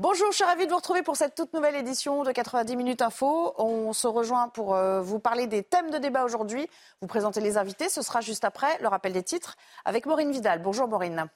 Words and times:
Bonjour, 0.00 0.30
je 0.30 0.36
suis 0.36 0.44
ravie 0.44 0.64
de 0.64 0.70
vous 0.70 0.76
retrouver 0.76 1.02
pour 1.02 1.16
cette 1.16 1.34
toute 1.34 1.52
nouvelle 1.54 1.74
édition 1.74 2.22
de 2.22 2.30
90 2.30 2.76
minutes 2.76 3.02
info. 3.02 3.52
On 3.58 3.92
se 3.92 4.06
rejoint 4.06 4.48
pour 4.48 4.76
euh, 4.76 5.00
vous 5.00 5.18
parler 5.18 5.48
des 5.48 5.64
thèmes 5.64 5.90
de 5.90 5.98
débat 5.98 6.24
aujourd'hui, 6.24 6.68
vous 7.00 7.08
présenter 7.08 7.40
les 7.40 7.58
invités. 7.58 7.88
Ce 7.88 8.00
sera 8.00 8.20
juste 8.20 8.44
après 8.44 8.78
le 8.80 8.86
rappel 8.86 9.12
des 9.12 9.24
titres 9.24 9.56
avec 9.84 10.06
Maureen 10.06 10.30
Vidal. 10.30 10.62
Bonjour 10.62 10.86
Maureen. 10.86 11.28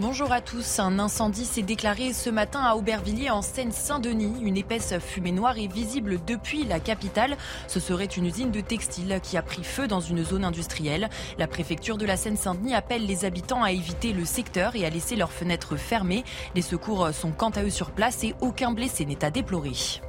Bonjour 0.00 0.32
à 0.32 0.40
tous. 0.40 0.78
Un 0.78 0.98
incendie 0.98 1.44
s'est 1.44 1.60
déclaré 1.60 2.14
ce 2.14 2.30
matin 2.30 2.62
à 2.62 2.74
Aubervilliers 2.74 3.28
en 3.28 3.42
Seine-Saint-Denis. 3.42 4.32
Une 4.40 4.56
épaisse 4.56 4.94
fumée 4.98 5.30
noire 5.30 5.58
est 5.58 5.70
visible 5.70 6.18
depuis 6.26 6.64
la 6.64 6.80
capitale. 6.80 7.36
Ce 7.68 7.80
serait 7.80 8.06
une 8.06 8.24
usine 8.24 8.50
de 8.50 8.62
textile 8.62 9.20
qui 9.22 9.36
a 9.36 9.42
pris 9.42 9.62
feu 9.62 9.88
dans 9.88 10.00
une 10.00 10.24
zone 10.24 10.46
industrielle. 10.46 11.10
La 11.36 11.46
préfecture 11.46 11.98
de 11.98 12.06
la 12.06 12.16
Seine-Saint-Denis 12.16 12.74
appelle 12.74 13.04
les 13.04 13.26
habitants 13.26 13.62
à 13.62 13.72
éviter 13.72 14.14
le 14.14 14.24
secteur 14.24 14.74
et 14.74 14.86
à 14.86 14.90
laisser 14.90 15.16
leurs 15.16 15.32
fenêtres 15.32 15.76
fermées. 15.76 16.24
Les 16.54 16.62
secours 16.62 17.10
sont 17.12 17.32
quant 17.32 17.50
à 17.50 17.62
eux 17.62 17.68
sur 17.68 17.90
place 17.90 18.24
et 18.24 18.34
aucun 18.40 18.72
blessé 18.72 19.04
n'est 19.04 19.22
à 19.22 19.30
déplorer. 19.30 20.00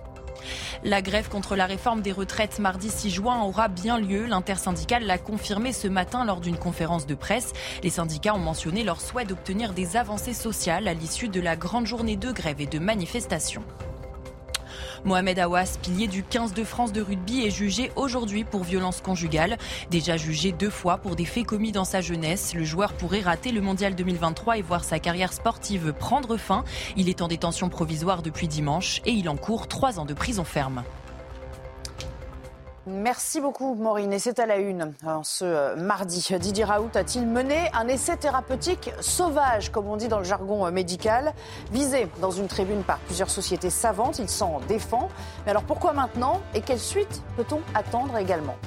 La 0.83 1.02
grève 1.02 1.30
contre 1.30 1.55
la 1.55 1.66
réforme 1.66 2.02
des 2.02 2.11
retraites 2.11 2.59
mardi 2.59 2.89
6 2.89 3.09
juin 3.09 3.41
aura 3.41 3.67
bien 3.67 3.97
lieu. 3.97 4.25
L'intersyndicale 4.25 5.03
l'a 5.03 5.17
confirmé 5.17 5.73
ce 5.73 5.88
matin 5.88 6.25
lors 6.25 6.41
d'une 6.41 6.57
conférence 6.57 7.05
de 7.05 7.16
presse. 7.16 7.53
Les 7.83 7.89
syndicats 7.89 8.35
ont 8.35 8.39
mentionné 8.39 8.83
leur 8.83 9.02
souhait 9.02 9.25
d'obtenir 9.25 9.73
des 9.73 9.97
avancées 9.97 10.33
sociales 10.33 10.88
à 10.88 10.94
l'issue 10.94 11.29
de 11.29 11.41
la 11.41 11.55
grande 11.55 11.85
journée 11.85 12.16
de 12.16 12.31
grève 12.31 12.61
et 12.61 12.67
de 12.67 12.79
manifestation. 12.79 13.63
Mohamed 15.03 15.39
Awas, 15.39 15.77
pilier 15.81 16.07
du 16.07 16.23
15 16.23 16.53
de 16.53 16.63
France 16.63 16.94
de 16.94 17.02
rugby, 17.02 17.45
est 17.45 17.49
jugé 17.49 17.91
aujourd'hui 17.95 18.44
pour 18.44 18.63
violence 18.63 19.02
conjugale. 19.02 19.57
Déjà 19.89 20.16
jugé 20.16 20.52
deux 20.52 20.69
fois 20.69 20.97
pour 20.97 21.16
des 21.16 21.25
faits 21.25 21.45
commis 21.45 21.71
dans 21.71 21.85
sa 21.85 22.02
jeunesse, 22.02 22.53
le 22.53 22.63
joueur 22.63 22.94
pourrait 22.94 23.22
rater 23.22 23.52
le 23.52 23.61
mondial 23.61 23.95
2023 23.95 24.59
et 24.59 24.61
voir 24.61 24.83
sa 24.83 24.99
carrière 24.99 25.33
sportive 25.33 25.94
prendre 25.94 26.38
fin. 26.38 26.63
Il 26.97 27.09
est 27.09 27.23
en 27.23 27.27
détention 27.27 27.69
provisoire 27.69 28.22
depuis 28.22 28.47
dimanche 28.47 29.02
et 29.05 29.11
il 29.11 29.27
encourt 29.27 29.67
trois 29.67 29.99
ans 29.99 30.05
de 30.05 30.13
prison 30.13 30.44
ferme. 30.44 30.83
Merci 32.87 33.41
beaucoup 33.41 33.75
Maureen. 33.75 34.11
Et 34.11 34.17
c'est 34.17 34.39
à 34.39 34.47
la 34.47 34.57
une 34.57 34.93
ce 35.23 35.45
euh, 35.45 35.75
mardi. 35.75 36.27
Didier 36.39 36.63
Raoult 36.63 36.89
a-t-il 36.95 37.27
mené 37.27 37.69
un 37.73 37.88
essai 37.88 38.17
thérapeutique 38.17 38.91
sauvage, 38.99 39.71
comme 39.71 39.88
on 39.88 39.97
dit 39.97 40.07
dans 40.07 40.17
le 40.17 40.23
jargon 40.23 40.65
euh, 40.65 40.71
médical, 40.71 41.33
visé 41.71 42.07
dans 42.21 42.31
une 42.31 42.47
tribune 42.47 42.81
par 42.81 42.97
plusieurs 42.99 43.29
sociétés 43.29 43.69
savantes? 43.69 44.17
Il 44.17 44.29
s'en 44.29 44.61
défend. 44.67 45.09
Mais 45.45 45.51
alors 45.51 45.63
pourquoi 45.63 45.93
maintenant? 45.93 46.41
Et 46.55 46.61
quelle 46.61 46.79
suite 46.79 47.21
peut-on 47.38 47.61
attendre 47.75 48.17
également? 48.17 48.57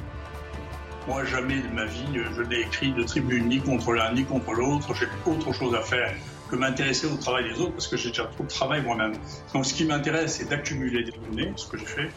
Moi, 1.09 1.25
jamais 1.25 1.61
de 1.61 1.69
ma 1.69 1.85
vie, 1.85 2.07
je 2.15 2.43
n'ai 2.43 2.61
écrit 2.61 2.93
de 2.93 3.03
tribune 3.03 3.49
ni 3.49 3.61
contre 3.61 3.93
l'un 3.93 4.13
ni 4.13 4.25
contre 4.25 4.53
l'autre. 4.53 4.95
J'ai 4.95 5.09
autre 5.27 5.53
chose 5.53 5.75
à 5.75 5.83
faire 5.83 6.15
que 6.49 6.57
m'intéresser 6.57 7.09
au 7.09 7.17
travail 7.17 7.53
des 7.53 7.61
autres 7.61 7.73
parce 7.73 7.89
que 7.89 7.97
j'ai 7.97 8.11
déjà 8.11 8.25
trop 8.27 8.45
de 8.45 8.49
travail 8.49 8.81
moi-même. 8.83 9.15
Donc 9.53 9.67
ce 9.67 9.75
qui 9.75 9.85
m'intéresse, 9.85 10.37
c'est 10.37 10.49
d'accumuler 10.49 11.03
des 11.03 11.13
données, 11.13 11.53
ce 11.57 11.67
que 11.67 11.77
j'ai 11.77 11.85
fait, 11.85 12.11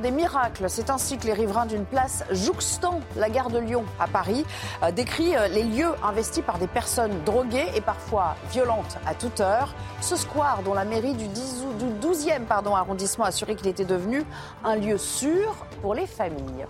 des 0.00 0.10
miracles. 0.10 0.66
C'est 0.68 0.90
ainsi 0.90 1.18
que 1.18 1.26
les 1.26 1.32
riverains 1.32 1.66
d'une 1.66 1.84
place 1.84 2.24
jouxtant 2.30 3.00
la 3.16 3.30
gare 3.30 3.50
de 3.50 3.58
Lyon 3.58 3.84
à 3.98 4.06
Paris 4.06 4.44
euh, 4.82 4.90
décrit 4.90 5.36
euh, 5.36 5.48
les 5.48 5.62
lieux 5.62 5.92
investis 6.02 6.42
par 6.44 6.58
des 6.58 6.66
personnes 6.66 7.22
droguées 7.24 7.66
et 7.74 7.80
parfois 7.80 8.36
violentes 8.50 8.98
à 9.06 9.14
toute 9.14 9.40
heure. 9.40 9.74
Ce 10.00 10.16
square 10.16 10.62
dont 10.64 10.74
la 10.74 10.84
mairie 10.84 11.14
du, 11.14 11.26
10, 11.28 11.64
du 11.78 12.06
12e 12.06 12.44
pardon, 12.44 12.74
arrondissement 12.74 13.24
a 13.24 13.28
assuré 13.28 13.56
qu'il 13.56 13.68
était 13.68 13.84
devenu 13.84 14.24
un 14.64 14.76
lieu 14.76 14.98
sûr 14.98 15.54
pour 15.82 15.94
les 15.94 16.06
familles. 16.06 16.66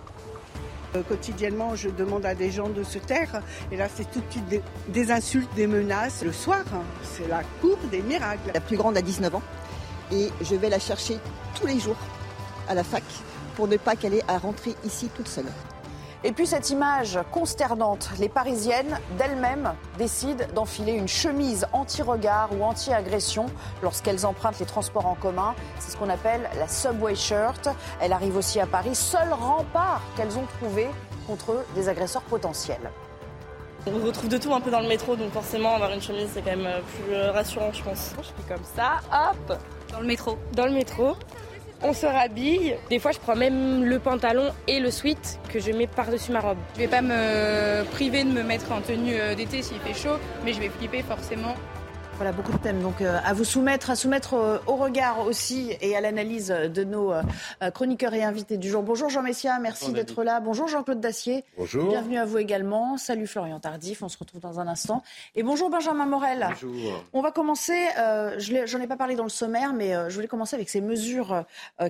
Euh, 0.95 1.03
Quotidiennement, 1.03 1.75
je 1.75 1.89
demande 1.89 2.25
à 2.25 2.35
des 2.35 2.51
gens 2.51 2.69
de 2.69 2.83
se 2.83 2.97
taire. 2.97 3.41
Et 3.71 3.77
là, 3.77 3.87
c'est 3.93 4.09
tout 4.09 4.21
de 4.21 4.31
suite 4.31 4.47
des, 4.47 4.61
des 4.87 5.11
insultes, 5.11 5.53
des 5.55 5.67
menaces. 5.67 6.23
Le 6.23 6.31
soir, 6.31 6.63
hein, 6.73 6.81
c'est 7.03 7.27
la 7.27 7.41
cour 7.61 7.77
des 7.91 8.01
miracles. 8.01 8.51
La 8.53 8.61
plus 8.61 8.77
grande 8.77 8.97
a 8.97 9.01
19 9.01 9.35
ans. 9.35 9.43
Et 10.11 10.29
je 10.41 10.55
vais 10.55 10.69
la 10.69 10.79
chercher 10.79 11.17
tous 11.59 11.67
les 11.67 11.79
jours 11.79 11.97
à 12.67 12.73
la 12.73 12.83
fac 12.83 13.03
pour 13.55 13.67
ne 13.67 13.77
pas 13.77 13.95
qu'elle 13.95 14.13
ait 14.13 14.23
à 14.27 14.37
rentrer 14.37 14.75
ici 14.85 15.09
toute 15.15 15.27
seule. 15.27 15.51
Et 16.23 16.31
puis 16.31 16.47
cette 16.47 16.71
image 16.71 17.19
consternante, 17.31 18.09
les 18.19 18.27
Parisiennes 18.27 18.99
d'elles-mêmes 19.17 19.73
décident 19.99 20.45
d'enfiler 20.55 20.93
une 20.93 21.07
chemise 21.07 21.67
anti-regard 21.73 22.49
ou 22.57 22.63
anti-agression 22.63 23.45
lorsqu'elles 23.83 24.25
empruntent 24.25 24.59
les 24.59 24.65
transports 24.65 25.05
en 25.05 25.13
commun. 25.13 25.53
C'est 25.79 25.91
ce 25.91 25.97
qu'on 25.97 26.09
appelle 26.09 26.49
la 26.57 26.67
subway 26.67 27.13
shirt. 27.13 27.69
Elle 28.01 28.13
arrive 28.13 28.35
aussi 28.35 28.59
à 28.59 28.65
Paris, 28.65 28.95
seul 28.95 29.31
rempart 29.31 30.01
qu'elles 30.15 30.37
ont 30.37 30.45
trouvé 30.59 30.87
contre 31.27 31.63
des 31.75 31.87
agresseurs 31.87 32.23
potentiels. 32.23 32.91
On 33.85 34.05
retrouve 34.05 34.27
de 34.27 34.37
tout 34.37 34.53
un 34.53 34.59
peu 34.59 34.71
dans 34.71 34.81
le 34.81 34.87
métro, 34.87 35.15
donc 35.15 35.31
forcément 35.31 35.75
avoir 35.75 35.91
une 35.93 36.01
chemise 36.01 36.29
c'est 36.33 36.41
quand 36.41 36.57
même 36.57 36.81
plus 37.05 37.15
rassurant 37.15 37.71
je 37.71 37.83
pense. 37.83 38.13
Je 38.17 38.23
fais 38.23 38.53
comme 38.53 38.63
ça, 38.75 38.97
hop 39.13 39.57
Dans 39.93 39.99
le 40.01 40.07
métro 40.07 40.37
Dans 40.53 40.65
le 40.65 40.73
métro 40.73 41.15
on 41.83 41.93
se 41.93 42.05
rhabille. 42.05 42.75
Des 42.89 42.99
fois, 42.99 43.11
je 43.11 43.19
prends 43.19 43.35
même 43.35 43.83
le 43.83 43.99
pantalon 43.99 44.51
et 44.67 44.79
le 44.79 44.91
sweat 44.91 45.39
que 45.49 45.59
je 45.59 45.71
mets 45.71 45.87
par-dessus 45.87 46.31
ma 46.31 46.39
robe. 46.39 46.57
Je 46.75 46.81
vais 46.81 46.87
pas 46.87 47.01
me 47.01 47.83
priver 47.91 48.23
de 48.23 48.31
me 48.31 48.43
mettre 48.43 48.71
en 48.71 48.81
tenue 48.81 49.15
d'été 49.35 49.61
s'il 49.61 49.79
fait 49.79 49.93
chaud, 49.93 50.17
mais 50.43 50.53
je 50.53 50.59
vais 50.59 50.69
flipper 50.69 51.03
forcément. 51.03 51.55
Voilà, 52.17 52.31
beaucoup 52.31 52.51
de 52.51 52.57
thèmes 52.57 52.81
donc 52.81 53.01
euh, 53.01 53.19
à 53.23 53.33
vous 53.33 53.43
soumettre, 53.43 53.91
à 53.91 53.95
soumettre 53.95 54.33
euh, 54.33 54.57
au 54.65 54.75
regard 54.75 55.19
aussi 55.19 55.77
et 55.81 55.95
à 55.95 56.01
l'analyse 56.01 56.47
de 56.47 56.83
nos 56.83 57.13
euh, 57.13 57.21
chroniqueurs 57.71 58.15
et 58.15 58.23
invités 58.23 58.57
du 58.57 58.69
jour. 58.69 58.81
Bonjour 58.81 59.07
Jean 59.07 59.21
Messia, 59.21 59.59
merci 59.59 59.91
d'être 59.91 60.23
là. 60.23 60.39
Bonjour 60.39 60.67
Jean-Claude 60.67 60.99
Dacier. 60.99 61.43
Bonjour. 61.59 61.89
Bienvenue 61.89 62.17
à 62.17 62.25
vous 62.25 62.39
également. 62.39 62.97
Salut 62.97 63.27
Florian 63.27 63.59
Tardif, 63.59 64.01
on 64.01 64.09
se 64.09 64.17
retrouve 64.17 64.41
dans 64.41 64.59
un 64.59 64.67
instant. 64.67 65.03
Et 65.35 65.43
bonjour 65.43 65.69
Benjamin 65.69 66.07
Morel. 66.07 66.47
Bonjour. 66.49 67.03
On 67.13 67.21
va 67.21 67.31
commencer, 67.31 67.77
je 67.95 68.75
n'en 68.77 68.83
ai 68.83 68.87
pas 68.87 68.97
parlé 68.97 69.15
dans 69.15 69.23
le 69.23 69.29
sommaire, 69.29 69.73
mais 69.73 69.93
je 70.09 70.15
voulais 70.15 70.27
commencer 70.27 70.55
avec 70.55 70.69
ces 70.69 70.81
mesures 70.81 71.43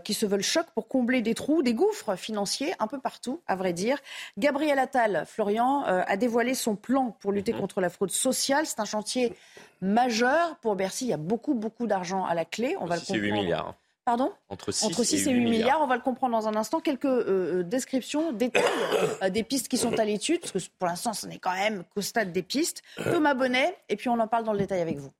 qui 0.03 0.13
se 0.13 0.25
veulent 0.25 0.43
choc 0.43 0.65
pour 0.75 0.89
combler 0.89 1.21
des 1.21 1.35
trous, 1.35 1.63
des 1.63 1.73
gouffres 1.73 2.17
financiers 2.17 2.73
un 2.79 2.87
peu 2.87 2.99
partout, 2.99 3.39
à 3.47 3.55
vrai 3.55 3.71
dire. 3.71 3.97
Gabriel 4.37 4.77
Attal, 4.77 5.23
Florian, 5.25 5.83
a 5.85 6.17
dévoilé 6.17 6.53
son 6.53 6.75
plan 6.75 7.15
pour 7.21 7.31
lutter 7.31 7.53
Mhm. 7.53 7.61
contre 7.61 7.79
la 7.79 7.89
fraude 7.89 8.11
sociale. 8.11 8.65
C'est 8.65 8.81
un 8.81 8.85
chantier 8.85 9.33
majeur 9.81 10.57
pour 10.57 10.75
Bercy. 10.75 11.05
Il 11.05 11.09
y 11.09 11.13
a 11.13 11.17
beaucoup, 11.17 11.53
beaucoup 11.53 11.87
d'argent 11.87 12.25
à 12.25 12.33
la 12.33 12.45
clé. 12.45 12.75
On 12.79 12.85
va 12.85 12.95
le 12.95 13.01
6 13.01 13.13
et 13.13 13.15
8 13.17 13.21
comprendre. 13.21 13.43
milliards. 13.43 13.75
Pardon 14.05 14.31
Entre 14.47 14.71
6, 14.71 14.85
Entre 14.85 15.03
6 15.03 15.27
et 15.27 15.31
8 15.31 15.43
milliards. 15.43 15.81
On 15.81 15.87
va 15.87 15.95
le 15.95 16.01
comprendre 16.01 16.31
dans 16.39 16.47
un 16.47 16.55
instant. 16.55 16.79
Quelques 16.79 17.05
euh, 17.05 17.63
descriptions, 17.63 18.31
détails 18.31 18.63
euh, 19.21 19.29
des 19.29 19.43
pistes 19.43 19.67
qui 19.67 19.77
sont 19.77 19.99
à 19.99 20.05
l'étude, 20.05 20.39
parce 20.39 20.53
que 20.53 20.59
pour 20.79 20.87
l'instant, 20.87 21.11
ce 21.11 21.27
n'est 21.27 21.39
quand 21.39 21.53
même 21.53 21.83
qu'au 21.93 22.01
stade 22.01 22.31
des 22.31 22.43
pistes. 22.43 22.83
Thomas 23.03 23.33
Bonnet, 23.33 23.77
et 23.89 23.97
puis 23.97 24.07
on 24.07 24.17
en 24.19 24.27
parle 24.27 24.45
dans 24.45 24.53
le 24.53 24.59
détail 24.59 24.79
avec 24.79 24.97
vous. 24.97 25.11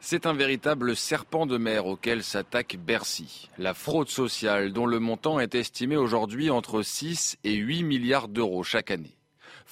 C'est 0.00 0.26
un 0.26 0.34
véritable 0.34 0.94
serpent 0.94 1.46
de 1.46 1.56
mer 1.56 1.86
auquel 1.86 2.22
s'attaque 2.22 2.76
Bercy. 2.76 3.48
La 3.56 3.72
fraude 3.72 4.10
sociale, 4.10 4.74
dont 4.74 4.84
le 4.84 4.98
montant 4.98 5.40
est 5.40 5.54
estimé 5.54 5.96
aujourd'hui 5.96 6.50
entre 6.50 6.82
6 6.82 7.38
et 7.44 7.54
8 7.54 7.84
milliards 7.84 8.28
d'euros 8.28 8.62
chaque 8.62 8.90
année. 8.90 9.16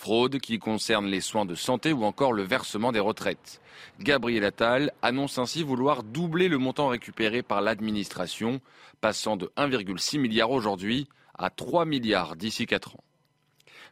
Fraude 0.03 0.41
qui 0.41 0.59
concerne 0.59 1.07
les 1.07 1.21
soins 1.21 1.45
de 1.45 1.55
santé 1.55 1.93
ou 1.93 2.03
encore 2.03 2.33
le 2.33 2.43
versement 2.43 2.91
des 2.91 2.99
retraites. 2.99 3.61
Gabriel 4.01 4.45
Attal 4.45 4.91
annonce 5.01 5.39
ainsi 5.39 5.63
vouloir 5.63 6.03
doubler 6.03 6.49
le 6.49 6.59
montant 6.59 6.89
récupéré 6.89 7.45
par 7.45 7.61
l'administration, 7.61 8.61
passant 9.01 9.37
de 9.37 9.53
1,6 9.57 10.19
milliard 10.19 10.51
aujourd'hui 10.51 11.07
à 11.39 11.51
3 11.51 11.85
milliards 11.85 12.35
d'ici 12.35 12.67
4 12.67 12.97
ans. 12.97 13.05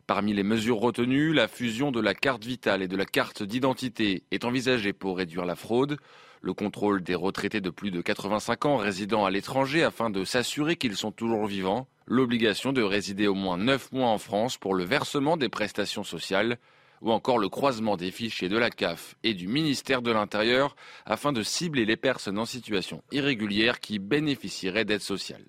Parmi 0.09 0.33
les 0.33 0.43
mesures 0.43 0.79
retenues, 0.79 1.33
la 1.33 1.47
fusion 1.47 1.93
de 1.93 2.01
la 2.01 2.15
carte 2.15 2.45
vitale 2.45 2.83
et 2.83 2.89
de 2.89 2.97
la 2.97 3.07
carte 3.07 3.45
d'identité 3.45 4.25
est 4.33 4.45
envisagée 4.45 4.93
pour 4.93 5.17
réduire 5.17 5.45
la 5.45 5.55
fraude, 5.55 5.97
le 6.43 6.55
contrôle 6.55 7.05
des 7.05 7.15
retraités 7.15 7.61
de 7.61 7.71
plus 7.71 7.93
de 7.93 8.01
85 8.01 8.67
ans 8.67 8.77
résidant 8.79 9.27
à 9.27 9.31
l'étranger 9.31 9.85
afin 9.85 10.11
de 10.11 10.25
s'assurer 10.25 10.75
qu'ils 10.75 10.97
sont 10.97 11.13
toujours 11.13 11.47
vivants, 11.47 11.87
l'obligation 12.11 12.73
de 12.73 12.83
résider 12.83 13.29
au 13.29 13.35
moins 13.35 13.57
9 13.57 13.93
mois 13.93 14.09
en 14.09 14.19
France 14.19 14.59
pour 14.59 14.75
le 14.75 14.85
versement 14.85 15.37
des 15.37 15.49
prestations 15.49 16.03
sociales, 16.03 16.59
ou 17.01 17.13
encore 17.13 17.39
le 17.39 17.49
croisement 17.49 17.97
des 17.97 18.11
fichiers 18.11 18.49
de 18.49 18.59
la 18.59 18.69
CAF 18.69 19.15
et 19.23 19.33
du 19.33 19.47
ministère 19.47 20.03
de 20.03 20.11
l'Intérieur 20.11 20.75
afin 21.07 21.33
de 21.33 21.43
cibler 21.43 21.87
les 21.87 21.97
personnes 21.97 22.39
en 22.39 22.45
situation 22.45 23.03
irrégulière 23.13 23.79
qui 23.79 24.01
bénéficieraient 24.01 24.85
d'aide 24.85 25.01
sociale. 25.01 25.47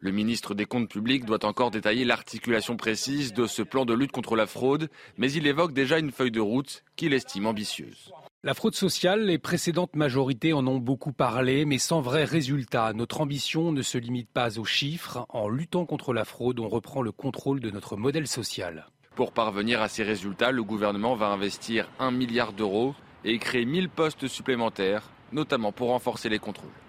Le 0.00 0.12
ministre 0.12 0.54
des 0.54 0.66
Comptes 0.66 0.90
publics 0.90 1.24
doit 1.24 1.46
encore 1.46 1.70
détailler 1.70 2.04
l'articulation 2.04 2.76
précise 2.76 3.32
de 3.32 3.46
ce 3.46 3.62
plan 3.62 3.86
de 3.86 3.94
lutte 3.94 4.12
contre 4.12 4.36
la 4.36 4.46
fraude, 4.46 4.90
mais 5.16 5.32
il 5.32 5.46
évoque 5.46 5.72
déjà 5.72 5.98
une 5.98 6.12
feuille 6.12 6.30
de 6.30 6.40
route 6.40 6.84
qu'il 6.94 7.14
estime 7.14 7.46
ambitieuse. 7.46 8.12
La 8.44 8.54
fraude 8.54 8.74
sociale, 8.74 9.26
les 9.26 9.38
précédentes 9.38 9.94
majorités 9.94 10.52
en 10.52 10.66
ont 10.66 10.78
beaucoup 10.78 11.12
parlé, 11.12 11.64
mais 11.64 11.78
sans 11.78 12.00
vrai 12.00 12.24
résultat. 12.24 12.92
Notre 12.92 13.20
ambition 13.20 13.70
ne 13.70 13.82
se 13.82 13.98
limite 13.98 14.28
pas 14.28 14.58
aux 14.58 14.64
chiffres. 14.64 15.26
En 15.28 15.48
luttant 15.48 15.86
contre 15.86 16.12
la 16.12 16.24
fraude, 16.24 16.58
on 16.58 16.68
reprend 16.68 17.02
le 17.02 17.12
contrôle 17.12 17.60
de 17.60 17.70
notre 17.70 17.96
modèle 17.96 18.26
social. 18.26 18.88
Pour 19.14 19.30
parvenir 19.30 19.80
à 19.80 19.86
ces 19.86 20.02
résultats, 20.02 20.50
le 20.50 20.64
gouvernement 20.64 21.14
va 21.14 21.28
investir 21.28 21.88
1 22.00 22.10
milliard 22.10 22.52
d'euros 22.52 22.96
et 23.24 23.38
créer 23.38 23.64
1000 23.64 23.88
postes 23.88 24.26
supplémentaires, 24.26 25.08
notamment 25.30 25.70
pour 25.70 25.90
renforcer 25.90 26.28
les 26.28 26.40
contrôles. 26.40 26.81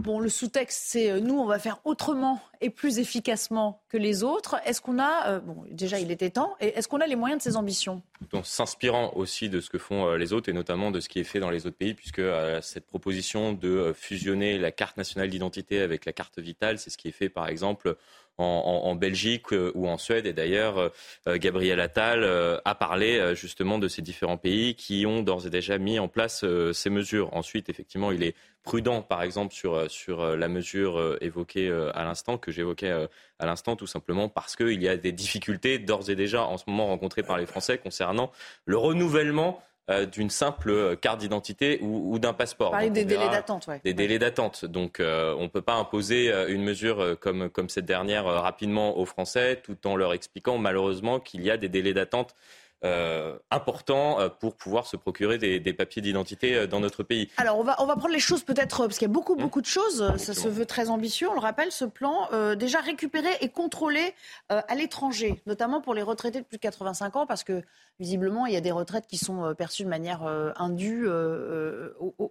Bon, 0.00 0.18
le 0.18 0.30
sous-texte, 0.30 0.82
c'est 0.86 1.10
euh, 1.10 1.20
nous, 1.20 1.38
on 1.38 1.44
va 1.44 1.58
faire 1.58 1.78
autrement 1.84 2.40
et 2.62 2.70
plus 2.70 2.98
efficacement 2.98 3.82
que 3.90 3.98
les 3.98 4.22
autres. 4.22 4.56
Est-ce 4.64 4.80
qu'on 4.80 4.98
a, 4.98 5.28
euh, 5.28 5.40
bon, 5.40 5.64
déjà, 5.70 6.00
il 6.00 6.10
était 6.10 6.30
temps, 6.30 6.56
et 6.58 6.68
est-ce 6.68 6.88
qu'on 6.88 7.02
a 7.02 7.06
les 7.06 7.16
moyens 7.16 7.38
de 7.38 7.42
ces 7.42 7.54
ambitions? 7.54 8.00
En 8.32 8.42
s'inspirant 8.42 9.12
aussi 9.14 9.50
de 9.50 9.60
ce 9.60 9.68
que 9.68 9.76
font 9.76 10.06
euh, 10.06 10.16
les 10.16 10.32
autres 10.32 10.48
et 10.48 10.54
notamment 10.54 10.90
de 10.90 11.00
ce 11.00 11.10
qui 11.10 11.18
est 11.18 11.24
fait 11.24 11.38
dans 11.38 11.50
les 11.50 11.66
autres 11.66 11.76
pays, 11.76 11.92
puisque 11.92 12.22
cette 12.62 12.86
proposition 12.86 13.52
de 13.52 13.92
fusionner 13.94 14.56
la 14.58 14.72
carte 14.72 14.96
nationale 14.96 15.28
d'identité 15.28 15.82
avec 15.82 16.06
la 16.06 16.14
carte 16.14 16.38
vitale, 16.38 16.78
c'est 16.78 16.88
ce 16.88 16.96
qui 16.96 17.08
est 17.08 17.12
fait 17.12 17.28
par 17.28 17.48
exemple 17.48 17.96
en, 18.40 18.94
Belgique 18.94 19.52
euh, 19.52 19.72
ou 19.74 19.88
en 19.88 19.98
Suède. 19.98 20.26
Et 20.26 20.32
d'ailleurs, 20.32 20.78
euh, 20.78 20.88
euh, 21.28 21.38
Gabriel 21.38 21.80
Attal 21.80 22.24
a 22.64 22.74
parlé 22.74 23.34
justement 23.34 23.78
de 23.78 23.88
ces 23.88 24.02
différents 24.02 24.36
pays 24.36 24.74
qui 24.74 25.06
ont 25.06 25.22
d'ores 25.22 25.46
et 25.46 25.50
déjà 25.50 25.78
mis 25.78 25.98
en 25.98 26.08
place 26.08 26.44
ces 26.72 26.90
mesures. 26.90 27.34
Ensuite, 27.34 27.68
effectivement, 27.68 28.12
il 28.12 28.22
est 28.22 28.34
prudent, 28.62 29.02
par 29.02 29.22
exemple, 29.22 29.54
sur, 29.54 29.90
sur 29.90 30.36
la 30.36 30.48
mesure 30.48 31.18
évoquée 31.20 31.70
à 31.94 32.04
l'instant, 32.04 32.38
que 32.38 32.52
j'évoquais 32.52 32.90
à 33.38 33.46
l'instant, 33.46 33.76
tout 33.76 33.86
simplement 33.86 34.28
parce 34.28 34.56
qu'il 34.56 34.82
y 34.82 34.88
a 34.88 34.96
des 34.96 35.12
difficultés 35.12 35.78
d'ores 35.78 36.10
et 36.10 36.16
déjà 36.16 36.44
en 36.44 36.58
ce 36.58 36.64
moment 36.66 36.86
rencontrées 36.86 37.22
par 37.22 37.38
les 37.38 37.46
Français 37.46 37.78
concernant 37.78 38.30
le 38.64 38.76
renouvellement 38.76 39.62
euh, 39.90 40.06
d'une 40.06 40.30
simple 40.30 40.70
euh, 40.70 40.94
carte 40.94 41.18
d'identité 41.18 41.80
ou, 41.82 42.18
d'un 42.18 42.32
passeport. 42.32 42.70
Parler 42.70 42.90
des 42.90 43.04
délais 43.04 43.28
d'attente, 43.28 43.66
ouais. 43.66 43.80
Des 43.82 43.94
délais 43.94 44.18
d'attente. 44.18 44.64
Donc, 44.64 45.00
euh, 45.00 45.34
on 45.38 45.44
ne 45.44 45.48
peut 45.48 45.62
pas 45.62 45.74
imposer 45.74 46.32
une 46.48 46.62
mesure 46.62 47.18
comme, 47.20 47.50
comme 47.50 47.68
cette 47.68 47.86
dernière 47.86 48.24
rapidement 48.24 48.98
aux 48.98 49.04
Français, 49.04 49.60
tout 49.62 49.86
en 49.86 49.96
leur 49.96 50.12
expliquant 50.12 50.58
malheureusement 50.58 51.18
qu'il 51.18 51.42
y 51.42 51.50
a 51.50 51.56
des 51.56 51.68
délais 51.68 51.94
d'attente 51.94 52.34
euh, 52.82 53.38
important 53.50 54.20
euh, 54.20 54.30
pour 54.30 54.56
pouvoir 54.56 54.86
se 54.86 54.96
procurer 54.96 55.36
des, 55.36 55.72
papiers 55.74 56.00
d'identité 56.00 56.54
euh, 56.56 56.66
dans 56.66 56.80
notre 56.80 57.02
pays. 57.02 57.28
Alors 57.36 57.58
on 57.58 57.62
va, 57.62 57.76
on 57.82 57.84
va 57.84 57.94
prendre 57.94 58.14
les 58.14 58.20
choses 58.20 58.42
peut-être, 58.42 58.86
parce 58.86 58.96
qu'il 58.96 59.06
y 59.06 59.10
a 59.10 59.12
beaucoup, 59.12 59.34
mmh. 59.34 59.42
beaucoup 59.42 59.60
de 59.60 59.66
choses, 59.66 60.16
ça 60.16 60.32
se 60.32 60.48
veut 60.48 60.64
très 60.64 60.88
ambitieux, 60.88 61.28
on 61.28 61.34
le 61.34 61.40
rappelle, 61.40 61.72
ce 61.72 61.84
plan, 61.84 62.28
déjà 62.56 62.80
récupéré 62.80 63.28
et 63.42 63.50
contrôlé 63.50 64.14
à 64.48 64.74
l'étranger, 64.74 65.42
notamment 65.46 65.82
pour 65.82 65.92
les 65.92 66.00
retraités 66.00 66.40
de 66.40 66.44
plus 66.46 66.56
de 66.56 66.62
85 66.62 67.16
ans, 67.16 67.26
parce 67.26 67.44
que 67.44 67.62
visiblement 67.98 68.46
il 68.46 68.54
y 68.54 68.56
a 68.56 68.62
des 68.62 68.70
retraites 68.70 69.06
qui 69.06 69.18
sont 69.18 69.54
perçues 69.54 69.84
de 69.84 69.88
manière 69.88 70.22
indue 70.56 71.06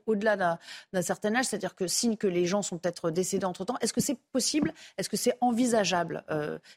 au-delà 0.07 0.36
d'un 0.36 1.02
certain 1.02 1.36
âge, 1.36 1.45
c'est-à-dire 1.45 1.75
que 1.75 1.86
signe 1.86 2.18
que 2.18 2.28
les 2.28 2.45
gens 2.45 2.63
sont 2.63 2.78
peut-être 2.78 3.12
décédés 3.12 3.45
entre-temps. 3.45 3.78
Est-ce 3.81 3.94
que 3.94 4.02
c'est 4.02 4.18
possible? 4.31 4.74
Est-ce 4.98 5.10
que 5.10 5.18
c'est 5.18 5.38
envisageable? 5.42 6.24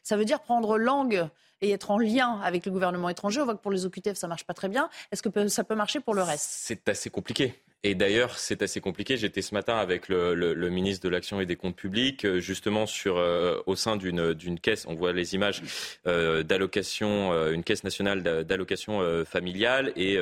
Ça 0.03 0.15
veut 0.15 0.25
dire 0.25 0.41
prendre 0.41 0.77
langue 0.77 1.27
et 1.63 1.71
être 1.71 1.89
en 1.89 1.97
lien 1.97 2.39
avec 2.43 2.65
le 2.65 2.71
gouvernement 2.71 3.09
étranger. 3.09 3.41
On 3.41 3.45
voit 3.45 3.55
que 3.55 3.61
pour 3.61 3.71
les 3.71 3.85
OQTF, 3.85 4.15
ça 4.15 4.27
marche 4.27 4.43
pas 4.43 4.53
très 4.53 4.69
bien. 4.69 4.89
Est-ce 5.11 5.23
que 5.23 5.47
ça 5.47 5.63
peut 5.63 5.75
marcher 5.75 6.01
pour 6.01 6.13
le 6.13 6.21
reste? 6.21 6.47
C'est 6.49 6.87
assez 6.89 7.09
compliqué. 7.09 7.55
Et 7.85 7.95
d'ailleurs, 7.95 8.37
c'est 8.37 8.61
assez 8.61 8.79
compliqué. 8.79 9.17
J'étais 9.17 9.41
ce 9.41 9.53
matin 9.53 9.77
avec 9.77 10.07
le, 10.07 10.69
ministre 10.69 11.03
de 11.03 11.09
l'Action 11.09 11.41
et 11.41 11.45
des 11.45 11.57
Comptes 11.57 11.75
Publics, 11.75 12.25
euh, 12.25 12.39
justement 12.39 12.85
sur 12.85 13.17
euh, 13.17 13.61
au 13.65 13.75
sein 13.75 13.97
d'une 13.97 14.59
caisse. 14.59 14.85
On 14.87 14.93
voit 14.93 15.11
les 15.11 15.35
images 15.35 15.61
euh, 16.07 16.43
d'allocation, 16.43 17.33
une 17.51 17.63
caisse 17.63 17.83
nationale 17.83 18.23
d'allocation 18.23 19.23
familiale 19.25 19.91
et 19.95 20.17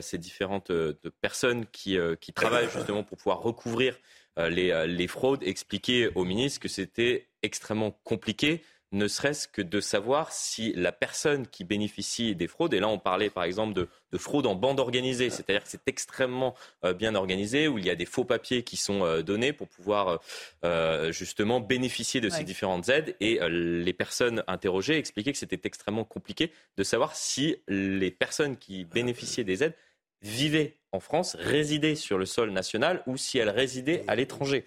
ces 0.00 0.18
différentes 0.18 0.72
personnes 1.20 1.66
qui, 1.72 1.98
qui 2.20 2.32
travaillent 2.32 2.68
justement 2.70 3.02
pour 3.02 3.18
pouvoir 3.18 3.40
recouvrir 3.40 3.98
les, 4.36 4.86
les 4.86 5.06
fraudes, 5.06 5.42
expliquer 5.42 6.08
au 6.14 6.24
ministre 6.24 6.60
que 6.60 6.68
c'était 6.68 7.28
extrêmement 7.42 7.92
compliqué 8.04 8.62
ne 8.92 9.08
serait-ce 9.08 9.48
que 9.48 9.62
de 9.62 9.80
savoir 9.80 10.32
si 10.32 10.72
la 10.74 10.92
personne 10.92 11.46
qui 11.46 11.64
bénéficie 11.64 12.36
des 12.36 12.46
fraudes, 12.46 12.72
et 12.72 12.80
là 12.80 12.88
on 12.88 12.98
parlait 12.98 13.30
par 13.30 13.44
exemple 13.44 13.74
de, 13.74 13.88
fraude 14.18 14.46
en 14.46 14.54
bande 14.54 14.80
organisée, 14.80 15.28
c'est-à-dire 15.28 15.62
que 15.62 15.68
c'est 15.68 15.86
extrêmement 15.86 16.54
euh, 16.84 16.94
bien 16.94 17.14
organisé, 17.14 17.68
où 17.68 17.76
il 17.76 17.84
y 17.84 17.90
a 17.90 17.94
des 17.94 18.06
faux 18.06 18.24
papiers 18.24 18.62
qui 18.62 18.78
sont 18.78 19.04
euh, 19.04 19.22
donnés 19.22 19.52
pour 19.52 19.68
pouvoir 19.68 20.20
euh, 20.64 21.12
justement 21.12 21.60
bénéficier 21.60 22.22
de 22.22 22.30
ces 22.30 22.44
différentes 22.44 22.88
aides, 22.88 23.14
et 23.20 23.38
les 23.48 23.92
personnes 23.92 24.42
interrogées 24.46 24.96
expliquaient 24.96 25.32
que 25.32 25.38
c'était 25.38 25.60
extrêmement 25.64 26.04
compliqué 26.04 26.50
de 26.78 26.82
savoir 26.82 27.14
si 27.14 27.56
les 27.68 28.10
personnes 28.10 28.56
qui 28.56 28.84
bénéficiaient 28.84 29.44
des 29.44 29.62
aides 29.62 29.74
vivaient 30.22 30.78
en 30.92 31.00
France, 31.00 31.36
résidaient 31.38 31.94
sur 31.94 32.16
le 32.16 32.24
sol 32.24 32.50
national, 32.50 33.02
ou 33.06 33.16
si 33.16 33.38
elles 33.38 33.50
résidaient 33.50 34.02
à 34.08 34.14
l'étranger. 34.14 34.64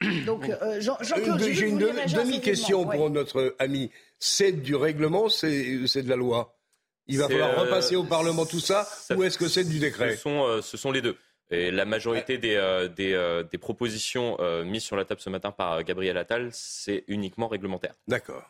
Donc, 0.26 0.48
euh, 0.48 0.80
Jean, 0.80 0.96
J'ai 1.02 1.68
une 1.68 1.78
demi-question 1.78 2.86
pour 2.86 3.10
notre 3.10 3.54
ami. 3.58 3.90
C'est 4.18 4.52
du 4.52 4.74
règlement, 4.74 5.28
c'est 5.28 5.50
de 5.50 6.08
la 6.08 6.16
loi 6.16 6.56
Il 7.06 7.18
va 7.18 7.28
falloir 7.28 7.60
repasser 7.60 7.96
au 7.96 8.04
euh, 8.04 8.08
Parlement 8.08 8.46
tout 8.46 8.60
ça, 8.60 8.88
ou 9.14 9.22
est-ce 9.24 9.38
que 9.38 9.48
c'est 9.48 9.64
du 9.64 9.78
décret? 9.78 10.16
Ce 10.16 10.22
sont, 10.22 10.44
euh, 10.44 10.62
ce 10.62 10.76
sont 10.76 10.92
les 10.92 11.02
deux. 11.02 11.16
Et 11.50 11.70
la 11.70 11.86
majorité 11.86 12.36
des, 12.36 12.88
des, 12.94 13.42
des, 13.50 13.58
propositions 13.58 14.36
mises 14.66 14.82
sur 14.82 14.96
la 14.96 15.06
table 15.06 15.22
ce 15.22 15.30
matin 15.30 15.50
par 15.50 15.82
Gabriel 15.82 16.18
Attal, 16.18 16.50
c'est 16.52 17.04
uniquement 17.08 17.48
réglementaire. 17.48 17.94
D'accord. 18.06 18.42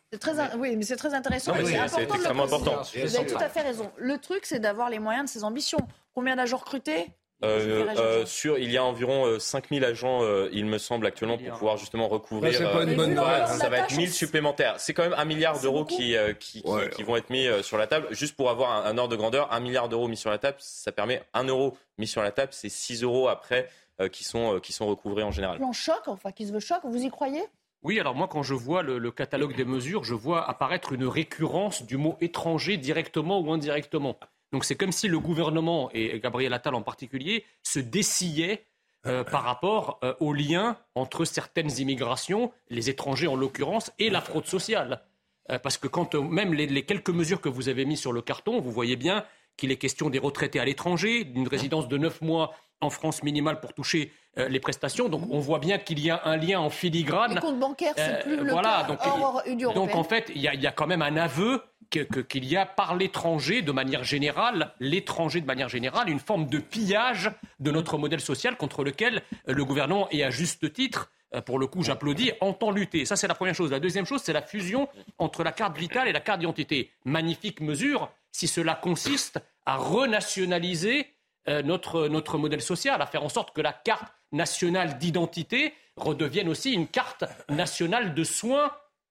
Oui, 0.58 0.74
mais 0.74 0.82
c'est 0.82 0.96
très 0.96 1.14
intéressant. 1.14 1.54
C'est 1.64 2.02
extrêmement 2.02 2.46
important. 2.46 2.82
Vous 2.96 3.16
avez 3.16 3.26
tout 3.26 3.38
à 3.38 3.48
fait 3.48 3.60
raison. 3.60 3.92
Le 3.98 4.18
truc, 4.18 4.40
c'est 4.46 4.58
d'avoir 4.58 4.90
les 4.90 4.98
moyens 4.98 5.26
de 5.26 5.30
ses 5.30 5.44
ambitions. 5.44 5.78
Combien 6.12 6.34
d'agents 6.34 6.56
recrutés? 6.56 7.06
Euh, 7.44 7.86
euh, 7.96 8.26
sur, 8.26 8.58
il 8.58 8.70
y 8.70 8.76
a 8.76 8.84
environ 8.84 9.38
5000 9.38 9.84
euh, 9.84 9.88
agents, 9.88 10.20
il 10.50 10.66
me 10.66 10.78
semble, 10.78 11.06
actuellement, 11.06 11.38
pour 11.38 11.58
pouvoir 11.58 11.76
justement 11.76 12.08
recouvrir. 12.08 12.52
ça 12.54 13.68
va 13.68 13.78
être 13.78 13.96
1000 13.96 14.12
supplémentaires. 14.12 14.74
C'est 14.78 14.92
quand 14.92 15.04
même 15.04 15.14
un 15.16 15.24
milliard 15.24 15.60
d'euros 15.60 15.84
qui, 15.84 16.16
qui, 16.40 16.64
qui, 16.94 17.02
vont 17.02 17.16
être 17.16 17.30
mis 17.30 17.46
sur 17.62 17.78
la 17.78 17.86
table. 17.86 18.08
Juste 18.10 18.36
pour 18.36 18.50
avoir 18.50 18.86
un, 18.86 18.98
ordre 18.98 19.12
de 19.12 19.16
grandeur, 19.16 19.52
un 19.52 19.60
milliard 19.60 19.88
d'euros 19.88 20.08
mis 20.08 20.16
sur 20.16 20.30
la 20.30 20.38
table, 20.38 20.56
ça 20.58 20.90
permet 20.90 21.22
un 21.34 21.44
euro 21.44 21.76
mis 21.98 22.06
sur 22.06 22.22
la 22.22 22.32
table, 22.32 22.52
c'est 22.52 22.68
6 22.68 23.02
euros 23.02 23.28
après 23.28 23.68
qui, 24.12 24.24
sont, 24.24 24.60
qui 24.60 24.72
sont 24.72 24.86
recouvrés 24.86 25.22
en 25.22 25.30
général. 25.30 25.58
Plan 25.58 25.72
choc, 25.72 26.02
enfin, 26.06 26.32
qui 26.32 26.46
se 26.46 26.52
veut 26.52 26.60
choc, 26.60 26.80
vous 26.84 27.02
y 27.02 27.10
croyez? 27.10 27.42
Oui, 27.84 28.00
alors 28.00 28.16
moi, 28.16 28.26
quand 28.26 28.42
je 28.42 28.54
vois 28.54 28.82
le, 28.82 28.98
le, 28.98 29.10
catalogue 29.12 29.54
des 29.54 29.64
mesures, 29.64 30.02
je 30.02 30.14
vois 30.14 30.48
apparaître 30.48 30.92
une 30.92 31.06
récurrence 31.06 31.84
du 31.84 31.96
mot 31.96 32.16
étranger 32.20 32.76
directement 32.76 33.38
ou 33.38 33.52
indirectement. 33.52 34.18
Donc 34.52 34.64
c'est 34.64 34.76
comme 34.76 34.92
si 34.92 35.08
le 35.08 35.18
gouvernement, 35.18 35.90
et 35.92 36.18
Gabriel 36.20 36.52
Attal 36.52 36.74
en 36.74 36.82
particulier, 36.82 37.44
se 37.62 37.78
dessillait 37.78 38.64
euh, 39.06 39.22
par 39.22 39.44
rapport 39.44 40.00
euh, 40.02 40.12
au 40.18 40.32
lien 40.32 40.76
entre 40.96 41.24
certaines 41.24 41.70
immigrations, 41.78 42.50
les 42.68 42.90
étrangers 42.90 43.28
en 43.28 43.36
l'occurrence, 43.36 43.92
et 44.00 44.10
la 44.10 44.20
fraude 44.20 44.46
sociale. 44.46 45.02
Euh, 45.50 45.58
parce 45.60 45.78
que 45.78 45.86
quand 45.86 46.14
même 46.14 46.52
les, 46.52 46.84
quelques 46.84 47.10
mesures 47.10 47.40
que 47.40 47.48
vous 47.48 47.68
avez 47.68 47.84
mises 47.84 48.00
sur 48.00 48.12
le 48.12 48.22
carton, 48.22 48.60
vous 48.60 48.72
voyez 48.72 48.96
bien 48.96 49.24
qu'il 49.56 49.70
est 49.70 49.76
question 49.76 50.10
des 50.10 50.18
retraités 50.18 50.58
à 50.58 50.64
l'étranger, 50.64 51.22
d'une 51.22 51.46
résidence 51.46 51.86
de 51.86 51.96
neuf 51.96 52.20
mois 52.22 52.52
en 52.80 52.90
France 52.90 53.22
minimale 53.22 53.60
pour 53.60 53.72
toucher 53.72 54.12
les 54.36 54.60
prestations. 54.60 55.08
Donc 55.08 55.22
on 55.30 55.40
voit 55.40 55.58
bien 55.58 55.78
qu'il 55.78 55.98
y 55.98 56.10
a 56.10 56.22
un 56.24 56.36
lien 56.36 56.60
en 56.60 56.70
filigrane. 56.70 57.34
Les 57.34 57.40
comptes 57.40 57.58
bancaires, 57.58 57.94
c'est 57.96 58.22
plus 58.22 58.36
le 58.36 58.52
voilà, 58.52 58.84
donc, 58.84 59.74
donc 59.74 59.94
en 59.96 60.04
fait, 60.04 60.30
il 60.32 60.40
y, 60.40 60.44
y, 60.44 60.66
a 60.66 60.70
quand 60.70 60.86
même 60.86 61.02
un 61.02 61.16
aveu 61.16 61.60
qu'il 61.90 62.44
y 62.44 62.56
a 62.56 62.66
par 62.66 62.96
l'étranger, 62.96 63.62
de 63.62 63.72
manière 63.72 64.04
générale, 64.04 64.72
l'étranger 64.80 65.40
de 65.40 65.46
manière 65.46 65.68
générale, 65.68 66.08
une 66.08 66.18
forme 66.18 66.46
de 66.46 66.58
pillage 66.58 67.30
de 67.60 67.70
notre 67.70 67.98
modèle 67.98 68.20
social 68.20 68.56
contre 68.56 68.84
lequel 68.84 69.22
euh, 69.48 69.54
le 69.54 69.64
gouvernement, 69.64 70.08
et 70.10 70.24
à 70.24 70.30
juste 70.30 70.72
titre, 70.72 71.10
euh, 71.34 71.40
pour 71.40 71.58
le 71.58 71.66
coup, 71.66 71.82
j'applaudis, 71.82 72.32
entend 72.40 72.70
lutter. 72.70 73.04
Ça, 73.04 73.16
c'est 73.16 73.28
la 73.28 73.34
première 73.34 73.54
chose. 73.54 73.70
La 73.70 73.80
deuxième 73.80 74.06
chose, 74.06 74.22
c'est 74.22 74.32
la 74.32 74.42
fusion 74.42 74.88
entre 75.18 75.42
la 75.42 75.52
carte 75.52 75.76
vitale 75.76 76.08
et 76.08 76.12
la 76.12 76.20
carte 76.20 76.40
d'identité. 76.40 76.90
Magnifique 77.04 77.60
mesure 77.60 78.10
si 78.32 78.46
cela 78.46 78.74
consiste 78.74 79.40
à 79.66 79.76
renationaliser 79.76 81.06
euh, 81.48 81.62
notre, 81.62 82.08
notre 82.08 82.38
modèle 82.38 82.62
social, 82.62 83.00
à 83.00 83.06
faire 83.06 83.24
en 83.24 83.28
sorte 83.28 83.54
que 83.54 83.60
la 83.60 83.72
carte 83.72 84.12
nationale 84.32 84.98
d'identité 84.98 85.74
redevienne 85.96 86.48
aussi 86.48 86.72
une 86.72 86.86
carte 86.86 87.24
nationale 87.48 88.14
de 88.14 88.24
soins 88.24 88.70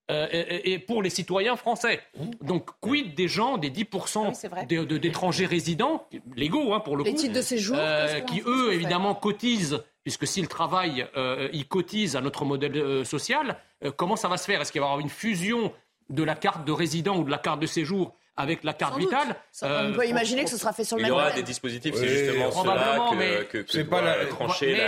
euh, 0.10 0.28
et, 0.32 0.80
pour 0.80 1.04
les 1.04 1.10
citoyens 1.10 1.58
français. 1.58 2.00
Donc, 2.42 2.70
quid 2.80 3.14
des 3.14 3.28
gens, 3.28 3.58
des 3.58 3.70
10% 3.70 4.48
ah 4.56 4.66
d'étrangers 4.66 5.46
résidents, 5.46 6.08
légaux 6.34 6.74
hein, 6.74 6.80
pour 6.80 6.96
le 6.96 7.04
les 7.04 7.12
coup, 7.12 7.18
titres 7.18 7.34
de 7.34 7.42
séjour, 7.42 7.76
euh, 7.78 8.22
qui 8.22 8.42
eux, 8.46 8.72
évidemment, 8.72 9.16
cotisent, 9.16 9.84
puisque 10.04 10.26
s'ils 10.26 10.48
travaillent, 10.48 11.06
euh, 11.18 11.50
ils 11.52 11.68
cotisent 11.68 12.16
à 12.16 12.22
notre 12.22 12.46
modèle 12.46 13.06
social. 13.06 13.58
comment 13.98 14.16
ça 14.16 14.30
va 14.30 14.38
se 14.38 14.46
faire? 14.46 14.62
Est-ce 14.62 14.72
qu'il 14.72 14.80
va 14.80 14.88
y 14.88 14.90
avoir 14.90 15.02
une 15.02 15.10
fusion 15.10 15.74
de 16.10 16.24
la 16.24 16.36
carte 16.36 16.66
de 16.66 16.72
résident 16.72 17.18
ou 17.18 17.26
de 17.26 17.32
la 17.32 17.38
carte 17.38 17.60
de 17.60 17.68
séjour 17.68 18.16
avec 18.38 18.64
la 18.64 18.72
carte 18.72 18.98
vitale? 18.98 19.36
on 19.62 19.92
peut 19.92 20.08
imaginer 20.08 20.46
que 20.46 20.50
ce 20.50 20.58
sera 20.58 20.72
fait 20.72 20.86
sur 20.86 20.96
le 20.96 21.04
même 21.04 21.12
Il 21.12 21.16
y 21.16 21.20
aura 21.20 21.32
des 21.32 21.44
dispositifs, 21.44 21.96
c'est 21.96 22.08
justement 22.08 22.50
cela 22.52 23.44
que, 23.52 23.82
pas 23.82 24.02
la... 24.02 24.16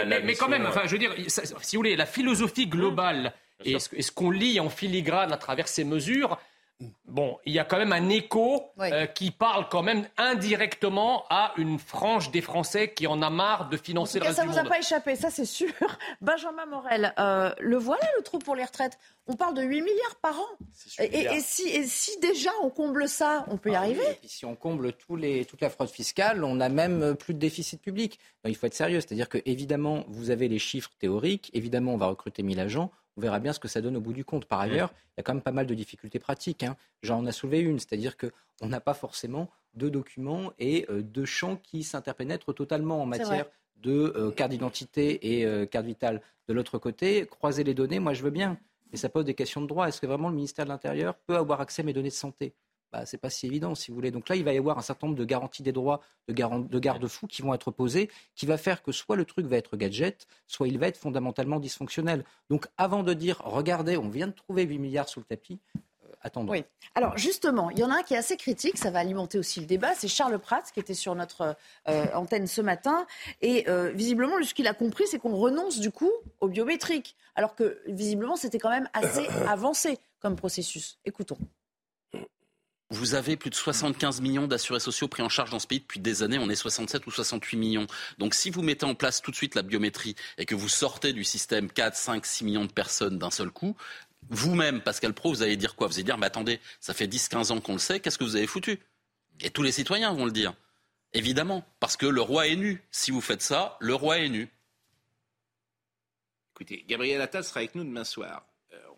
mais, 0.05 0.21
mais, 0.23 0.35
quand 0.35 0.47
même, 0.47 0.65
enfin, 0.65 0.83
je 0.85 0.91
veux 0.93 0.97
dire, 0.97 1.13
si 1.27 1.75
vous 1.75 1.79
voulez, 1.79 1.97
la 1.97 2.05
philosophie 2.05 2.67
globale 2.67 3.33
Et 3.65 3.79
ce 3.79 4.11
qu'on 4.11 4.31
lit 4.31 4.59
en 4.59 4.69
filigrane 4.69 5.31
à 5.33 5.37
travers 5.37 5.67
ces 5.67 5.83
mesures, 5.83 6.37
Bon, 7.07 7.37
il 7.45 7.51
y 7.51 7.59
a 7.59 7.65
quand 7.65 7.77
même 7.77 7.91
un 7.91 8.07
écho 8.07 8.71
euh, 8.79 9.05
qui 9.05 9.31
parle 9.31 9.67
quand 9.67 9.83
même 9.83 10.07
indirectement 10.15 11.25
à 11.29 11.51
une 11.57 11.77
frange 11.77 12.31
des 12.31 12.39
Français 12.39 12.93
qui 12.93 13.05
en 13.05 13.21
a 13.21 13.29
marre 13.29 13.67
de 13.67 13.75
financer 13.75 14.19
le 14.19 14.25
reste 14.25 14.37
ça 14.37 14.43
du 14.43 14.49
ne 14.49 14.53
monde. 14.53 14.61
vous 14.61 14.67
a 14.67 14.69
pas 14.69 14.79
échappé, 14.79 15.17
ça 15.17 15.29
c'est 15.29 15.43
sûr. 15.43 15.73
Benjamin 16.21 16.65
Morel, 16.67 17.13
euh, 17.19 17.51
le 17.59 17.75
voilà 17.75 18.05
le 18.15 18.23
trou 18.23 18.39
pour 18.39 18.55
les 18.55 18.63
retraites. 18.63 18.97
On 19.27 19.35
parle 19.35 19.55
de 19.55 19.61
8 19.61 19.81
milliards 19.81 20.15
par 20.21 20.39
an. 20.39 20.47
Et, 20.99 21.39
si, 21.41 22.17
déjà 22.21 22.51
on 22.63 22.69
comble 22.69 23.09
ça, 23.09 23.43
on 23.47 23.57
peut 23.57 23.71
y 23.71 23.75
ah 23.75 23.81
arriver 23.81 24.17
Si 24.23 24.45
on 24.45 24.55
comble 24.55 24.93
tous 24.93 25.17
les, 25.17 25.43
toute 25.43 25.59
la 25.59 25.69
fraude 25.69 25.89
fiscale, 25.89 26.45
on 26.45 26.61
a 26.61 26.69
même 26.69 27.15
plus 27.15 27.33
de 27.33 27.39
déficit 27.39 27.81
public. 27.81 28.19
il 28.45 28.55
faut 28.55 28.67
être 28.67 28.73
sérieux, 28.73 29.01
c'est-à-dire 29.01 29.27
que 29.27 29.39
évidemment, 29.45 30.05
vous 30.07 30.29
avez 30.29 30.47
les 30.47 30.59
chiffres 30.59 30.91
théoriques, 30.97 31.51
évidemment, 31.53 31.93
on 31.93 31.97
va 31.97 32.07
recruter 32.07 32.41
1000 32.41 32.59
agents, 32.61 32.89
on 33.19 33.21
verra 33.21 33.39
bien 33.39 33.51
ce 33.51 33.59
que 33.59 33.67
ça 33.67 33.81
donne 33.81 33.97
au 33.97 33.99
bout 33.99 34.13
du 34.13 34.23
compte. 34.23 34.45
Par 34.45 34.61
ailleurs, 34.61 34.93
il 35.09 35.13
y 35.17 35.19
a 35.19 35.23
quand 35.23 35.33
même 35.33 35.43
pas 35.43 35.51
mal 35.51 35.67
de 35.67 35.75
difficultés 35.75 36.19
pratiques. 36.19 36.63
Hein. 36.63 36.77
J'en 37.03 37.25
ai 37.25 37.33
soulevé 37.33 37.59
une, 37.59 37.77
c'est-à-dire 37.77 38.15
qu'on 38.15 38.67
n'a 38.67 38.79
pas 38.79 38.93
forcément 38.93 39.49
deux 39.73 39.91
documents 39.91 40.53
et 40.57 40.85
euh, 40.89 41.01
deux 41.01 41.25
champs 41.25 41.57
qui 41.57 41.83
s'interpénètrent 41.83 42.53
totalement 42.53 43.01
en 43.01 43.05
matière 43.05 43.47
de 43.81 44.13
euh, 44.15 44.31
carte 44.31 44.51
d'identité 44.51 45.35
et 45.37 45.45
euh, 45.45 45.65
carte 45.65 45.85
vitale. 45.85 46.21
De 46.47 46.53
l'autre 46.53 46.77
côté, 46.77 47.25
croiser 47.25 47.65
les 47.65 47.73
données, 47.73 47.99
moi 47.99 48.13
je 48.13 48.23
veux 48.23 48.29
bien, 48.29 48.57
mais 48.91 48.97
ça 48.97 49.09
pose 49.09 49.25
des 49.25 49.35
questions 49.35 49.61
de 49.61 49.67
droit. 49.67 49.87
Est-ce 49.89 49.99
que 49.99 50.07
vraiment 50.07 50.29
le 50.29 50.35
ministère 50.35 50.63
de 50.63 50.69
l'Intérieur 50.69 51.15
peut 51.15 51.35
avoir 51.35 51.59
accès 51.59 51.81
à 51.81 51.85
mes 51.85 51.93
données 51.93 52.09
de 52.09 52.13
santé? 52.13 52.53
Bah, 52.91 53.05
c'est 53.05 53.17
pas 53.17 53.29
si 53.29 53.45
évident, 53.45 53.75
si 53.75 53.91
vous 53.91 53.95
voulez. 53.95 54.11
Donc 54.11 54.29
là, 54.29 54.35
il 54.35 54.43
va 54.43 54.53
y 54.53 54.57
avoir 54.57 54.77
un 54.77 54.81
certain 54.81 55.07
nombre 55.07 55.19
de 55.19 55.25
garanties 55.25 55.61
des 55.61 55.71
droits, 55.71 56.01
de, 56.27 56.33
de 56.33 56.79
garde-fous 56.79 57.27
qui 57.27 57.41
vont 57.41 57.53
être 57.53 57.71
posés, 57.71 58.09
qui 58.35 58.45
va 58.45 58.57
faire 58.57 58.81
que 58.81 58.91
soit 58.91 59.15
le 59.15 59.25
truc 59.25 59.45
va 59.45 59.57
être 59.57 59.77
gadget, 59.77 60.27
soit 60.47 60.67
il 60.67 60.79
va 60.79 60.87
être 60.87 60.97
fondamentalement 60.97 61.59
dysfonctionnel. 61.59 62.25
Donc 62.49 62.67
avant 62.77 63.03
de 63.03 63.13
dire, 63.13 63.41
regardez, 63.43 63.97
on 63.97 64.09
vient 64.09 64.27
de 64.27 64.33
trouver 64.33 64.63
8 64.63 64.79
milliards 64.79 65.07
sous 65.07 65.19
le 65.19 65.25
tapis, 65.25 65.59
euh, 65.75 66.11
attendons. 66.21 66.53
Oui. 66.53 66.63
Alors 66.95 67.15
justement, 67.15 67.69
il 67.69 67.77
y 67.77 67.83
en 67.83 67.91
a 67.91 67.97
un 67.97 68.01
qui 68.01 68.15
est 68.15 68.17
assez 68.17 68.37
critique, 68.37 68.77
ça 68.77 68.89
va 68.89 68.99
alimenter 68.99 69.37
aussi 69.37 69.59
le 69.59 69.67
débat, 69.67 69.93
c'est 69.93 70.07
Charles 70.07 70.39
Prats 70.39 70.63
qui 70.73 70.79
était 70.79 70.95
sur 70.95 71.13
notre 71.13 71.55
euh, 71.87 72.05
antenne 72.15 72.47
ce 72.47 72.61
matin. 72.61 73.05
Et 73.41 73.69
euh, 73.69 73.91
visiblement, 73.91 74.41
ce 74.41 74.55
qu'il 74.55 74.67
a 74.67 74.73
compris, 74.73 75.05
c'est 75.07 75.19
qu'on 75.19 75.35
renonce 75.35 75.79
du 75.79 75.91
coup 75.91 76.11
au 76.39 76.47
biométrique, 76.47 77.15
alors 77.35 77.53
que 77.53 77.81
visiblement, 77.85 78.35
c'était 78.35 78.57
quand 78.57 78.71
même 78.71 78.89
assez 78.93 79.27
avancé 79.47 79.99
comme 80.19 80.35
processus. 80.35 80.97
Écoutons. 81.05 81.37
Vous 82.91 83.13
avez 83.13 83.37
plus 83.37 83.51
de 83.51 83.55
75 83.55 84.19
millions 84.21 84.47
d'assurés 84.47 84.79
sociaux 84.79 85.07
pris 85.07 85.21
en 85.21 85.29
charge 85.29 85.51
dans 85.51 85.59
ce 85.59 85.67
pays 85.67 85.79
depuis 85.79 85.99
des 85.99 86.23
années. 86.23 86.39
On 86.39 86.49
est 86.49 86.55
67 86.55 87.05
ou 87.05 87.11
68 87.11 87.55
millions. 87.55 87.85
Donc 88.17 88.33
si 88.33 88.49
vous 88.49 88.63
mettez 88.63 88.85
en 88.85 88.95
place 88.95 89.21
tout 89.21 89.29
de 89.29 89.35
suite 89.35 89.53
la 89.53 89.61
biométrie 89.61 90.15
et 90.39 90.45
que 90.45 90.55
vous 90.55 90.69
sortez 90.69 91.13
du 91.13 91.23
système 91.23 91.69
4, 91.69 91.95
5, 91.95 92.25
6 92.25 92.45
millions 92.45 92.65
de 92.65 92.71
personnes 92.71 93.19
d'un 93.19 93.29
seul 93.29 93.51
coup, 93.51 93.75
vous-même, 94.29 94.81
Pascal 94.81 95.13
Pro, 95.13 95.29
vous 95.29 95.43
allez 95.43 95.55
dire 95.55 95.75
quoi? 95.75 95.87
Vous 95.87 95.93
allez 95.93 96.03
dire, 96.03 96.17
mais 96.17 96.25
attendez, 96.25 96.59
ça 96.79 96.95
fait 96.95 97.07
10, 97.07 97.29
15 97.29 97.51
ans 97.51 97.61
qu'on 97.61 97.73
le 97.73 97.79
sait, 97.79 97.99
qu'est-ce 97.99 98.17
que 98.17 98.23
vous 98.23 98.35
avez 98.35 98.47
foutu? 98.47 98.79
Et 99.41 99.51
tous 99.51 99.61
les 99.61 99.71
citoyens 99.71 100.11
vont 100.11 100.25
le 100.25 100.31
dire. 100.31 100.53
Évidemment, 101.13 101.63
parce 101.79 101.95
que 101.95 102.07
le 102.07 102.21
roi 102.21 102.47
est 102.47 102.55
nu. 102.55 102.83
Si 102.91 103.11
vous 103.11 103.21
faites 103.21 103.41
ça, 103.41 103.77
le 103.79 103.93
roi 103.93 104.17
est 104.17 104.29
nu. 104.29 104.49
Écoutez, 106.55 106.83
Gabriel 106.87 107.21
Attal 107.21 107.43
sera 107.43 107.59
avec 107.59 107.75
nous 107.75 107.83
demain 107.83 108.03
soir 108.03 108.48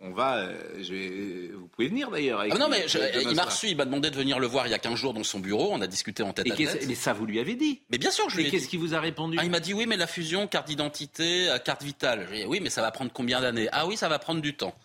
on 0.01 0.11
va. 0.11 0.37
Euh, 0.37 1.49
vous 1.53 1.67
pouvez 1.67 1.87
venir 1.87 2.09
d'ailleurs. 2.09 2.43
Ah 2.49 2.57
non, 2.57 2.67
mais 2.67 2.85
il 3.21 3.35
m'a 3.35 3.43
reçu, 3.43 3.67
il 3.67 3.77
m'a 3.77 3.85
demandé 3.85 4.09
de 4.09 4.15
venir 4.15 4.39
le 4.39 4.47
voir 4.47 4.67
il 4.67 4.71
y 4.71 4.73
a 4.73 4.79
15 4.79 4.95
jours 4.95 5.13
dans 5.13 5.23
son 5.23 5.39
bureau. 5.39 5.69
On 5.71 5.81
a 5.81 5.87
discuté 5.87 6.23
en 6.23 6.33
tête 6.33 6.47
et 6.47 6.51
à 6.51 6.55
tête. 6.55 6.87
Mais 6.87 6.95
ça, 6.95 7.13
vous 7.13 7.25
lui 7.25 7.39
avez 7.39 7.55
dit 7.55 7.81
Mais 7.89 7.97
bien 7.97 8.11
sûr, 8.11 8.29
je 8.29 8.37
lui 8.37 8.43
ai 8.43 8.45
dit. 8.45 8.51
qu'est-ce 8.51 8.67
qu'il 8.67 8.79
vous 8.79 8.93
a 8.95 8.99
répondu 8.99 9.37
ah, 9.39 9.43
Il 9.43 9.51
m'a 9.51 9.59
dit 9.59 9.73
oui, 9.73 9.85
mais 9.87 9.97
la 9.97 10.07
fusion 10.07 10.47
carte 10.47 10.67
d'identité, 10.67 11.49
euh, 11.49 11.59
carte 11.59 11.83
vitale. 11.83 12.27
Dit, 12.31 12.45
oui, 12.45 12.59
mais 12.61 12.69
ça 12.69 12.81
va 12.81 12.91
prendre 12.91 13.11
combien 13.13 13.41
d'années? 13.41 13.69
Ah 13.71 13.85
oui, 13.85 13.95
ça 13.95 14.09
va 14.09 14.19
prendre 14.19 14.41
du 14.41 14.55
temps. 14.55 14.75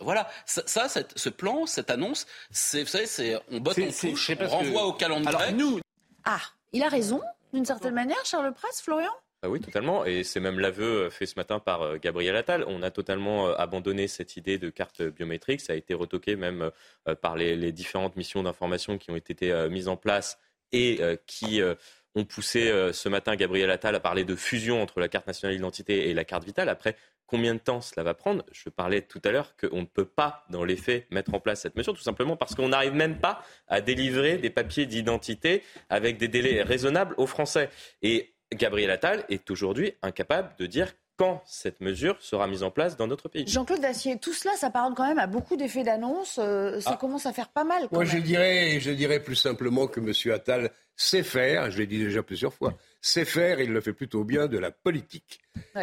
Voilà, 0.00 0.28
ça, 0.44 0.88
ce 0.88 1.28
plan, 1.28 1.66
cette 1.66 1.88
annonce, 1.88 2.26
c'est, 2.50 2.82
vous 2.82 2.88
savez, 2.88 3.06
c'est 3.06 3.36
on 3.52 3.60
botte 3.60 3.78
en 3.78 3.90
touche, 3.92 4.32
on 4.40 4.48
renvoie 4.48 4.86
au 4.86 4.92
calendrier. 4.92 5.36
Alors 5.36 5.52
nous, 5.52 5.80
ah, 6.24 6.40
il 6.72 6.82
a 6.82 6.88
raison 6.88 7.20
d'une 7.52 7.64
certaine 7.64 7.94
manière, 7.94 8.18
Charles 8.24 8.52
Presse, 8.52 8.82
Florian? 8.82 9.12
Ah 9.44 9.50
oui, 9.50 9.60
totalement. 9.60 10.06
Et 10.06 10.24
c'est 10.24 10.40
même 10.40 10.58
l'aveu 10.58 11.10
fait 11.10 11.26
ce 11.26 11.34
matin 11.36 11.58
par 11.58 11.82
euh, 11.82 11.98
Gabriel 12.00 12.34
Attal. 12.34 12.64
On 12.66 12.82
a 12.82 12.90
totalement 12.90 13.48
euh, 13.48 13.54
abandonné 13.58 14.08
cette 14.08 14.38
idée 14.38 14.56
de 14.56 14.70
carte 14.70 15.02
biométrique. 15.02 15.60
Ça 15.60 15.74
a 15.74 15.76
été 15.76 15.92
retoqué 15.92 16.34
même 16.34 16.70
euh, 17.08 17.14
par 17.14 17.36
les, 17.36 17.70
différentes 17.70 18.16
missions 18.16 18.42
d'information 18.42 18.96
qui 18.96 19.10
ont 19.10 19.16
été 19.16 19.52
mises 19.68 19.88
en 19.88 19.96
place 19.98 20.38
et 20.72 21.00
qui 21.26 21.60
ont 22.14 22.24
poussé 22.24 22.72
ce 22.92 23.08
matin 23.08 23.36
Gabriel 23.36 23.70
Attal 23.70 23.94
à 23.94 24.00
parler 24.00 24.24
de 24.24 24.34
fusion 24.34 24.80
entre 24.82 25.00
la 25.00 25.08
carte 25.08 25.26
nationale 25.26 25.56
d'identité 25.56 26.08
et 26.08 26.14
la 26.14 26.24
carte 26.24 26.44
vitale. 26.44 26.68
Après, 26.68 26.96
combien 27.26 27.54
de 27.54 27.60
temps 27.60 27.80
cela 27.80 28.02
va 28.02 28.14
prendre? 28.14 28.44
Je 28.52 28.68
parlais 28.68 29.02
tout 29.02 29.20
à 29.24 29.30
l'heure 29.30 29.56
qu'on 29.56 29.80
ne 29.80 29.86
peut 29.86 30.04
pas, 30.04 30.44
dans 30.50 30.64
les 30.64 30.76
faits, 30.76 31.06
mettre 31.10 31.34
en 31.34 31.40
place 31.40 31.62
cette 31.62 31.76
mesure, 31.76 31.94
tout 31.94 32.02
simplement 32.02 32.36
parce 32.36 32.54
qu'on 32.54 32.68
n'arrive 32.68 32.94
même 32.94 33.18
pas 33.18 33.42
à 33.68 33.80
délivrer 33.80 34.38
des 34.38 34.50
papiers 34.50 34.86
d'identité 34.86 35.62
avec 35.90 36.16
des 36.16 36.28
délais 36.28 36.62
raisonnables 36.62 37.14
aux 37.18 37.26
Français. 37.26 37.70
Et 38.02 38.33
Gabriel 38.52 38.90
Attal 38.90 39.24
est 39.28 39.50
aujourd'hui 39.50 39.94
incapable 40.02 40.50
de 40.58 40.66
dire 40.66 40.92
quand 41.16 41.42
cette 41.46 41.80
mesure 41.80 42.16
sera 42.20 42.48
mise 42.48 42.62
en 42.62 42.70
place 42.70 42.96
dans 42.96 43.06
notre 43.06 43.28
pays. 43.28 43.46
Jean-Claude 43.46 43.80
Dacier, 43.80 44.18
tout 44.18 44.32
cela, 44.32 44.54
ça 44.56 44.70
parle 44.70 44.94
quand 44.94 45.06
même 45.06 45.18
à 45.18 45.28
beaucoup 45.28 45.56
d'effets 45.56 45.84
d'annonce. 45.84 46.40
Euh, 46.42 46.80
ça 46.80 46.92
ah. 46.94 46.96
commence 46.96 47.26
à 47.26 47.32
faire 47.32 47.48
pas 47.50 47.62
mal. 47.62 47.86
Moi, 47.92 48.04
je 48.04 48.18
dirais, 48.18 48.80
je 48.80 48.90
dirais 48.90 49.20
plus 49.20 49.36
simplement 49.36 49.86
que 49.86 50.00
M. 50.00 50.34
Attal 50.34 50.70
sait 50.96 51.22
faire, 51.22 51.70
je 51.70 51.78
l'ai 51.78 51.86
dit 51.86 51.98
déjà 51.98 52.22
plusieurs 52.22 52.52
fois, 52.52 52.74
sait 53.00 53.24
faire, 53.24 53.60
il 53.60 53.72
le 53.72 53.80
fait 53.80 53.92
plutôt 53.92 54.24
bien, 54.24 54.46
de 54.48 54.58
la 54.58 54.70
politique. 54.70 55.40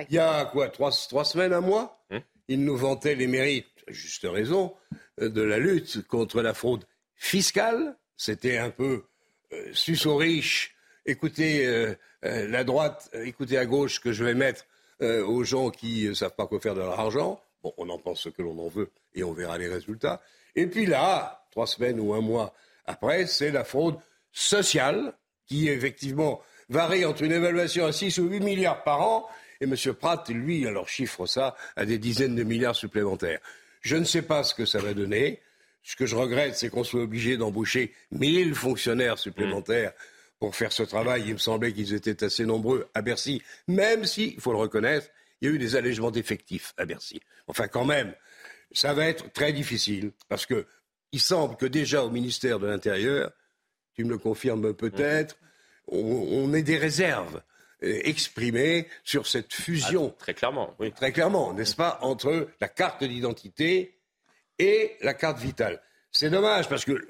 Il 0.09 0.15
y 0.15 0.19
a 0.19 0.45
quoi, 0.45 0.69
trois, 0.69 0.91
semaines, 0.91 1.53
un 1.53 1.61
mois 1.61 2.03
hum. 2.11 2.21
Il 2.47 2.65
nous 2.65 2.75
vantait 2.75 3.15
les 3.15 3.27
mérites, 3.27 3.67
à 3.87 3.93
juste 3.93 4.27
raison, 4.29 4.73
euh, 5.21 5.29
de 5.29 5.41
la 5.41 5.57
lutte 5.57 6.05
contre 6.07 6.41
la 6.41 6.53
fraude 6.53 6.85
fiscale. 7.15 7.95
C'était 8.17 8.57
un 8.57 8.69
peu 8.69 9.05
euh, 9.53 9.95
aux 10.05 10.17
riches 10.17 10.75
écoutez 11.05 11.65
euh, 11.65 11.95
euh, 12.25 12.47
la 12.47 12.63
droite, 12.63 13.09
euh, 13.15 13.25
écoutez 13.25 13.57
à 13.57 13.65
gauche 13.65 13.99
que 13.99 14.11
je 14.11 14.23
vais 14.23 14.33
mettre 14.33 14.65
aux 15.03 15.43
gens 15.43 15.71
qui 15.71 16.07
ne 16.07 16.13
savent 16.13 16.35
pas 16.35 16.45
quoi 16.45 16.59
faire 16.59 16.75
de 16.75 16.79
leur 16.79 16.99
argent. 16.99 17.41
Bon, 17.63 17.73
on 17.77 17.89
en 17.89 17.97
pense 17.97 18.21
ce 18.21 18.29
que 18.29 18.43
l'on 18.43 18.59
en 18.59 18.67
veut 18.67 18.91
et 19.15 19.23
on 19.23 19.33
verra 19.33 19.57
les 19.57 19.67
résultats. 19.67 20.21
Et 20.55 20.67
puis 20.67 20.85
là, 20.85 21.43
trois 21.49 21.65
semaines 21.65 21.99
ou 21.99 22.13
un 22.13 22.21
mois 22.21 22.53
après, 22.85 23.25
c'est 23.25 23.49
la 23.49 23.63
fraude 23.63 23.95
sociale 24.31 25.13
qui 25.47 25.69
effectivement 25.69 26.41
varie 26.69 27.05
entre 27.05 27.23
une 27.23 27.31
évaluation 27.31 27.85
à 27.85 27.91
6 27.91 28.19
ou 28.19 28.27
8 28.27 28.41
milliards 28.41 28.83
par 28.83 29.01
an. 29.01 29.29
Et 29.59 29.65
M. 29.65 29.75
Pratt, 29.93 30.27
lui, 30.29 30.67
alors 30.67 30.87
chiffre 30.87 31.25
ça 31.25 31.55
à 31.75 31.85
des 31.85 31.97
dizaines 31.97 32.35
de 32.35 32.43
milliards 32.43 32.75
supplémentaires. 32.75 33.39
Je 33.81 33.95
ne 33.95 34.03
sais 34.03 34.21
pas 34.21 34.43
ce 34.43 34.53
que 34.53 34.65
ça 34.65 34.79
va 34.79 34.93
donner. 34.93 35.39
Ce 35.83 35.95
que 35.95 36.05
je 36.05 36.15
regrette, 36.15 36.55
c'est 36.55 36.69
qu'on 36.69 36.83
soit 36.83 37.01
obligé 37.01 37.37
d'embaucher 37.37 37.93
1000 38.11 38.53
fonctionnaires 38.55 39.17
supplémentaires 39.17 39.93
pour 40.41 40.55
faire 40.55 40.71
ce 40.73 40.81
travail. 40.81 41.23
Il 41.27 41.33
me 41.33 41.37
semblait 41.37 41.71
qu'ils 41.71 41.93
étaient 41.93 42.23
assez 42.23 42.45
nombreux 42.45 42.89
à 42.95 43.03
Bercy, 43.03 43.43
même 43.67 44.05
si, 44.05 44.33
il 44.33 44.41
faut 44.41 44.51
le 44.51 44.57
reconnaître, 44.57 45.07
il 45.39 45.47
y 45.47 45.51
a 45.51 45.53
eu 45.53 45.59
des 45.59 45.75
allègements 45.75 46.09
d'effectifs 46.09 46.73
à 46.77 46.85
Bercy. 46.85 47.21
Enfin, 47.47 47.67
quand 47.67 47.85
même, 47.85 48.15
ça 48.71 48.95
va 48.95 49.05
être 49.05 49.31
très 49.33 49.53
difficile, 49.53 50.11
parce 50.29 50.47
que 50.47 50.65
il 51.11 51.21
semble 51.21 51.57
que 51.57 51.67
déjà 51.67 52.03
au 52.03 52.09
ministère 52.09 52.57
de 52.57 52.65
l'Intérieur, 52.65 53.31
tu 53.93 54.03
me 54.03 54.09
le 54.09 54.17
confirmes 54.17 54.73
peut-être, 54.73 55.37
on, 55.87 56.51
ait 56.55 56.63
des 56.63 56.77
réserves 56.77 57.43
euh, 57.83 57.99
exprimées 58.03 58.87
sur 59.03 59.27
cette 59.27 59.53
fusion. 59.53 60.15
Ah, 60.15 60.19
très 60.19 60.33
clairement, 60.33 60.73
oui. 60.79 60.91
Très 60.91 61.11
clairement, 61.11 61.53
n'est-ce 61.53 61.75
pas, 61.75 61.99
entre 62.01 62.47
la 62.59 62.67
carte 62.67 63.03
d'identité 63.03 63.99
et 64.57 64.97
la 65.01 65.13
carte 65.13 65.37
vitale. 65.37 65.83
C'est 66.11 66.29
dommage 66.29 66.67
parce 66.67 66.83
que 66.83 67.07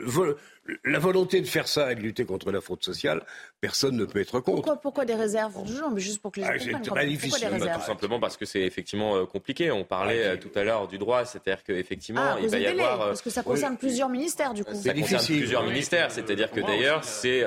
la 0.86 1.00
volonté 1.00 1.42
de 1.42 1.48
faire 1.48 1.68
ça 1.68 1.92
et 1.92 1.96
de 1.96 2.02
lutter 2.02 2.24
contre 2.24 2.52
la 2.52 2.62
fraude 2.62 2.84
sociale, 2.84 3.24
personne 3.60 3.98
ne 3.98 4.06
peut 4.06 4.22
être 4.22 4.40
contre. 4.40 4.80
Pourquoi, 4.80 5.06
des 5.06 5.16
réserves 5.16 5.58
mais 5.92 6.00
juste 6.00 6.22
pour 6.22 6.32
que 6.32 6.40
les 6.40 6.46
ah, 6.46 6.54
C'est 6.60 6.82
très 6.82 7.08
difficile. 7.08 7.50
Bah, 7.60 7.76
tout 7.76 7.82
simplement 7.82 8.20
parce 8.20 8.38
que 8.38 8.46
c'est 8.46 8.62
effectivement 8.62 9.16
euh, 9.16 9.26
compliqué. 9.26 9.72
On 9.72 9.84
parlait 9.84 10.24
ah, 10.24 10.30
euh, 10.30 10.38
tout 10.38 10.52
à 10.56 10.64
l'heure 10.64 10.88
du 10.88 11.00
droit, 11.00 11.26
c'est-à-dire 11.26 11.64
qu'effectivement, 11.64 12.22
ah, 12.24 12.38
il 12.42 12.50
va 12.50 12.60
y 12.60 12.68
avoir. 12.68 13.02
Euh, 13.02 13.08
parce 13.08 13.24
que 13.24 13.32
ça 13.32 13.42
concerne 13.42 13.76
plusieurs 13.76 14.10
ministères, 14.10 14.54
du 14.54 14.64
coup. 14.64 14.76
Ça 14.76 14.94
concerne 14.94 15.26
plusieurs 15.26 15.64
ministères, 15.64 16.12
c'est-à-dire 16.12 16.52
que 16.52 16.60
d'ailleurs, 16.60 17.04
c'est 17.04 17.44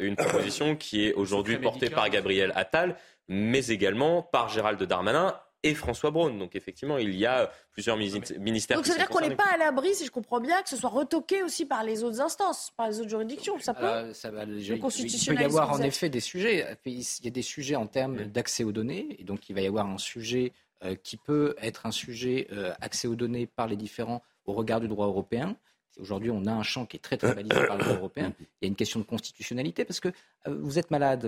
une 0.00 0.16
proposition 0.16 0.74
qui 0.74 1.06
est 1.06 1.14
aujourd'hui 1.14 1.58
portée 1.58 1.90
par 1.90 2.10
Gabriel 2.10 2.52
Attal 2.56 2.96
mais 3.28 3.66
également 3.66 4.22
par 4.22 4.48
Gérald 4.48 4.80
Darmanin 4.82 5.34
et 5.62 5.74
François 5.74 6.10
Braun. 6.10 6.38
Donc 6.38 6.54
effectivement, 6.54 6.98
il 6.98 7.14
y 7.14 7.26
a 7.26 7.50
plusieurs 7.72 7.96
ministères. 7.96 8.76
Donc 8.76 8.86
ça 8.86 8.92
veut 8.92 8.98
dire 8.98 9.08
qu'on 9.08 9.20
n'est 9.20 9.34
pas 9.34 9.48
à 9.52 9.56
l'abri, 9.56 9.94
si 9.94 10.06
je 10.06 10.10
comprends 10.10 10.40
bien, 10.40 10.62
que 10.62 10.68
ce 10.68 10.76
soit 10.76 10.90
retoqué 10.90 11.42
aussi 11.42 11.66
par 11.66 11.84
les 11.84 12.04
autres 12.04 12.20
instances, 12.20 12.72
par 12.76 12.88
les 12.88 13.00
autres 13.00 13.10
juridictions. 13.10 13.58
Ça 13.58 13.74
peut. 13.74 14.12
ça 14.12 14.30
va, 14.30 14.44
il 14.44 14.78
peut 14.78 15.34
y 15.34 15.44
avoir 15.44 15.72
en 15.72 15.80
effet 15.80 16.08
des 16.08 16.20
sujets. 16.20 16.66
Il 16.84 17.02
y 17.24 17.28
a 17.28 17.30
des 17.30 17.42
sujets 17.42 17.76
en 17.76 17.86
termes 17.86 18.24
d'accès 18.24 18.64
aux 18.64 18.72
données, 18.72 19.16
et 19.18 19.24
donc 19.24 19.48
il 19.48 19.54
va 19.54 19.60
y 19.60 19.66
avoir 19.66 19.86
un 19.86 19.98
sujet 19.98 20.52
euh, 20.84 20.94
qui 20.94 21.16
peut 21.16 21.54
être 21.60 21.86
un 21.86 21.90
sujet 21.90 22.48
euh, 22.52 22.72
accès 22.80 23.08
aux 23.08 23.14
données 23.16 23.46
par 23.46 23.66
les 23.66 23.76
différents 23.76 24.22
au 24.44 24.52
regard 24.52 24.80
du 24.80 24.88
droit 24.88 25.06
européen. 25.06 25.56
Aujourd'hui, 25.98 26.30
on 26.30 26.44
a 26.44 26.52
un 26.52 26.62
champ 26.62 26.84
qui 26.84 26.98
est 26.98 27.00
très 27.00 27.16
très 27.16 27.34
balisé 27.34 27.66
par 27.66 27.78
le 27.78 27.84
droit 27.84 27.96
européen. 27.96 28.34
Il 28.38 28.46
y 28.60 28.64
a 28.66 28.68
une 28.68 28.76
question 28.76 29.00
de 29.00 29.04
constitutionnalité 29.06 29.86
parce 29.86 30.00
que 30.00 30.08
euh, 30.08 30.58
vous 30.60 30.78
êtes 30.78 30.90
malade, 30.90 31.22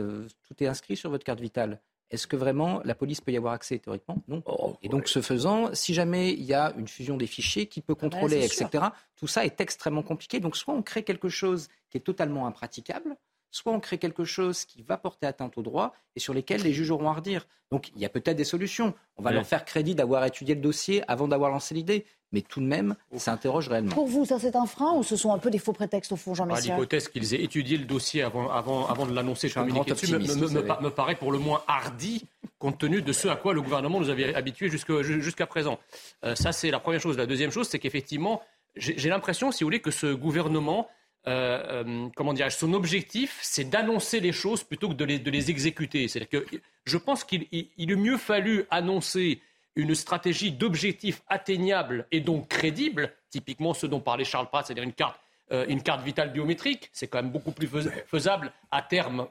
tout 0.46 0.62
est 0.62 0.66
inscrit 0.66 0.96
sur 0.96 1.08
votre 1.08 1.24
carte 1.24 1.40
vitale. 1.40 1.80
Est-ce 2.10 2.26
que 2.26 2.36
vraiment 2.36 2.80
la 2.84 2.94
police 2.94 3.20
peut 3.20 3.32
y 3.32 3.36
avoir 3.36 3.52
accès 3.52 3.78
théoriquement? 3.78 4.22
Non. 4.28 4.42
Oh, 4.46 4.76
et 4.82 4.88
donc, 4.88 5.08
ce 5.08 5.20
faisant, 5.20 5.74
si 5.74 5.92
jamais 5.92 6.32
il 6.32 6.44
y 6.44 6.54
a 6.54 6.72
une 6.78 6.88
fusion 6.88 7.16
des 7.16 7.26
fichiers, 7.26 7.66
qui 7.66 7.80
peut 7.82 7.94
ah 7.98 8.02
bah 8.02 8.08
contrôler, 8.08 8.44
etc., 8.44 8.86
tout 9.16 9.26
ça 9.26 9.44
est 9.44 9.60
extrêmement 9.60 10.02
compliqué. 10.02 10.40
Donc, 10.40 10.56
soit 10.56 10.74
on 10.74 10.82
crée 10.82 11.02
quelque 11.02 11.28
chose 11.28 11.68
qui 11.90 11.98
est 11.98 12.02
totalement 12.02 12.46
impraticable, 12.46 13.16
soit 13.50 13.72
on 13.72 13.80
crée 13.80 13.98
quelque 13.98 14.24
chose 14.24 14.64
qui 14.64 14.82
va 14.82 14.96
porter 14.96 15.26
atteinte 15.26 15.56
aux 15.56 15.62
droits 15.62 15.92
et 16.16 16.20
sur 16.20 16.34
lesquels 16.34 16.62
les 16.62 16.72
juges 16.72 16.90
auront 16.90 17.10
à 17.10 17.14
redire. 17.14 17.46
Donc 17.70 17.90
il 17.94 18.00
y 18.00 18.04
a 18.04 18.08
peut-être 18.08 18.36
des 18.36 18.44
solutions. 18.44 18.94
On 19.16 19.22
va 19.22 19.30
leur 19.30 19.46
faire 19.46 19.64
crédit 19.64 19.94
d'avoir 19.94 20.24
étudié 20.24 20.54
le 20.54 20.60
dossier 20.60 21.02
avant 21.08 21.28
d'avoir 21.28 21.50
lancé 21.50 21.74
l'idée. 21.74 22.06
Mais 22.30 22.42
tout 22.42 22.60
de 22.60 22.66
même, 22.66 22.94
ça 23.16 23.32
interroge 23.32 23.68
réellement. 23.68 23.94
Pour 23.94 24.06
vous, 24.06 24.26
ça 24.26 24.38
c'est 24.38 24.54
un 24.54 24.66
frein 24.66 24.92
ou 24.92 25.02
ce 25.02 25.16
sont 25.16 25.32
un 25.32 25.38
peu 25.38 25.50
des 25.50 25.58
faux 25.58 25.72
prétextes 25.72 26.12
au 26.12 26.16
fond, 26.16 26.34
Jean 26.34 26.44
michel 26.44 26.72
L'hypothèse 26.72 27.08
qu'ils 27.08 27.34
aient 27.34 27.42
étudié 27.42 27.78
le 27.78 27.86
dossier 27.86 28.22
avant, 28.22 28.50
avant, 28.50 28.86
avant 28.86 29.06
de 29.06 29.14
l'annoncer, 29.14 29.48
je 29.48 29.58
me, 29.58 30.82
me, 30.82 30.90
paraît 30.90 31.14
pour 31.14 31.32
le 31.32 31.38
moins 31.38 31.62
hardi 31.66 32.26
compte 32.58 32.78
tenu 32.78 33.02
de 33.02 33.12
ce 33.12 33.28
à 33.28 33.36
quoi 33.36 33.54
le 33.54 33.62
gouvernement 33.62 34.00
nous 34.00 34.10
avait 34.10 34.34
habitués 34.34 34.68
jusqu'à 34.68 35.46
présent. 35.46 35.78
Euh, 36.24 36.34
ça, 36.34 36.52
c'est 36.52 36.70
la 36.70 36.80
première 36.80 37.00
chose. 37.00 37.16
La 37.16 37.26
deuxième 37.26 37.50
chose, 37.50 37.68
c'est 37.68 37.78
qu'effectivement, 37.78 38.42
j'ai 38.76 39.08
l'impression, 39.08 39.50
si 39.50 39.64
vous 39.64 39.68
voulez, 39.68 39.80
que 39.80 39.90
ce 39.90 40.12
gouvernement 40.12 40.88
euh, 41.28 41.84
euh, 41.84 42.08
comment 42.16 42.32
dirais 42.32 42.48
son 42.48 42.72
objectif, 42.72 43.38
c'est 43.42 43.68
d'annoncer 43.68 44.18
les 44.18 44.32
choses 44.32 44.64
plutôt 44.64 44.88
que 44.88 44.94
de 44.94 45.04
les, 45.04 45.50
exécuter. 45.50 46.08
C'est-à-dire 46.08 46.40
que 46.40 46.46
je 46.86 46.96
pense 46.96 47.22
qu'il 47.22 47.46
il, 47.52 47.96
mieux 47.96 48.16
fallu 48.16 48.64
annoncer 48.70 49.42
une 49.76 49.94
stratégie 49.94 50.52
d'objectifs 50.52 51.22
atteignables 51.28 52.06
et 52.12 52.20
donc 52.20 52.48
crédibles, 52.48 53.12
typiquement 53.30 53.74
ce 53.74 53.86
dont 53.86 54.00
parlait 54.00 54.24
Charles 54.24 54.48
Pratt, 54.48 54.66
c'est-à-dire 54.66 54.84
une 54.84 54.94
carte, 54.94 55.20
euh, 55.52 55.66
une 55.68 55.82
carte 55.82 56.02
vitale 56.02 56.32
biométrique, 56.32 56.88
c'est 56.94 57.08
quand 57.08 57.22
même 57.22 57.30
beaucoup 57.30 57.52
plus 57.52 57.68
faisable 58.06 58.50
à 58.70 58.80
terme, 58.80 59.26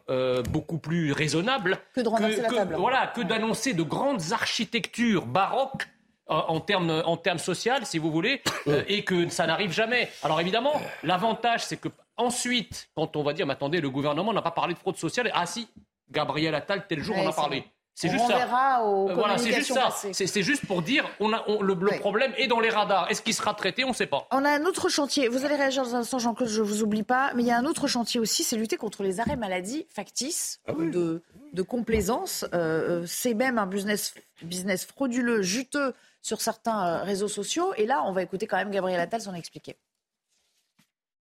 beaucoup 0.51 0.77
plus 0.77 1.11
raisonnable 1.13 1.79
que 1.95 2.01
de 2.01 2.07
renverser 2.07 2.41
la 2.43 2.49
table. 2.49 2.75
Voilà, 2.77 3.07
que 3.07 3.21
d'annoncer 3.21 3.73
de 3.73 3.83
grandes 3.83 4.33
architectures 4.33 5.25
baroques 5.25 5.87
en 6.27 6.59
termes 6.59 7.01
en 7.05 7.17
termes 7.17 7.39
social, 7.39 7.85
si 7.85 7.97
vous 7.97 8.11
voulez, 8.11 8.41
euh, 8.67 8.83
et 8.87 9.03
que 9.03 9.29
ça 9.29 9.47
n'arrive 9.47 9.71
jamais. 9.71 10.09
Alors 10.23 10.39
évidemment, 10.39 10.73
l'avantage, 11.03 11.65
c'est 11.65 11.77
que 11.77 11.89
ensuite, 12.17 12.89
quand 12.95 13.15
on 13.15 13.23
va 13.23 13.33
dire, 13.33 13.45
mais 13.45 13.53
attendez, 13.53 13.81
le 13.81 13.89
gouvernement 13.89 14.33
n'a 14.33 14.41
pas 14.41 14.51
parlé 14.51 14.73
de 14.73 14.79
fraude 14.79 14.97
sociale, 14.97 15.31
ah 15.33 15.45
si, 15.45 15.67
Gabriel 16.11 16.55
Attal, 16.55 16.85
tel 16.87 17.01
jour, 17.01 17.15
on 17.17 17.27
a 17.27 17.33
parlé. 17.33 17.65
C'est 17.97 18.11
juste 18.11 18.27
ça. 18.27 18.83
Euh, 18.83 19.13
voilà, 19.15 19.39
c'est 19.39 19.51
juste 19.53 19.73
ça. 19.73 19.89
C'est 20.11 20.43
juste 20.43 20.67
pour 20.67 20.83
dire, 20.83 21.09
on 21.19 21.33
a, 21.33 21.43
le, 21.47 21.99
problème 21.99 22.31
est 22.37 22.45
dans 22.45 22.59
les 22.59 22.69
radars. 22.69 23.09
Est-ce 23.09 23.23
qu'il 23.23 23.33
sera 23.33 23.55
traité 23.55 23.85
On 23.85 23.89
ne 23.89 23.93
sait 23.95 24.05
pas. 24.05 24.27
On 24.29 24.45
a 24.45 24.51
un 24.51 24.65
autre 24.65 24.87
chantier. 24.87 25.27
Vous 25.29 25.45
allez 25.45 25.55
réagir 25.55 25.81
dans 25.81 25.95
un 25.95 25.99
instant, 26.01 26.19
Jean-Claude, 26.19 26.47
je 26.47 26.61
ne 26.61 26.67
vous 26.67 26.83
oublie 26.83 27.01
pas. 27.01 27.31
Mais 27.33 27.41
il 27.41 27.47
y 27.47 27.51
a 27.51 27.57
un 27.57 27.65
autre 27.65 27.87
chantier 27.87 28.19
aussi, 28.19 28.43
c'est 28.43 28.55
lutter 28.55 28.77
contre 28.77 29.01
les 29.01 29.19
arrêts 29.19 29.35
maladie 29.35 29.87
factices 29.89 30.59
ah 30.67 30.73
de, 30.73 31.23
de 31.53 31.61
complaisance. 31.63 32.45
Euh, 32.53 33.03
c'est 33.07 33.33
même 33.33 33.57
un 33.57 33.65
business, 33.65 34.13
business 34.43 34.85
frauduleux, 34.85 35.41
juteux 35.41 35.95
sur 36.27 36.41
certains 36.41 36.85
euh, 36.85 37.03
réseaux 37.03 37.29
sociaux. 37.29 37.73
Et 37.77 37.85
là, 37.85 38.03
on 38.05 38.11
va 38.11 38.21
écouter 38.21 38.47
quand 38.47 38.57
même 38.57 38.69
Gabriel 38.69 38.99
Attal 38.99 39.21
s'en 39.21 39.33
expliquer. 39.33 39.77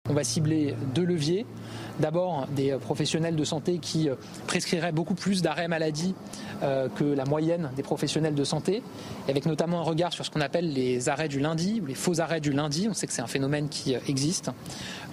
On 0.09 0.15
va 0.15 0.25
cibler 0.25 0.75
deux 0.95 1.05
leviers. 1.05 1.47
D'abord, 2.01 2.47
des 2.57 2.73
professionnels 2.81 3.37
de 3.37 3.45
santé 3.45 3.79
qui 3.79 4.09
euh, 4.09 4.15
prescriraient 4.47 4.93
beaucoup 4.93 5.15
plus 5.15 5.43
d'arrêts 5.43 5.69
maladie 5.69 6.15
euh, 6.63 6.89
que 6.89 7.05
la 7.05 7.25
moyenne 7.25 7.71
des 7.77 7.83
professionnels 7.83 8.35
de 8.35 8.45
santé, 8.45 8.83
avec 9.29 9.45
notamment 9.47 9.81
un 9.81 9.85
regard 9.85 10.13
sur 10.13 10.25
ce 10.25 10.31
qu'on 10.31 10.41
appelle 10.41 10.73
les 10.73 11.09
arrêts 11.09 11.29
du 11.29 11.41
lundi 11.41 11.81
ou 11.83 11.87
les 11.87 11.95
faux 11.95 12.21
arrêts 12.21 12.41
du 12.41 12.53
lundi. 12.53 12.89
On 12.89 12.95
sait 12.95 13.07
que 13.07 13.13
c'est 13.13 13.23
un 13.23 13.27
phénomène 13.27 13.69
qui 13.69 13.95
existe. 14.09 14.51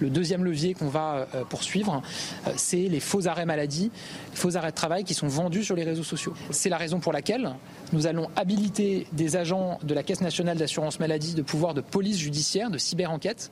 Le 0.00 0.08
deuxième 0.08 0.44
levier 0.44 0.74
qu'on 0.74 0.88
va 0.88 1.26
poursuivre, 1.48 2.02
c'est 2.56 2.88
les 2.88 3.00
faux 3.00 3.26
arrêts 3.28 3.46
maladie, 3.46 3.90
les 4.30 4.36
faux 4.36 4.56
arrêts 4.56 4.70
de 4.70 4.76
travail 4.76 5.04
qui 5.04 5.14
sont 5.14 5.28
vendus 5.28 5.64
sur 5.64 5.76
les 5.76 5.84
réseaux 5.84 6.04
sociaux. 6.04 6.34
C'est 6.50 6.68
la 6.68 6.78
raison 6.78 7.00
pour 7.00 7.12
laquelle 7.12 7.54
nous 7.92 8.06
allons 8.06 8.28
habiliter 8.36 9.06
des 9.12 9.36
agents 9.36 9.78
de 9.82 9.94
la 9.94 10.02
Caisse 10.02 10.20
nationale 10.20 10.58
d'assurance 10.58 11.00
maladie 11.00 11.34
de 11.34 11.42
pouvoir 11.42 11.74
de 11.74 11.80
police 11.80 12.18
judiciaire, 12.18 12.70
de 12.70 12.78
cyber-enquête. 12.78 13.50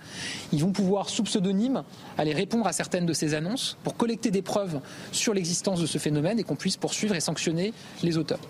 Ils 0.53 0.63
vont 0.63 0.73
pouvoir, 0.73 1.09
sous 1.09 1.23
pseudonyme, 1.23 1.85
aller 2.19 2.33
répondre 2.33 2.67
à 2.67 2.73
certaines 2.73 3.07
de 3.07 3.13
ces 3.13 3.26
annonces 3.35 3.77
pour 3.83 3.97
collecter 3.97 4.31
des 4.31 4.43
preuves 4.43 4.81
sur 5.13 5.35
l'existence 5.35 5.81
de 5.81 5.87
ce 5.87 5.99
phénomène 5.99 6.39
et 6.39 6.45
qu'on 6.45 6.57
puisse 6.57 6.77
poursuivre 6.77 7.15
et 7.15 7.21
sanctionner 7.21 7.73
les 8.03 8.19
auteurs. 8.19 8.41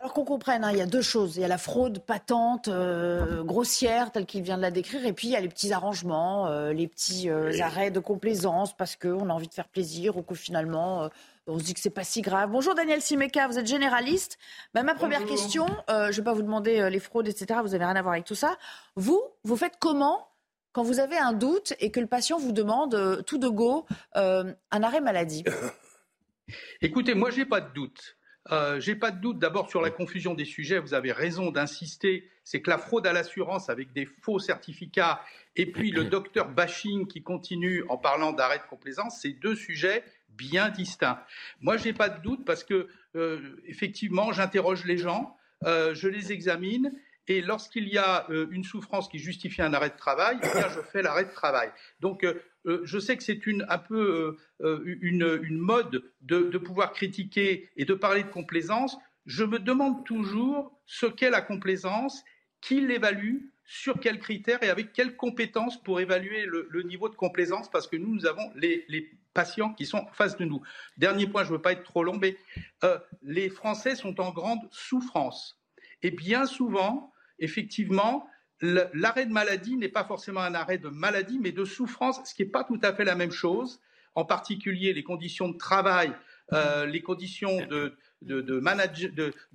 Alors 0.00 0.14
qu'on 0.14 0.24
comprenne, 0.24 0.64
hein, 0.64 0.70
il 0.72 0.78
y 0.78 0.82
a 0.82 0.86
deux 0.86 1.02
choses. 1.02 1.36
Il 1.36 1.42
y 1.42 1.44
a 1.44 1.48
la 1.48 1.58
fraude 1.58 2.00
patente, 2.00 2.66
euh, 2.66 3.44
grossière, 3.44 4.10
telle 4.10 4.26
qu'il 4.26 4.42
vient 4.42 4.56
de 4.56 4.62
la 4.62 4.72
décrire, 4.72 5.06
et 5.06 5.12
puis 5.12 5.28
il 5.28 5.30
y 5.30 5.36
a 5.36 5.40
les 5.40 5.48
petits 5.48 5.72
arrangements, 5.72 6.48
euh, 6.48 6.72
les 6.72 6.88
petits 6.88 7.30
euh, 7.30 7.52
arrêts 7.60 7.92
de 7.92 8.00
complaisance 8.00 8.76
parce 8.76 8.96
qu'on 8.96 9.30
a 9.30 9.32
envie 9.32 9.46
de 9.46 9.54
faire 9.54 9.68
plaisir 9.68 10.16
ou 10.16 10.22
que 10.22 10.34
finalement 10.34 11.08
on 11.46 11.58
se 11.58 11.64
dit 11.64 11.74
que 11.74 11.80
c'est 11.80 11.90
pas 11.90 12.04
si 12.04 12.22
grave. 12.22 12.50
Bonjour 12.50 12.74
Daniel 12.74 13.02
Simeka, 13.02 13.48
vous 13.48 13.58
êtes 13.58 13.66
généraliste. 13.66 14.38
Bah, 14.74 14.82
ma 14.82 14.94
première 14.94 15.24
question, 15.24 15.66
euh, 15.90 16.06
je 16.06 16.10
ne 16.10 16.16
vais 16.16 16.22
pas 16.22 16.34
vous 16.34 16.42
demander 16.42 16.78
euh, 16.78 16.88
les 16.88 17.00
fraudes, 17.00 17.26
etc. 17.26 17.60
Vous 17.62 17.70
n'avez 17.70 17.84
rien 17.84 17.96
à 17.96 18.02
voir 18.02 18.14
avec 18.14 18.24
tout 18.24 18.36
ça. 18.36 18.56
Vous, 18.94 19.20
vous 19.42 19.56
faites 19.56 19.74
comment 19.80 20.28
quand 20.72 20.82
vous 20.82 21.00
avez 21.00 21.18
un 21.18 21.32
doute 21.32 21.74
et 21.80 21.90
que 21.90 22.00
le 22.00 22.06
patient 22.06 22.38
vous 22.38 22.52
demande 22.52 22.94
euh, 22.94 23.22
tout 23.22 23.38
de 23.38 23.48
go 23.48 23.86
un 24.14 24.54
arrêt 24.70 25.00
maladie 25.00 25.44
Écoutez, 26.80 27.14
moi 27.14 27.30
j'ai 27.30 27.44
pas 27.44 27.60
de 27.60 27.72
doute. 27.72 28.16
Euh, 28.50 28.80
j'ai 28.80 28.96
pas 28.96 29.12
de 29.12 29.20
doute 29.20 29.38
d'abord 29.38 29.70
sur 29.70 29.80
la 29.80 29.90
confusion 29.90 30.34
des 30.34 30.44
sujets. 30.44 30.78
Vous 30.78 30.94
avez 30.94 31.12
raison 31.12 31.50
d'insister. 31.50 32.28
C'est 32.44 32.60
que 32.60 32.70
la 32.70 32.78
fraude 32.78 33.06
à 33.06 33.12
l'assurance 33.12 33.70
avec 33.70 33.92
des 33.92 34.06
faux 34.20 34.40
certificats 34.40 35.20
et 35.54 35.70
puis 35.70 35.92
le 35.92 36.04
docteur 36.10 36.48
bashing 36.48 37.06
qui 37.06 37.22
continue 37.22 37.84
en 37.88 37.98
parlant 37.98 38.32
d'arrêt 38.32 38.58
de 38.58 38.64
complaisance, 38.68 39.20
c'est 39.22 39.32
deux 39.32 39.54
sujets 39.54 40.02
bien 40.30 40.70
distincts. 40.70 41.20
Moi, 41.60 41.76
j'ai 41.76 41.92
pas 41.92 42.08
de 42.08 42.20
doute 42.22 42.44
parce 42.44 42.64
que 42.64 42.88
euh, 43.14 43.62
effectivement, 43.66 44.32
j'interroge 44.32 44.84
les 44.84 44.96
gens, 44.96 45.36
euh, 45.64 45.94
je 45.94 46.08
les 46.08 46.32
examine. 46.32 46.92
Et 47.28 47.40
lorsqu'il 47.40 47.88
y 47.88 47.98
a 47.98 48.26
euh, 48.30 48.46
une 48.50 48.64
souffrance 48.64 49.08
qui 49.08 49.18
justifie 49.18 49.62
un 49.62 49.72
arrêt 49.72 49.90
de 49.90 49.96
travail, 49.96 50.38
eh 50.42 50.58
bien, 50.58 50.68
je 50.68 50.80
fais 50.80 51.02
l'arrêt 51.02 51.24
de 51.24 51.32
travail. 51.32 51.70
Donc, 52.00 52.26
je 52.64 52.98
sais 52.98 53.16
que 53.16 53.24
c'est 53.24 53.46
une, 53.46 53.66
un 53.68 53.78
peu 53.78 54.36
une, 54.60 55.40
une, 55.42 55.58
mode 55.58 56.04
de, 56.20 56.42
de, 56.42 56.58
pouvoir 56.58 56.92
critiquer 56.92 57.68
et 57.76 57.84
de 57.84 57.94
parler 57.94 58.22
de 58.22 58.28
complaisance. 58.28 58.96
Je 59.26 59.42
me 59.44 59.58
demande 59.58 60.04
toujours 60.04 60.80
ce 60.86 61.06
qu'est 61.06 61.30
la 61.30 61.42
complaisance, 61.42 62.22
qui 62.60 62.80
l'évalue, 62.80 63.38
sur 63.64 64.00
quels 64.00 64.18
critères 64.18 64.62
et 64.62 64.68
avec 64.68 64.92
quelles 64.92 65.16
compétences 65.16 65.82
pour 65.82 66.00
évaluer 66.00 66.44
le, 66.44 66.82
niveau 66.82 67.08
de 67.08 67.14
complaisance, 67.14 67.70
parce 67.70 67.86
que 67.86 67.96
nous, 67.96 68.14
nous 68.14 68.26
avons 68.26 68.50
les, 68.54 69.10
patients 69.32 69.72
qui 69.72 69.86
sont 69.86 69.96
en 69.96 70.12
face 70.12 70.36
de 70.36 70.44
nous. 70.44 70.60
Dernier 70.98 71.26
point, 71.26 71.42
je 71.42 71.48
ne 71.48 71.56
veux 71.56 71.62
pas 71.62 71.72
être 71.72 71.84
trop 71.84 72.04
long, 72.04 72.18
mais 72.18 72.36
euh, 72.84 72.98
les 73.22 73.48
Français 73.48 73.96
sont 73.96 74.20
en 74.20 74.30
grande 74.30 74.60
souffrance. 74.70 75.58
Et 76.02 76.10
bien 76.10 76.46
souvent, 76.46 77.12
effectivement, 77.38 78.28
l'arrêt 78.60 79.26
de 79.26 79.32
maladie 79.32 79.76
n'est 79.76 79.88
pas 79.88 80.04
forcément 80.04 80.40
un 80.40 80.54
arrêt 80.54 80.78
de 80.78 80.88
maladie, 80.88 81.38
mais 81.40 81.52
de 81.52 81.64
souffrance, 81.64 82.20
ce 82.24 82.34
qui 82.34 82.42
n'est 82.42 82.48
pas 82.48 82.64
tout 82.64 82.80
à 82.82 82.92
fait 82.92 83.04
la 83.04 83.14
même 83.14 83.32
chose. 83.32 83.80
En 84.14 84.24
particulier, 84.24 84.92
les 84.92 85.02
conditions 85.02 85.48
de 85.48 85.56
travail, 85.56 86.12
euh, 86.52 86.84
les 86.86 87.00
conditions 87.00 87.66
de, 87.66 87.96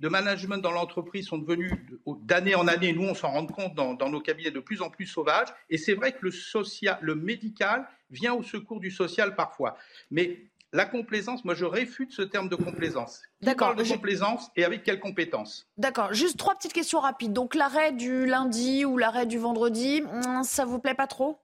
management 0.08 0.58
dans 0.58 0.72
l'entreprise 0.72 1.26
sont 1.26 1.38
devenus 1.38 1.72
d'année 2.06 2.54
en 2.54 2.66
année, 2.66 2.92
nous 2.92 3.04
on 3.04 3.14
s'en 3.14 3.30
rend 3.30 3.46
compte 3.46 3.74
dans, 3.74 4.08
nos 4.08 4.20
cabinets 4.20 4.50
de 4.50 4.60
plus 4.60 4.82
en 4.82 4.90
plus 4.90 5.06
sauvages. 5.06 5.48
Et 5.70 5.78
c'est 5.78 5.94
vrai 5.94 6.12
que 6.12 6.18
le, 6.22 6.30
social, 6.30 6.98
le 7.00 7.14
médical 7.14 7.86
vient 8.10 8.34
au 8.34 8.42
secours 8.42 8.80
du 8.80 8.90
social 8.90 9.36
parfois. 9.36 9.76
Mais 10.10 10.40
la 10.72 10.84
complaisance, 10.84 11.44
moi 11.44 11.54
je 11.54 11.64
réfute 11.64 12.12
ce 12.12 12.22
terme 12.22 12.48
de 12.48 12.56
complaisance. 12.56 13.22
D'accord. 13.40 13.74
de 13.74 13.84
complaisance 13.84 14.50
et 14.56 14.64
avec 14.64 14.82
quelles 14.82 15.00
compétences 15.00 15.66
D'accord. 15.76 16.12
Juste 16.12 16.38
trois 16.38 16.54
petites 16.54 16.72
questions 16.72 17.00
rapides. 17.00 17.32
Donc 17.32 17.54
l'arrêt 17.54 17.92
du 17.92 18.26
lundi 18.26 18.84
ou 18.84 18.98
l'arrêt 18.98 19.26
du 19.26 19.38
vendredi, 19.38 20.02
hmm, 20.02 20.42
ça 20.42 20.64
vous 20.64 20.78
plaît 20.78 20.94
pas 20.94 21.06
trop? 21.06 21.40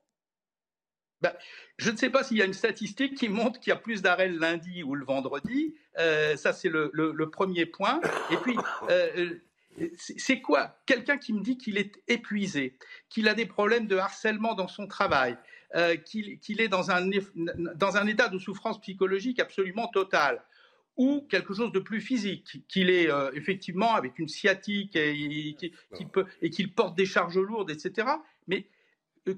Ben, 1.21 1.33
je 1.77 1.89
ne 1.89 1.97
sais 1.97 2.09
pas 2.09 2.23
s'il 2.23 2.37
y 2.37 2.41
a 2.41 2.45
une 2.45 2.53
statistique 2.53 3.15
qui 3.15 3.29
montre 3.29 3.59
qu'il 3.59 3.71
y 3.71 3.73
a 3.73 3.79
plus 3.79 4.01
d'arrêts 4.01 4.27
le 4.27 4.37
lundi 4.37 4.83
ou 4.83 4.95
le 4.95 5.05
vendredi. 5.05 5.75
Euh, 5.97 6.35
ça, 6.35 6.53
c'est 6.53 6.69
le, 6.69 7.29
premier 7.31 7.65
point. 7.65 7.99
Et 8.31 8.37
puis, 8.37 8.55
euh, 8.89 9.39
c'est 9.97 10.41
quoi? 10.41 10.77
Quelqu'un 10.85 11.17
qui 11.17 11.33
me 11.33 11.41
dit 11.41 11.57
qu'il 11.57 11.77
est 11.77 12.01
épuisé, 12.07 12.77
qu'il 13.09 13.27
a 13.27 13.33
des 13.33 13.45
problèmes 13.45 13.87
de 13.87 13.97
harcèlement 13.97 14.53
dans 14.53 14.67
son 14.67 14.87
travail, 14.87 15.37
euh, 15.75 15.95
qu'il 15.95 16.61
est 16.61 16.67
dans 16.67 16.91
un, 16.91 17.09
dans 17.75 17.97
un 17.97 18.07
état 18.07 18.29
de 18.29 18.37
souffrance 18.37 18.79
psychologique 18.81 19.39
absolument 19.39 19.87
total 19.87 20.43
ou 20.97 21.25
quelque 21.29 21.53
chose 21.53 21.71
de 21.73 21.79
plus 21.79 21.99
physique, 21.99 22.61
qu'il 22.69 22.89
est 22.89 23.09
effectivement 23.33 23.95
avec 23.95 24.17
une 24.17 24.29
sciatique 24.29 24.95
et, 24.95 25.57
et 26.41 26.49
qu'il 26.49 26.71
porte 26.71 26.95
des 26.95 27.05
charges 27.05 27.37
lourdes, 27.37 27.69
etc. 27.69 28.07
Mais 28.47 28.65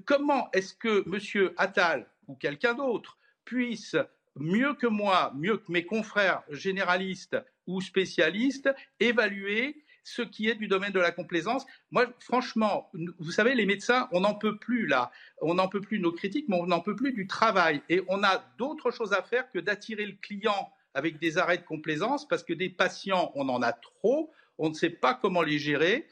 comment 0.04 0.48
est-ce 0.52 0.74
que 0.74 1.04
M. 1.06 1.50
Attal 1.56 2.08
ou 2.28 2.36
quelqu'un 2.36 2.74
d'autre 2.74 3.18
puisse 3.44 3.96
mieux 4.36 4.74
que 4.74 4.86
moi, 4.86 5.32
mieux 5.36 5.58
que 5.58 5.72
mes 5.72 5.84
confrères 5.84 6.42
généralistes 6.50 7.36
ou 7.66 7.80
spécialistes, 7.80 8.70
évaluer 9.00 9.84
ce 10.04 10.22
qui 10.22 10.48
est 10.48 10.54
du 10.54 10.68
domaine 10.68 10.92
de 10.92 11.00
la 11.00 11.10
complaisance. 11.10 11.66
Moi, 11.90 12.06
franchement, 12.20 12.90
vous 13.18 13.30
savez, 13.30 13.54
les 13.54 13.66
médecins, 13.66 14.08
on 14.12 14.20
n'en 14.20 14.34
peut 14.34 14.56
plus 14.56 14.86
là. 14.86 15.10
On 15.42 15.54
n'en 15.54 15.68
peut 15.68 15.80
plus 15.80 16.00
nos 16.00 16.12
critiques, 16.12 16.46
mais 16.48 16.56
on 16.58 16.66
n'en 16.66 16.80
peut 16.80 16.96
plus 16.96 17.12
du 17.12 17.26
travail. 17.26 17.82
Et 17.88 18.02
on 18.08 18.22
a 18.22 18.44
d'autres 18.58 18.90
choses 18.90 19.12
à 19.12 19.22
faire 19.22 19.50
que 19.50 19.58
d'attirer 19.58 20.06
le 20.06 20.16
client 20.20 20.72
avec 20.94 21.18
des 21.18 21.38
arrêts 21.38 21.58
de 21.58 21.64
complaisance 21.64 22.26
parce 22.26 22.42
que 22.42 22.52
des 22.52 22.68
patients, 22.68 23.32
on 23.34 23.48
en 23.48 23.62
a 23.62 23.72
trop, 23.72 24.32
on 24.58 24.70
ne 24.70 24.74
sait 24.74 24.90
pas 24.90 25.14
comment 25.14 25.42
les 25.42 25.58
gérer. 25.58 26.06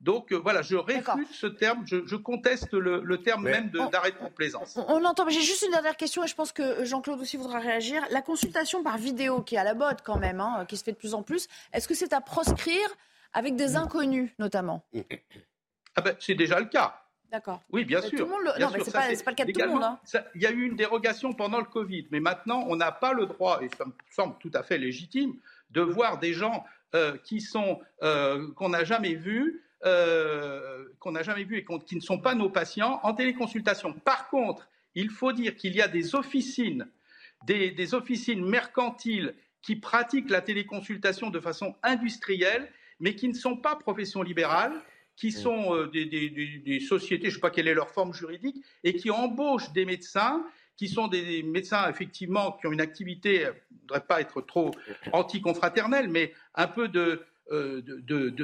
Donc 0.00 0.32
euh, 0.32 0.36
voilà, 0.36 0.62
je 0.62 0.76
réfute 0.76 1.28
ce 1.32 1.46
terme, 1.46 1.84
je, 1.84 2.16
conteste 2.16 2.72
le, 2.72 3.16
terme 3.18 3.44
même 3.44 3.70
d'arrêt 3.70 4.12
de, 4.12 4.16
complaisance. 4.16 4.78
On, 4.88 5.04
entend, 5.04 5.28
j'ai 5.28 5.42
juste 5.42 5.62
une 5.62 5.72
dernière 5.72 5.96
question 5.96 6.24
et 6.24 6.26
je 6.26 6.34
pense 6.34 6.52
que 6.52 6.84
Jean-Claude 6.84 7.20
aussi 7.20 7.36
voudra 7.36 7.58
réagir. 7.58 8.02
La 8.10 8.22
consultation 8.22 8.82
par 8.82 8.96
vidéo 8.96 9.42
qui 9.42 9.56
est 9.56 9.58
à 9.58 9.64
la 9.64 9.74
botte 9.74 9.98
quand 10.02 10.18
même, 10.18 10.40
hein, 10.40 10.64
qui 10.66 10.78
se 10.78 10.84
fait 10.84 10.92
de 10.92 10.96
plus 10.96 11.12
en 11.12 11.22
plus, 11.22 11.48
est-ce 11.74 11.86
que 11.86 11.94
c'est 11.94 12.14
à 12.14 12.22
proscrire 12.22 12.88
avec 13.32 13.56
des 13.56 13.76
inconnus 13.76 14.30
notamment 14.38 14.84
ah 15.96 16.00
ben, 16.02 16.16
C'est 16.18 16.34
déjà 16.34 16.58
le 16.58 16.66
cas. 16.66 17.00
D'accord. 17.30 17.62
Oui, 17.70 17.84
bien 17.84 18.02
sûr. 18.02 18.26
non, 18.26 18.40
mais 18.72 18.80
ce 18.80 18.86
n'est 18.86 18.92
pas, 19.22 19.30
le 19.30 19.34
cas 19.34 19.44
de 19.44 19.52
tout 19.52 19.60
le 19.60 19.68
monde. 19.68 19.84
Hein. 19.84 20.00
il 20.34 20.42
y 20.42 20.46
a 20.46 20.50
eu 20.50 20.66
une 20.66 20.74
dérogation 20.74 21.32
pendant 21.32 21.58
le 21.58 21.64
Covid, 21.64 22.08
mais 22.10 22.18
maintenant, 22.18 22.64
on 22.66 22.74
n'a 22.74 22.90
pas 22.90 23.12
le 23.12 23.26
droit, 23.26 23.62
et 23.62 23.68
ça 23.76 23.84
me 23.84 23.92
semble 24.10 24.36
tout 24.40 24.50
à 24.52 24.64
fait 24.64 24.78
légitime, 24.78 25.34
de 25.70 25.80
voir 25.80 26.18
des 26.18 26.32
gens 26.32 26.64
euh, 26.94 27.16
qui 27.18 27.40
sont 27.40 27.80
euh, 28.02 28.50
qu'on 28.54 28.70
n'a 28.70 28.82
jamais 28.82 29.14
vus, 29.14 29.62
euh, 29.84 30.86
qu'on 30.98 31.12
n'a 31.12 31.22
jamais 31.22 31.44
vus 31.44 31.58
et 31.58 31.64
qui 31.86 31.94
ne 31.94 32.00
sont 32.00 32.18
pas 32.18 32.34
nos 32.34 32.50
patients 32.50 32.98
en 33.04 33.14
téléconsultation. 33.14 33.92
Par 33.92 34.28
contre, 34.28 34.68
il 34.96 35.08
faut 35.08 35.32
dire 35.32 35.54
qu'il 35.54 35.76
y 35.76 35.80
a 35.80 35.86
des 35.86 36.16
officines, 36.16 36.88
des, 37.44 37.70
des 37.70 37.94
officines 37.94 38.44
mercantiles 38.44 39.34
qui 39.62 39.76
pratiquent 39.76 40.30
la 40.30 40.40
téléconsultation 40.40 41.30
de 41.30 41.38
façon 41.38 41.76
industrielle, 41.84 42.68
mais 43.00 43.14
qui 43.14 43.28
ne 43.28 43.34
sont 43.34 43.56
pas 43.56 43.76
professions 43.76 44.22
libérales 44.22 44.72
qui 45.20 45.28
mm. 45.28 45.32
sont 45.32 45.74
euh, 45.76 45.86
des, 45.88 46.80
sociétés, 46.80 47.24
je 47.24 47.28
ne 47.28 47.34
sais 47.34 47.40
pas 47.40 47.50
quelle 47.50 47.68
est 47.68 47.74
leur 47.74 47.90
forme 47.90 48.14
juridique, 48.14 48.64
et 48.84 48.94
qui 48.94 49.10
embauchent 49.10 49.72
des 49.72 49.84
médecins 49.84 50.44
qui 50.76 50.88
sont 50.88 51.08
des 51.08 51.42
médecins 51.42 51.90
effectivement 51.90 52.52
qui 52.52 52.66
ont 52.66 52.72
une 52.72 52.80
activité, 52.80 53.44
euh, 53.44 53.52
je 53.52 53.74
ne 53.74 53.80
voudrais 53.82 54.00
pas 54.00 54.20
être 54.22 54.40
trop 54.40 54.70
anti-confraternelle, 55.12 56.08
mais 56.08 56.32
un 56.54 56.68
peu 56.68 56.88
de, 56.88 57.22
euh, 57.52 57.82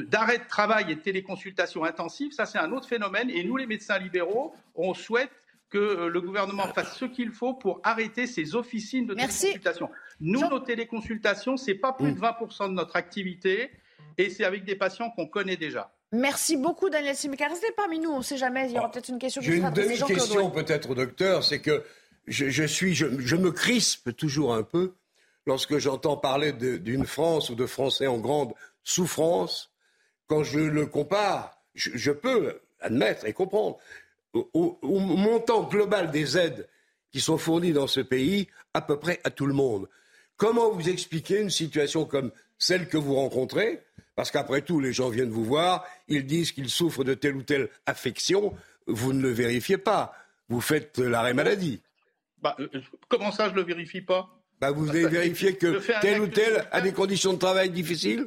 d'arrêt 0.09 0.39
de, 0.39 0.49
travail 0.49 0.93
et 0.93 0.97
de 0.97 1.01
téléconsultation 1.01 1.85
intensive, 1.85 2.33
ça 2.33 2.45
c'est 2.45 2.59
un 2.59 2.73
autre 2.73 2.89
phénomène. 2.89 3.31
Et 3.31 3.43
nous, 3.43 3.57
les 3.57 3.67
médecins 3.67 3.99
libéraux, 3.99 4.55
on 4.75 4.93
souhaite 4.93 5.31
que 5.71 6.07
le 6.07 6.21
gouvernement 6.21 6.67
fasse 6.69 6.97
ce 6.97 7.07
qu'il 7.07 7.33
faut 7.33 7.55
pour 7.55 7.81
arrêter 7.83 8.27
ces 8.27 8.55
officines 8.55 9.07
de 9.07 9.15
téléconsultation. 9.15 9.91
Nous, 10.21 10.41
nos 10.41 10.61
téléconsultations, 10.61 11.57
c'est 11.57 11.75
pas 11.75 11.93
plus 11.93 12.13
de 12.13 12.21
20% 12.21 12.67
mm. 12.67 12.69
de 12.69 12.75
notre 12.75 12.97
activité 12.97 13.71
et 14.19 14.31
c'est 14.31 14.45
avec 14.45 14.65
des 14.65 14.77
patients 14.77 15.11
qu'on 15.11 15.27
connaît 15.27 15.57
déjà. 15.57 15.93
Merci 16.13 16.57
beaucoup, 16.57 16.89
Daniel 16.89 17.17
Simeka. 17.17 17.49
Restez 17.49 17.73
parmi 17.77 17.99
nous, 17.99 18.11
on 18.11 18.19
ne 18.19 18.23
sait 18.23 18.37
jamais, 18.37 18.69
il 18.69 18.77
y 18.77 18.79
aura 18.79 18.91
peut-être 18.91 19.09
une 19.09 19.19
question 19.19 19.41
qui 19.41 19.49
J'ai 19.49 19.57
une 19.57 19.71
demi-question 19.71 20.51
peut-être 20.51 20.91
au 20.91 20.95
docteur, 20.95 21.45
c'est 21.45 21.61
que 21.61 21.85
je, 22.27 22.65
suis, 22.65 22.95
je, 22.95 23.37
me 23.37 23.51
crispe 23.51 24.17
toujours 24.17 24.55
un 24.55 24.63
peu 24.63 24.95
lorsque 25.47 25.79
j'entends 25.79 26.17
parler 26.17 26.53
d'une 26.53 27.07
France 27.07 27.51
ou 27.51 27.55
de 27.55 27.67
Français 27.67 28.07
en 28.07 28.19
grande 28.19 28.53
souffrance. 28.83 29.73
Quand 30.27 30.43
je 30.43 30.59
le 30.59 30.87
compare, 30.87 31.61
je, 31.75 32.11
peux 32.11 32.61
admettre 32.81 33.27
et 33.27 33.33
comprendre 33.33 33.79
au, 34.33 34.79
au, 34.83 34.99
montant 34.99 35.63
global 35.63 36.11
des 36.11 36.37
aides 36.37 36.69
qui 37.13 37.21
sont 37.21 37.39
fournies 37.39 37.73
dans 37.73 37.87
ce 37.87 38.01
pays, 38.01 38.49
à 38.75 38.81
peu 38.81 38.99
près 38.99 39.21
à 39.25 39.31
tout 39.31 39.47
le 39.47 39.55
monde. 39.55 39.89
Comment 40.37 40.71
vous 40.71 40.89
expliquez 40.89 41.41
une 41.41 41.51
situation 41.51 42.05
comme 42.05 42.31
celle 42.59 42.89
que 42.89 42.97
vous 42.97 43.15
rencontrez? 43.15 43.83
Parce 44.15 44.31
qu'après 44.31 44.63
tout, 44.63 44.81
les 44.81 44.93
gens 44.93 45.09
viennent 45.09 45.31
vous 45.31 45.45
voir, 45.45 45.85
ils 46.09 46.27
disent 46.27 46.53
qu'ils 46.53 46.71
souffrent 46.71 47.05
de 47.05 47.15
telle 47.15 47.37
ou 47.37 47.43
telle 47.43 47.69
affection, 47.87 48.55
vous 48.87 49.13
ne 49.13 49.21
le 49.23 49.31
vérifiez 49.31 49.79
pas. 49.79 50.15
Vous 50.49 50.61
faites 50.61 50.99
l'arrêt 50.99 51.35
maladie. 51.35 51.83
Bah, 52.41 52.57
euh, 52.61 52.69
comment 53.09 53.33
ça, 53.33 53.47
je 53.49 53.53
ne 53.53 53.57
le 53.57 53.63
vérifie 53.63 54.01
pas? 54.01 54.29
Bah, 54.61 54.71
Vous 54.71 54.89
avez 54.89 55.07
vérifié 55.07 55.57
que 55.57 55.81
tel 56.01 56.21
ou 56.21 56.29
tel 56.29 56.67
a 56.71 56.81
des 56.81 56.93
conditions 56.93 57.33
de 57.33 57.39
travail 57.39 57.71
difficiles? 57.71 58.27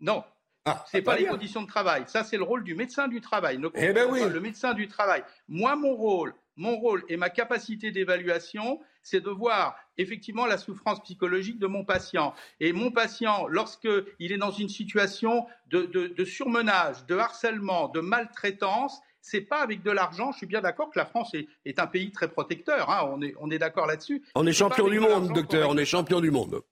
Non. 0.00 0.24
Ah, 0.66 0.84
c'est 0.90 1.02
pas 1.02 1.16
les 1.18 1.26
conditions 1.26 1.62
de 1.62 1.66
travail. 1.68 2.04
Ça, 2.06 2.24
c'est 2.24 2.38
le 2.38 2.42
rôle 2.42 2.64
du 2.64 2.74
médecin 2.74 3.06
du 3.06 3.20
travail. 3.20 3.60
eh 3.74 3.92
ben 3.92 4.08
oui. 4.10 4.20
Le 4.28 4.40
médecin 4.40 4.72
du 4.72 4.88
travail. 4.88 5.22
Moi, 5.46 5.76
mon 5.76 5.94
rôle, 5.94 6.34
mon 6.56 6.76
rôle 6.78 7.04
et 7.08 7.16
ma 7.18 7.28
capacité 7.28 7.90
d'évaluation, 7.90 8.80
c'est 9.04 9.20
de 9.20 9.30
voir 9.30 9.76
effectivement 9.98 10.46
la 10.46 10.58
souffrance 10.58 11.00
psychologique 11.04 11.60
de 11.60 11.68
mon 11.68 11.84
patient. 11.84 12.34
Et 12.58 12.72
mon 12.72 12.90
patient, 12.90 13.46
lorsqu'il 13.46 14.32
est 14.32 14.38
dans 14.38 14.50
une 14.50 14.68
situation 14.68 15.46
de, 15.68 16.24
surmenage, 16.24 17.06
de 17.06 17.16
harcèlement, 17.16 17.88
de 17.88 18.00
maltraitance, 18.00 19.00
c'est 19.20 19.42
pas 19.42 19.60
avec 19.62 19.82
de 19.82 19.90
l'argent. 19.90 20.32
Je 20.32 20.38
suis 20.38 20.46
bien 20.46 20.60
d'accord 20.60 20.90
que 20.90 20.98
la 20.98 21.06
France 21.06 21.32
est, 21.34 21.78
un 21.78 21.86
pays 21.86 22.10
très 22.10 22.28
protecteur. 22.28 22.90
Hein. 22.90 23.08
on 23.12 23.22
est, 23.22 23.34
on 23.38 23.50
est 23.50 23.58
d'accord 23.58 23.86
là-dessus. 23.86 24.22
On 24.34 24.46
est 24.46 24.52
champion 24.52 24.88
du 24.88 24.98
monde, 24.98 25.32
docteur. 25.32 25.68
On 25.70 25.76
est 25.76 25.84
champion 25.84 26.20
du 26.20 26.30
monde. 26.30 26.62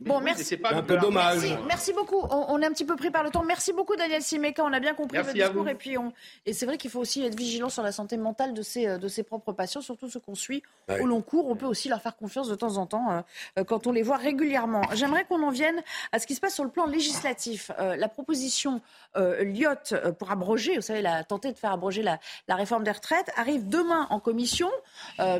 Bon, 0.00 0.20
merci. 0.20 0.56
un 0.64 0.82
peu 0.82 0.96
dommage. 0.96 1.42
Merci, 1.66 1.92
beaucoup. 1.92 2.20
On, 2.30 2.60
est 2.60 2.66
un 2.66 2.72
petit 2.72 2.84
peu 2.84 2.96
pris 2.96 3.10
par 3.10 3.22
le 3.22 3.30
temps. 3.30 3.44
Merci 3.44 3.72
beaucoup, 3.72 3.96
Daniel 3.96 4.22
Simeka. 4.22 4.64
On 4.64 4.72
a 4.72 4.80
bien 4.80 4.94
compris 4.94 5.18
le 5.18 5.32
discours. 5.32 5.68
Et 5.68 5.74
puis, 5.74 5.98
on... 5.98 6.12
et 6.46 6.52
c'est 6.52 6.66
vrai 6.66 6.78
qu'il 6.78 6.90
faut 6.90 7.00
aussi 7.00 7.24
être 7.24 7.36
vigilant 7.36 7.68
sur 7.68 7.82
la 7.82 7.92
santé 7.92 8.16
mentale 8.16 8.54
de 8.54 8.62
ses, 8.62 8.98
de 8.98 9.08
ses 9.08 9.22
propres 9.22 9.52
patients, 9.52 9.80
surtout 9.80 10.08
ceux 10.08 10.20
qu'on 10.20 10.34
suit 10.34 10.62
au 10.88 11.06
long 11.06 11.20
cours. 11.22 11.48
On 11.48 11.56
peut 11.56 11.66
aussi 11.66 11.88
leur 11.88 12.00
faire 12.00 12.16
confiance 12.16 12.48
de 12.48 12.54
temps 12.54 12.76
en 12.76 12.86
temps 12.86 13.24
euh, 13.58 13.64
quand 13.64 13.86
on 13.86 13.92
les 13.92 14.02
voit 14.02 14.16
régulièrement. 14.16 14.82
J'aimerais 14.94 15.24
qu'on 15.24 15.42
en 15.42 15.50
vienne 15.50 15.82
à 16.12 16.18
ce 16.18 16.26
qui 16.26 16.34
se 16.34 16.40
passe 16.40 16.54
sur 16.54 16.64
le 16.64 16.70
plan 16.70 16.86
législatif. 16.86 17.70
Euh, 17.78 17.96
la 17.96 18.08
proposition 18.08 18.80
euh, 19.16 19.44
Lyotte 19.44 19.92
euh, 19.92 20.12
pour 20.12 20.30
abroger, 20.30 20.76
vous 20.76 20.82
savez, 20.82 21.02
la, 21.02 21.24
tenter 21.24 21.52
de 21.52 21.58
faire 21.58 21.72
abroger 21.72 22.02
la, 22.02 22.18
la 22.48 22.56
réforme 22.56 22.84
des 22.84 22.90
retraites 22.90 23.30
arrive 23.36 23.68
demain 23.68 24.06
en 24.10 24.20
commission, 24.20 24.70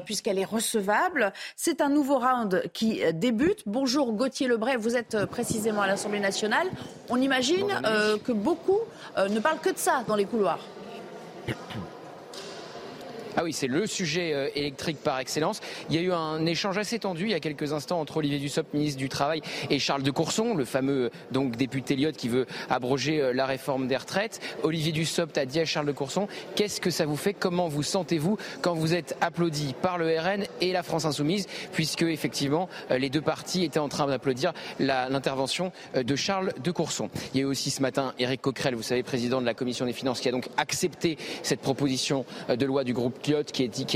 puisqu'elle 0.04 0.38
est 0.38 0.44
recevable. 0.44 1.32
C'est 1.56 1.80
un 1.80 1.88
nouveau 1.88 2.18
round 2.18 2.62
qui 2.72 3.00
débute. 3.12 3.62
Bonjour 3.66 4.12
Gauthier 4.12 4.46
Lebray, 4.50 4.76
vous 4.76 4.96
êtes 4.96 5.14
euh, 5.14 5.26
précisément 5.26 5.82
à 5.82 5.86
l'Assemblée 5.86 6.20
nationale. 6.20 6.66
On 7.08 7.20
imagine 7.20 7.68
euh, 7.84 8.18
que 8.18 8.32
beaucoup 8.32 8.80
euh, 9.16 9.28
ne 9.28 9.40
parlent 9.40 9.60
que 9.60 9.70
de 9.70 9.78
ça 9.78 10.02
dans 10.06 10.16
les 10.16 10.24
couloirs. 10.26 10.60
Ah 13.36 13.44
oui, 13.44 13.52
c'est 13.52 13.68
le 13.68 13.86
sujet 13.86 14.32
euh, 14.34 14.48
électrique 14.56 14.98
par 14.98 15.18
excellence. 15.20 15.60
Il 15.88 15.94
y 15.94 15.98
a 15.98 16.02
eu 16.02 16.12
un 16.12 16.44
échange 16.46 16.78
assez 16.78 16.98
tendu 16.98 17.24
il 17.24 17.30
y 17.30 17.34
a 17.34 17.40
quelques 17.40 17.72
instants 17.72 18.00
entre 18.00 18.16
Olivier 18.16 18.38
Dussopt, 18.38 18.74
ministre 18.74 18.98
du 18.98 19.08
Travail, 19.08 19.40
et 19.70 19.78
Charles 19.78 20.02
de 20.02 20.10
Courson, 20.10 20.54
le 20.54 20.64
fameux 20.64 21.10
donc 21.30 21.56
député 21.56 21.94
Lyotte 21.94 22.16
qui 22.16 22.28
veut 22.28 22.46
abroger 22.68 23.20
euh, 23.20 23.32
la 23.32 23.46
réforme 23.46 23.86
des 23.86 23.96
retraites. 23.96 24.40
Olivier 24.64 24.92
Dussopt 24.92 25.38
a 25.38 25.46
dit 25.46 25.60
à 25.60 25.64
Charles 25.64 25.86
de 25.86 25.92
Courson 25.92 26.26
qu'est-ce 26.56 26.80
que 26.80 26.90
ça 26.90 27.06
vous 27.06 27.16
fait? 27.16 27.32
Comment 27.32 27.68
vous 27.68 27.82
sentez-vous 27.82 28.36
quand 28.62 28.74
vous 28.74 28.94
êtes 28.94 29.16
applaudi 29.20 29.74
par 29.80 29.96
le 29.96 30.18
RN 30.18 30.44
et 30.60 30.72
la 30.72 30.82
France 30.82 31.04
Insoumise, 31.04 31.46
puisque 31.72 32.02
effectivement 32.02 32.68
euh, 32.90 32.98
les 32.98 33.10
deux 33.10 33.22
partis 33.22 33.62
étaient 33.64 33.78
en 33.78 33.88
train 33.88 34.06
d'applaudir 34.06 34.52
l'intervention 34.78 35.72
de 35.94 36.16
Charles 36.16 36.52
de 36.62 36.70
Courson. 36.70 37.10
Il 37.32 37.40
y 37.40 37.40
a 37.40 37.46
eu 37.46 37.50
aussi 37.50 37.70
ce 37.70 37.82
matin 37.82 38.12
Éric 38.18 38.40
Coquerel, 38.40 38.74
vous 38.74 38.82
savez, 38.82 39.02
président 39.02 39.40
de 39.40 39.46
la 39.46 39.54
Commission 39.54 39.86
des 39.86 39.92
finances, 39.92 40.20
qui 40.20 40.28
a 40.28 40.32
donc 40.32 40.48
accepté 40.56 41.16
cette 41.42 41.60
proposition 41.60 42.24
de 42.48 42.66
loi 42.66 42.84
du 42.84 42.92
groupe 42.92 43.19
qui, 43.22 43.34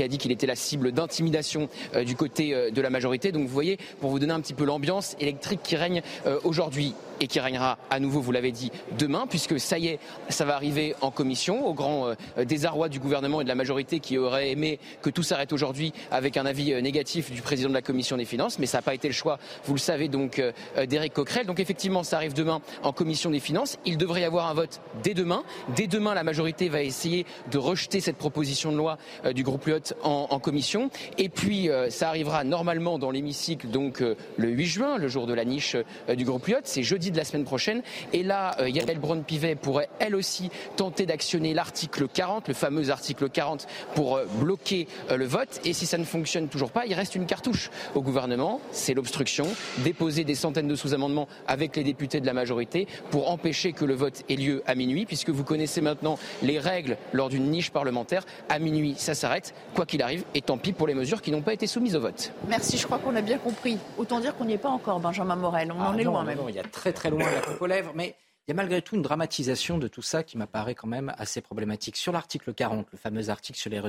a 0.03 0.07
dit 0.07 0.17
qu'il 0.17 0.31
était 0.31 0.47
la 0.47 0.55
cible 0.55 0.91
d'intimidation 0.91 1.69
euh, 1.95 2.03
du 2.03 2.15
côté 2.15 2.53
euh, 2.53 2.71
de 2.71 2.81
la 2.81 2.89
majorité. 2.89 3.31
Donc 3.31 3.47
vous 3.47 3.53
voyez, 3.53 3.77
pour 3.99 4.09
vous 4.09 4.19
donner 4.19 4.33
un 4.33 4.41
petit 4.41 4.53
peu 4.53 4.65
l'ambiance 4.65 5.15
électrique 5.19 5.61
qui 5.63 5.75
règne 5.75 6.01
euh, 6.25 6.39
aujourd'hui 6.43 6.93
et 7.21 7.27
qui 7.27 7.39
régnera 7.39 7.77
à 7.89 7.99
nouveau, 7.99 8.21
vous 8.21 8.31
l'avez 8.31 8.51
dit, 8.51 8.71
demain, 8.97 9.25
puisque 9.29 9.59
ça 9.59 9.77
y 9.77 9.87
est, 9.87 9.99
ça 10.29 10.45
va 10.45 10.55
arriver 10.55 10.95
en 11.01 11.11
commission, 11.11 11.65
au 11.67 11.73
grand 11.73 12.07
euh, 12.07 12.45
désarroi 12.45 12.89
du 12.89 12.99
gouvernement 12.99 13.41
et 13.41 13.43
de 13.43 13.49
la 13.49 13.55
majorité 13.55 13.99
qui 13.99 14.17
aurait 14.17 14.51
aimé 14.51 14.79
que 15.01 15.09
tout 15.09 15.23
s'arrête 15.23 15.53
aujourd'hui 15.53 15.93
avec 16.11 16.37
un 16.37 16.45
avis 16.45 16.73
euh, 16.73 16.81
négatif 16.81 17.31
du 17.31 17.41
président 17.41 17.69
de 17.69 17.73
la 17.73 17.81
commission 17.81 18.17
des 18.17 18.25
finances, 18.25 18.59
mais 18.59 18.65
ça 18.65 18.79
n'a 18.79 18.81
pas 18.81 18.93
été 18.93 19.07
le 19.07 19.13
choix, 19.13 19.39
vous 19.65 19.73
le 19.73 19.79
savez, 19.79 20.07
donc 20.07 20.39
euh, 20.39 20.51
d'Éric 20.85 21.13
Coquerel. 21.13 21.45
Donc 21.45 21.59
effectivement, 21.59 22.03
ça 22.03 22.17
arrive 22.17 22.33
demain 22.33 22.61
en 22.83 22.91
commission 22.91 23.29
des 23.29 23.39
finances. 23.39 23.77
Il 23.85 23.97
devrait 23.97 24.21
y 24.21 24.25
avoir 24.25 24.49
un 24.49 24.53
vote 24.53 24.81
dès 25.03 25.13
demain. 25.13 25.43
Dès 25.75 25.87
demain, 25.87 26.13
la 26.13 26.23
majorité 26.23 26.69
va 26.69 26.81
essayer 26.81 27.25
de 27.51 27.57
rejeter 27.57 27.99
cette 27.99 28.17
proposition 28.17 28.71
de 28.71 28.77
loi 28.77 28.97
du 29.33 29.43
groupe 29.43 29.65
Lyot 29.65 29.93
en, 30.03 30.27
en, 30.29 30.39
commission. 30.39 30.89
Et 31.17 31.29
puis, 31.29 31.69
ça 31.89 32.09
arrivera 32.09 32.43
normalement 32.43 32.99
dans 32.99 33.11
l'hémicycle, 33.11 33.67
donc 33.67 33.99
le 33.99 34.49
8 34.49 34.65
juin, 34.65 34.97
le 34.97 35.07
jour 35.07 35.27
de 35.27 35.33
la 35.33 35.45
niche 35.45 35.75
du 36.15 36.25
groupe 36.25 36.47
Lyot. 36.47 36.59
C'est 36.63 36.83
jeudi 36.83 37.04
de 37.11 37.17
la 37.17 37.23
semaine 37.23 37.45
prochaine. 37.45 37.81
Et 38.13 38.23
là, 38.23 38.55
euh, 38.59 38.69
Yael 38.69 38.99
Braun-Pivet 38.99 39.55
pourrait 39.55 39.89
elle 39.99 40.15
aussi 40.15 40.49
tenter 40.75 41.05
d'actionner 41.05 41.53
l'article 41.53 42.07
40, 42.07 42.47
le 42.47 42.53
fameux 42.53 42.89
article 42.89 43.29
40, 43.29 43.67
pour 43.93 44.17
euh, 44.17 44.25
bloquer 44.39 44.87
euh, 45.09 45.17
le 45.17 45.25
vote. 45.25 45.59
Et 45.65 45.73
si 45.73 45.85
ça 45.85 45.97
ne 45.97 46.03
fonctionne 46.03 46.47
toujours 46.47 46.71
pas, 46.71 46.85
il 46.85 46.93
reste 46.93 47.15
une 47.15 47.25
cartouche 47.25 47.69
au 47.93 48.01
gouvernement, 48.01 48.59
c'est 48.71 48.93
l'obstruction, 48.93 49.45
déposer 49.79 50.23
des 50.23 50.35
centaines 50.35 50.67
de 50.67 50.75
sous-amendements 50.75 51.27
avec 51.47 51.75
les 51.75 51.83
députés 51.83 52.21
de 52.21 52.25
la 52.25 52.33
majorité 52.33 52.87
pour 53.11 53.31
empêcher 53.31 53.73
que 53.73 53.85
le 53.85 53.93
vote 53.93 54.23
ait 54.29 54.35
lieu 54.35 54.63
à 54.65 54.75
minuit, 54.75 55.05
puisque 55.05 55.29
vous 55.29 55.43
connaissez 55.43 55.81
maintenant 55.81 56.17
les 56.41 56.59
règles 56.59 56.97
lors 57.13 57.29
d'une 57.29 57.49
niche 57.49 57.71
parlementaire. 57.71 58.25
À 58.49 58.59
minuit, 58.59 58.95
ça 58.97 59.15
s'arrête, 59.15 59.53
quoi 59.73 59.85
qu'il 59.85 60.01
arrive, 60.01 60.23
et 60.33 60.41
tant 60.41 60.57
pis 60.57 60.73
pour 60.73 60.87
les 60.87 60.93
mesures 60.93 61.21
qui 61.21 61.31
n'ont 61.31 61.41
pas 61.41 61.53
été 61.53 61.67
soumises 61.67 61.95
au 61.95 62.01
vote. 62.01 62.31
Merci, 62.47 62.77
je 62.77 62.85
crois 62.85 62.99
qu'on 62.99 63.15
a 63.15 63.21
bien 63.21 63.37
compris. 63.37 63.77
Autant 63.97 64.19
dire 64.19 64.35
qu'on 64.35 64.45
n'y 64.45 64.53
est 64.53 64.57
pas 64.57 64.69
encore, 64.69 64.99
Benjamin 64.99 65.35
Morel. 65.35 65.71
On 65.71 65.81
en 65.81 65.93
ah 65.93 65.97
est 65.97 66.03
loin 66.03 66.23
même. 66.23 66.39
il 66.49 66.55
y 66.55 66.59
a 66.59 66.63
très 66.63 66.93
très 66.95 67.09
loin 67.11 67.29
la 67.31 67.41
coupe 67.41 67.61
aux 67.61 67.67
lèvres. 67.67 67.91
Mais 67.93 68.15
il 68.47 68.51
y 68.51 68.53
a 68.53 68.55
malgré 68.55 68.81
tout 68.81 68.95
une 68.95 69.01
dramatisation 69.01 69.77
de 69.77 69.87
tout 69.87 70.01
ça 70.01 70.23
qui 70.23 70.37
m'apparaît 70.37 70.75
quand 70.75 70.87
même 70.87 71.13
assez 71.17 71.41
problématique. 71.41 71.97
Sur 71.97 72.11
l'article 72.11 72.53
40, 72.53 72.87
le 72.91 72.97
fameux 72.97 73.29
article 73.29 73.57
sur 73.57 73.71
les, 73.71 73.81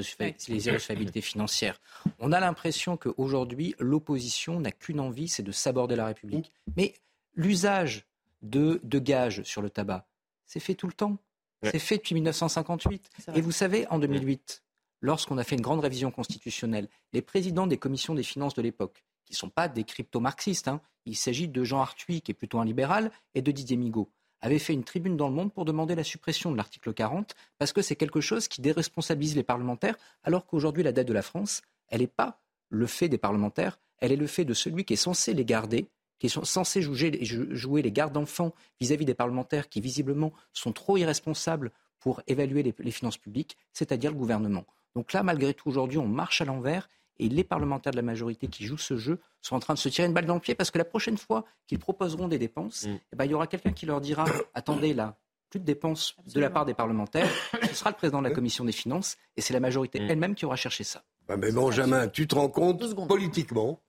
les 0.48 0.66
irrecevabilités 0.66 1.20
financières, 1.20 1.80
on 2.18 2.32
a 2.32 2.40
l'impression 2.40 2.96
qu'aujourd'hui, 2.96 3.74
l'opposition 3.78 4.60
n'a 4.60 4.72
qu'une 4.72 5.00
envie, 5.00 5.28
c'est 5.28 5.42
de 5.42 5.52
s'aborder 5.52 5.94
la 5.94 6.06
République. 6.06 6.52
Mais 6.76 6.94
l'usage 7.34 8.06
de, 8.42 8.80
de 8.82 8.98
gages 8.98 9.42
sur 9.42 9.60
le 9.60 9.68
tabac, 9.68 10.06
c'est 10.46 10.60
fait 10.60 10.74
tout 10.74 10.86
le 10.86 10.94
temps. 10.94 11.18
C'est 11.62 11.78
fait 11.78 11.96
depuis 11.96 12.14
1958. 12.14 13.10
Et 13.34 13.40
vous 13.40 13.52
savez, 13.52 13.86
en 13.88 13.98
2008, 13.98 14.62
lorsqu'on 15.00 15.36
a 15.36 15.44
fait 15.44 15.56
une 15.56 15.62
grande 15.62 15.80
révision 15.80 16.10
constitutionnelle, 16.10 16.88
les 17.12 17.22
présidents 17.22 17.66
des 17.66 17.76
commissions 17.76 18.14
des 18.14 18.22
finances 18.22 18.54
de 18.54 18.62
l'époque, 18.62 19.04
qui 19.26 19.34
ne 19.34 19.36
sont 19.36 19.50
pas 19.50 19.68
des 19.68 19.84
crypto-marxistes, 19.84 20.68
hein, 20.68 20.80
il 21.04 21.16
s'agit 21.16 21.48
de 21.48 21.64
Jean 21.64 21.80
Arthuis, 21.80 22.22
qui 22.22 22.30
est 22.30 22.34
plutôt 22.34 22.58
un 22.58 22.64
libéral, 22.64 23.10
et 23.34 23.42
de 23.42 23.50
Didier 23.50 23.76
Migaud, 23.76 24.10
avaient 24.40 24.58
fait 24.58 24.72
une 24.72 24.84
tribune 24.84 25.16
dans 25.16 25.28
le 25.28 25.34
monde 25.34 25.52
pour 25.52 25.64
demander 25.64 25.94
la 25.94 26.04
suppression 26.04 26.50
de 26.50 26.56
l'article 26.56 26.94
40, 26.94 27.34
parce 27.58 27.72
que 27.72 27.82
c'est 27.82 27.96
quelque 27.96 28.20
chose 28.20 28.48
qui 28.48 28.60
déresponsabilise 28.60 29.36
les 29.36 29.42
parlementaires, 29.42 29.96
alors 30.22 30.46
qu'aujourd'hui, 30.46 30.82
la 30.82 30.92
dette 30.92 31.08
de 31.08 31.12
la 31.12 31.22
France, 31.22 31.62
elle 31.88 32.00
n'est 32.00 32.06
pas 32.06 32.40
le 32.68 32.86
fait 32.86 33.08
des 33.08 33.18
parlementaires, 33.18 33.78
elle 33.98 34.12
est 34.12 34.16
le 34.16 34.26
fait 34.26 34.44
de 34.44 34.54
celui 34.54 34.84
qui 34.84 34.94
est 34.94 34.96
censé 34.96 35.34
les 35.34 35.44
garder, 35.44 35.88
qui 36.18 36.26
est 36.26 36.44
censé 36.44 36.80
jouer, 36.82 37.82
les 37.82 37.92
gardes 37.92 38.14
d'enfants 38.14 38.54
vis-à-vis 38.80 39.04
des 39.04 39.14
parlementaires 39.14 39.68
qui, 39.68 39.80
visiblement, 39.80 40.32
sont 40.52 40.72
trop 40.72 40.96
irresponsables 40.96 41.72
pour 41.98 42.22
évaluer 42.26 42.62
les 42.62 42.90
finances 42.90 43.18
publiques, 43.18 43.56
c'est-à-dire 43.72 44.10
le 44.12 44.16
gouvernement. 44.16 44.64
Donc 44.94 45.12
là, 45.12 45.22
malgré 45.22 45.52
tout, 45.52 45.68
aujourd'hui, 45.68 45.98
on 45.98 46.06
marche 46.06 46.40
à 46.40 46.44
l'envers 46.44 46.88
et 47.18 47.28
les 47.28 47.44
parlementaires 47.44 47.92
de 47.92 47.96
la 47.96 48.02
majorité 48.02 48.48
qui 48.48 48.64
jouent 48.64 48.78
ce 48.78 48.96
jeu 48.96 49.20
sont 49.42 49.56
en 49.56 49.60
train 49.60 49.74
de 49.74 49.78
se 49.78 49.88
tirer 49.88 50.06
une 50.06 50.14
balle 50.14 50.26
dans 50.26 50.34
le 50.34 50.40
pied 50.40 50.54
parce 50.54 50.70
que 50.70 50.78
la 50.78 50.84
prochaine 50.84 51.16
fois 51.16 51.44
qu'ils 51.66 51.78
proposeront 51.78 52.28
des 52.28 52.38
dépenses, 52.38 52.86
mm. 52.86 52.98
eh 53.12 53.16
ben, 53.16 53.24
il 53.24 53.30
y 53.30 53.34
aura 53.34 53.46
quelqu'un 53.46 53.72
qui 53.72 53.86
leur 53.86 54.00
dira 54.00 54.24
attendez 54.54 54.94
là, 54.94 55.18
plus 55.50 55.60
de 55.60 55.64
dépenses 55.64 56.16
de 56.32 56.40
la 56.40 56.50
part 56.50 56.66
des 56.66 56.74
parlementaires, 56.74 57.30
ce 57.62 57.74
sera 57.74 57.90
le 57.90 57.96
président 57.96 58.20
de 58.20 58.28
la 58.28 58.34
commission 58.34 58.64
des 58.64 58.72
finances 58.72 59.16
et 59.36 59.40
c'est 59.40 59.54
la 59.54 59.60
majorité 59.60 60.00
mm. 60.00 60.10
elle-même 60.10 60.34
qui 60.34 60.44
aura 60.44 60.56
cherché 60.56 60.84
ça. 60.84 61.02
mais 61.28 61.52
Benjamin, 61.52 62.08
tu 62.08 62.26
te 62.26 62.34
rends 62.34 62.48
compte 62.48 62.82
politiquement 63.06 63.80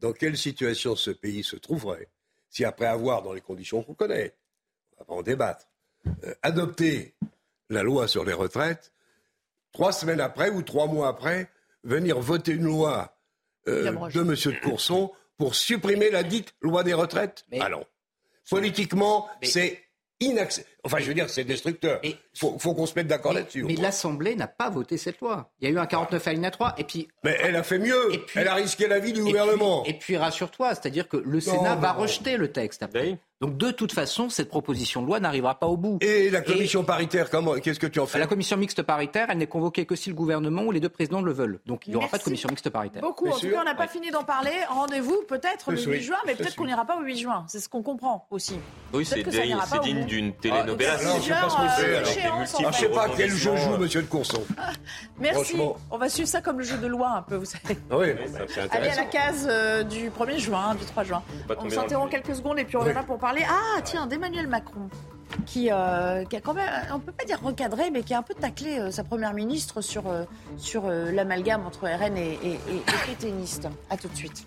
dans 0.00 0.12
quelle 0.12 0.36
situation 0.36 0.94
ce 0.94 1.10
pays 1.10 1.42
se 1.42 1.56
trouverait 1.56 2.08
si 2.48 2.64
après 2.64 2.86
avoir, 2.86 3.22
dans 3.22 3.32
les 3.32 3.40
conditions 3.40 3.82
qu'on 3.82 3.94
connaît, 3.94 4.34
on 4.98 5.04
va 5.04 5.18
en 5.20 5.22
débattre, 5.22 5.68
euh, 6.24 6.34
adopter 6.42 7.14
la 7.68 7.82
loi 7.82 8.08
sur 8.08 8.24
les 8.24 8.32
retraites, 8.32 8.92
trois 9.72 9.92
semaines 9.92 10.20
après 10.20 10.50
ou 10.50 10.62
trois 10.62 10.86
mois 10.86 11.08
après, 11.08 11.50
venir 11.86 12.18
voter 12.18 12.52
une 12.52 12.64
loi 12.64 13.16
euh, 13.68 13.82
de 13.82 14.20
M. 14.20 14.34
de 14.34 14.60
Courson 14.62 15.10
pour 15.38 15.54
supprimer 15.54 16.10
la 16.10 16.22
dite 16.22 16.54
loi 16.60 16.82
des 16.82 16.94
retraites 16.94 17.44
Allons. 17.60 17.84
Politiquement, 18.48 19.28
c'est 19.42 19.82
inacceptable. 20.20 20.76
Enfin, 20.84 20.98
je 21.00 21.06
veux 21.06 21.14
dire, 21.14 21.28
c'est 21.28 21.44
destructeur. 21.44 22.00
Il 22.04 22.16
faut, 22.34 22.56
qu'on 22.56 22.86
se 22.86 22.94
mette 22.94 23.08
d'accord 23.08 23.32
là-dessus. 23.32 23.64
Mais 23.64 23.74
l'Assemblée 23.74 24.36
n'a 24.36 24.46
pas 24.46 24.70
voté 24.70 24.96
cette 24.96 25.20
loi. 25.20 25.50
Il 25.60 25.68
y 25.68 25.72
a 25.72 25.74
eu 25.74 25.78
un 25.78 25.86
49 25.86 26.26
alinéa 26.28 26.50
3, 26.50 26.74
et 26.78 26.84
puis... 26.84 27.08
Mais 27.24 27.36
elle 27.42 27.56
a 27.56 27.64
fait 27.64 27.78
mieux. 27.78 28.12
elle 28.36 28.48
a 28.48 28.54
risqué 28.54 28.86
la 28.86 29.00
vie 29.00 29.12
du 29.12 29.22
gouvernement. 29.22 29.84
et 29.84 29.94
puis, 29.94 30.16
rassure-toi, 30.16 30.74
c'est-à-dire 30.74 31.08
que 31.08 31.16
le 31.16 31.40
Sénat 31.40 31.74
va 31.74 31.92
rejeter 31.92 32.36
le 32.36 32.52
texte 32.52 32.82
après. 32.82 33.18
Donc 33.42 33.58
de 33.58 33.70
toute 33.70 33.92
façon, 33.92 34.30
cette 34.30 34.48
proposition 34.48 35.02
de 35.02 35.06
loi 35.06 35.20
n'arrivera 35.20 35.58
pas 35.58 35.66
au 35.66 35.76
bout. 35.76 35.98
Et 36.00 36.30
la 36.30 36.40
commission 36.40 36.84
paritaire, 36.84 37.28
comment 37.28 37.52
Qu'est-ce 37.56 37.78
que 37.78 37.86
tu 37.86 38.00
en 38.00 38.06
fais? 38.06 38.18
La 38.18 38.26
commission 38.26 38.56
mixte 38.56 38.82
paritaire, 38.82 39.26
elle 39.28 39.36
n'est 39.36 39.46
convoquée 39.46 39.84
que 39.84 39.94
si 39.94 40.08
le 40.08 40.14
gouvernement 40.14 40.62
ou 40.62 40.72
les 40.72 40.80
deux 40.80 40.88
présidents 40.88 41.20
le 41.20 41.32
veulent. 41.34 41.60
Donc 41.66 41.86
il 41.86 41.90
n'y 41.90 41.96
aura 41.96 42.08
pas 42.08 42.16
de 42.16 42.22
commission 42.22 42.48
mixte 42.48 42.70
paritaire. 42.70 43.02
Beaucoup. 43.02 43.28
En 43.28 43.38
tout 43.38 43.50
cas, 43.50 43.60
on 43.60 43.64
n'a 43.64 43.74
pas 43.74 43.88
fini 43.88 44.10
d'en 44.10 44.24
parler. 44.24 44.52
Rendez-vous 44.70 45.22
peut-être 45.28 45.70
le 45.70 45.78
8 45.78 46.00
juin, 46.00 46.16
mais 46.26 46.34
peut-être 46.34 46.56
qu'on 46.56 46.64
n'ira 46.64 46.86
pas 46.86 46.96
au 46.96 47.02
8 47.02 47.18
juin. 47.18 47.44
C'est 47.46 47.60
ce 47.60 47.68
qu'on 47.68 47.82
comprend 47.82 48.26
aussi. 48.30 48.58
Oui, 48.94 49.04
c'est 49.04 49.22
digne 49.82 50.06
d'une 50.06 50.32
télénovela. 50.32 50.94
Ah, 50.94 51.18
je 52.58 52.66
ne 52.66 52.72
sais 52.72 52.88
pas 52.88 53.08
quel 53.14 53.30
jeu 53.30 53.54
joue 53.56 53.76
Monsieur 53.76 54.00
de 54.00 54.06
Courson. 54.06 54.42
Merci. 55.18 55.58
On 55.90 55.98
va 55.98 56.08
suivre 56.08 56.28
ça 56.28 56.40
comme 56.40 56.58
le 56.58 56.64
jeu 56.64 56.78
de 56.78 56.86
loi 56.86 57.10
un 57.10 57.22
peu, 57.22 57.36
vous 57.36 57.44
savez. 57.44 57.76
Oui, 57.90 58.14
Allez 58.70 58.88
à 58.88 58.96
la 58.96 59.04
case 59.04 59.46
euh, 59.50 59.82
du 59.82 60.08
1er 60.08 60.38
juin, 60.38 60.74
du 60.74 60.86
3 60.86 61.04
juin. 61.04 61.22
On 61.58 61.68
s'interrompt 61.68 62.10
quelques 62.10 62.34
secondes 62.34 62.58
et 62.58 62.64
puis 62.64 62.76
on 62.76 62.80
reviendra 62.80 63.02
pour 63.02 63.18
ah, 63.48 63.80
tiens, 63.82 64.06
d'Emmanuel 64.06 64.46
Macron. 64.46 64.88
Qui, 65.44 65.70
euh, 65.70 66.24
qui, 66.24 66.36
a 66.36 66.40
quand 66.40 66.54
même, 66.54 66.70
on 66.92 67.00
peut 67.00 67.12
pas 67.12 67.24
dire 67.24 67.42
recadré, 67.42 67.90
mais 67.90 68.02
qui 68.02 68.14
a 68.14 68.18
un 68.18 68.22
peu 68.22 68.34
taclé 68.34 68.78
euh, 68.78 68.90
sa 68.90 69.02
première 69.04 69.34
ministre 69.34 69.80
sur, 69.80 70.06
euh, 70.06 70.24
sur 70.56 70.88
l'amalgame 70.88 71.66
entre 71.66 71.88
RN 71.88 72.16
et, 72.16 72.38
et, 72.42 72.52
et, 72.52 72.82
A 73.90 73.96
tout 73.96 74.08
de 74.08 74.16
suite. 74.16 74.46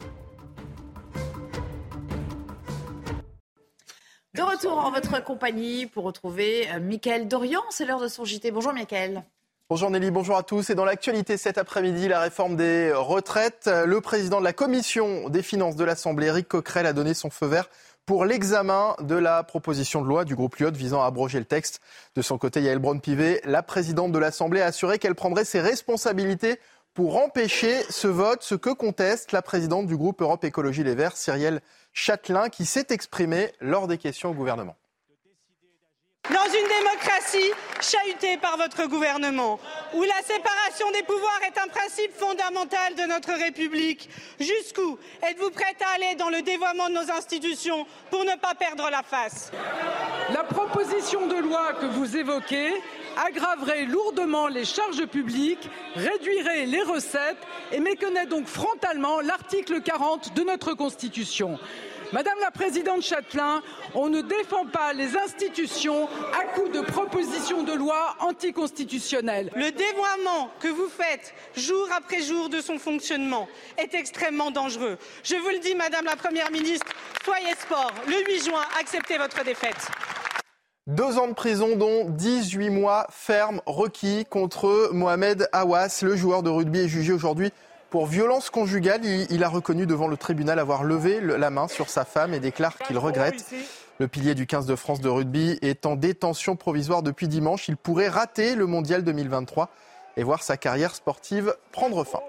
De 4.34 4.42
retour 4.42 4.78
en 4.78 4.92
votre 4.92 5.22
compagnie 5.24 5.86
pour 5.86 6.06
retrouver 6.06 6.68
Mickaël 6.82 7.28
Dorian. 7.28 7.62
C'est 7.72 7.86
l'heure 7.86 8.00
de 8.00 8.08
son 8.08 8.24
JT. 8.24 8.52
Bonjour 8.52 8.74
Mickaël. 8.74 9.24
Bonjour 9.70 9.92
Nelly, 9.92 10.12
bonjour 10.12 10.38
à 10.38 10.44
tous. 10.44 10.70
Et 10.70 10.76
dans 10.76 10.86
l'actualité 10.86 11.38
cet 11.38 11.58
après-midi, 11.58 12.08
la 12.08 12.22
réforme 12.22 12.56
des 12.56 12.92
retraites. 12.94 13.70
Le 13.86 14.02
président 14.02 14.40
de 14.40 14.46
la 14.46 14.54
commission 14.54 15.30
des 15.30 15.44
finances 15.44 15.76
de 15.76 15.84
l'Assemblée, 15.84 16.28
Eric 16.28 16.48
Coquerel, 16.48 16.86
a 16.86 16.94
donné 16.94 17.14
son 17.14 17.30
feu 17.30 17.48
vert 17.48 17.70
pour 18.10 18.26
l'examen 18.26 18.96
de 19.02 19.14
la 19.14 19.44
proposition 19.44 20.02
de 20.02 20.08
loi 20.08 20.26
du 20.26 20.36
groupe 20.36 20.56
Lyot 20.56 20.72
visant 20.72 21.04
à 21.04 21.06
abroger 21.06 21.38
le 21.38 21.46
texte. 21.46 21.80
De 22.16 22.24
son 22.24 22.40
côté, 22.40 22.60
Yael 22.60 22.80
Braun-Pivet, 22.80 23.40
la 23.46 23.62
présidente 23.62 24.12
de 24.12 24.18
l'Assemblée, 24.18 24.62
a 24.62 24.66
assuré 24.66 24.98
qu'elle 24.98 25.14
prendrait 25.14 25.46
ses 25.46 25.62
responsabilités 25.62 26.60
pour 26.96 27.18
empêcher 27.18 27.84
ce 27.92 28.08
vote, 28.08 28.42
ce 28.42 28.56
que 28.56 28.72
conteste 28.72 29.32
la 29.32 29.44
présidente 29.44 29.86
du 29.86 29.96
groupe 29.96 30.24
Europe 30.24 30.44
Écologie 30.44 30.84
Les 30.84 30.96
Verts, 30.96 31.18
Cyrielle 31.18 31.62
Châtelain, 31.94 32.50
qui 32.50 32.66
s'est 32.66 32.88
exprimée 32.90 33.52
lors 33.62 33.88
des 33.88 34.00
questions 34.00 34.32
au 34.32 34.34
gouvernement 34.34 34.79
dans 36.30 36.46
une 36.46 36.68
démocratie 36.68 37.52
chahutée 37.82 38.38
par 38.38 38.58
votre 38.58 38.88
gouvernement, 38.88 39.60
où 39.94 40.04
la 40.04 40.22
séparation 40.24 40.92
des 40.92 41.04
pouvoirs 41.04 41.42
est 41.48 41.60
un 41.60 41.68
principe 41.68 42.14
fondamental 42.14 42.96
de 42.96 43.04
notre 43.04 43.34
République. 43.34 44.10
Jusqu'où 44.40 44.98
êtes-vous 45.22 45.50
prête 45.50 45.82
à 45.82 45.96
aller 45.96 46.16
dans 46.16 46.30
le 46.30 46.42
dévoiement 46.42 46.88
de 46.90 46.94
nos 46.94 47.12
institutions 47.12 47.86
pour 48.12 48.24
ne 48.24 48.36
pas 48.38 48.54
perdre 48.54 48.90
la 48.90 49.04
face? 49.04 49.52
La 50.34 50.44
proposition 50.44 51.28
de 51.28 51.36
loi 51.36 51.74
que 51.74 51.88
vous 51.88 52.16
évoquez 52.16 52.74
aggraverait 53.26 53.86
lourdement 53.86 54.48
les 54.48 54.66
charges 54.66 55.06
publiques, 55.06 55.70
réduirait 55.96 56.66
les 56.66 56.84
recettes 56.84 57.46
et 57.72 57.80
méconnaît 57.80 58.28
donc 58.28 58.48
frontalement 58.48 59.20
l'article 59.20 59.82
40 59.82 60.36
de 60.36 60.44
notre 60.44 60.74
Constitution. 60.74 61.60
Madame 62.12 62.40
la 62.42 62.50
Présidente 62.50 63.04
Châtelain, 63.04 63.62
on 63.94 64.10
ne 64.10 64.22
défend 64.22 64.66
pas 64.66 64.94
les 64.94 65.16
institutions 65.16 66.08
à 66.34 66.46
coup 66.56 66.68
de 66.70 66.82
propositions 66.82 67.62
de 67.62 67.74
loi 67.74 68.16
anticonstitutionnelles. 68.22 69.52
Le 69.56 69.70
dévoiement 69.70 70.50
que 70.60 70.70
vous 70.70 70.88
faites 70.88 71.36
jour 71.56 71.88
après 71.96 72.24
jour 72.24 72.50
de 72.50 72.62
son 72.62 72.80
fonctionnement 72.80 73.48
est 73.78 73.94
extrêmement 73.94 74.50
dangereux. 74.50 74.98
Je 75.24 75.36
vous 75.36 75.50
le 75.50 75.60
dis, 75.60 75.76
Madame 75.76 76.06
la 76.06 76.16
Première 76.16 76.50
ministre, 76.50 76.88
soyez 77.24 77.54
sport. 77.62 77.94
Le 78.08 78.26
8 78.28 78.44
juin, 78.44 78.64
acceptez 78.80 79.20
votre 79.20 79.44
défaite. 79.44 79.88
Deux 80.88 81.20
ans 81.20 81.28
de 81.28 81.34
prison, 81.34 81.76
dont 81.76 82.10
18 82.10 82.72
mois 82.72 83.06
fermes 83.12 83.62
requis 83.68 84.26
contre 84.28 84.90
Mohamed 84.94 85.48
Awas. 85.52 86.00
Le 86.02 86.16
joueur 86.16 86.42
de 86.42 86.50
rugby 86.50 86.80
est 86.80 86.88
jugé 86.88 87.14
aujourd'hui 87.14 87.52
pour 87.90 88.06
violence 88.06 88.50
conjugale, 88.50 89.04
il, 89.06 89.44
a 89.44 89.50
reconnu 89.50 89.86
devant 89.86 90.08
le 90.08 90.18
tribunal 90.18 90.60
avoir 90.60 90.84
levé 90.84 91.20
la 91.22 91.50
main 91.50 91.68
sur 91.68 91.90
sa 91.90 92.06
femme 92.06 92.34
et 92.34 92.40
déclare 92.40 92.78
qu'il 92.78 92.98
regrette. 92.98 93.46
Le 94.00 94.08
pilier 94.08 94.36
du 94.36 94.48
15 94.48 94.66
de 94.66 94.76
France 94.76 95.02
de 95.02 95.10
rugby 95.10 95.58
est 95.62 95.86
en 95.86 95.96
détention 95.96 96.56
provisoire 96.56 97.04
depuis 97.04 97.28
dimanche. 97.28 97.68
Il 97.68 97.76
pourrait 97.76 98.08
rater 98.08 98.56
le 98.56 98.66
mondial 98.66 99.04
2023 99.04 99.70
et 100.18 100.24
voir 100.24 100.44
sa 100.44 100.56
carrière 100.56 100.96
sportive 100.96 101.56
prendre 101.72 102.04
fin. 102.04 102.20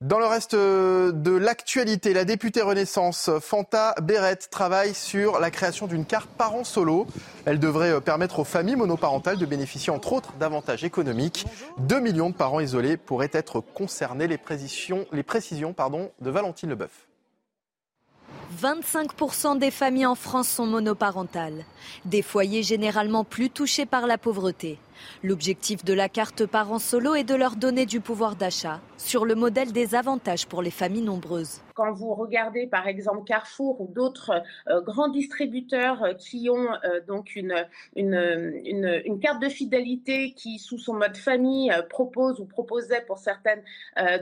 Dans 0.00 0.18
le 0.18 0.24
reste 0.24 0.54
euh, 0.54 1.12
de 1.12 1.32
l'actualité, 1.32 2.14
la 2.14 2.24
députée 2.24 2.62
Renaissance 2.62 3.28
Fanta 3.38 3.94
Beret 4.00 4.36
travaille 4.50 4.94
sur 4.94 5.38
la 5.40 5.50
création 5.50 5.86
d'une 5.86 6.06
carte 6.06 6.30
parent 6.30 6.64
solo. 6.64 7.06
Elle 7.44 7.58
devrait 7.58 7.90
euh, 7.90 8.00
permettre 8.00 8.38
aux 8.38 8.44
familles 8.44 8.76
monoparentales 8.76 9.36
de 9.36 9.44
bénéficier 9.44 9.92
entre 9.92 10.14
autres 10.14 10.32
d'avantages 10.40 10.84
économiques. 10.84 11.44
2 11.80 12.00
millions 12.00 12.30
de 12.30 12.34
parents 12.34 12.60
isolés 12.60 12.96
pourraient 12.96 13.28
être 13.34 13.60
concernés. 13.60 14.26
Les 14.26 14.38
précisions, 14.38 15.04
les 15.12 15.22
précisions 15.22 15.74
pardon, 15.74 16.10
de 16.22 16.30
Valentine 16.30 16.70
Leboeuf. 16.70 17.06
25% 18.58 19.58
des 19.58 19.70
familles 19.70 20.06
en 20.06 20.14
France 20.14 20.48
sont 20.48 20.66
monoparentales, 20.66 21.66
des 22.06 22.22
foyers 22.22 22.62
généralement 22.62 23.24
plus 23.24 23.50
touchés 23.50 23.84
par 23.84 24.06
la 24.06 24.16
pauvreté. 24.16 24.78
L'objectif 25.22 25.84
de 25.84 25.94
la 25.94 26.08
carte 26.08 26.46
parents 26.46 26.78
solo 26.78 27.14
est 27.14 27.24
de 27.24 27.34
leur 27.34 27.56
donner 27.56 27.86
du 27.86 28.00
pouvoir 28.00 28.36
d'achat 28.36 28.80
sur 28.96 29.24
le 29.24 29.34
modèle 29.34 29.72
des 29.72 29.94
avantages 29.94 30.46
pour 30.46 30.62
les 30.62 30.70
familles 30.70 31.02
nombreuses. 31.02 31.60
Quand 31.74 31.92
vous 31.92 32.14
regardez 32.14 32.66
par 32.66 32.86
exemple 32.86 33.24
Carrefour 33.24 33.80
ou 33.80 33.88
d'autres 33.88 34.42
euh, 34.68 34.82
grands 34.82 35.08
distributeurs 35.08 36.02
euh, 36.02 36.12
qui 36.12 36.50
ont 36.50 36.68
euh, 36.84 37.00
donc 37.06 37.34
une, 37.36 37.54
une, 37.96 39.00
une, 39.04 39.20
carte 39.20 39.40
de 39.40 39.48
fidélité 39.48 40.32
qui, 40.34 40.58
sous 40.58 40.78
son 40.78 40.94
mode 40.94 41.16
famille, 41.16 41.72
propose 41.88 42.40
ou 42.40 42.44
proposait 42.44 43.02
pour 43.06 43.18
certaines 43.18 43.62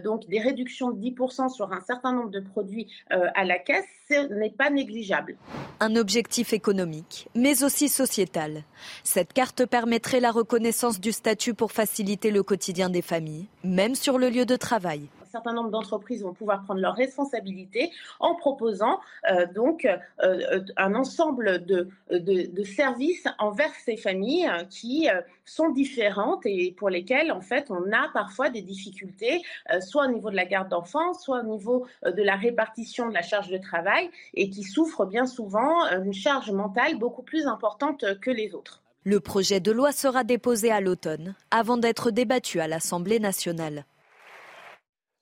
donc 0.03 0.27
des 0.29 0.41
réductions 0.41 0.91
de 0.91 1.01
10% 1.01 1.49
sur 1.49 1.73
un 1.73 1.81
certain 1.81 2.13
nombre 2.13 2.31
de 2.31 2.41
produits 2.41 2.89
à 3.11 3.45
la 3.45 3.59
caisse, 3.59 3.85
ce 4.09 4.33
n'est 4.35 4.51
pas 4.51 4.71
négligeable. 4.71 5.37
Un 5.81 5.95
objectif 5.97 6.53
économique, 6.53 7.29
mais 7.35 7.63
aussi 7.63 7.89
sociétal. 7.89 8.65
Cette 9.05 9.33
carte 9.33 9.67
permettrait 9.67 10.21
la 10.21 10.33
reconnaissance 10.33 10.68
du 11.01 11.13
statut 11.13 11.55
pour 11.55 11.73
faciliter 11.73 12.31
le 12.31 12.43
quotidien 12.43 12.91
des 12.91 13.01
familles, 13.01 13.47
même 13.65 13.95
sur 13.95 14.19
le 14.19 14.29
lieu 14.29 14.45
de 14.45 14.57
travail 14.57 15.09
un 15.29 15.31
certain 15.31 15.53
nombre 15.53 15.71
d'entreprises 15.71 16.23
vont 16.23 16.33
pouvoir 16.33 16.63
prendre 16.63 16.81
leurs 16.81 16.95
responsabilités 16.95 17.91
en 18.19 18.35
proposant 18.35 18.99
euh, 19.31 19.47
donc 19.47 19.85
euh, 19.85 19.97
euh, 20.23 20.65
un 20.77 20.95
ensemble 20.95 21.65
de, 21.67 21.89
de, 22.11 22.65
services 22.65 23.27
envers 23.39 23.73
ces 23.85 23.97
familles 23.97 24.51
qui 24.71 25.09
sont 25.45 25.71
différentes 25.71 26.45
et 26.45 26.73
pour 26.73 26.91
lesquelles 26.91 27.33
en 27.33 27.41
fait 27.41 27.71
on 27.71 27.93
a 27.93 28.09
parfois 28.13 28.51
des 28.51 28.63
difficultés, 28.63 29.43
soit 29.81 30.07
au 30.07 30.11
niveau 30.11 30.31
de 30.31 30.37
la 30.37 30.45
garde 30.45 30.69
d'enfants, 30.69 31.15
soit 31.15 31.41
au 31.41 31.45
niveau 31.45 31.87
de 32.05 32.23
la 32.23 32.37
répartition 32.37 33.09
de 33.09 33.15
la 33.15 33.23
charge 33.23 33.49
de 33.49 33.59
travail 33.59 34.11
et 34.35 34.51
qui 34.51 34.63
souffrent 34.63 35.07
bien 35.07 35.27
souvent 35.27 35.89
une 35.91 36.15
charge 36.15 36.51
mentale 36.51 36.99
beaucoup 36.99 37.23
plus 37.23 37.47
importante 37.47 38.05
que 38.21 38.31
les 38.31 38.55
autres. 38.55 38.83
Le 39.05 39.21
projet 39.21 39.61
de 39.61 39.71
loi 39.71 39.93
sera 39.93 40.25
déposé 40.25 40.71
à 40.71 40.81
l'automne 40.81 41.35
avant 41.51 41.77
d'être 41.77 42.11
débattu 42.11 42.61
à 42.61 42.69
l'Assemblée 42.69 43.21
nationale. 43.21 43.85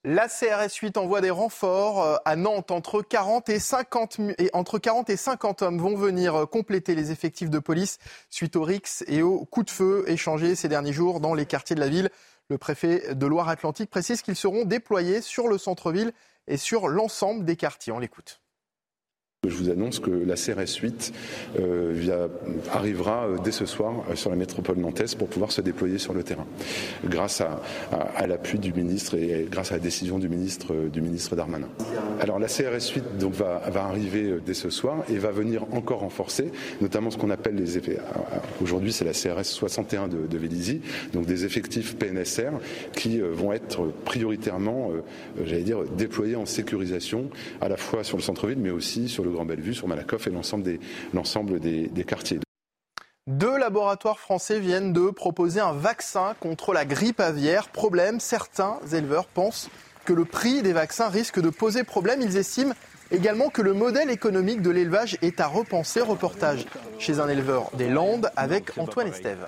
La 0.09 0.29
CRS 0.29 0.73
8 0.81 0.99
envoie 0.99 1.21
des 1.21 1.31
renforts 1.31 2.01
euh, 2.01 2.17
à 2.25 2.37
Nantes. 2.37 2.71
Entre 2.71 3.03
40 3.03 3.49
et 3.49 3.59
50, 3.59 4.21
et 4.39 4.51
entre 4.53 4.79
40 4.79 5.11
et 5.11 5.17
50 5.17 5.63
hommes 5.63 5.81
vont 5.81 5.97
venir 5.97 6.35
euh, 6.37 6.47
compléter 6.47 6.95
les 6.95 7.11
effectifs 7.11 7.51
de 7.51 7.59
police 7.59 7.99
suite 8.31 8.55
aux 8.55 8.63
rixes 8.63 9.03
et 9.09 9.23
aux 9.23 9.45
coups 9.45 9.67
de 9.67 9.71
feu 9.73 10.05
échangés 10.07 10.55
ces 10.55 10.69
derniers 10.69 10.93
jours 10.93 11.19
dans 11.19 11.35
les 11.35 11.45
quartiers 11.45 11.75
de 11.75 11.81
la 11.81 11.89
ville. 11.89 12.11
Le 12.49 12.57
préfet 12.57 13.17
de 13.17 13.27
Loire-Atlantique 13.27 13.91
précise 13.91 14.23
qu'ils 14.23 14.37
seront 14.37 14.65
déployés 14.65 15.21
sur 15.21 15.49
le 15.49 15.59
centre-ville 15.59 16.13
et 16.47 16.57
sur 16.57 16.87
l'ensemble 16.87 17.45
des 17.45 17.57
quartiers. 17.57 17.93
On 17.93 17.99
l'écoute. 17.99 18.41
Je 19.45 19.55
vous 19.55 19.71
annonce 19.71 20.01
que 20.01 20.11
la 20.11 20.35
CRS 20.35 20.77
8 20.81 21.13
euh, 21.61 22.29
arrivera 22.73 23.27
euh, 23.27 23.37
dès 23.45 23.53
ce 23.53 23.65
soir 23.65 24.03
euh, 24.11 24.17
sur 24.17 24.31
la 24.31 24.37
métropole 24.37 24.79
nantaise 24.79 25.15
pour 25.15 25.29
pouvoir 25.29 25.53
se 25.53 25.61
déployer 25.61 25.99
sur 25.99 26.15
le 26.15 26.23
terrain, 26.25 26.47
grâce 27.05 27.41
à, 27.41 28.27
l'appui 28.27 28.59
du 28.59 28.73
ministre 28.73 29.15
et 29.15 29.47
grâce 29.49 29.71
à 29.71 29.75
la 29.75 29.81
décision 29.81 30.19
du 30.19 30.29
ministre, 30.29 30.75
du 30.93 31.01
ministre 31.01 31.37
Darmanin. 31.37 31.69
Alors 32.21 32.39
la 32.39 32.49
CRS 32.49 32.95
8 32.95 33.19
donc, 33.19 33.35
va, 33.35 33.63
arriver 33.75 34.39
dès 34.45 34.55
ce 34.55 34.71
soir 34.71 35.05
et 35.09 35.19
va 35.19 35.31
venir 35.31 35.65
encore 35.73 36.01
renforcer, 36.01 36.51
notamment 36.81 37.11
ce 37.11 37.19
qu'on 37.19 37.31
appelle 37.31 37.55
les 37.55 37.77
effets. 37.77 37.99
Aujourd'hui, 38.63 38.93
c'est 38.93 39.05
la 39.05 39.13
CRS 39.13 39.45
61 39.45 40.09
de, 40.09 40.27
de 40.27 40.39
Vélizy, 40.39 40.81
donc 41.13 41.27
des 41.27 41.45
effectifs 41.45 41.97
PNSR 41.97 42.53
qui 42.93 43.21
vont 43.21 43.53
être 43.53 43.87
prioritairement, 44.05 44.91
j'allais 45.45 45.63
dire, 45.63 45.85
déployés 45.97 46.37
en 46.37 46.47
sécurisation, 46.47 47.31
à 47.61 47.69
la 47.69 47.77
fois 47.77 48.05
sur 48.05 48.17
le 48.17 48.23
centre-ville, 48.23 48.59
mais 48.59 48.71
aussi 48.71 49.09
sur 49.09 49.25
le 49.25 49.31
Grand 49.31 49.45
Bellevue, 49.45 49.75
sur 49.75 49.89
Malakoff 49.89 50.27
et 50.27 50.31
l'ensemble 50.31 50.63
des, 50.63 50.81
l'ensemble 51.15 51.61
des, 51.61 52.05
quartiers. 52.07 52.39
Deux 53.27 53.59
laboratoires 53.59 54.21
français 54.21 54.61
viennent 54.61 54.93
de 54.93 55.11
proposer 55.11 55.61
un 55.61 55.73
vaccin 55.73 56.35
contre 56.39 56.73
la 56.73 56.85
grippe 56.85 57.21
aviaire. 57.21 57.69
Problème, 57.69 58.21
certains 58.21 58.79
éleveurs 58.93 59.27
pensent 59.27 59.69
que 60.07 60.15
le 60.15 60.25
prix 60.25 60.63
des 60.63 60.73
vaccins 60.73 61.11
risque 61.11 61.41
de 61.41 61.51
poser 61.51 61.85
problème. 61.85 62.23
Ils 62.23 62.39
estiment 62.39 62.73
également 63.11 63.51
que 63.51 63.61
le 63.61 63.75
modèle 63.75 64.09
économique 64.11 64.63
de 64.63 64.71
l'élevage 64.71 65.19
est 65.21 65.41
à 65.41 65.47
repenser. 65.47 66.01
Reportage 66.01 66.65
chez 66.99 67.21
un 67.21 67.29
éleveur 67.29 67.71
des 67.77 67.91
Landes 67.91 68.31
avec 68.37 68.79
Antoine 68.79 69.09
Estève. 69.09 69.47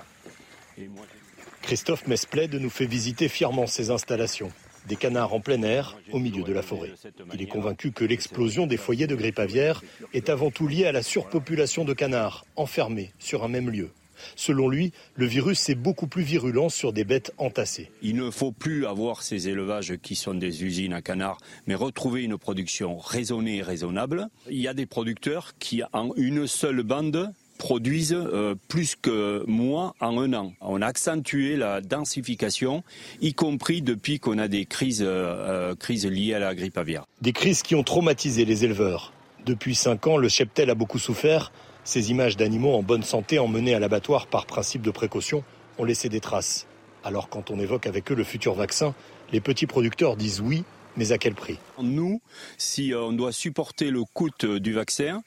Christophe 1.63 2.05
Mesplède 2.07 2.53
nous 2.55 2.69
fait 2.69 2.85
visiter 2.85 3.27
fièrement 3.27 3.65
ses 3.65 3.89
installations 3.89 4.51
des 4.87 4.95
canards 4.95 5.33
en 5.33 5.39
plein 5.39 5.61
air 5.61 5.97
au 6.11 6.19
milieu 6.19 6.43
de 6.43 6.53
la 6.53 6.61
forêt. 6.61 6.91
Il 7.33 7.41
est 7.41 7.47
convaincu 7.47 7.91
que 7.91 8.03
l'explosion 8.03 8.65
des 8.65 8.77
foyers 8.77 9.07
de 9.07 9.15
grippe 9.15 9.39
aviaire 9.39 9.83
est 10.13 10.29
avant 10.29 10.51
tout 10.51 10.67
liée 10.67 10.85
à 10.85 10.91
la 10.91 11.03
surpopulation 11.03 11.85
de 11.85 11.93
canards 11.93 12.45
enfermés 12.55 13.11
sur 13.19 13.43
un 13.43 13.49
même 13.49 13.69
lieu. 13.69 13.91
Selon 14.35 14.69
lui, 14.69 14.91
le 15.15 15.25
virus 15.25 15.69
est 15.69 15.75
beaucoup 15.75 16.07
plus 16.07 16.23
virulent 16.23 16.69
sur 16.69 16.93
des 16.93 17.03
bêtes 17.03 17.33
entassées. 17.37 17.91
Il 18.01 18.15
ne 18.15 18.31
faut 18.31 18.51
plus 18.51 18.85
avoir 18.85 19.21
ces 19.21 19.49
élevages 19.49 19.95
qui 20.01 20.15
sont 20.15 20.33
des 20.33 20.63
usines 20.63 20.93
à 20.93 21.01
canards, 21.01 21.39
mais 21.67 21.75
retrouver 21.75 22.23
une 22.23 22.37
production 22.37 22.97
raisonnée 22.97 23.57
et 23.57 23.61
raisonnable. 23.61 24.27
Il 24.49 24.59
y 24.59 24.67
a 24.67 24.73
des 24.73 24.85
producteurs 24.85 25.53
qui, 25.59 25.81
en 25.93 26.13
une 26.15 26.47
seule 26.47 26.83
bande, 26.83 27.33
produisent 27.59 28.13
euh, 28.13 28.55
plus 28.67 28.95
que 28.95 29.43
moi 29.45 29.93
en 29.99 30.17
un 30.17 30.33
an. 30.33 30.53
On 30.61 30.81
a 30.81 30.87
accentué 30.87 31.57
la 31.57 31.81
densification, 31.81 32.83
y 33.21 33.33
compris 33.33 33.83
depuis 33.83 34.19
qu'on 34.19 34.39
a 34.39 34.47
des 34.47 34.65
crises, 34.65 35.03
euh, 35.03 35.71
euh, 35.71 35.75
crises 35.75 36.07
liées 36.07 36.33
à 36.33 36.39
la 36.39 36.55
grippe 36.55 36.77
aviaire. 36.77 37.05
Des 37.21 37.33
crises 37.33 37.61
qui 37.61 37.75
ont 37.75 37.83
traumatisé 37.83 38.45
les 38.45 38.63
éleveurs. 38.63 39.13
Depuis 39.45 39.75
cinq 39.75 40.07
ans, 40.07 40.17
le 40.17 40.29
cheptel 40.29 40.69
a 40.69 40.75
beaucoup 40.75 40.99
souffert. 40.99 41.51
Ces 41.89 42.11
images 42.11 42.37
d'animaux 42.37 42.75
en 42.75 42.83
bonne 42.83 43.01
santé 43.01 43.39
emmenés 43.39 43.73
à 43.73 43.79
l'abattoir 43.79 44.27
par 44.27 44.45
principe 44.45 44.83
de 44.83 44.91
précaution 44.91 45.43
ont 45.79 45.83
laissé 45.83 46.07
des 46.07 46.19
traces. 46.19 46.67
Alors 47.03 47.29
quand 47.29 47.49
on 47.49 47.59
évoque 47.59 47.87
avec 47.87 48.11
eux 48.11 48.13
le 48.13 48.23
futur 48.23 48.53
vaccin, 48.53 48.93
les 49.31 49.41
petits 49.41 49.65
producteurs 49.65 50.15
disent 50.15 50.39
oui, 50.39 50.65
mais 50.97 51.11
à 51.11 51.17
quel 51.17 51.33
prix? 51.33 51.57
Nous, 51.81 52.21
si 52.57 52.93
euh, 52.93 53.01
on 53.03 53.11
doit 53.13 53.31
supporter 53.31 53.89
le 53.89 54.03
coût 54.03 54.29
euh, 54.43 54.59
du 54.59 54.73
vaccin, 54.73 55.23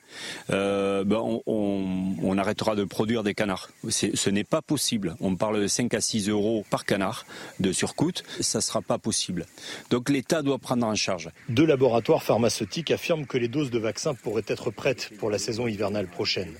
euh, 0.50 1.04
ben 1.04 1.40
on, 1.46 2.38
arrêtera 2.38 2.74
de 2.74 2.84
produire 2.84 3.22
des 3.22 3.34
canards. 3.34 3.70
Ce 3.88 4.30
n'est 4.30 4.44
pas 4.44 4.62
possible. 4.62 5.14
On 5.20 5.36
parle 5.36 5.60
de 5.60 5.66
5 5.66 5.92
à 5.94 6.00
6 6.00 6.28
euros 6.28 6.64
par 6.70 6.84
canard 6.84 7.24
de 7.60 7.72
surcoût. 7.72 8.12
Ça 8.40 8.58
ne 8.58 8.62
sera 8.62 8.82
pas 8.82 8.98
possible. 8.98 9.46
Donc 9.90 10.08
l'État 10.08 10.42
doit 10.42 10.58
prendre 10.58 10.86
en 10.86 10.94
charge. 10.94 11.30
Deux 11.48 11.66
laboratoires 11.66 12.22
pharmaceutiques 12.22 12.90
affirment 12.90 13.26
que 13.26 13.38
les 13.38 13.48
doses 13.48 13.70
de 13.70 13.78
vaccins 13.78 14.14
pourraient 14.14 14.42
être 14.48 14.70
prêtes 14.70 15.10
pour 15.18 15.30
la 15.30 15.38
saison 15.38 15.66
hivernale 15.68 16.08
prochaine. 16.08 16.54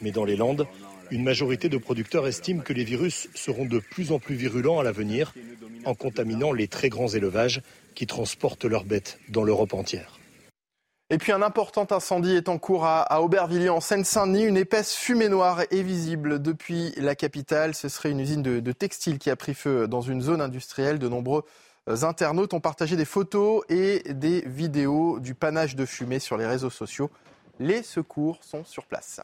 Mais 0.00 0.10
dans 0.10 0.24
les 0.24 0.36
Landes, 0.36 0.66
une 1.10 1.22
majorité 1.22 1.68
de 1.68 1.78
producteurs 1.78 2.26
estiment 2.26 2.62
que 2.62 2.72
les 2.72 2.84
virus 2.84 3.28
seront 3.34 3.64
de 3.64 3.78
plus 3.78 4.12
en 4.12 4.18
plus 4.18 4.34
virulents 4.34 4.78
à 4.78 4.82
l'avenir 4.82 5.32
en 5.84 5.94
contaminant 5.94 6.52
les 6.52 6.68
très 6.68 6.88
grands 6.88 7.08
élevages 7.08 7.62
qui 7.94 8.06
transportent 8.06 8.64
leurs 8.64 8.84
bêtes 8.84 9.18
dans 9.28 9.44
l'Europe 9.44 9.74
entière. 9.74 10.18
Et 11.10 11.16
puis 11.16 11.32
un 11.32 11.40
important 11.40 11.86
incendie 11.90 12.36
est 12.36 12.50
en 12.50 12.58
cours 12.58 12.84
à, 12.84 13.22
Aubervilliers 13.22 13.70
en 13.70 13.80
Seine-Saint-Denis. 13.80 14.44
Une 14.44 14.58
épaisse 14.58 14.94
fumée 14.94 15.30
noire 15.30 15.62
est 15.70 15.82
visible 15.82 16.42
depuis 16.42 16.92
la 16.98 17.14
capitale. 17.14 17.74
Ce 17.74 17.88
serait 17.88 18.10
une 18.10 18.20
usine 18.20 18.42
de, 18.42 18.60
de 18.60 18.72
textile 18.72 19.18
qui 19.18 19.30
a 19.30 19.36
pris 19.36 19.54
feu 19.54 19.88
dans 19.88 20.02
une 20.02 20.20
zone 20.20 20.42
industrielle. 20.42 20.98
De 20.98 21.08
nombreux 21.08 21.44
internautes 21.86 22.52
ont 22.52 22.60
partagé 22.60 22.96
des 22.96 23.06
photos 23.06 23.62
et 23.70 24.02
des 24.12 24.42
vidéos 24.42 25.18
du 25.18 25.34
panache 25.34 25.76
de 25.76 25.86
fumée 25.86 26.18
sur 26.18 26.36
les 26.36 26.46
réseaux 26.46 26.68
sociaux. 26.68 27.10
Les 27.58 27.82
secours 27.82 28.38
sont 28.42 28.64
sur 28.64 28.84
place. 28.84 29.20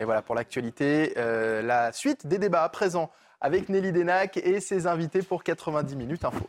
Et 0.00 0.04
voilà 0.04 0.22
pour 0.22 0.34
l'actualité. 0.34 1.12
Euh, 1.18 1.60
la 1.60 1.92
suite 1.92 2.26
des 2.26 2.38
débats 2.38 2.64
à 2.64 2.68
présent 2.70 3.10
avec 3.40 3.68
Nelly 3.68 3.92
Denac 3.92 4.38
et 4.38 4.60
ses 4.60 4.86
invités 4.86 5.22
pour 5.22 5.44
90 5.44 5.94
minutes 5.94 6.24
info. 6.24 6.46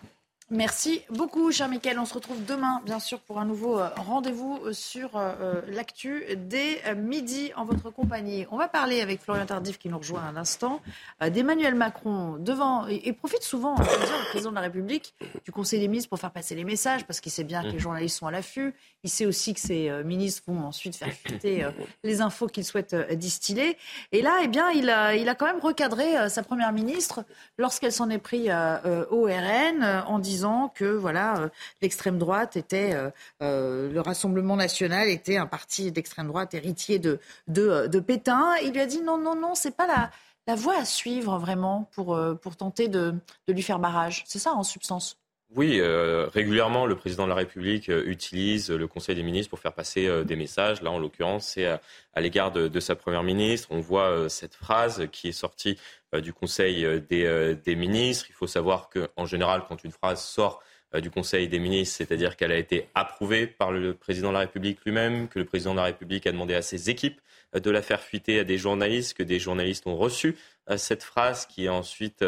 Merci 0.53 1.01
beaucoup, 1.09 1.49
cher 1.53 1.69
Mickaël. 1.69 1.97
On 1.97 2.03
se 2.03 2.13
retrouve 2.13 2.43
demain, 2.43 2.81
bien 2.85 2.99
sûr, 2.99 3.21
pour 3.21 3.39
un 3.39 3.45
nouveau 3.45 3.79
euh, 3.79 3.87
rendez-vous 3.95 4.59
euh, 4.65 4.73
sur 4.73 5.11
euh, 5.15 5.61
l'actu 5.69 6.25
dès 6.35 6.93
midi 6.93 7.53
en 7.55 7.63
votre 7.63 7.89
compagnie. 7.89 8.45
On 8.51 8.57
va 8.57 8.67
parler 8.67 8.99
avec 8.99 9.21
Florian 9.21 9.45
Tardif 9.45 9.79
qui 9.79 9.87
nous 9.87 9.97
rejoint 9.97 10.27
à 10.27 10.33
l'instant 10.33 10.81
d'Emmanuel 11.21 11.73
Macron 11.75 12.35
devant 12.37 12.85
et, 12.87 13.13
profite 13.13 13.43
souvent, 13.43 13.75
hein, 13.79 13.83
le 13.83 14.29
président 14.31 14.49
de 14.49 14.55
la 14.55 14.61
République, 14.61 15.13
du 15.45 15.53
Conseil 15.53 15.79
des 15.79 15.87
ministres 15.87 16.09
pour 16.09 16.19
faire 16.19 16.31
passer 16.31 16.53
les 16.53 16.65
messages 16.65 17.05
parce 17.05 17.21
qu'il 17.21 17.31
sait 17.31 17.45
bien 17.45 17.63
que 17.63 17.69
les 17.69 17.79
journalistes 17.79 18.17
sont 18.17 18.27
à 18.27 18.31
l'affût. 18.31 18.73
Il 19.05 19.09
sait 19.09 19.25
aussi 19.25 19.53
que 19.53 19.59
ces 19.61 19.89
ministres 20.03 20.43
vont 20.47 20.65
ensuite 20.65 20.97
faire 20.97 21.13
fuiter 21.13 21.65
les 22.03 22.21
infos 22.21 22.47
qu'ils 22.47 22.65
souhaitent 22.65 22.95
distiller. 23.13 23.77
Et 24.11 24.21
là, 24.21 24.39
eh 24.43 24.47
bien, 24.49 24.69
il 24.71 24.89
a, 24.89 25.15
il 25.15 25.29
a 25.29 25.35
quand 25.35 25.45
même 25.45 25.61
recadré 25.61 26.29
sa 26.29 26.43
première 26.43 26.73
ministre 26.73 27.23
lorsqu'elle 27.57 27.93
s'en 27.93 28.09
est 28.09 28.17
pris 28.17 28.49
au 28.51 29.23
RN 29.23 30.03
en 30.07 30.19
disant 30.19 30.40
que 30.73 30.85
voilà 30.85 31.37
euh, 31.37 31.49
l'extrême 31.81 32.17
droite 32.17 32.57
était 32.57 32.93
euh, 32.93 33.09
euh, 33.41 33.91
le 33.91 34.01
Rassemblement 34.01 34.55
national 34.55 35.09
était 35.09 35.37
un 35.37 35.45
parti 35.45 35.91
d'extrême 35.91 36.27
droite 36.27 36.53
héritier 36.53 36.99
de, 36.99 37.19
de, 37.47 37.99
Pétain. 37.99 38.55
Il 38.63 38.73
lui 38.73 38.81
a 38.81 38.85
dit 38.85 39.01
non 39.01 39.17
non 39.17 39.35
non 39.35 39.55
c'est 39.55 39.75
pas 39.75 39.87
la 39.87 40.11
la 40.47 40.55
voie 40.55 40.77
à 40.77 40.85
suivre 40.85 41.37
vraiment 41.37 41.89
pour 41.93 42.19
pour 42.41 42.55
tenter 42.55 42.87
de, 42.87 43.13
de 43.47 43.53
lui 43.53 43.61
faire 43.61 43.79
barrage. 43.79 44.23
C'est 44.27 44.39
ça 44.39 44.53
en 44.53 44.63
substance? 44.63 45.20
Oui, 45.53 45.79
euh, 45.81 46.27
régulièrement, 46.33 46.85
le 46.85 46.95
président 46.95 47.25
de 47.25 47.29
la 47.29 47.35
République 47.35 47.89
euh, 47.89 48.05
utilise 48.05 48.71
le 48.71 48.87
Conseil 48.87 49.15
des 49.15 49.23
ministres 49.23 49.49
pour 49.49 49.59
faire 49.59 49.73
passer 49.73 50.07
euh, 50.07 50.23
des 50.23 50.37
messages. 50.37 50.81
Là, 50.81 50.91
en 50.91 50.97
l'occurrence, 50.97 51.45
c'est 51.45 51.65
à, 51.65 52.21
l'égard 52.21 52.53
de, 52.53 52.79
sa 52.79 52.95
première 52.95 53.23
ministre. 53.23 53.67
On 53.69 53.81
voit 53.81 54.29
cette 54.29 54.55
phrase 54.55 55.09
qui 55.11 55.27
est 55.27 55.33
sortie 55.33 55.77
du 56.13 56.31
Conseil 56.31 57.01
des, 57.09 57.55
des, 57.65 57.75
ministres. 57.75 58.27
Il 58.29 58.33
faut 58.33 58.47
savoir 58.47 58.89
qu'en 58.89 59.25
général, 59.25 59.63
quand 59.67 59.83
une 59.83 59.91
phrase 59.91 60.23
sort 60.23 60.61
du 60.93 61.09
Conseil 61.09 61.47
des 61.47 61.59
ministres, 61.59 61.97
c'est-à-dire 61.97 62.35
qu'elle 62.37 62.51
a 62.51 62.57
été 62.57 62.87
approuvée 62.95 63.47
par 63.47 63.71
le 63.71 63.93
président 63.93 64.29
de 64.29 64.33
la 64.33 64.39
République 64.41 64.79
lui-même, 64.85 65.27
que 65.29 65.39
le 65.39 65.45
président 65.45 65.71
de 65.71 65.77
la 65.77 65.85
République 65.85 66.27
a 66.27 66.31
demandé 66.31 66.53
à 66.53 66.61
ses 66.61 66.89
équipes 66.89 67.19
de 67.53 67.71
la 67.71 67.81
faire 67.81 68.01
fuiter 68.01 68.39
à 68.39 68.43
des 68.43 68.57
journalistes, 68.57 69.17
que 69.17 69.23
des 69.23 69.39
journalistes 69.39 69.87
ont 69.87 69.97
reçu 69.97 70.35
cette 70.77 71.03
phrase 71.03 71.45
qui 71.45 71.65
est 71.65 71.69
ensuite 71.69 72.23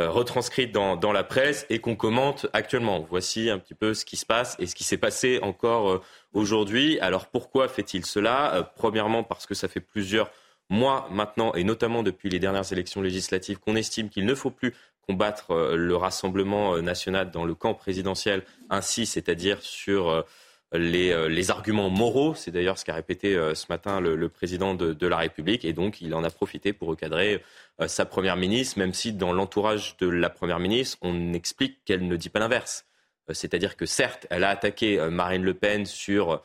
euh, 0.00 0.10
retranscrite 0.10 0.72
dans, 0.72 1.12
la 1.12 1.22
presse 1.22 1.66
et 1.70 1.78
qu'on 1.78 1.94
commente 1.94 2.46
actuellement. 2.52 3.06
Voici 3.08 3.48
un 3.48 3.60
petit 3.60 3.74
peu 3.74 3.94
ce 3.94 4.04
qui 4.04 4.16
se 4.16 4.26
passe 4.26 4.56
et 4.58 4.66
ce 4.66 4.74
qui 4.74 4.82
s'est 4.82 4.96
passé 4.96 5.38
encore 5.40 5.88
euh, 5.88 6.02
aujourd'hui. 6.32 6.98
Alors 6.98 7.26
pourquoi 7.26 7.68
fait-il 7.68 8.04
cela? 8.04 8.56
Euh, 8.56 8.62
Premièrement 8.74 9.22
parce 9.22 9.46
que 9.46 9.54
ça 9.54 9.68
fait 9.68 9.78
plusieurs 9.78 10.32
mois 10.68 11.06
maintenant, 11.12 11.52
et 11.54 11.62
notamment 11.62 12.02
depuis 12.02 12.28
les 12.28 12.40
dernières 12.40 12.72
élections 12.72 13.02
législatives, 13.02 13.58
qu'on 13.58 13.76
estime 13.76 14.08
qu'il 14.08 14.26
ne 14.26 14.34
faut 14.34 14.50
plus 14.50 14.74
combattre 15.06 15.54
le 15.76 15.94
Rassemblement 15.94 16.78
national 16.78 17.30
dans 17.30 17.44
le 17.44 17.54
camp 17.54 17.74
présidentiel, 17.74 18.42
ainsi, 18.70 19.04
c'est-à-dire 19.04 19.60
sur 19.60 20.24
les, 20.72 21.28
les, 21.28 21.50
arguments 21.50 21.90
moraux. 21.90 22.34
C'est 22.34 22.50
d'ailleurs 22.50 22.78
ce 22.78 22.84
qu'a 22.84 22.94
répété 22.94 23.34
ce 23.54 23.66
matin 23.68 24.00
le, 24.00 24.28
président 24.28 24.74
de, 24.74 25.06
la 25.06 25.18
République. 25.18 25.64
Et 25.64 25.72
donc, 25.72 26.00
il 26.00 26.14
en 26.14 26.24
a 26.24 26.30
profité 26.30 26.72
pour 26.72 26.88
recadrer 26.88 27.42
euh, 27.80 27.88
sa 27.88 28.04
première 28.04 28.36
ministre, 28.36 28.78
même 28.78 28.94
si 28.94 29.12
dans 29.12 29.32
l'entourage 29.32 29.96
de 29.98 30.08
la 30.08 30.30
première 30.30 30.60
ministre, 30.60 30.98
on 31.02 31.32
explique 31.32 31.84
qu'elle 31.84 32.06
ne 32.06 32.16
dit 32.16 32.28
pas 32.28 32.38
l'inverse. 32.38 32.86
Euh, 33.28 33.34
c'est-à-dire 33.34 33.76
que 33.76 33.84
certes, 33.84 34.26
elle 34.30 34.44
a 34.44 34.50
attaqué 34.50 34.98
euh, 34.98 35.10
Marine 35.10 35.42
Le 35.42 35.54
Pen 35.54 35.84
sur 35.84 36.42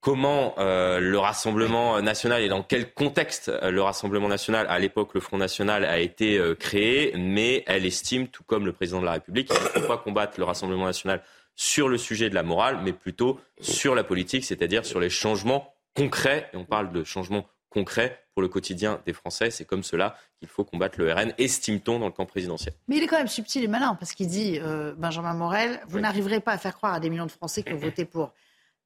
comment 0.00 0.54
le 0.58 1.16
Rassemblement 1.16 2.00
national 2.00 2.40
et 2.40 2.48
dans 2.48 2.62
quel 2.62 2.92
contexte 2.92 3.50
le 3.60 3.82
Rassemblement 3.82 4.28
national, 4.28 4.68
à 4.68 4.78
l'époque 4.78 5.14
le 5.14 5.20
Front 5.20 5.36
national, 5.36 5.84
a 5.84 5.98
été 5.98 6.40
créé, 6.60 7.12
mais 7.16 7.64
elle 7.66 7.84
estime, 7.84 8.28
tout 8.28 8.44
comme 8.44 8.66
le 8.66 8.72
président 8.72 9.00
de 9.00 9.04
la 9.04 9.12
République, 9.12 9.48
qu'il 9.48 9.60
ne 9.60 9.68
faut 9.68 9.88
pas 9.88 9.98
combattre 9.98 10.38
le 10.38 10.44
Rassemblement 10.44 10.84
national 10.84 11.22
sur 11.56 11.88
le 11.88 11.98
sujet 11.98 12.30
de 12.30 12.34
la 12.34 12.42
morale, 12.42 12.80
mais 12.82 12.92
plutôt 12.92 13.40
sur 13.60 13.94
la 13.94 14.04
politique, 14.04 14.44
c'est-à-dire 14.44 14.84
sur 14.84 15.00
les 15.00 15.10
changements 15.10 15.74
concrets, 15.94 16.50
et 16.52 16.56
on 16.56 16.64
parle 16.64 16.92
de 16.92 17.02
changements 17.02 17.46
concret 17.70 18.22
pour 18.32 18.42
le 18.42 18.48
quotidien 18.48 19.00
des 19.06 19.12
Français. 19.12 19.50
C'est 19.50 19.64
comme 19.64 19.82
cela 19.82 20.16
qu'il 20.38 20.48
faut 20.48 20.64
combattre 20.64 20.98
le 20.98 21.12
RN, 21.12 21.32
estime-t-on, 21.38 21.98
dans 21.98 22.06
le 22.06 22.12
camp 22.12 22.26
présidentiel. 22.26 22.74
Mais 22.88 22.96
il 22.98 23.02
est 23.02 23.06
quand 23.06 23.18
même 23.18 23.28
subtil 23.28 23.64
et 23.64 23.68
malin, 23.68 23.94
parce 23.94 24.12
qu'il 24.12 24.28
dit, 24.28 24.58
euh, 24.60 24.94
Benjamin 24.96 25.34
Morel, 25.34 25.80
vous 25.88 26.00
n'arriverez 26.00 26.40
pas 26.40 26.52
à 26.52 26.58
faire 26.58 26.76
croire 26.76 26.94
à 26.94 27.00
des 27.00 27.10
millions 27.10 27.26
de 27.26 27.32
Français 27.32 27.62
qui 27.62 27.72
ont 27.72 27.78
voté 27.78 28.04
pour 28.04 28.32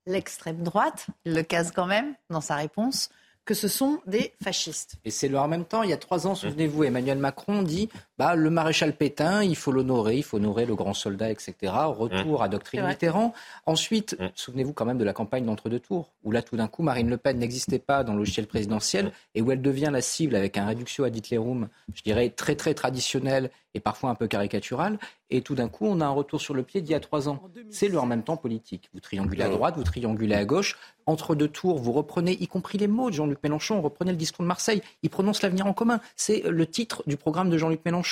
l'extrême 0.07 0.63
droite, 0.63 1.07
il 1.25 1.35
le 1.35 1.43
case 1.43 1.73
quand 1.73 1.87
même 1.87 2.15
dans 2.31 2.41
sa 2.41 2.57
réponse, 2.57 3.11
que 3.45 3.55
ce 3.55 3.69
sont 3.69 4.01
des 4.07 4.33
fascistes. 4.43 4.97
Et 5.05 5.11
c'est 5.11 5.29
le 5.29 5.39
en 5.39 5.49
même 5.49 5.65
temps, 5.65 5.83
il 5.83 5.91
y 5.91 5.93
a 5.93 5.97
trois 5.97 6.27
ans, 6.27 6.35
souvenez-vous, 6.35 6.85
Emmanuel 6.85 7.19
Macron 7.19 7.63
dit 7.63 7.89
bah, 8.21 8.35
le 8.35 8.51
maréchal 8.51 8.95
Pétain, 8.95 9.43
il 9.43 9.57
faut 9.57 9.73
l'honorer, 9.73 10.19
il 10.19 10.23
faut 10.23 10.37
honorer 10.37 10.67
le 10.67 10.75
grand 10.75 10.93
soldat, 10.93 11.31
etc. 11.31 11.55
Retour 11.87 12.41
mmh. 12.41 12.43
à 12.43 12.49
doctrine 12.49 12.87
Mitterrand. 12.87 13.33
Ensuite, 13.65 14.15
mmh. 14.21 14.27
souvenez-vous 14.35 14.75
quand 14.75 14.85
même 14.85 14.99
de 14.99 15.05
la 15.05 15.15
campagne 15.15 15.47
d'entre-deux 15.47 15.81
tours, 15.81 16.13
où 16.23 16.31
là, 16.31 16.43
tout 16.43 16.55
d'un 16.55 16.69
coup, 16.69 16.83
Marine 16.83 17.09
Le 17.09 17.17
Pen 17.17 17.39
n'existait 17.39 17.79
pas 17.79 18.05
dans 18.05 18.13
le 18.13 18.19
logiciel 18.19 18.47
présidentiel 18.47 19.07
mmh. 19.07 19.11
et 19.37 19.41
où 19.41 19.51
elle 19.53 19.63
devient 19.63 19.89
la 19.91 20.03
cible 20.03 20.37
avec 20.37 20.59
un 20.59 20.67
réduction 20.67 21.05
ad 21.05 21.17
Hitlerum, 21.17 21.69
je 21.95 22.03
dirais, 22.03 22.29
très, 22.29 22.57
très 22.57 22.75
traditionnel 22.75 23.51
et 23.75 23.81
parfois 23.81 24.11
un 24.11 24.15
peu 24.15 24.27
caricatural. 24.27 24.99
Et 25.31 25.43
tout 25.43 25.55
d'un 25.55 25.69
coup, 25.69 25.87
on 25.87 26.01
a 26.01 26.07
un 26.07 26.11
retour 26.11 26.41
sur 26.41 26.55
le 26.55 26.63
pied 26.63 26.81
d'il 26.81 26.91
y 26.91 26.95
a 26.95 27.01
trois 27.01 27.29
ans. 27.29 27.41
C'est 27.71 27.89
le 27.89 27.99
en 27.99 28.07
même 28.07 28.25
temps 28.25 28.37
politique. 28.37 28.91
Vous 28.93 29.01
triangulez 29.01 29.45
à 29.45 29.49
droite, 29.49 29.77
vous 29.77 29.85
triangulez 29.85 30.35
à 30.35 30.45
gauche. 30.45 30.77
Entre 31.07 31.35
deux 31.35 31.49
tours, 31.49 31.79
vous 31.79 31.93
reprenez, 31.93 32.33
y 32.33 32.47
compris 32.47 32.79
les 32.79 32.89
mots 32.89 33.11
de 33.11 33.15
Jean-Luc 33.15 33.39
Mélenchon, 33.43 33.81
reprenez 33.81 34.11
le 34.11 34.17
discours 34.17 34.43
de 34.43 34.49
Marseille. 34.49 34.83
Il 35.03 35.11
prononce 35.11 35.43
l'avenir 35.43 35.67
en 35.67 35.73
commun. 35.73 36.01
C'est 36.17 36.43
le 36.43 36.67
titre 36.67 37.03
du 37.07 37.17
programme 37.17 37.49
de 37.49 37.59
Jean-Luc 37.59 37.85
Mélenchon 37.85 38.10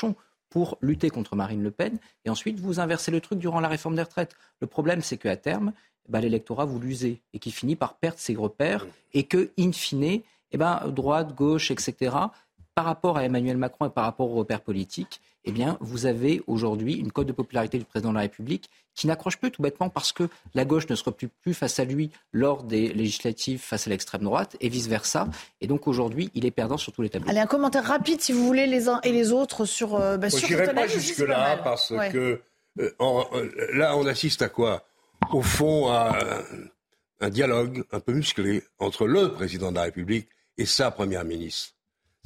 pour 0.50 0.78
lutter 0.80 1.10
contre 1.10 1.36
Marine 1.36 1.62
Le 1.62 1.70
Pen. 1.70 1.98
Et 2.24 2.30
ensuite, 2.30 2.58
vous 2.60 2.80
inversez 2.80 3.10
le 3.10 3.20
truc 3.20 3.38
durant 3.38 3.60
la 3.60 3.68
réforme 3.68 3.96
des 3.96 4.02
retraites. 4.02 4.34
Le 4.60 4.66
problème, 4.66 5.02
c'est 5.02 5.18
qu'à 5.18 5.36
terme, 5.36 5.72
bah, 6.08 6.20
l'électorat 6.20 6.64
vous 6.64 6.80
l'usez 6.80 7.20
et 7.32 7.38
qui 7.38 7.50
finit 7.50 7.76
par 7.76 7.94
perdre 7.94 8.18
ses 8.18 8.34
repères 8.34 8.86
et 9.12 9.24
que, 9.24 9.50
in 9.58 9.72
fine, 9.72 10.22
eh 10.50 10.56
ben, 10.56 10.88
droite, 10.88 11.34
gauche, 11.34 11.70
etc., 11.70 12.16
par 12.74 12.84
rapport 12.84 13.16
à 13.16 13.24
Emmanuel 13.24 13.56
Macron 13.56 13.86
et 13.86 13.90
par 13.90 14.04
rapport 14.04 14.30
aux 14.30 14.36
repères 14.36 14.60
politiques, 14.60 15.20
eh 15.48 15.50
bien, 15.50 15.78
vous 15.80 16.04
avez 16.04 16.42
aujourd'hui 16.46 16.92
une 16.96 17.10
cote 17.10 17.26
de 17.26 17.32
popularité 17.32 17.78
du 17.78 17.86
président 17.86 18.10
de 18.10 18.16
la 18.16 18.20
République 18.20 18.68
qui 18.94 19.06
n'accroche 19.06 19.38
plus 19.38 19.50
tout 19.50 19.62
bêtement 19.62 19.88
parce 19.88 20.12
que 20.12 20.28
la 20.54 20.66
gauche 20.66 20.86
ne 20.90 20.94
se 20.94 21.02
replie 21.02 21.28
plus 21.40 21.54
face 21.54 21.78
à 21.80 21.86
lui 21.86 22.10
lors 22.34 22.64
des 22.64 22.88
législatives 22.88 23.58
face 23.58 23.86
à 23.86 23.90
l'extrême 23.90 24.24
droite 24.24 24.58
et 24.60 24.68
vice-versa. 24.68 25.26
Et 25.62 25.66
donc 25.66 25.88
aujourd'hui, 25.88 26.30
il 26.34 26.44
est 26.44 26.50
perdant 26.50 26.76
sur 26.76 26.92
tous 26.92 27.00
les 27.00 27.08
tableaux. 27.08 27.30
Allez, 27.30 27.40
un 27.40 27.46
commentaire 27.46 27.84
rapide 27.84 28.20
si 28.20 28.32
vous 28.32 28.44
voulez 28.44 28.66
les 28.66 28.90
uns 28.90 29.00
et 29.04 29.10
les 29.10 29.32
autres 29.32 29.64
sur... 29.64 29.94
Euh, 29.94 30.18
bah, 30.18 30.28
Je 30.28 30.36
n'irai 30.36 30.74
pas 30.74 30.86
jusque-là 30.86 31.56
parce 31.64 31.94
que 32.12 32.42
euh, 32.78 32.90
euh, 33.00 33.68
là, 33.72 33.96
on 33.96 34.04
assiste 34.04 34.42
à 34.42 34.50
quoi? 34.50 34.84
Au 35.32 35.40
fond, 35.40 35.88
à 35.88 36.14
un 37.20 37.30
dialogue 37.30 37.84
un 37.90 38.00
peu 38.00 38.12
musclé 38.12 38.62
entre 38.78 39.06
le 39.06 39.32
président 39.32 39.70
de 39.70 39.76
la 39.76 39.84
République 39.84 40.28
et 40.58 40.66
sa 40.66 40.90
première 40.90 41.24
ministre. 41.24 41.72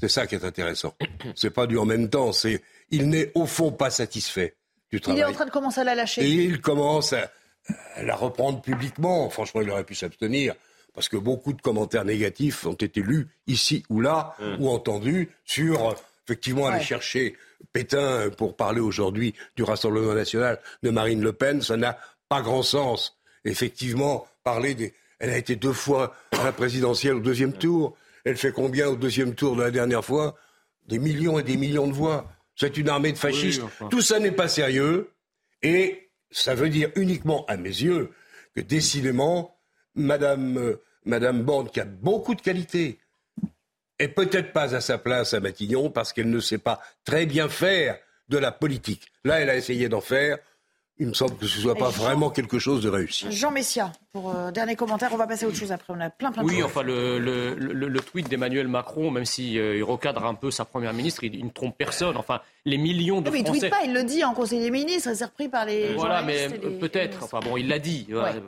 C'est 0.03 0.09
ça 0.09 0.27
qui 0.27 0.35
est 0.35 0.45
intéressant. 0.45 0.97
C'est 1.37 1.51
pas 1.51 1.68
du 1.68 1.79
en 1.79 1.85
même 1.85 2.11
temps. 2.11 2.33
C'est 2.33 2.61
il 2.93 3.09
n'est 3.09 3.32
au 3.34 3.47
fond 3.47 3.72
pas 3.72 3.90
satisfait 3.90 4.55
du 4.93 5.01
travail. 5.01 5.20
Il 5.20 5.22
est 5.22 5.26
en 5.26 5.32
train 5.32 5.47
de 5.47 5.51
commencer 5.51 5.80
à 5.80 5.84
la 5.84 5.97
lâcher. 5.97 6.22
Et 6.22 6.45
il 6.45 6.61
commence 6.61 7.12
à, 7.12 7.32
la 8.01 8.14
reprendre 8.14 8.61
publiquement. 8.61 9.28
Franchement, 9.30 9.62
il 9.62 9.70
aurait 9.70 9.84
pu 9.84 9.95
s'abstenir 9.95 10.55
parce 10.95 11.09
que 11.09 11.16
beaucoup 11.16 11.53
de 11.53 11.62
commentaires 11.62 12.05
négatifs 12.05 12.66
ont 12.66 12.74
été 12.74 13.01
lus 13.01 13.28
ici 13.47 13.84
ou 13.88 14.01
là 14.01 14.36
mmh. 14.38 14.62
ou 14.62 14.68
entendus 14.68 15.30
sur 15.45 15.97
effectivement 16.26 16.66
aller 16.66 16.84
chercher 16.84 17.36
Pétain 17.72 18.30
pour 18.36 18.57
parler 18.57 18.80
aujourd'hui 18.80 19.34
du 19.57 19.62
Rassemblement 19.62 20.14
national 20.14 20.61
de 20.82 20.90
Marine 20.90 21.22
Le 21.22 21.32
Pen. 21.32 21.62
Ça 21.62 21.76
n'a 21.76 21.99
pas 22.28 22.43
grand 22.43 22.62
sens. 22.62 23.16
Effectivement, 23.45 24.26
parler 24.45 24.74
des. 24.74 24.95
Elle 25.18 25.30
a 25.30 25.38
été 25.38 25.57
deux 25.57 25.72
fois 25.72 26.14
à 26.32 26.45
la 26.45 26.53
présidentielle 26.53 27.14
au 27.14 27.20
deuxième 27.20 27.53
tour. 27.53 27.97
Elle 28.24 28.36
fait 28.36 28.53
combien 28.53 28.88
au 28.88 28.97
deuxième 28.97 29.34
tour 29.34 29.57
de 29.57 29.62
la 29.62 29.70
dernière 29.70 30.05
fois? 30.05 30.34
Des 30.88 30.99
millions 30.99 31.38
et 31.38 31.45
des 31.45 31.57
millions 31.57 31.86
de 31.86 31.93
voix. 31.93 32.28
C'est 32.62 32.76
une 32.76 32.88
armée 32.88 33.10
de 33.10 33.18
fascistes. 33.18 33.60
Tout 33.90 34.02
ça 34.02 34.20
n'est 34.20 34.30
pas 34.30 34.46
sérieux. 34.46 35.10
Et 35.64 36.10
ça 36.30 36.54
veut 36.54 36.68
dire 36.68 36.90
uniquement, 36.94 37.44
à 37.46 37.56
mes 37.56 37.70
yeux, 37.70 38.10
que 38.54 38.60
décidément, 38.60 39.56
Madame, 39.96 40.58
euh, 40.58 40.80
Madame 41.04 41.42
Borne, 41.42 41.68
qui 41.70 41.80
a 41.80 41.84
beaucoup 41.84 42.36
de 42.36 42.40
qualités, 42.40 42.98
est 43.98 44.06
peut-être 44.06 44.52
pas 44.52 44.76
à 44.76 44.80
sa 44.80 44.96
place 44.96 45.34
à 45.34 45.40
Matignon 45.40 45.90
parce 45.90 46.12
qu'elle 46.12 46.30
ne 46.30 46.38
sait 46.38 46.58
pas 46.58 46.80
très 47.04 47.26
bien 47.26 47.48
faire 47.48 47.98
de 48.28 48.38
la 48.38 48.52
politique. 48.52 49.08
Là, 49.24 49.40
elle 49.40 49.50
a 49.50 49.56
essayé 49.56 49.88
d'en 49.88 50.00
faire 50.00 50.38
il 51.03 51.09
me 51.09 51.14
semble 51.14 51.36
que 51.36 51.46
ce 51.46 51.57
ne 51.57 51.62
soit 51.62 51.74
pas 51.74 51.90
vraiment 51.90 52.30
quelque 52.30 52.61
chose 52.61 52.80
de 52.80 52.88
réussi. 52.88 53.26
Jean 53.32 53.50
Messia, 53.50 53.92
pour 54.12 54.32
euh, 54.34 54.53
dernier 54.53 54.76
commentaire, 54.76 55.11
on 55.12 55.16
va 55.16 55.26
passer 55.26 55.44
à 55.44 55.48
autre 55.48 55.57
chose 55.57 55.72
après. 55.72 55.92
On 55.92 56.00
a 56.00 56.11
plein, 56.11 56.30
plein 56.30 56.44
de 56.44 56.48
Oui, 56.48 56.62
enfin, 56.62 56.82
le, 56.82 57.18
le, 57.18 57.55
le, 57.57 58.00
tweet 58.00 58.28
d'Emmanuel 58.28 58.68
Macron, 58.68 59.11
même 59.11 59.24
s'il 59.24 59.59
euh, 59.59 59.84
recadre 59.84 60.24
un 60.24 60.34
peu 60.34 60.53
sa 60.53 60.64
première 60.64 60.92
ministre, 60.92 61.24
il, 61.24 61.44
ne 61.44 61.50
trompe 61.50 61.76
personne. 61.76 62.16
Enfin, 62.16 62.40
les 62.64 62.78
millions 62.78 63.20
de 63.20 63.30
mais 63.30 63.42
Français. 63.42 63.50
il 63.50 63.55
ne 63.55 63.61
tweet 63.61 63.70
pas, 63.70 63.84
il 63.84 63.92
le 63.92 64.05
dit 64.05 64.22
en 64.22 64.32
Conseil 64.32 64.61
des 64.61 64.70
ministres, 64.70 65.11
c'est 65.12 65.24
repris 65.24 65.48
par 65.48 65.66
les. 65.66 65.94
Voilà, 65.94 66.22
mais 66.22 66.48
peut-être. 66.48 67.24
Enfin, 67.24 67.40
bon, 67.40 67.57
il 67.57 67.66
l'a 67.66 67.80
dit. 67.80 68.07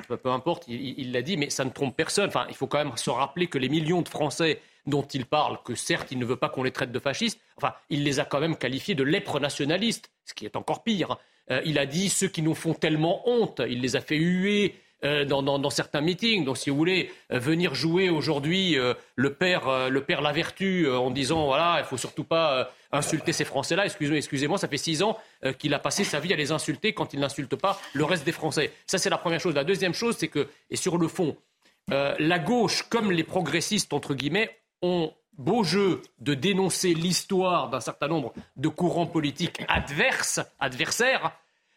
Peu, 0.09 0.31
importe, 0.31 0.65
il 0.69 1.11
l'a 1.11 1.23
dit, 1.23 1.37
mais 1.37 1.51
ça 1.51 1.65
ne 1.65 1.71
trompe 1.71 1.97
personne. 1.97 2.29
Enfin, 2.29 2.47
il 2.49 2.55
faut 2.55 2.69
quand 2.69 2.79
même 2.79 2.97
se 2.97 3.11
rappeler 3.11 3.49
que 3.49 3.59
les 3.59 3.69
millions 3.69 4.03
de 4.03 4.09
Français 4.09 4.61
dont 4.87 5.03
il 5.03 5.27
parle, 5.27 5.59
que 5.65 5.75
certes, 5.75 6.09
il 6.13 6.19
ne 6.19 6.25
veut 6.25 6.37
pas 6.37 6.49
qu'on 6.49 6.63
les 6.63 6.71
traite 6.71 6.93
de 6.93 6.99
fascistes, 6.99 7.41
enfin, 7.57 7.73
il 7.89 8.05
les 8.05 8.21
a 8.21 8.25
quand 8.25 8.41
même 8.41 8.57
qualifiés 8.57 8.95
de 8.95 9.03
lèpres 9.03 9.41
nationalistes, 9.41 10.11
ce 10.25 10.35
qui 10.35 10.45
est 10.45 10.57
encore 10.57 10.83
pire. 10.83 11.19
Euh, 11.51 11.61
il 11.65 11.79
a 11.79 11.87
dit 11.87 12.09
ceux 12.09 12.29
qui 12.29 12.43
nous 12.43 12.55
font 12.55 12.75
tellement 12.75 13.29
honte. 13.29 13.61
Il 13.69 13.81
les 13.81 13.97
a 13.97 14.01
fait 14.01 14.17
huer. 14.17 14.75
Euh, 15.05 15.27
dans, 15.27 15.69
certains 15.69 16.01
meetings. 16.01 16.47
Donc, 16.47 16.57
si 16.57 16.71
vous 16.71 16.77
voulez 16.77 17.11
euh, 17.31 17.39
venir 17.39 17.75
jouer 17.75 18.09
aujourd'hui 18.09 18.79
le 19.17 19.35
père, 19.35 19.91
le 19.91 20.01
père 20.03 20.23
la 20.23 20.33
vertu 20.33 20.89
en 20.89 21.11
disant 21.11 21.45
voilà, 21.45 21.77
il 21.81 21.85
faut 21.85 21.99
surtout 21.99 22.25
pas 22.25 22.73
insulter 22.91 23.35
ces 23.35 23.45
Français-là. 23.45 23.85
Excusez-moi, 23.85 24.17
excusez 24.17 24.49
ça 24.57 24.67
fait 24.67 24.79
six 24.79 25.03
ans 25.03 25.19
qu'il 25.59 25.75
a 25.75 25.79
passé 25.79 26.05
sa 26.05 26.21
vie 26.21 26.33
à 26.33 26.37
les 26.37 26.53
insulter 26.53 26.95
quand 26.95 27.13
il 27.13 27.21
n'insulte 27.21 27.55
pas 27.55 27.79
le 27.93 28.05
reste 28.05 28.25
des 28.25 28.33
Français. 28.33 28.73
Ça, 28.87 28.97
c'est 28.97 29.11
la 29.11 29.19
première 29.19 29.41
chose. 29.41 29.55
La 29.55 29.65
deuxième 29.65 29.93
chose, 29.93 30.17
c'est 30.17 30.29
que, 30.29 30.49
et 30.71 30.77
sur 30.77 30.97
le 30.97 31.09
fond, 31.09 31.37
la 31.91 32.39
gauche, 32.39 32.85
comme 32.89 33.13
les 33.13 33.25
progressistes 33.25 33.93
entre 33.93 34.15
guillemets, 34.15 34.57
ont 34.81 35.13
beau 35.39 35.65
jeu 35.65 36.03
de 36.21 36.35
dénoncer 36.35 36.95
l'histoire 36.95 37.69
d'un 37.71 37.81
certain 37.81 38.09
nombre 38.09 38.33
de 38.57 38.69
courants 38.69 39.07
politiques 39.07 39.63
adverses, 39.69 40.41
adversaires, 40.61 41.33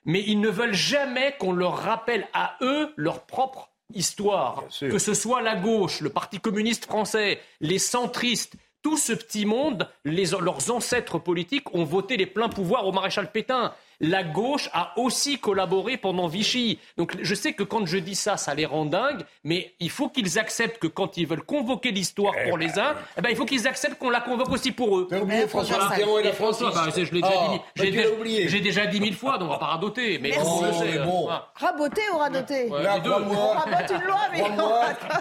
mais 0.06 0.24
ils 0.26 0.40
ne 0.40 0.50
veulent 0.50 0.74
jamais 0.74 1.36
qu'on 1.40 1.52
leur 1.52 1.78
rappelle 1.78 2.28
à 2.34 2.58
eux 2.62 2.94
leur 2.96 3.26
propre 3.26 3.70
histoire. 3.94 4.64
Que 4.80 5.00
ce 5.00 5.14
soit 5.14 5.42
la 5.42 5.56
gauche, 5.56 6.02
le 6.02 6.10
Parti 6.10 6.40
communiste 6.40 6.86
français, 6.86 7.40
les 7.60 7.80
centristes, 7.80 8.56
tout 8.82 8.98
ce 8.98 9.14
petit 9.14 9.46
monde, 9.46 9.90
leurs 10.06 10.72
ancêtres 10.72 11.20
politiques 11.20 11.74
ont 11.74 11.84
voté 11.84 12.16
les 12.16 12.26
pleins 12.26 12.50
pouvoirs 12.50 12.88
au 12.88 12.92
maréchal 12.92 13.32
Pétain. 13.32 13.74
La 14.00 14.24
gauche 14.24 14.70
a 14.74 14.94
aussi 14.98 15.40
collaboré 15.40 15.98
pendant 15.98 16.28
Vichy. 16.28 16.80
Donc 16.98 17.16
je 17.22 17.36
sais 17.36 17.54
que 17.54 17.64
quand 17.64 17.86
je 17.86 17.98
dis 17.98 18.16
ça, 18.16 18.38
ça 18.38 18.54
les 18.54 18.66
rend 18.66 18.86
dingues, 18.86 19.24
mais 19.44 19.74
il 19.80 19.90
faut 19.90 20.10
qu'ils 20.10 20.38
acceptent 20.40 20.80
que 20.80 20.88
quand 20.88 21.18
ils 21.18 21.28
veulent 21.28 21.44
convoquer 21.44 21.92
l'histoire 21.92 22.34
eh 22.38 22.50
pour 22.50 22.58
les 22.58 22.68
ben, 22.68 22.80
uns, 22.80 22.96
eh 23.18 23.22
ben, 23.22 23.30
il 23.30 23.36
faut 23.36 23.46
qu'ils 23.46 23.68
acceptent 23.68 23.98
qu'on 23.98 24.10
la 24.10 24.22
convoque 24.22 24.52
aussi 24.52 24.72
pour 24.72 24.98
eux. 24.98 25.08
T'as 25.10 25.20
oublié 25.20 25.48
François 25.48 25.90
Mitterrand 25.90 26.20
et 26.20 26.24
la 26.24 26.34
France 26.34 26.62
bah, 26.62 26.88
Je 26.96 27.02
l'ai 27.14 27.22
déjà, 27.22 27.34
Oh, 27.38 27.52
dit, 27.52 27.58
bah, 27.58 27.64
j'ai 27.76 27.92
déjà, 27.92 28.04
l'as 28.04 28.12
oublié. 28.16 28.48
j'ai 28.48 28.60
déjà 28.62 28.86
dit 28.86 29.00
mille 29.00 29.16
fois, 29.16 29.38
donc 29.38 29.50
on 29.50 29.54
va 29.54 29.60
pas 29.60 29.66
radoter. 29.66 30.20
Mais 30.20 30.30
Merci. 30.30 30.48
on 30.50 30.62
le 30.66 30.74
sait, 30.74 31.00
mais 31.00 31.06
bon. 31.06 31.30
Raboter 31.56 32.02
ou 32.14 32.18
radoter 32.18 32.70
Ouais, 32.70 32.84
Là, 32.84 33.00
deux. 33.00 33.12
On 33.12 33.24
crois-moi, 33.26 33.56
rabote 33.56 33.92
une 33.92 34.08
loi, 34.08 34.20
mais 34.32 34.44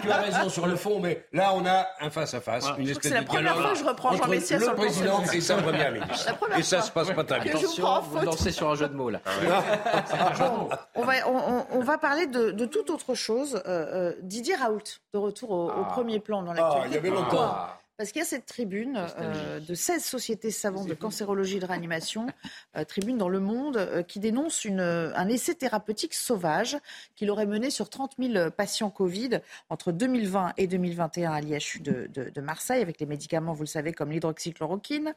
tu 0.01 0.11
as 0.11 0.17
raison 0.17 0.49
sur 0.49 0.67
le 0.67 0.75
fond, 0.75 0.99
mais 0.99 1.25
là, 1.33 1.53
on 1.55 1.65
a 1.65 1.87
un 1.99 2.09
face-à-face, 2.09 2.65
une 2.65 2.73
trouve 2.73 2.85
que 2.85 2.91
espèce 2.91 3.11
c'est 3.11 3.15
la 3.15 3.21
de 3.21 3.27
première 3.27 3.53
dialogue 3.53 3.63
fois 3.63 3.73
que 3.73 3.79
je 3.79 3.83
reprends 3.85 4.11
Jean 4.11 4.23
entre 4.23 4.33
le 4.33 4.39
sur 4.39 4.59
le 4.59 4.75
président 4.75 5.23
et 5.33 5.41
sa 5.41 5.55
première 5.57 5.91
ministre. 5.91 6.35
Et 6.57 6.63
ça 6.63 6.81
se 6.81 6.91
passe 6.91 7.11
pas 7.11 7.23
très 7.23 7.39
bien. 7.39 7.53
Je 7.57 7.65
vous 7.65 7.73
prends 7.77 7.97
en 7.97 7.97
Attention, 7.97 8.11
vous 8.11 8.31
faute. 8.31 8.66
Sur 8.67 8.71
un 8.71 8.75
jeu 8.75 8.89
de 8.89 8.95
mots 8.95 9.09
là. 9.09 9.19
Bon, 10.39 10.69
on, 10.95 11.01
va, 11.03 11.13
on, 11.27 11.35
on- 11.37 11.65
on 11.71 11.79
va 11.81 11.97
parler 11.97 12.27
de, 12.27 12.51
de 12.51 12.65
toute 12.65 12.89
autre 12.89 13.13
chose. 13.15 13.61
Euh, 13.65 14.11
euh, 14.11 14.13
Didier 14.21 14.55
Raoult, 14.55 14.81
de 15.13 15.17
retour 15.19 15.51
au, 15.51 15.67
au 15.67 15.71
Ah. 15.85 15.91
premier 15.91 16.19
plan 16.19 16.41
dans 16.43 16.51
Ah, 16.51 16.55
l'actualité. 16.55 16.89
il 16.89 16.93
y 16.95 16.97
avait 16.97 17.09
Pourquoi 17.11 17.39
longtemps. 17.39 17.57
Parce 17.97 18.11
qu'il 18.11 18.19
y 18.19 18.23
a 18.23 18.27
cette 18.27 18.45
tribune 18.45 18.95
euh, 19.17 19.59
de 19.59 19.73
16 19.73 20.03
sociétés 20.05 20.51
savantes 20.51 20.87
de 20.87 20.93
cancérologie 20.93 21.57
et 21.57 21.59
de 21.59 21.65
réanimation, 21.65 22.27
euh, 22.77 22.83
tribune 22.83 23.17
dans 23.17 23.27
Le 23.27 23.39
Monde, 23.39 23.77
euh, 23.77 24.03
qui 24.03 24.19
dénonce 24.19 24.65
une, 24.65 24.81
un 24.81 25.27
essai 25.27 25.55
thérapeutique 25.55 26.13
sauvage 26.13 26.77
qu'il 27.15 27.31
aurait 27.31 27.47
mené 27.47 27.71
sur 27.71 27.89
30 27.89 28.13
000 28.19 28.51
patients 28.51 28.91
Covid 28.91 29.39
entre 29.69 29.91
2020 29.91 30.53
et 30.57 30.67
2021 30.67 31.31
à 31.31 31.41
l'IHU 31.41 31.79
de, 31.79 32.07
de- 32.13 32.29
de 32.29 32.41
Marseille, 32.41 32.83
avec 32.83 32.99
les 32.99 33.07
médicaments, 33.07 33.53
vous 33.53 33.63
le 33.63 33.67
savez, 33.67 33.93
comme 33.93 34.11
l'hydroxychloroquine. 34.11 35.15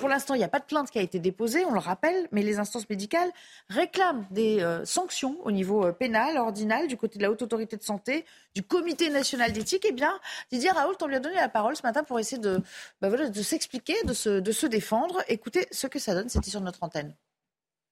Pour 0.00 0.08
l'instant, 0.08 0.34
il 0.34 0.38
n'y 0.38 0.44
a 0.44 0.48
pas 0.48 0.58
de 0.58 0.64
plainte 0.64 0.90
qui 0.90 0.98
a 0.98 1.02
été 1.02 1.20
déposée, 1.20 1.64
on 1.64 1.72
le 1.72 1.78
rappelle, 1.78 2.26
mais 2.32 2.42
les 2.42 2.58
instances 2.58 2.90
médicales 2.90 3.30
réclament 3.68 4.26
des 4.32 4.66
sanctions 4.84 5.36
au 5.44 5.52
niveau 5.52 5.92
pénal, 5.92 6.38
ordinal, 6.38 6.88
du 6.88 6.96
côté 6.96 7.18
de 7.18 7.22
la 7.22 7.30
Haute 7.30 7.42
Autorité 7.42 7.76
de 7.76 7.84
Santé, 7.84 8.24
du 8.56 8.62
Comité 8.64 9.10
national 9.10 9.52
d'éthique. 9.52 9.86
Eh 9.88 9.92
bien, 9.92 10.12
Didier 10.50 10.70
Raoult, 10.70 10.96
on 11.00 11.06
lui 11.06 11.16
a 11.16 11.20
donné 11.20 11.36
la 11.36 11.48
parole 11.48 11.76
ce 11.76 11.83
matin 11.84 12.02
pour 12.02 12.18
essayer 12.18 12.40
de, 12.40 12.60
bah 13.00 13.08
s'expliquer, 13.42 13.94
de 14.04 14.12
se, 14.12 14.66
défendre. 14.66 15.22
Écoutez 15.28 15.66
ce 15.70 15.86
que 15.86 15.98
ça 15.98 16.14
donne, 16.14 16.28
c'était 16.28 16.50
sur 16.50 16.60
notre 16.60 16.82
antenne. 16.82 17.14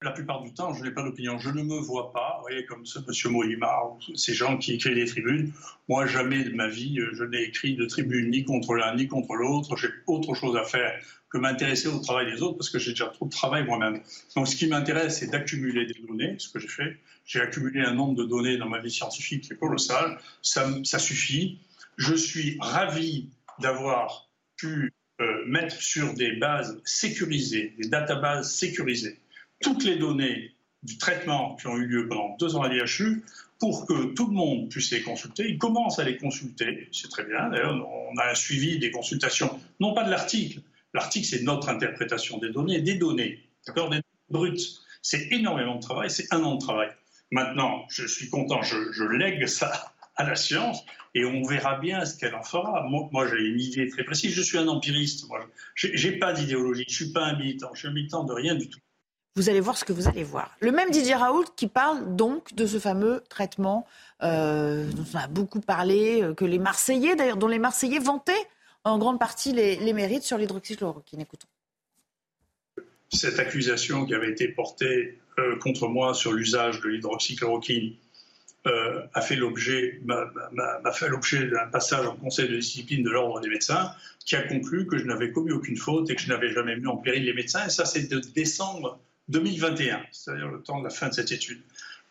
La 0.02 0.10
plupart 0.10 0.42
du 0.42 0.52
temps, 0.52 0.74
je 0.74 0.82
n'ai 0.82 0.90
pas 0.90 1.04
d'opinion. 1.04 1.38
Je 1.38 1.50
ne 1.50 1.62
me 1.62 1.78
vois 1.78 2.12
pas, 2.12 2.38
voyez, 2.40 2.64
comme 2.64 2.84
ce 2.84 2.98
monsieur 3.06 3.30
Molimar, 3.30 3.92
ou 3.92 4.16
ces 4.16 4.34
gens 4.34 4.58
qui 4.58 4.72
écrivent 4.74 4.96
des 4.96 5.04
tribunes. 5.04 5.52
Moi, 5.88 6.06
jamais 6.06 6.42
de 6.42 6.50
ma 6.50 6.66
vie, 6.66 6.98
euh, 6.98 7.10
je 7.14 7.22
n'ai 7.22 7.42
écrit 7.42 7.76
de 7.76 7.86
tribune 7.86 8.30
ni 8.30 8.42
contre 8.42 8.74
l'un 8.74 8.96
ni 8.96 9.06
contre 9.06 9.34
l'autre. 9.34 9.76
J'ai 9.76 9.90
autre 10.08 10.34
chose 10.34 10.56
à 10.56 10.64
faire 10.64 10.92
que 11.30 11.38
m'intéresser 11.38 11.86
au 11.86 12.00
travail 12.00 12.32
des 12.32 12.42
autres 12.42 12.58
parce 12.58 12.68
que 12.68 12.80
j'ai 12.80 12.90
déjà 12.90 13.06
trop 13.06 13.26
de 13.26 13.30
travail 13.30 13.64
moi-même. 13.64 14.02
Donc, 14.34 14.48
ce 14.48 14.56
qui 14.56 14.66
m'intéresse, 14.66 15.20
c'est 15.20 15.28
d'accumuler 15.28 15.86
des 15.86 16.00
données, 16.06 16.34
ce 16.38 16.48
que 16.48 16.58
j'ai 16.58 16.68
fait. 16.68 16.98
J'ai 17.24 17.40
accumulé 17.40 17.80
un 17.80 17.94
nombre 17.94 18.14
de 18.16 18.24
données 18.24 18.56
dans 18.58 18.68
ma 18.68 18.80
vie 18.80 18.90
scientifique 18.90 19.44
qui 19.44 19.52
est 19.52 19.56
colossal. 19.56 20.18
Ça 20.42 20.98
suffit. 20.98 21.60
Je 21.96 22.14
suis 22.14 22.56
ravi 22.60 23.28
d'avoir 23.62 24.28
pu 24.56 24.92
euh, 25.20 25.44
mettre 25.46 25.80
sur 25.80 26.14
des 26.14 26.32
bases 26.32 26.80
sécurisées, 26.84 27.74
des 27.78 27.88
databases 27.88 28.54
sécurisées, 28.54 29.18
toutes 29.60 29.84
les 29.84 29.96
données 29.96 30.52
du 30.82 30.98
traitement 30.98 31.56
qui 31.56 31.68
ont 31.68 31.76
eu 31.76 31.86
lieu 31.86 32.08
pendant 32.08 32.36
deux 32.38 32.56
ans 32.56 32.62
à 32.62 32.68
l'IHU 32.68 33.22
pour 33.60 33.86
que 33.86 34.12
tout 34.14 34.26
le 34.26 34.34
monde 34.34 34.68
puisse 34.68 34.90
les 34.90 35.02
consulter. 35.02 35.48
Ils 35.48 35.58
commencent 35.58 36.00
à 36.00 36.04
les 36.04 36.16
consulter, 36.16 36.88
c'est 36.90 37.08
très 37.08 37.24
bien. 37.24 37.48
D'ailleurs, 37.48 37.88
on 37.88 38.18
a 38.18 38.30
un 38.30 38.34
suivi 38.34 38.78
des 38.78 38.90
consultations, 38.90 39.60
non 39.78 39.94
pas 39.94 40.02
de 40.02 40.10
l'article. 40.10 40.60
L'article, 40.94 41.26
c'est 41.26 41.42
notre 41.42 41.68
interprétation 41.68 42.38
des 42.38 42.50
données, 42.50 42.80
des 42.80 42.96
données, 42.96 43.38
d'accord, 43.66 43.88
des 43.90 44.00
brutes. 44.28 44.80
C'est 45.00 45.30
énormément 45.30 45.76
de 45.76 45.80
travail, 45.80 46.10
c'est 46.10 46.32
un 46.32 46.42
an 46.42 46.56
de 46.56 46.60
travail. 46.60 46.90
Maintenant, 47.30 47.86
je 47.88 48.06
suis 48.06 48.28
content, 48.28 48.62
je, 48.62 48.92
je 48.92 49.04
lègue 49.04 49.46
ça 49.46 49.91
à 50.16 50.24
la 50.24 50.36
science 50.36 50.84
et 51.14 51.24
on 51.24 51.42
verra 51.42 51.78
bien 51.78 52.04
ce 52.04 52.16
qu'elle 52.16 52.34
en 52.34 52.42
fera. 52.42 52.86
Moi, 52.88 53.08
moi, 53.12 53.26
j'ai 53.26 53.42
une 53.42 53.60
idée 53.60 53.88
très 53.88 54.04
précise. 54.04 54.32
Je 54.34 54.42
suis 54.42 54.58
un 54.58 54.68
empiriste. 54.68 55.28
Moi, 55.28 55.40
j'ai 55.74 56.18
pas 56.18 56.32
d'idéologie. 56.32 56.84
Je 56.88 56.94
suis 56.94 57.12
pas 57.12 57.24
un 57.24 57.36
militant. 57.36 57.70
Je 57.74 57.80
suis 57.80 57.88
un 57.88 57.92
militant 57.92 58.24
de 58.24 58.32
rien 58.32 58.54
du 58.54 58.68
tout. 58.68 58.80
Vous 59.34 59.48
allez 59.48 59.60
voir 59.60 59.78
ce 59.78 59.84
que 59.84 59.94
vous 59.94 60.08
allez 60.08 60.24
voir. 60.24 60.54
Le 60.60 60.72
même 60.72 60.90
Didier 60.90 61.14
Raoult 61.14 61.46
qui 61.56 61.66
parle 61.66 62.16
donc 62.16 62.54
de 62.54 62.66
ce 62.66 62.78
fameux 62.78 63.22
traitement 63.30 63.86
euh, 64.22 64.90
dont 64.90 65.04
on 65.14 65.18
a 65.18 65.26
beaucoup 65.26 65.60
parlé, 65.60 66.22
euh, 66.22 66.34
que 66.34 66.44
les 66.44 66.58
Marseillais, 66.58 67.16
d'ailleurs, 67.16 67.38
dont 67.38 67.48
les 67.48 67.58
Marseillais 67.58 67.98
vantaient 67.98 68.46
en 68.84 68.98
grande 68.98 69.18
partie 69.18 69.52
les, 69.52 69.76
les 69.76 69.92
mérites 69.94 70.22
sur 70.22 70.36
l'hydroxychloroquine. 70.36 71.20
Écoutons. 71.22 71.48
cette 73.10 73.38
accusation 73.38 74.04
qui 74.04 74.14
avait 74.14 74.30
été 74.30 74.48
portée 74.48 75.18
euh, 75.38 75.56
contre 75.58 75.88
moi 75.88 76.12
sur 76.12 76.32
l'usage 76.32 76.80
de 76.82 76.88
l'hydroxychloroquine 76.88 77.94
euh, 78.66 79.02
a 79.12 79.20
fait 79.20 79.36
l'objet 79.36 80.00
d'un 80.04 81.66
passage 81.72 82.06
en 82.06 82.16
conseil 82.16 82.48
de 82.48 82.56
discipline 82.56 83.02
de 83.02 83.10
l'ordre 83.10 83.40
des 83.40 83.48
médecins 83.48 83.92
qui 84.24 84.36
a 84.36 84.42
conclu 84.42 84.86
que 84.86 84.98
je 84.98 85.04
n'avais 85.04 85.32
commis 85.32 85.50
aucune 85.50 85.76
faute 85.76 86.10
et 86.10 86.14
que 86.14 86.22
je 86.22 86.28
n'avais 86.28 86.52
jamais 86.52 86.76
mis 86.76 86.86
en 86.86 86.96
péril 86.96 87.24
les 87.24 87.34
médecins 87.34 87.66
et 87.66 87.70
ça 87.70 87.84
c'est 87.84 88.08
de 88.08 88.20
décembre 88.20 89.00
2021 89.28 90.02
c'est-à-dire 90.12 90.48
le 90.48 90.62
temps 90.62 90.78
de 90.78 90.84
la 90.84 90.90
fin 90.90 91.08
de 91.08 91.14
cette 91.14 91.32
étude 91.32 91.60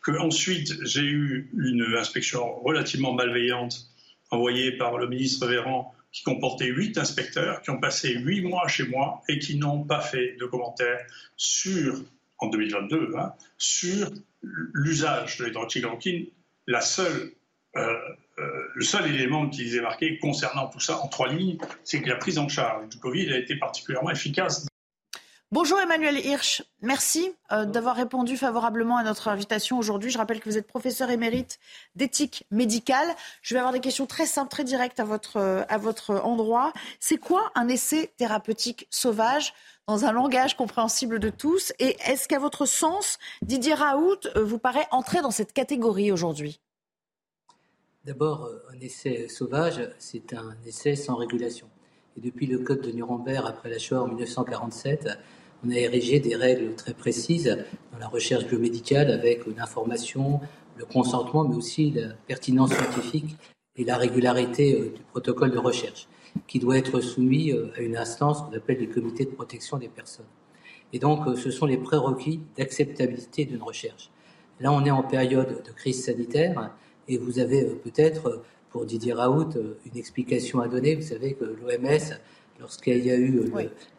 que 0.02 0.10
ensuite 0.18 0.84
j'ai 0.84 1.04
eu 1.04 1.50
une 1.56 1.96
inspection 1.96 2.60
relativement 2.60 3.14
malveillante 3.14 3.86
envoyée 4.30 4.72
par 4.72 4.98
le 4.98 5.08
ministre 5.08 5.46
Véran 5.46 5.94
qui 6.12 6.22
comportait 6.22 6.66
huit 6.66 6.98
inspecteurs 6.98 7.62
qui 7.62 7.70
ont 7.70 7.80
passé 7.80 8.14
huit 8.14 8.42
mois 8.42 8.68
chez 8.68 8.86
moi 8.86 9.22
et 9.28 9.38
qui 9.38 9.56
n'ont 9.56 9.84
pas 9.84 10.00
fait 10.00 10.36
de 10.38 10.44
commentaires 10.44 11.00
sur, 11.36 12.02
en 12.38 12.48
2022, 12.48 13.14
hein, 13.16 13.32
sur 13.56 14.10
l'usage 14.42 15.38
de 15.38 15.46
l'hydroxychloroquine. 15.46 16.26
La 16.66 16.80
seule, 16.80 17.32
euh, 17.76 17.80
euh, 18.38 18.44
le 18.74 18.84
seul 18.84 19.12
élément 19.12 19.48
qu'ils 19.48 19.76
aient 19.76 19.80
marqué 19.80 20.18
concernant 20.18 20.68
tout 20.68 20.78
ça 20.78 20.98
en 20.98 21.08
trois 21.08 21.28
lignes, 21.28 21.58
c'est 21.82 22.00
que 22.00 22.08
la 22.08 22.16
prise 22.16 22.38
en 22.38 22.48
charge 22.48 22.88
du 22.88 22.98
Covid 22.98 23.32
a 23.32 23.38
été 23.38 23.56
particulièrement 23.56 24.10
efficace 24.10 24.66
Bonjour 25.50 25.78
Emmanuel 25.78 26.24
Hirsch, 26.24 26.62
merci 26.80 27.30
euh, 27.50 27.66
d'avoir 27.66 27.94
répondu 27.94 28.38
favorablement 28.38 28.96
à 28.96 29.02
notre 29.02 29.28
invitation 29.28 29.78
aujourd'hui. 29.78 30.10
Je 30.10 30.16
rappelle 30.16 30.40
que 30.40 30.48
vous 30.48 30.56
êtes 30.56 30.66
professeur 30.66 31.10
émérite 31.10 31.58
d'éthique 31.94 32.46
médicale. 32.50 33.06
Je 33.42 33.52
vais 33.52 33.58
avoir 33.58 33.74
des 33.74 33.80
questions 33.80 34.06
très 34.06 34.24
simples, 34.24 34.50
très 34.50 34.64
directes 34.64 34.98
à 34.98 35.04
votre, 35.04 35.66
à 35.68 35.76
votre 35.76 36.14
endroit. 36.24 36.72
C'est 37.00 37.18
quoi 37.18 37.52
un 37.54 37.68
essai 37.68 38.14
thérapeutique 38.16 38.86
sauvage 38.88 39.52
dans 39.88 40.04
un 40.04 40.12
langage 40.12 40.56
compréhensible 40.56 41.18
de 41.18 41.30
tous. 41.30 41.72
Et 41.78 41.96
est-ce 42.06 42.28
qu'à 42.28 42.38
votre 42.38 42.66
sens, 42.66 43.18
Didier 43.42 43.74
Raoult 43.74 44.20
euh, 44.36 44.44
vous 44.44 44.58
paraît 44.58 44.86
entrer 44.90 45.22
dans 45.22 45.30
cette 45.30 45.52
catégorie 45.52 46.12
aujourd'hui? 46.12 46.60
D'abord, 48.04 48.44
euh, 48.44 48.62
un 48.72 48.80
essai 48.80 49.28
sauvage, 49.28 49.88
c'est 49.98 50.34
un 50.34 50.56
essai 50.66 50.96
sans 50.96 51.16
régulation. 51.16 51.68
Et 52.16 52.20
depuis 52.20 52.46
le 52.46 52.58
Code 52.58 52.82
de 52.82 52.90
Nuremberg, 52.90 53.46
après 53.46 53.70
la 53.70 53.78
Shoah 53.78 54.02
en 54.02 54.08
1947, 54.08 55.08
on 55.64 55.70
a 55.70 55.76
érigé 55.76 56.20
des 56.20 56.34
règles 56.34 56.74
très 56.74 56.94
précises 56.94 57.56
dans 57.92 57.98
la 57.98 58.08
recherche 58.08 58.46
biomédicale 58.46 59.10
avec 59.10 59.46
l'information, 59.46 60.40
le 60.76 60.84
consentement, 60.84 61.44
mais 61.44 61.54
aussi 61.54 61.90
la 61.92 62.08
pertinence 62.26 62.72
scientifique 62.72 63.36
et 63.76 63.84
la 63.84 63.96
régularité 63.96 64.74
euh, 64.74 64.92
du 64.94 65.02
protocole 65.02 65.50
de 65.50 65.58
recherche, 65.58 66.08
qui 66.46 66.58
doit 66.58 66.78
être 66.78 67.00
soumis 67.00 67.52
euh, 67.52 67.68
à 67.76 67.80
une 67.80 67.96
instance 67.96 68.42
qu'on 68.42 68.56
appelle 68.56 68.78
les 68.78 68.88
comités 68.88 69.24
de 69.24 69.30
protection 69.30 69.76
des 69.78 69.88
personnes. 69.88 70.26
Et 70.92 70.98
donc, 70.98 71.26
euh, 71.26 71.36
ce 71.36 71.50
sont 71.50 71.66
les 71.66 71.76
prérequis 71.78 72.40
d'acceptabilité 72.56 73.44
d'une 73.44 73.62
recherche. 73.62 74.10
Là, 74.60 74.72
on 74.72 74.84
est 74.84 74.90
en 74.90 75.02
période 75.02 75.62
de 75.66 75.70
crise 75.72 76.04
sanitaire 76.04 76.70
et 77.08 77.18
vous 77.18 77.38
avez 77.38 77.62
euh, 77.64 77.74
peut-être, 77.82 78.42
pour 78.70 78.84
Didier 78.86 79.12
Raoult, 79.12 79.50
une 79.84 79.98
explication 79.98 80.60
à 80.60 80.68
donner. 80.68 80.94
Vous 80.94 81.02
savez 81.02 81.34
que 81.34 81.44
l'OMS, 81.44 82.16
lorsqu'il 82.60 83.04
y 83.04 83.10
a 83.10 83.16
eu 83.16 83.30
le- 83.32 83.50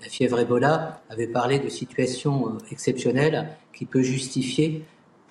la 0.01 0.07
fièvre 0.09 0.39
Ebola, 0.39 1.01
avait 1.09 1.27
parlé 1.27 1.59
de 1.59 1.69
situations 1.69 2.49
euh, 2.49 2.57
exceptionnelles 2.71 3.49
qui 3.73 3.85
peut 3.85 4.01
justifier 4.01 4.83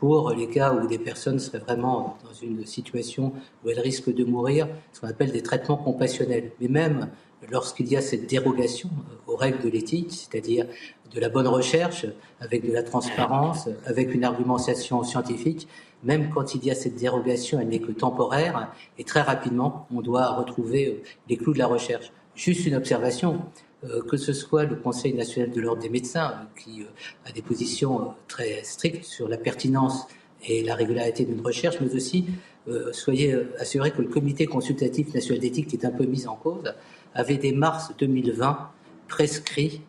pour 0.02 0.30
les 0.32 0.48
cas 0.48 0.74
où 0.74 0.88
des 0.88 0.98
personnes 0.98 1.38
seraient 1.38 1.60
vraiment 1.60 2.18
dans 2.24 2.34
une 2.34 2.66
situation 2.66 3.32
où 3.64 3.70
elles 3.70 3.78
risquent 3.78 4.12
de 4.12 4.24
mourir, 4.24 4.66
ce 4.92 4.98
qu'on 4.98 5.06
appelle 5.06 5.30
des 5.30 5.44
traitements 5.44 5.76
compassionnels. 5.76 6.50
Mais 6.60 6.66
même 6.66 7.08
lorsqu'il 7.52 7.86
y 7.86 7.96
a 7.96 8.00
cette 8.00 8.28
dérogation 8.28 8.90
euh, 8.92 9.32
aux 9.32 9.36
règles 9.36 9.62
de 9.62 9.68
l'éthique, 9.68 10.10
c'est-à-dire 10.10 10.66
de 11.14 11.20
la 11.20 11.28
bonne 11.28 11.46
recherche, 11.46 12.04
avec 12.40 12.66
de 12.66 12.72
la 12.72 12.82
transparence, 12.82 13.68
avec 13.86 14.12
une 14.12 14.24
argumentation 14.24 15.04
scientifique, 15.04 15.68
même 16.02 16.30
quand 16.30 16.56
il 16.56 16.64
y 16.64 16.72
a 16.72 16.74
cette 16.74 16.96
dérogation, 16.96 17.60
elle 17.60 17.68
n'est 17.68 17.78
que 17.78 17.92
temporaire, 17.92 18.72
et 18.98 19.04
très 19.04 19.22
rapidement, 19.22 19.86
on 19.94 20.00
doit 20.00 20.32
retrouver 20.32 20.86
euh, 20.88 21.02
les 21.28 21.36
clous 21.36 21.52
de 21.52 21.60
la 21.60 21.68
recherche. 21.68 22.10
Juste 22.34 22.66
une 22.66 22.74
observation, 22.74 23.38
que 24.08 24.16
ce 24.16 24.32
soit 24.32 24.64
le 24.64 24.76
Conseil 24.76 25.14
national 25.14 25.50
de 25.50 25.60
l'ordre 25.60 25.82
des 25.82 25.88
médecins, 25.88 26.30
euh, 26.30 26.60
qui 26.60 26.82
euh, 26.82 27.28
a 27.28 27.32
des 27.32 27.42
positions 27.42 28.00
euh, 28.00 28.04
très 28.28 28.62
strictes 28.62 29.04
sur 29.04 29.28
la 29.28 29.36
pertinence 29.36 30.06
et 30.46 30.62
la 30.62 30.74
régularité 30.74 31.24
d'une 31.24 31.40
recherche, 31.40 31.76
mais 31.80 31.94
aussi 31.94 32.26
euh, 32.68 32.92
soyez 32.92 33.32
euh, 33.32 33.54
assurés 33.58 33.90
que 33.90 34.02
le 34.02 34.08
Comité 34.08 34.46
consultatif 34.46 35.12
national 35.14 35.40
d'éthique, 35.40 35.68
qui 35.68 35.76
est 35.76 35.84
un 35.84 35.90
peu 35.90 36.04
mis 36.04 36.26
en 36.26 36.36
cause, 36.36 36.74
avait 37.14 37.36
dès 37.36 37.52
mars 37.52 37.92
2020 37.98 38.70
prescrit 39.08 39.82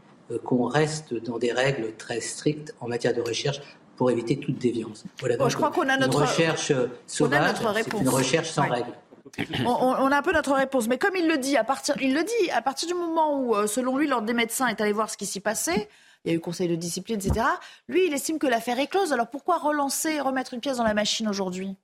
qu'on 0.44 0.66
reste 0.66 1.14
dans 1.14 1.38
des 1.38 1.52
règles 1.52 1.94
très 1.98 2.20
strictes 2.20 2.74
en 2.80 2.88
matière 2.88 3.14
de 3.14 3.22
recherche 3.22 3.62
pour 3.96 4.10
éviter 4.10 4.38
toute 4.38 4.58
déviance. 4.58 5.04
Voilà, 5.20 5.38
je 5.48 5.56
crois 5.56 5.70
qu'on 5.70 5.88
a 5.88 5.98
notre 5.98 6.22
recherche 6.22 6.74
sauvage, 7.06 7.56
c'est 7.76 8.00
une 8.00 8.10
recherche 8.10 8.50
sans 8.50 8.68
règles. 8.68 8.94
On, 9.66 10.12
a 10.12 10.18
un 10.18 10.22
peu 10.22 10.32
notre 10.32 10.54
réponse, 10.54 10.88
mais 10.88 10.98
comme 10.98 11.16
il 11.16 11.28
le 11.28 11.38
dit, 11.38 11.58
à 11.58 11.64
partir, 11.64 11.96
il 12.02 12.14
le 12.14 12.24
dit, 12.24 12.52
à 12.52 12.62
partir 12.62 12.88
du 12.88 12.94
moment 12.94 13.40
où, 13.40 13.56
euh, 13.56 13.68
selon 13.68 13.98
lui, 13.98 14.08
l'ordre 14.08 14.28
des 14.28 14.34
médecins 14.34 14.68
est 14.68 14.80
allé 14.80 14.92
voir 14.92 15.10
ce 15.10 15.18
qui 15.18 15.26
s'y 15.26 15.40
passait, 15.40 15.90
il 16.24 16.32
y 16.32 16.34
a 16.34 16.38
eu 16.38 16.40
conseil 16.40 16.68
de 16.68 16.76
discipline, 16.76 17.18
etc. 17.18 17.46
Lui, 17.88 18.06
il 18.08 18.14
estime 18.14 18.38
que 18.38 18.48
l'affaire 18.48 18.80
est 18.80 18.88
close. 18.88 19.12
Alors 19.12 19.30
pourquoi 19.30 19.58
relancer, 19.58 20.20
remettre 20.22 20.54
une 20.54 20.62
pièce 20.62 20.78
dans 20.78 20.84
la 20.84 20.94
machine 20.94 21.28
aujourd'hui? 21.28 21.76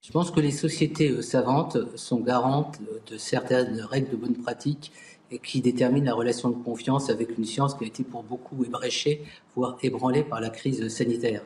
Je 0.00 0.10
pense 0.10 0.32
que 0.32 0.40
les 0.40 0.50
sociétés 0.50 1.10
euh, 1.10 1.22
savantes 1.22 1.78
sont 1.96 2.20
garantes 2.20 2.80
de 3.06 3.16
certaines 3.18 3.80
règles 3.82 4.10
de 4.10 4.16
bonne 4.16 4.34
pratique 4.34 4.92
et 5.30 5.38
qui 5.38 5.60
déterminent 5.60 6.06
la 6.06 6.14
relation 6.14 6.50
de 6.50 6.62
confiance 6.62 7.08
avec 7.08 7.38
une 7.38 7.44
science 7.44 7.74
qui 7.74 7.84
a 7.84 7.86
été 7.86 8.02
pour 8.02 8.22
beaucoup 8.22 8.64
ébréchée, 8.64 9.24
voire 9.54 9.78
ébranlée 9.82 10.24
par 10.24 10.40
la 10.40 10.50
crise 10.50 10.88
sanitaire. 10.88 11.42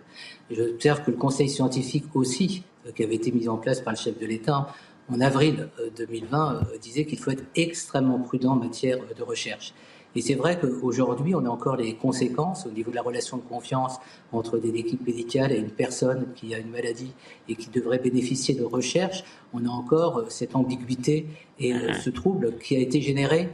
J'observe 0.50 1.04
que 1.04 1.10
le 1.10 1.16
conseil 1.16 1.48
scientifique 1.48 2.04
aussi, 2.14 2.62
euh, 2.86 2.92
qui 2.92 3.04
avait 3.04 3.16
été 3.16 3.30
mis 3.30 3.48
en 3.48 3.58
place 3.58 3.80
par 3.80 3.92
le 3.92 3.98
chef 3.98 4.18
de 4.18 4.24
l'État, 4.24 4.74
en 5.10 5.20
avril 5.20 5.68
2020, 5.96 6.54
euh, 6.54 6.60
euh, 6.74 6.78
disait 6.78 7.04
qu'il 7.04 7.18
faut 7.18 7.30
être 7.30 7.44
extrêmement 7.54 8.18
prudent 8.18 8.52
en 8.52 8.56
matière 8.56 8.98
de 9.16 9.22
recherche. 9.22 9.72
Et 10.14 10.22
c'est 10.22 10.34
vrai 10.34 10.58
qu'aujourd'hui, 10.58 11.34
on 11.34 11.44
a 11.44 11.48
encore 11.48 11.76
les 11.76 11.94
conséquences 11.94 12.64
au 12.66 12.70
niveau 12.70 12.90
de 12.90 12.96
la 12.96 13.02
relation 13.02 13.36
de 13.36 13.42
confiance 13.42 13.98
entre 14.32 14.58
des 14.58 14.70
équipes 14.70 15.06
médicales 15.06 15.52
et 15.52 15.58
une 15.58 15.70
personne 15.70 16.28
qui 16.34 16.54
a 16.54 16.58
une 16.58 16.70
maladie 16.70 17.12
et 17.48 17.54
qui 17.54 17.68
devrait 17.68 17.98
bénéficier 17.98 18.54
de 18.54 18.64
recherche. 18.64 19.24
On 19.52 19.66
a 19.66 19.68
encore 19.68 20.20
euh, 20.20 20.26
cette 20.30 20.56
ambiguïté 20.56 21.26
et 21.58 21.74
ce 22.02 22.10
trouble 22.10 22.56
qui 22.58 22.76
a 22.76 22.78
été 22.78 23.00
généré 23.00 23.48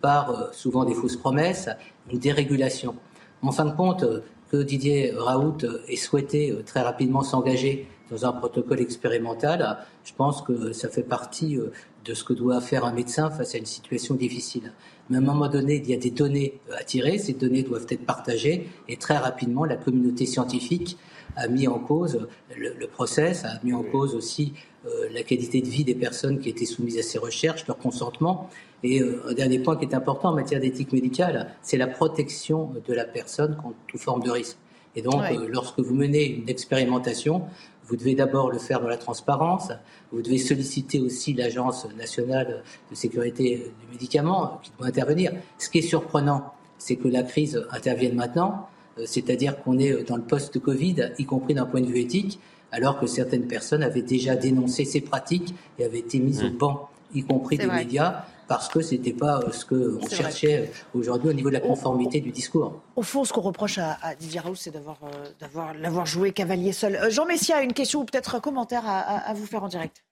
par 0.00 0.54
souvent 0.54 0.84
des 0.84 0.94
fausses 0.94 1.16
promesses, 1.16 1.68
une 2.10 2.18
dérégulation. 2.18 2.94
En 3.42 3.50
fin 3.50 3.64
de 3.64 3.72
compte, 3.72 4.04
que 4.50 4.62
Didier 4.62 5.12
Raoult 5.16 5.58
ait 5.88 5.96
souhaité 5.96 6.54
très 6.64 6.80
rapidement 6.80 7.22
s'engager 7.22 7.86
dans 8.10 8.26
un 8.26 8.32
protocole 8.32 8.80
expérimental, 8.80 9.78
je 10.04 10.12
pense 10.14 10.42
que 10.42 10.72
ça 10.72 10.88
fait 10.88 11.02
partie 11.02 11.56
euh, 11.56 11.70
de 12.04 12.14
ce 12.14 12.24
que 12.24 12.32
doit 12.32 12.60
faire 12.60 12.84
un 12.84 12.92
médecin 12.92 13.30
face 13.30 13.54
à 13.54 13.58
une 13.58 13.66
situation 13.66 14.14
difficile. 14.14 14.72
Mais 15.10 15.16
à 15.16 15.20
un 15.20 15.22
moment 15.22 15.48
donné, 15.48 15.76
il 15.76 15.90
y 15.90 15.94
a 15.94 15.98
des 15.98 16.10
données 16.10 16.60
à 16.78 16.84
tirer, 16.84 17.18
ces 17.18 17.34
données 17.34 17.62
doivent 17.62 17.86
être 17.88 18.04
partagées, 18.04 18.68
et 18.88 18.96
très 18.96 19.16
rapidement, 19.16 19.64
la 19.64 19.76
communauté 19.76 20.26
scientifique 20.26 20.96
a 21.36 21.48
mis 21.48 21.68
en 21.68 21.78
cause 21.78 22.26
le, 22.56 22.86
process, 22.86 23.44
a 23.44 23.60
mis 23.62 23.72
en 23.72 23.82
cause 23.82 24.14
aussi 24.14 24.54
euh, 24.86 25.08
la 25.12 25.22
qualité 25.22 25.60
de 25.60 25.68
vie 25.68 25.84
des 25.84 25.94
personnes 25.94 26.40
qui 26.40 26.48
étaient 26.48 26.66
soumises 26.66 26.98
à 26.98 27.02
ces 27.02 27.18
recherches, 27.18 27.66
leur 27.66 27.78
consentement. 27.78 28.48
Et 28.82 29.00
euh, 29.00 29.22
un 29.28 29.34
dernier 29.34 29.58
point 29.58 29.76
qui 29.76 29.84
est 29.84 29.94
important 29.94 30.30
en 30.30 30.34
matière 30.34 30.60
d'éthique 30.60 30.92
médicale, 30.92 31.54
c'est 31.62 31.76
la 31.76 31.86
protection 31.86 32.72
de 32.86 32.94
la 32.94 33.04
personne 33.04 33.56
contre 33.56 33.76
toute 33.86 34.00
forme 34.00 34.22
de 34.22 34.30
risque. 34.30 34.56
Et 34.96 35.02
donc, 35.02 35.22
lorsque 35.48 35.78
vous 35.78 35.94
menez 35.94 36.26
une 36.26 36.48
expérimentation, 36.48 37.42
vous 37.88 37.96
devez 37.96 38.14
d'abord 38.14 38.50
le 38.50 38.58
faire 38.58 38.80
dans 38.80 38.88
la 38.88 38.96
transparence. 38.96 39.70
Vous 40.12 40.22
devez 40.22 40.38
solliciter 40.38 41.00
aussi 41.00 41.34
l'Agence 41.34 41.86
nationale 41.96 42.62
de 42.90 42.94
sécurité 42.94 43.72
du 43.80 43.92
médicament 43.92 44.60
qui 44.62 44.70
doit 44.78 44.88
intervenir. 44.88 45.32
Ce 45.58 45.70
qui 45.70 45.78
est 45.78 45.82
surprenant, 45.82 46.52
c'est 46.78 46.96
que 46.96 47.08
la 47.08 47.22
crise 47.22 47.64
intervienne 47.70 48.14
maintenant, 48.14 48.68
euh, 48.98 49.04
c'est-à-dire 49.06 49.62
qu'on 49.62 49.78
est 49.78 50.04
dans 50.04 50.16
le 50.16 50.22
post-Covid, 50.22 51.12
y 51.18 51.24
compris 51.24 51.54
d'un 51.54 51.66
point 51.66 51.80
de 51.80 51.86
vue 51.86 52.00
éthique, 52.00 52.38
alors 52.70 53.00
que 53.00 53.06
certaines 53.06 53.46
personnes 53.46 53.82
avaient 53.82 54.02
déjà 54.02 54.36
dénoncé 54.36 54.84
ces 54.84 55.00
pratiques 55.00 55.54
et 55.78 55.84
avaient 55.84 56.00
été 56.00 56.18
mises 56.18 56.42
au 56.42 56.50
mmh. 56.50 56.58
banc, 56.58 56.88
y 57.14 57.22
compris 57.22 57.56
des 57.56 57.66
médias 57.66 58.26
parce 58.48 58.68
que 58.68 58.80
ce 58.80 58.94
n'était 58.94 59.12
pas 59.12 59.40
euh, 59.40 59.52
ce 59.52 59.64
qu'on 59.64 60.08
cherchait 60.08 60.62
euh, 60.62 60.98
aujourd'hui 60.98 61.28
au 61.28 61.32
niveau 61.34 61.50
de 61.50 61.54
la 61.54 61.60
conformité 61.60 62.20
du 62.20 62.30
discours. 62.30 62.82
Au 62.96 63.02
fond, 63.02 63.24
ce 63.24 63.32
qu'on 63.32 63.42
reproche 63.42 63.78
à, 63.78 64.14
Didier 64.18 64.40
Raoult, 64.40 64.56
c'est 64.56 64.70
d'avoir, 64.70 64.98
euh, 65.04 65.72
l'avoir 65.78 66.06
joué 66.06 66.32
cavalier 66.32 66.72
seul. 66.72 66.98
Jean 67.10 67.26
Messia, 67.26 67.62
une 67.62 67.74
question 67.74 68.00
ou 68.00 68.04
peut-être 68.04 68.34
un 68.34 68.40
commentaire 68.40 68.82
à, 68.86 69.32
vous 69.34 69.46
faire 69.46 69.62
en 69.62 69.68
direct? 69.68 70.04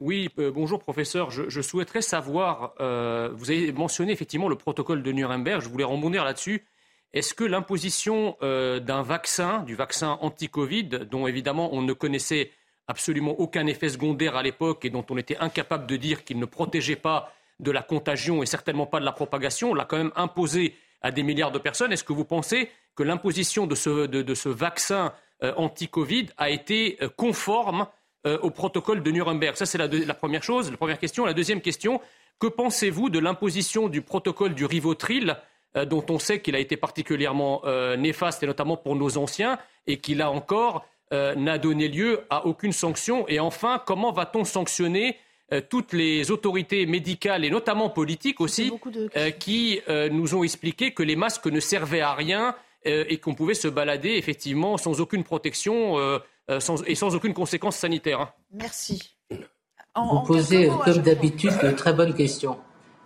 Oui, 0.00 0.28
bonjour 0.36 0.78
professeur. 0.78 1.30
Je, 1.30 1.60
souhaiterais 1.62 2.02
savoir, 2.02 2.74
vous 2.78 3.50
avez 3.50 3.72
mentionné 3.72 4.12
effectivement 4.12 4.48
le 4.48 4.56
protocole 4.56 5.02
de 5.02 5.12
Nuremberg, 5.12 5.62
je 5.62 5.68
voulais 5.68 5.84
rebondir 5.84 6.24
là-dessus. 6.24 6.64
Est-ce 7.14 7.32
que 7.32 7.44
l'imposition 7.44 8.36
d'un 8.40 9.02
vaccin, 9.02 9.62
du 9.62 9.74
vaccin 9.74 10.18
anti-Covid, 10.20 11.06
dont 11.10 11.26
évidemment 11.26 11.72
on 11.72 11.80
ne 11.82 11.92
connaissait 11.92 12.50
absolument 12.86 13.32
aucun 13.40 13.66
effet 13.66 13.88
secondaire 13.88 14.36
à 14.36 14.42
l'époque 14.42 14.84
et 14.84 14.90
dont 14.90 15.06
on 15.08 15.16
était 15.16 15.38
incapable 15.38 15.86
de 15.86 15.96
dire 15.96 16.24
qu'il 16.24 16.38
ne 16.38 16.44
protégeait 16.44 16.96
pas 16.96 17.32
de 17.60 17.70
la 17.70 17.82
contagion 17.82 18.42
et 18.42 18.46
certainement 18.46 18.86
pas 18.86 19.00
de 19.00 19.04
la 19.04 19.12
propagation. 19.12 19.70
On 19.70 19.74
l'a 19.74 19.84
quand 19.84 19.96
même 19.96 20.12
imposé 20.16 20.74
à 21.02 21.10
des 21.10 21.22
milliards 21.22 21.52
de 21.52 21.58
personnes. 21.58 21.92
Est-ce 21.92 22.04
que 22.04 22.12
vous 22.12 22.24
pensez 22.24 22.70
que 22.96 23.02
l'imposition 23.02 23.66
de 23.66 23.74
ce, 23.74 24.48
vaccin 24.48 25.12
euh, 25.42 25.52
anti-Covid 25.56 26.26
a 26.38 26.50
été 26.50 26.96
euh, 27.02 27.08
conforme 27.14 27.86
euh, 28.26 28.38
au 28.38 28.50
protocole 28.50 29.02
de 29.02 29.10
Nuremberg? 29.10 29.56
Ça, 29.56 29.66
c'est 29.66 29.78
la, 29.78 30.14
première 30.14 30.42
chose, 30.42 30.70
la 30.70 30.76
première 30.76 30.98
question. 30.98 31.26
La 31.26 31.34
deuxième 31.34 31.60
question, 31.60 32.00
que 32.40 32.46
pensez-vous 32.46 33.10
de 33.10 33.18
l'imposition 33.18 33.88
du 33.88 34.00
protocole 34.00 34.54
du 34.54 34.64
Rivotril 34.64 35.36
dont 35.88 36.06
on 36.08 36.20
sait 36.20 36.40
qu'il 36.40 36.54
a 36.54 36.60
été 36.60 36.76
particulièrement 36.76 37.62
néfaste, 37.98 38.44
et 38.44 38.46
notamment 38.46 38.76
pour 38.76 38.94
nos 38.94 39.18
anciens, 39.18 39.58
et 39.88 39.98
qui, 39.98 40.14
là 40.14 40.30
encore, 40.30 40.86
n'a 41.10 41.58
donné 41.58 41.88
lieu 41.88 42.20
à 42.30 42.46
aucune 42.46 42.70
sanction? 42.70 43.26
Et 43.26 43.40
enfin, 43.40 43.82
comment 43.84 44.12
va-t-on 44.12 44.44
sanctionner 44.44 45.16
euh, 45.52 45.60
toutes 45.68 45.92
les 45.92 46.30
autorités 46.30 46.86
médicales 46.86 47.44
et 47.44 47.50
notamment 47.50 47.90
politiques 47.90 48.40
aussi, 48.40 48.72
euh, 49.14 49.30
qui 49.30 49.80
euh, 49.90 50.08
nous 50.08 50.34
ont 50.34 50.42
expliqué 50.42 50.92
que 50.92 51.02
les 51.02 51.16
masques 51.16 51.46
ne 51.46 51.60
servaient 51.60 52.00
à 52.00 52.14
rien 52.14 52.54
et 52.86 53.16
qu'on 53.16 53.34
pouvait 53.34 53.54
se 53.54 53.66
balader 53.66 54.10
effectivement 54.10 54.76
sans 54.76 55.00
aucune 55.00 55.24
protection 55.24 55.96
et 56.86 56.94
sans 56.94 57.14
aucune 57.14 57.32
conséquence 57.32 57.76
sanitaire. 57.76 58.20
Hein. 58.20 58.28
Merci. 58.52 59.16
Vous 59.96 60.20
posez, 60.26 60.68
comme 60.84 60.98
d'habitude, 60.98 61.54
de 61.62 61.70
très 61.70 61.94
bonnes 61.94 62.12
questions. 62.12 62.58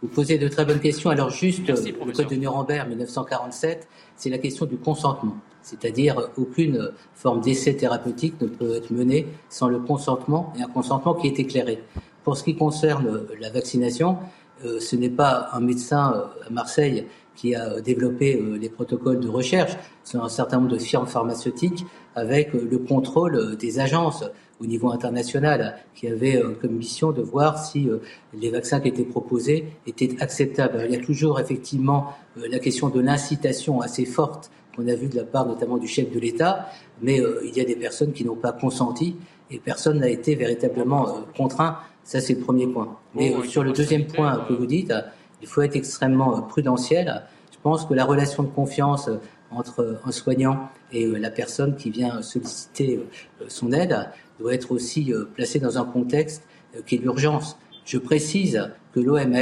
Vous 0.03 0.09
posez 0.09 0.36
de 0.36 0.49
très 0.49 0.64
bonnes 0.64 0.80
questions. 0.80 1.11
Alors 1.11 1.30
juste, 1.30 1.68
le 1.68 2.12
Code 2.12 2.26
de 2.26 2.34
Nuremberg 2.34 2.89
1947, 2.89 3.86
c'est 4.16 4.30
la 4.30 4.39
question 4.39 4.66
du 4.66 4.78
consentement. 4.78 5.36
C'est-à-dire 5.62 6.28
aucune 6.36 6.91
forme 7.14 7.41
d'essai 7.41 7.76
thérapeutique 7.76 8.41
ne 8.41 8.49
peut 8.49 8.74
être 8.74 8.91
menée 8.91 9.28
sans 9.49 9.68
le 9.68 9.78
consentement 9.78 10.53
et 10.59 10.62
un 10.62 10.68
consentement 10.68 11.14
qui 11.14 11.28
est 11.28 11.39
éclairé. 11.39 11.84
Pour 12.29 12.37
ce 12.37 12.45
qui 12.45 12.57
concerne 12.57 13.22
la 13.41 13.49
vaccination, 13.49 14.18
euh, 14.62 14.81
ce 14.81 14.97
n'est 14.97 15.09
pas 15.09 15.49
un 15.55 15.61
médecin 15.61 16.12
euh, 16.14 16.47
à 16.47 16.51
Marseille 16.51 17.07
qui 17.35 17.55
a 17.55 17.81
développé 17.81 18.37
euh, 18.39 18.59
les 18.59 18.68
protocoles 18.68 19.18
de 19.18 19.31
recherche, 19.31 19.72
c'est 20.05 20.18
un 20.18 20.29
certain 20.29 20.59
nombre 20.59 20.68
de 20.68 20.76
firmes 20.76 21.07
pharmaceutiques 21.07 21.87
avec 22.14 22.53
le 22.53 22.76
contrôle 22.76 23.57
des 23.57 23.81
agences 23.81 24.24
au 24.61 24.66
niveau 24.66 24.93
international 24.93 25.79
qui 25.95 26.07
avaient 26.07 26.43
comme 26.61 26.72
mission 26.72 27.12
de 27.12 27.22
voir 27.22 27.57
si 27.64 27.89
les 28.35 28.51
vaccins 28.51 28.81
qui 28.81 28.89
étaient 28.89 29.05
proposés 29.05 29.64
étaient 29.87 30.14
acceptables. 30.20 30.85
il 30.87 30.95
y 30.95 30.97
a 30.99 31.01
toujours 31.03 31.41
effectivement 31.41 32.09
la 32.37 32.59
question 32.59 32.91
de 32.91 33.01
l'incitation 33.01 33.81
assez 33.81 34.05
forte 34.05 34.51
qu'on 34.76 34.87
a 34.87 34.95
vue 34.95 35.09
de 35.09 35.16
la 35.16 35.24
part 35.24 35.47
notamment 35.47 35.79
du 35.79 35.87
chef 35.87 36.11
de 36.11 36.18
l'État, 36.18 36.66
mais 37.01 37.22
il 37.45 37.57
y 37.57 37.61
a 37.61 37.64
des 37.64 37.76
personnes 37.76 38.12
qui 38.12 38.24
n'ont 38.24 38.37
pas 38.37 38.53
consenti 38.53 39.16
et 39.51 39.59
personne 39.59 40.01
n'a 40.01 40.09
été 40.09 40.35
véritablement 40.35 41.24
contraint 41.37 41.79
ça, 42.09 42.23
c'est 42.23 42.33
le 42.33 42.41
premier 42.41 42.67
point. 42.67 42.97
Mais 43.15 43.35
euh, 43.35 43.45
sur 43.45 43.63
le 43.63 43.71
deuxième 43.71 44.07
point 44.07 44.43
que 44.49 44.55
vous 44.55 44.65
dites, 44.65 44.91
euh, 44.91 45.03
il 45.43 45.47
faut 45.47 45.61
être 45.61 45.77
extrêmement 45.77 46.39
euh, 46.39 46.41
prudentiel. 46.41 47.23
Je 47.53 47.59
pense 47.63 47.85
que 47.85 47.93
la 47.93 48.07
relation 48.07 48.43
de 48.45 48.49
confiance 48.49 49.11
entre 49.51 50.01
un 50.07 50.11
soignant 50.11 50.71
et 50.91 51.07
la 51.07 51.31
personne 51.31 51.77
qui 51.77 51.91
vient 51.91 52.23
solliciter 52.23 53.01
son 53.49 53.73
aide 53.73 54.09
doit 54.41 54.55
être 54.55 54.73
aussi 54.73 55.13
placée 55.35 55.59
dans 55.59 55.77
un 55.77 55.85
contexte 55.85 56.45
qui 56.87 56.95
est 56.95 56.99
l'urgence. 56.99 57.59
Je 57.85 57.99
précise 57.99 58.71
que 58.95 59.01
l'OMS, 59.01 59.35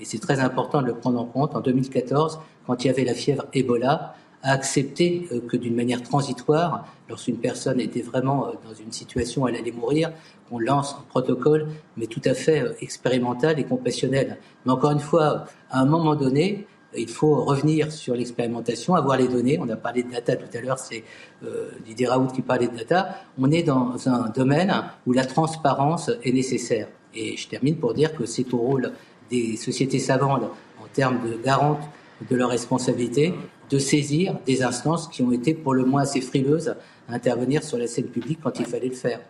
et 0.00 0.04
c'est 0.04 0.18
très 0.18 0.40
important 0.40 0.82
de 0.82 0.88
le 0.88 0.94
prendre 0.94 1.20
en 1.20 1.24
compte, 1.24 1.54
en 1.54 1.60
2014, 1.60 2.40
quand 2.66 2.84
il 2.84 2.88
y 2.88 2.90
avait 2.90 3.04
la 3.04 3.14
fièvre 3.14 3.46
Ebola, 3.54 4.16
a 4.42 4.52
accepté 4.52 5.28
que 5.48 5.56
d'une 5.56 5.74
manière 5.74 6.02
transitoire, 6.02 6.86
lorsqu'une 7.08 7.36
personne 7.36 7.80
était 7.80 8.02
vraiment 8.02 8.52
dans 8.66 8.74
une 8.74 8.90
situation 8.90 9.42
où 9.42 9.48
elle 9.48 9.56
allait 9.56 9.72
mourir, 9.72 10.10
on 10.52 10.58
lance 10.58 10.94
un 10.98 11.04
protocole, 11.08 11.68
mais 11.96 12.06
tout 12.06 12.20
à 12.24 12.34
fait 12.34 12.60
euh, 12.60 12.72
expérimental 12.80 13.58
et 13.58 13.64
compassionnel. 13.64 14.38
Mais 14.64 14.72
encore 14.72 14.92
une 14.92 15.00
fois, 15.00 15.46
à 15.70 15.80
un 15.80 15.86
moment 15.86 16.14
donné, 16.14 16.66
il 16.96 17.08
faut 17.08 17.42
revenir 17.44 17.90
sur 17.90 18.14
l'expérimentation, 18.14 18.94
avoir 18.94 19.16
les 19.16 19.28
données. 19.28 19.58
On 19.58 19.68
a 19.70 19.76
parlé 19.76 20.02
de 20.02 20.10
data 20.10 20.36
tout 20.36 20.56
à 20.56 20.60
l'heure, 20.60 20.78
c'est 20.78 21.04
euh, 21.42 21.70
Didier 21.86 22.06
Raoult 22.06 22.28
qui 22.28 22.42
parlait 22.42 22.68
de 22.68 22.76
data. 22.76 23.16
On 23.38 23.50
est 23.50 23.62
dans 23.62 24.08
un 24.08 24.28
domaine 24.28 24.72
où 25.06 25.12
la 25.12 25.24
transparence 25.24 26.10
est 26.22 26.32
nécessaire. 26.32 26.88
Et 27.14 27.36
je 27.36 27.48
termine 27.48 27.76
pour 27.76 27.94
dire 27.94 28.14
que 28.14 28.26
c'est 28.26 28.52
au 28.52 28.58
rôle 28.58 28.92
des 29.30 29.56
sociétés 29.56 29.98
savantes, 29.98 30.44
en 30.82 30.86
termes 30.92 31.20
de 31.26 31.36
garantes 31.42 31.82
de 32.30 32.36
leur 32.36 32.50
responsabilité, 32.50 33.34
de 33.72 33.78
saisir 33.78 34.38
des 34.44 34.62
instances 34.62 35.08
qui 35.08 35.22
ont 35.22 35.32
été 35.32 35.54
pour 35.54 35.72
le 35.72 35.84
moins 35.84 36.02
assez 36.02 36.20
frileuses 36.20 36.76
à 37.08 37.14
intervenir 37.14 37.64
sur 37.64 37.78
la 37.78 37.86
scène 37.86 38.06
publique 38.06 38.38
quand 38.42 38.60
il 38.60 38.66
fallait 38.66 38.88
le 38.88 38.94
faire. 38.94 39.20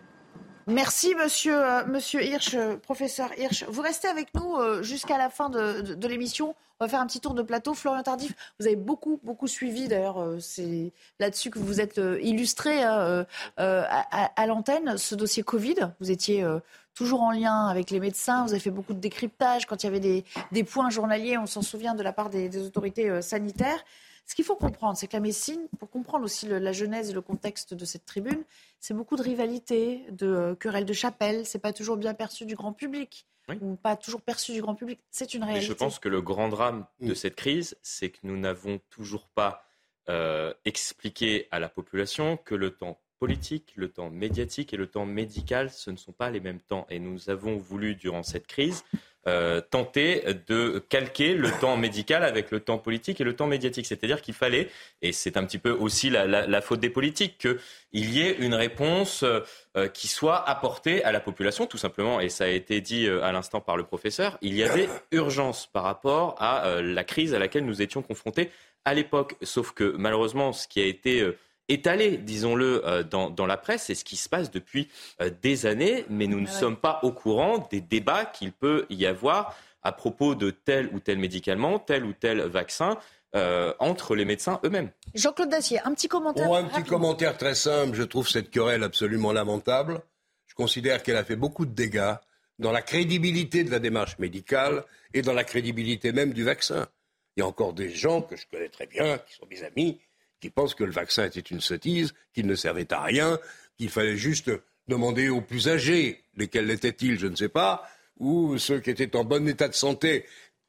Merci, 0.67 1.13
monsieur, 1.15 1.57
euh, 1.57 1.85
monsieur 1.85 2.23
Hirsch, 2.23 2.53
euh, 2.53 2.77
professeur 2.77 3.29
Hirsch. 3.37 3.65
Vous 3.67 3.81
restez 3.81 4.07
avec 4.07 4.33
nous 4.33 4.55
euh, 4.55 4.81
jusqu'à 4.81 5.17
la 5.17 5.29
fin 5.29 5.49
de, 5.49 6.07
l'émission. 6.07 6.55
On 6.79 6.85
va 6.85 6.89
faire 6.89 7.01
un 7.01 7.07
petit 7.07 7.19
tour 7.19 7.33
de 7.33 7.41
plateau. 7.41 7.73
Florian 7.73 8.03
Tardif, 8.03 8.33
vous 8.59 8.67
avez 8.67 8.75
beaucoup, 8.77 9.19
beaucoup 9.23 9.47
suivi. 9.47 9.87
D'ailleurs, 9.87 10.37
c'est 10.39 10.91
là-dessus 11.19 11.49
que 11.49 11.59
vous 11.59 11.79
êtes 11.79 11.99
illustré 12.21 12.81
hein, 12.83 13.25
à, 13.57 14.47
l'antenne, 14.47 14.97
ce 14.97 15.15
dossier 15.15 15.43
Covid. 15.43 15.91
Vous 16.01 16.11
étiez 16.11 16.45
toujours 16.93 17.21
en 17.21 17.31
lien 17.31 17.67
avec 17.67 17.89
les 17.89 18.01
médecins. 18.01 18.43
Vous 18.43 18.51
avez 18.51 18.59
fait 18.59 18.71
beaucoup 18.71 18.93
de 18.93 18.99
décryptage 18.99 19.65
quand 19.65 19.83
il 19.83 19.85
y 19.85 19.89
avait 19.89 20.23
des, 20.51 20.63
points 20.63 20.89
journaliers, 20.89 21.37
on 21.37 21.45
s'en 21.45 21.61
souvient, 21.61 21.93
de 21.95 22.03
la 22.03 22.11
part 22.11 22.29
des 22.29 22.57
autorités 22.65 23.21
sanitaires. 23.21 23.85
Ce 24.25 24.35
qu'il 24.35 24.45
faut 24.45 24.55
comprendre, 24.55 24.97
c'est 24.97 25.07
que 25.07 25.15
la 25.15 25.19
médecine, 25.19 25.67
pour 25.79 25.89
comprendre 25.89 26.23
aussi 26.25 26.47
la 26.47 26.71
genèse 26.71 27.09
et 27.09 27.13
le 27.13 27.21
contexte 27.21 27.73
de 27.73 27.85
cette 27.85 28.05
tribune, 28.05 28.43
c'est 28.79 28.93
beaucoup 28.93 29.15
de 29.15 29.21
rivalité, 29.21 30.05
de 30.11 30.27
euh, 30.27 30.55
querelles 30.55 30.85
de 30.85 30.93
chapelle. 30.93 31.45
C'est 31.45 31.59
pas 31.59 31.73
toujours 31.73 31.97
bien 31.97 32.13
perçu 32.13 32.45
du 32.45 32.55
grand 32.55 32.73
public. 32.73 33.27
ou 33.61 33.75
pas 33.75 33.97
toujours 33.97 34.21
perçu 34.21 34.53
du 34.53 34.61
grand 34.61 34.75
public. 34.75 34.99
C'est 35.11 35.33
une 35.33 35.43
réalité. 35.43 35.67
je 35.67 35.73
pense 35.73 35.99
que 35.99 36.07
le 36.07 36.21
grand 36.21 36.47
drame 36.47 36.85
de 37.01 37.11
mm. 37.11 37.15
cette 37.15 37.35
crise, 37.35 37.77
c'est 37.81 38.09
que 38.09 38.19
nous 38.23 38.37
n'avons 38.37 38.79
toujours 38.89 39.27
pas 39.27 39.65
euh, 40.09 40.53
expliqué 40.63 41.47
à 41.51 41.59
la 41.59 41.67
population 41.67 42.37
que 42.37 42.55
le 42.55 42.71
temps 42.71 42.99
politique, 43.19 43.73
le 43.75 43.89
temps 43.89 44.09
médiatique 44.09 44.73
et 44.73 44.77
le 44.77 44.87
temps 44.87 45.05
médical, 45.05 45.69
ce 45.69 45.91
ne 45.91 45.95
sont 45.95 46.11
pas 46.11 46.29
les 46.29 46.41
mêmes 46.41 46.59
temps. 46.59 46.85
Et 46.89 46.99
nous 46.99 47.29
avons 47.29 47.55
voulu, 47.55 47.95
durant 47.95 48.21
cette 48.23 48.47
crise, 48.47 48.83
euh, 49.25 49.61
tenter 49.61 50.23
de 50.47 50.83
calquer 50.89 51.33
le 51.33 51.49
temps 51.61 51.77
médical 51.77 52.23
avec 52.23 52.51
le 52.51 52.59
temps 52.59 52.77
politique 52.77 53.21
et 53.21 53.23
le 53.23 53.35
temps 53.35 53.47
médiatique. 53.47 53.85
C'est-à-dire 53.85 54.21
qu'il 54.21 54.33
fallait, 54.33 54.69
et 55.01 55.13
c'est 55.13 55.37
un 55.37 55.45
petit 55.45 55.59
peu 55.59 55.71
aussi 55.71 56.09
la, 56.09 56.61
faute 56.61 56.81
des 56.81 56.89
politiques, 56.89 57.37
qu'il 57.37 58.09
y 58.13 58.21
ait 58.21 58.35
une 58.39 58.53
réponse 58.53 59.23
euh, 59.23 59.87
qui 59.87 60.09
soit 60.09 60.47
apportée 60.49 61.03
à 61.05 61.13
la 61.13 61.21
population, 61.21 61.67
tout 61.67 61.77
simplement. 61.77 62.19
Et 62.19 62.27
ça 62.27 62.43
a 62.43 62.47
été 62.47 62.81
dit 62.81 63.07
euh, 63.07 63.23
à 63.23 63.31
l'instant 63.31 63.61
par 63.61 63.77
le 63.77 63.83
professeur, 63.83 64.37
il 64.41 64.55
y 64.55 64.63
avait 64.63 64.89
urgence 65.11 65.67
par 65.67 65.83
rapport 65.83 66.35
à 66.39 66.81
la 66.81 67.03
crise 67.05 67.33
à 67.33 67.39
laquelle 67.39 67.65
nous 67.65 67.81
étions 67.81 68.01
confrontés 68.01 68.51
à 68.83 68.93
l'époque. 68.93 69.35
Sauf 69.41 69.71
que 69.71 69.95
malheureusement, 69.97 70.51
ce 70.51 70.67
qui 70.67 70.81
a 70.81 70.85
été 70.85 71.25
étalé, 71.69 72.17
disons-le, 72.17 72.85
euh, 72.87 73.03
dans, 73.03 73.45
la 73.45 73.57
presse. 73.57 73.83
C'est 73.83 73.95
ce 73.95 74.05
qui 74.05 74.17
se 74.17 74.29
passe 74.29 74.51
depuis 74.51 74.89
euh, 75.21 75.29
des 75.41 75.65
années, 75.65 76.05
mais 76.09 76.27
nous 76.27 76.39
ne 76.39 76.47
sommes 76.47 76.77
pas 76.77 76.99
au 77.03 77.11
courant 77.11 77.67
des 77.71 77.81
débats 77.81 78.25
qu'il 78.25 78.51
peut 78.51 78.85
y 78.89 79.05
avoir 79.05 79.55
à 79.81 79.91
propos 79.91 80.35
de 80.35 80.49
tel 80.49 80.89
ou 80.93 80.99
tel 80.99 81.17
médicament, 81.17 81.79
tel 81.79 82.05
ou 82.05 82.13
tel 82.13 82.41
vaccin. 82.41 82.97
Euh, 83.35 83.73
entre 83.79 84.15
les 84.15 84.25
médecins 84.25 84.59
eux-mêmes. 84.63 84.91
Jean-Claude 85.15 85.49
Dacier, 85.49 85.79
un 85.85 85.95
petit 85.95 86.07
commentaire. 86.07 86.53
un 86.53 86.65
petit 86.65 86.87
commentaire 86.87 87.35
très 87.35 87.55
simple. 87.55 87.95
Je 87.95 88.03
trouve 88.03 88.29
cette 88.29 88.51
querelle 88.51 88.83
absolument 88.83 89.31
lamentable. 89.31 90.03
Je 90.45 90.53
considère 90.53 91.01
qu'elle 91.01 91.17
a 91.17 91.23
fait 91.23 91.35
beaucoup 91.35 91.65
de 91.65 91.73
dégâts 91.73 92.13
dans 92.59 92.71
la 92.71 92.83
crédibilité 92.83 93.63
de 93.63 93.71
la 93.71 93.79
démarche 93.79 94.19
médicale 94.19 94.83
et 95.15 95.23
dans 95.23 95.33
la 95.33 95.43
crédibilité 95.43 96.11
même 96.11 96.31
du 96.31 96.43
vaccin. 96.43 96.87
Il 97.35 97.39
y 97.39 97.43
a 97.43 97.47
encore 97.47 97.73
des 97.73 97.89
gens 97.89 98.21
que 98.21 98.35
je 98.35 98.45
connais 98.51 98.69
très 98.69 98.85
bien, 98.85 99.17
qui 99.17 99.33
sont 99.33 99.47
mes 99.49 99.63
amis, 99.63 99.99
qui 100.43 100.49
pensent 100.49 100.75
que 100.75 100.83
le 100.83 100.91
vaccin 100.91 101.23
était 101.23 101.39
une 101.39 101.61
sottise, 101.61 102.13
qu'il 102.33 102.47
ne 102.47 102.55
servait 102.55 102.91
à 102.91 103.01
rien, 103.01 103.39
qu'il 103.77 103.89
fallait 103.89 104.17
juste 104.17 104.51
demander 104.89 105.29
aux 105.29 105.39
plus 105.39 105.69
âgés, 105.69 106.21
lesquels 106.35 106.65
l'étaient-ils, 106.65 107.17
je 107.17 107.27
ne 107.27 107.35
sais 107.37 107.47
pas, 107.47 107.87
ou 108.19 108.57
ceux 108.57 108.81
qui 108.81 108.89
étaient 108.89 109.15
en 109.15 109.23
bon 109.23 109.47
état 109.47 109.69
de 109.69 109.73
santé, 109.73 110.25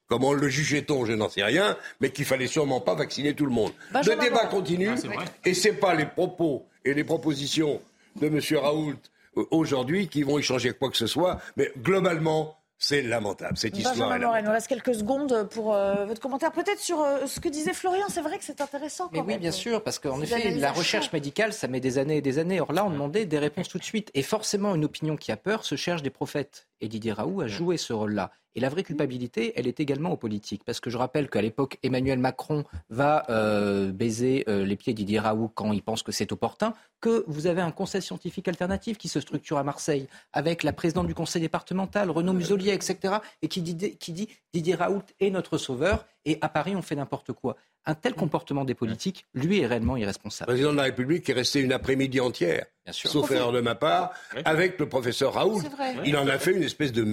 comment 0.06 0.32
le 0.32 0.48
jugeait-on, 0.48 1.04
je 1.06 1.12
n'en 1.14 1.28
sais 1.28 1.42
rien, 1.42 1.76
mais 2.00 2.10
qu'il 2.10 2.24
fallait 2.24 2.46
sûrement 2.46 2.80
pas 2.80 2.94
vacciner 2.94 3.34
tout 3.34 3.46
le 3.46 3.50
monde. 3.50 3.72
le 3.92 4.14
débat 4.14 4.46
continue, 4.46 4.90
ah, 4.90 5.24
et 5.44 5.54
ce 5.54 5.70
n'est 5.70 5.74
pas 5.74 5.96
les 5.96 6.06
propos 6.06 6.68
et 6.84 6.94
les 6.94 7.02
propositions 7.02 7.82
de 8.14 8.28
M. 8.28 8.38
Raoult 8.56 8.94
euh, 9.36 9.44
aujourd'hui 9.50 10.06
qui 10.06 10.22
vont 10.22 10.38
y 10.38 10.42
changer 10.44 10.72
quoi 10.72 10.88
que 10.88 10.96
ce 10.96 11.08
soit, 11.08 11.40
mais 11.56 11.72
globalement, 11.82 12.56
c'est 12.84 13.02
lamentable, 13.02 13.56
cette 13.56 13.76
histoire. 13.78 14.16
il 14.38 14.44
nous 14.44 14.50
reste 14.50 14.66
quelques 14.66 14.94
secondes 14.94 15.48
pour 15.50 15.74
euh, 15.74 16.04
votre 16.04 16.20
commentaire. 16.20 16.52
Peut-être 16.52 16.80
sur 16.80 17.00
euh, 17.00 17.26
ce 17.26 17.40
que 17.40 17.48
disait 17.48 17.72
Florian, 17.72 18.06
c'est 18.08 18.20
vrai 18.20 18.38
que 18.38 18.44
c'est 18.44 18.60
intéressant. 18.60 19.08
Mais 19.12 19.20
oui, 19.20 19.38
bien 19.38 19.50
sûr, 19.50 19.82
parce 19.82 19.98
qu'en 19.98 20.20
effet, 20.20 20.50
la 20.52 20.72
recherche 20.72 21.12
médicale, 21.12 21.52
ça 21.52 21.66
met 21.66 21.80
des 21.80 21.98
années 21.98 22.18
et 22.18 22.22
des 22.22 22.38
années. 22.38 22.60
Or 22.60 22.72
là, 22.72 22.84
on 22.84 22.90
demandait 22.90 23.24
des 23.24 23.38
réponses 23.38 23.68
tout 23.68 23.78
de 23.78 23.84
suite. 23.84 24.10
Et 24.14 24.22
forcément, 24.22 24.74
une 24.74 24.84
opinion 24.84 25.16
qui 25.16 25.32
a 25.32 25.36
peur 25.36 25.64
se 25.64 25.76
cherche 25.76 26.02
des 26.02 26.10
prophètes. 26.10 26.66
Et 26.80 26.88
Didier 26.88 27.12
Raoult 27.12 27.40
a 27.40 27.46
joué 27.46 27.76
ce 27.76 27.92
rôle-là. 27.92 28.30
Et 28.56 28.60
la 28.60 28.68
vraie 28.68 28.84
culpabilité, 28.84 29.52
elle 29.56 29.66
est 29.66 29.80
également 29.80 30.12
aux 30.12 30.16
politiques. 30.16 30.62
Parce 30.64 30.78
que 30.78 30.90
je 30.90 30.96
rappelle 30.96 31.28
qu'à 31.28 31.42
l'époque, 31.42 31.78
Emmanuel 31.82 32.18
Macron 32.18 32.64
va 32.88 33.24
euh, 33.28 33.90
baiser 33.90 34.44
euh, 34.48 34.64
les 34.64 34.76
pieds 34.76 34.94
Didier 34.94 35.18
Raoult 35.18 35.50
quand 35.54 35.72
il 35.72 35.82
pense 35.82 36.02
que 36.02 36.12
c'est 36.12 36.30
opportun, 36.30 36.74
que 37.00 37.24
vous 37.26 37.46
avez 37.46 37.60
un 37.60 37.72
conseil 37.72 38.02
scientifique 38.02 38.46
alternatif 38.46 38.96
qui 38.96 39.08
se 39.08 39.20
structure 39.20 39.58
à 39.58 39.64
Marseille, 39.64 40.08
avec 40.32 40.62
la 40.62 40.72
présidente 40.72 41.06
du 41.06 41.14
conseil 41.14 41.42
départemental, 41.42 42.10
Renaud 42.10 42.32
Muselier, 42.32 42.72
etc., 42.72 43.16
et 43.42 43.48
qui 43.48 43.60
dit, 43.60 43.96
qui 43.98 44.12
dit 44.12 44.28
Didier 44.52 44.76
Raoult 44.76 45.02
est 45.20 45.30
notre 45.30 45.58
sauveur, 45.58 46.06
et 46.26 46.38
à 46.40 46.48
Paris, 46.48 46.74
on 46.74 46.82
fait 46.82 46.94
n'importe 46.94 47.32
quoi. 47.32 47.56
Un 47.86 47.94
tel 47.94 48.14
comportement 48.14 48.64
des 48.64 48.74
politiques, 48.74 49.26
lui, 49.34 49.60
est 49.60 49.66
réellement 49.66 49.96
irresponsable. 49.96 50.50
Le 50.50 50.54
président 50.54 50.72
de 50.72 50.78
la 50.78 50.84
République 50.84 51.28
est 51.28 51.34
resté 51.34 51.60
une 51.60 51.72
après-midi 51.72 52.18
entière, 52.18 52.64
sauf 52.90 53.30
erreur 53.30 53.52
de 53.52 53.60
ma 53.60 53.74
part, 53.74 54.14
avec 54.46 54.78
le 54.78 54.88
professeur 54.88 55.34
Raoult. 55.34 55.60
Il 56.06 56.16
en 56.16 56.26
a 56.26 56.38
fait 56.38 56.52
une 56.52 56.62
espèce 56.62 56.92
de 56.92 57.04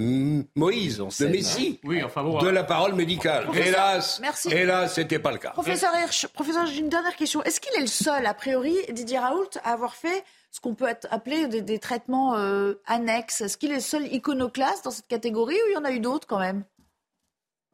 Moïse, 0.56 0.98
de 0.98 1.26
Messie, 1.26 1.78
de 1.84 2.48
la 2.48 2.64
parole 2.64 2.94
médicale. 2.94 3.48
hélas, 3.54 4.22
hélas, 4.50 4.94
c'était 4.94 5.18
pas 5.18 5.32
le 5.32 5.38
cas. 5.38 5.50
Professeur 5.50 5.92
Hirsch, 5.94 6.26
professeur, 6.28 6.66
j'ai 6.66 6.80
une 6.80 6.88
dernière 6.88 7.16
question. 7.16 7.42
Est-ce 7.42 7.60
qu'il 7.60 7.74
est 7.76 7.82
le 7.82 7.86
seul, 7.86 8.24
a 8.24 8.34
priori, 8.34 8.76
Didier 8.90 9.18
Raoult, 9.18 9.50
à 9.64 9.72
avoir 9.72 9.94
fait 9.94 10.24
ce 10.50 10.60
qu'on 10.60 10.74
peut 10.74 10.88
appeler 11.10 11.48
des, 11.48 11.78
traitements 11.78 12.36
euh, 12.36 12.80
annexes? 12.86 13.42
Est-ce 13.42 13.58
qu'il 13.58 13.72
est 13.72 13.76
le 13.76 13.80
seul 13.80 14.06
iconoclaste 14.10 14.84
dans 14.84 14.90
cette 14.90 15.06
catégorie 15.06 15.56
ou 15.56 15.68
il 15.70 15.74
y 15.74 15.76
en 15.76 15.84
a 15.84 15.92
eu 15.92 16.00
d'autres 16.00 16.26
quand 16.26 16.40
même? 16.40 16.64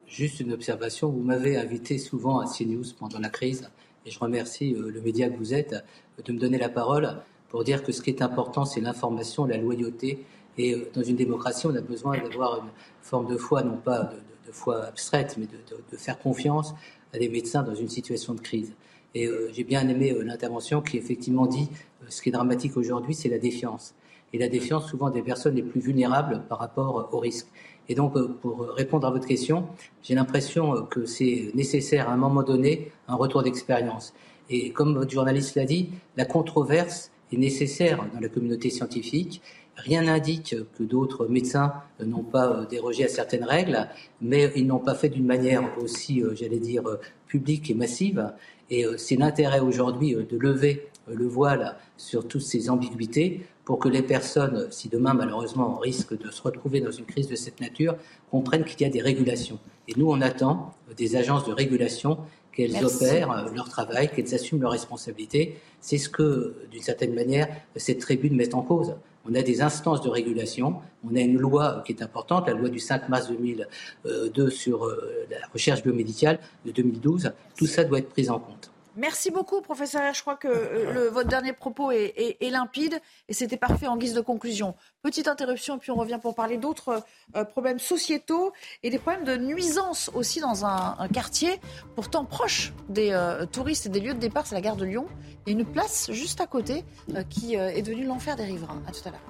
Juste 0.09 0.39
une 0.39 0.51
observation, 0.53 1.09
vous 1.09 1.21
m'avez 1.21 1.55
invité 1.55 1.99
souvent 1.99 2.39
à 2.39 2.45
CNews 2.47 2.83
pendant 2.97 3.19
la 3.19 3.29
crise, 3.29 3.69
et 4.07 4.09
je 4.09 4.17
remercie 4.17 4.73
euh, 4.73 4.89
le 4.89 5.01
média 5.01 5.29
que 5.29 5.37
vous 5.37 5.53
êtes 5.53 5.73
euh, 5.73 6.23
de 6.25 6.33
me 6.33 6.39
donner 6.39 6.57
la 6.57 6.67
parole 6.67 7.17
pour 7.49 7.63
dire 7.63 7.83
que 7.83 7.91
ce 7.91 8.01
qui 8.01 8.09
est 8.09 8.23
important, 8.23 8.65
c'est 8.65 8.81
l'information, 8.81 9.45
la 9.45 9.57
loyauté, 9.57 10.25
et 10.57 10.73
euh, 10.73 10.89
dans 10.95 11.03
une 11.03 11.15
démocratie, 11.15 11.67
on 11.67 11.75
a 11.75 11.81
besoin 11.81 12.17
d'avoir 12.17 12.57
une 12.57 12.71
forme 13.03 13.27
de 13.27 13.37
foi, 13.37 13.61
non 13.61 13.77
pas 13.77 14.11
de, 14.47 14.51
foi 14.51 14.83
abstraite, 14.83 15.35
mais 15.37 15.45
de, 15.45 15.97
faire 15.97 16.17
confiance 16.17 16.73
à 17.13 17.19
des 17.19 17.29
médecins 17.29 17.61
dans 17.61 17.75
une 17.75 17.89
situation 17.89 18.33
de 18.33 18.41
crise. 18.41 18.73
Et 19.13 19.29
j'ai 19.53 19.63
bien 19.63 19.87
aimé 19.87 20.15
l'intervention 20.23 20.81
qui 20.81 20.97
effectivement 20.97 21.45
dit 21.45 21.69
ce 22.09 22.21
qui 22.21 22.29
est 22.29 22.31
dramatique 22.31 22.77
aujourd'hui, 22.77 23.13
c'est 23.13 23.29
la 23.29 23.37
défiance. 23.37 23.93
Et 24.33 24.39
la 24.39 24.47
défiance 24.47 24.87
souvent 24.87 25.09
des 25.11 25.21
personnes 25.21 25.55
les 25.55 25.63
plus 25.63 25.81
vulnérables 25.81 26.43
par 26.49 26.59
rapport 26.59 27.09
au 27.11 27.19
risque. 27.19 27.47
Et 27.89 27.95
donc, 27.95 28.15
euh, 28.15 28.27
pour 28.41 28.69
répondre 28.69 29.07
à 29.07 29.11
votre 29.11 29.27
question, 29.27 29.67
j'ai 30.03 30.13
l'impression 30.13 30.75
euh, 30.75 30.81
que 30.81 31.05
c'est 31.05 31.51
nécessaire 31.55 32.07
à 32.07 32.13
un 32.13 32.17
moment 32.17 32.43
donné 32.43 32.91
un 33.07 33.15
retour 33.15 33.41
d'expérience. 33.43 34.13
Et 34.49 34.71
comme 34.71 34.93
votre 34.93 35.11
journaliste 35.11 35.55
l'a 35.55 35.65
dit, 35.65 35.89
la 36.15 36.25
controverse 36.25 37.11
est 37.33 37.37
nécessaire 37.37 38.05
dans 38.13 38.19
la 38.19 38.29
communauté 38.29 38.69
scientifique. 38.69 39.41
Rien 39.75 40.03
n'indique 40.03 40.55
que 40.77 40.83
d'autres 40.83 41.27
médecins 41.27 41.73
n'ont 42.03 42.23
pas 42.23 42.47
euh, 42.47 42.65
dérogé 42.67 43.05
à 43.05 43.07
certaines 43.07 43.43
règles, 43.43 43.87
mais 44.21 44.51
ils 44.55 44.67
n'ont 44.67 44.79
pas 44.79 44.95
fait 44.95 45.09
d'une 45.09 45.25
manière 45.25 45.63
aussi, 45.81 46.23
j'allais 46.33 46.59
dire, 46.59 46.83
publique 47.27 47.71
et 47.71 47.73
massive. 47.73 48.33
Et 48.69 48.85
c'est 48.97 49.15
l'intérêt 49.15 49.61
aujourd'hui 49.61 50.13
de 50.13 50.37
lever 50.37 50.89
le 51.07 51.25
voile 51.25 51.75
sur 51.97 52.27
toutes 52.27 52.43
ces 52.43 52.69
ambiguïtés 52.69 53.47
pour 53.69 53.77
que 53.77 53.87
les 53.87 54.01
personnes, 54.01 54.65
si 54.71 54.89
demain 54.89 55.13
malheureusement 55.13 55.75
on 55.75 55.79
risque 55.79 56.17
de 56.17 56.31
se 56.31 56.41
retrouver 56.41 56.81
dans 56.81 56.89
une 56.89 57.05
crise 57.05 57.27
de 57.27 57.35
cette 57.35 57.61
nature, 57.61 57.95
comprennent 58.31 58.63
qu'il 58.63 58.81
y 58.81 58.85
a 58.85 58.89
des 58.89 58.99
régulations. 58.99 59.59
Et 59.87 59.93
nous, 59.95 60.09
on 60.09 60.21
attend 60.21 60.73
des 60.97 61.15
agences 61.15 61.45
de 61.45 61.53
régulation 61.53 62.17
qu'elles 62.51 62.83
opèrent 62.83 63.29
euh, 63.29 63.51
leur 63.53 63.69
travail, 63.69 64.09
qu'elles 64.09 64.33
assument 64.33 64.61
leurs 64.61 64.71
responsabilités. 64.71 65.59
C'est 65.81 65.99
ce 65.99 66.09
que, 66.09 66.55
d'une 66.71 66.81
certaine 66.81 67.13
manière, 67.13 67.47
cette 67.75 67.99
tribune 67.99 68.35
met 68.35 68.55
en 68.55 68.63
cause. 68.63 68.95
On 69.29 69.35
a 69.35 69.43
des 69.43 69.61
instances 69.61 70.01
de 70.01 70.09
régulation, 70.09 70.77
on 71.07 71.15
a 71.15 71.19
une 71.19 71.37
loi 71.37 71.83
qui 71.85 71.91
est 71.91 72.01
importante, 72.01 72.47
la 72.47 72.55
loi 72.55 72.69
du 72.69 72.79
5 72.79 73.07
mars 73.07 73.27
2002 73.27 74.49
sur 74.49 74.85
euh, 74.85 75.27
la 75.29 75.45
recherche 75.53 75.83
biomédicale 75.83 76.39
de 76.65 76.71
2012. 76.71 77.33
Tout 77.55 77.67
ça 77.67 77.83
doit 77.83 77.99
être 77.99 78.09
pris 78.09 78.31
en 78.31 78.39
compte. 78.39 78.71
Merci 78.99 79.31
beaucoup, 79.31 79.61
professeur. 79.61 80.13
Je 80.13 80.19
crois 80.19 80.35
que 80.35 80.49
euh, 80.49 81.09
votre 81.09 81.29
dernier 81.29 81.53
propos 81.53 81.89
est, 81.89 82.37
limpide 82.41 82.99
et 83.29 83.33
c'était 83.33 83.55
parfait 83.55 83.87
en 83.87 83.95
guise 83.95 84.13
de 84.13 84.19
conclusion. 84.19 84.75
Petite 85.01 85.29
interruption, 85.29 85.79
puis 85.79 85.89
on 85.89 85.95
revient 85.95 86.19
pour 86.21 86.35
parler 86.35 86.57
d'autres 86.57 87.01
euh, 87.37 87.45
problèmes 87.45 87.79
sociétaux 87.79 88.51
et 88.83 88.89
des 88.89 88.99
problèmes 88.99 89.23
de 89.23 89.37
nuisance 89.37 90.11
aussi 90.13 90.41
dans 90.41 90.65
un, 90.65 90.97
quartier 91.13 91.61
pourtant 91.95 92.25
proche 92.25 92.73
des 92.89 93.11
euh, 93.13 93.45
touristes 93.45 93.85
et 93.85 93.89
des 93.89 94.01
lieux 94.01 94.13
de 94.13 94.19
départ, 94.19 94.45
c'est 94.45 94.55
la 94.55 94.59
gare 94.59 94.75
de 94.75 94.83
Lyon. 94.83 95.07
Il 95.47 95.53
y 95.53 95.55
a 95.55 95.59
une 95.59 95.65
place 95.65 96.11
juste 96.11 96.41
à 96.41 96.45
côté 96.45 96.83
qui 97.29 97.55
est 97.55 97.81
devenue 97.81 98.03
l'enfer 98.03 98.35
des 98.35 98.43
riverains. 98.43 98.83
À 98.85 98.91
tout 98.91 99.07
à 99.07 99.11
l'heure. 99.11 99.21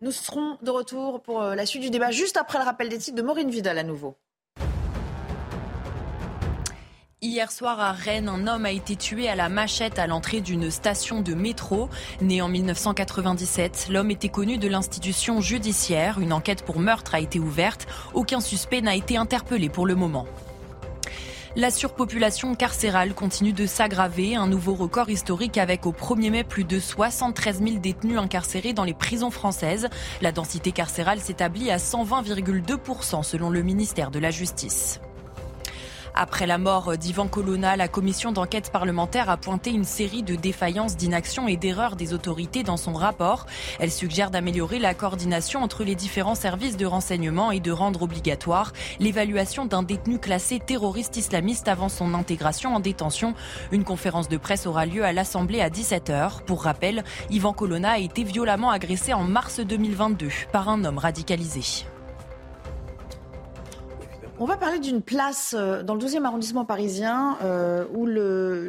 Nous 0.00 0.12
serons 0.12 0.56
de 0.62 0.70
retour 0.70 1.20
pour 1.20 1.42
la 1.42 1.66
suite 1.66 1.82
du 1.82 1.90
débat 1.90 2.10
juste 2.10 2.38
après 2.38 2.58
le 2.58 2.64
rappel 2.64 2.88
des 2.88 2.96
titres 2.96 3.16
de 3.16 3.22
Maureen 3.22 3.50
Vidal 3.50 3.76
à 3.76 3.82
nouveau. 3.82 4.16
Hier 7.28 7.50
soir 7.50 7.80
à 7.80 7.90
Rennes, 7.90 8.28
un 8.28 8.46
homme 8.46 8.66
a 8.66 8.70
été 8.70 8.94
tué 8.94 9.28
à 9.28 9.34
la 9.34 9.48
machette 9.48 9.98
à 9.98 10.06
l'entrée 10.06 10.40
d'une 10.40 10.70
station 10.70 11.22
de 11.22 11.34
métro. 11.34 11.88
Né 12.20 12.40
en 12.40 12.48
1997, 12.48 13.88
l'homme 13.90 14.12
était 14.12 14.28
connu 14.28 14.58
de 14.58 14.68
l'institution 14.68 15.40
judiciaire. 15.40 16.20
Une 16.20 16.32
enquête 16.32 16.64
pour 16.64 16.78
meurtre 16.78 17.16
a 17.16 17.20
été 17.20 17.40
ouverte. 17.40 17.88
Aucun 18.14 18.38
suspect 18.38 18.80
n'a 18.80 18.94
été 18.94 19.16
interpellé 19.16 19.68
pour 19.68 19.86
le 19.86 19.96
moment. 19.96 20.24
La 21.56 21.72
surpopulation 21.72 22.54
carcérale 22.54 23.12
continue 23.12 23.52
de 23.52 23.66
s'aggraver, 23.66 24.36
un 24.36 24.46
nouveau 24.46 24.74
record 24.74 25.10
historique 25.10 25.58
avec 25.58 25.84
au 25.84 25.90
1er 25.90 26.30
mai 26.30 26.44
plus 26.44 26.62
de 26.62 26.78
73 26.78 27.60
000 27.60 27.78
détenus 27.78 28.20
incarcérés 28.20 28.72
dans 28.72 28.84
les 28.84 28.94
prisons 28.94 29.32
françaises. 29.32 29.88
La 30.22 30.30
densité 30.30 30.70
carcérale 30.70 31.18
s'établit 31.18 31.72
à 31.72 31.78
120,2% 31.78 33.24
selon 33.24 33.50
le 33.50 33.62
ministère 33.62 34.12
de 34.12 34.20
la 34.20 34.30
Justice. 34.30 35.00
Après 36.18 36.46
la 36.46 36.56
mort 36.56 36.96
d'Ivan 36.96 37.28
Colonna, 37.28 37.76
la 37.76 37.88
commission 37.88 38.32
d'enquête 38.32 38.72
parlementaire 38.72 39.28
a 39.28 39.36
pointé 39.36 39.70
une 39.70 39.84
série 39.84 40.22
de 40.22 40.34
défaillances, 40.34 40.96
d'inaction 40.96 41.46
et 41.46 41.58
d'erreurs 41.58 41.94
des 41.94 42.14
autorités 42.14 42.62
dans 42.62 42.78
son 42.78 42.94
rapport. 42.94 43.44
Elle 43.80 43.92
suggère 43.92 44.30
d'améliorer 44.30 44.78
la 44.78 44.94
coordination 44.94 45.62
entre 45.62 45.84
les 45.84 45.94
différents 45.94 46.34
services 46.34 46.78
de 46.78 46.86
renseignement 46.86 47.52
et 47.52 47.60
de 47.60 47.70
rendre 47.70 48.00
obligatoire 48.00 48.72
l'évaluation 48.98 49.66
d'un 49.66 49.82
détenu 49.82 50.18
classé 50.18 50.58
terroriste 50.58 51.18
islamiste 51.18 51.68
avant 51.68 51.90
son 51.90 52.14
intégration 52.14 52.74
en 52.74 52.80
détention. 52.80 53.34
Une 53.70 53.84
conférence 53.84 54.30
de 54.30 54.38
presse 54.38 54.66
aura 54.66 54.86
lieu 54.86 55.04
à 55.04 55.12
l'Assemblée 55.12 55.60
à 55.60 55.68
17h. 55.68 56.44
Pour 56.46 56.62
rappel, 56.62 57.04
Ivan 57.28 57.52
Colonna 57.52 57.90
a 57.90 57.98
été 57.98 58.24
violemment 58.24 58.70
agressé 58.70 59.12
en 59.12 59.24
mars 59.24 59.60
2022 59.60 60.28
par 60.50 60.70
un 60.70 60.82
homme 60.86 60.96
radicalisé. 60.96 61.84
On 64.38 64.44
va 64.44 64.58
parler 64.58 64.78
d'une 64.78 65.00
place 65.00 65.54
euh, 65.56 65.82
dans 65.82 65.94
le 65.94 66.00
12e 66.00 66.24
arrondissement 66.24 66.66
parisien 66.66 67.38
euh, 67.42 67.86
où 67.94 68.04
le, 68.04 68.68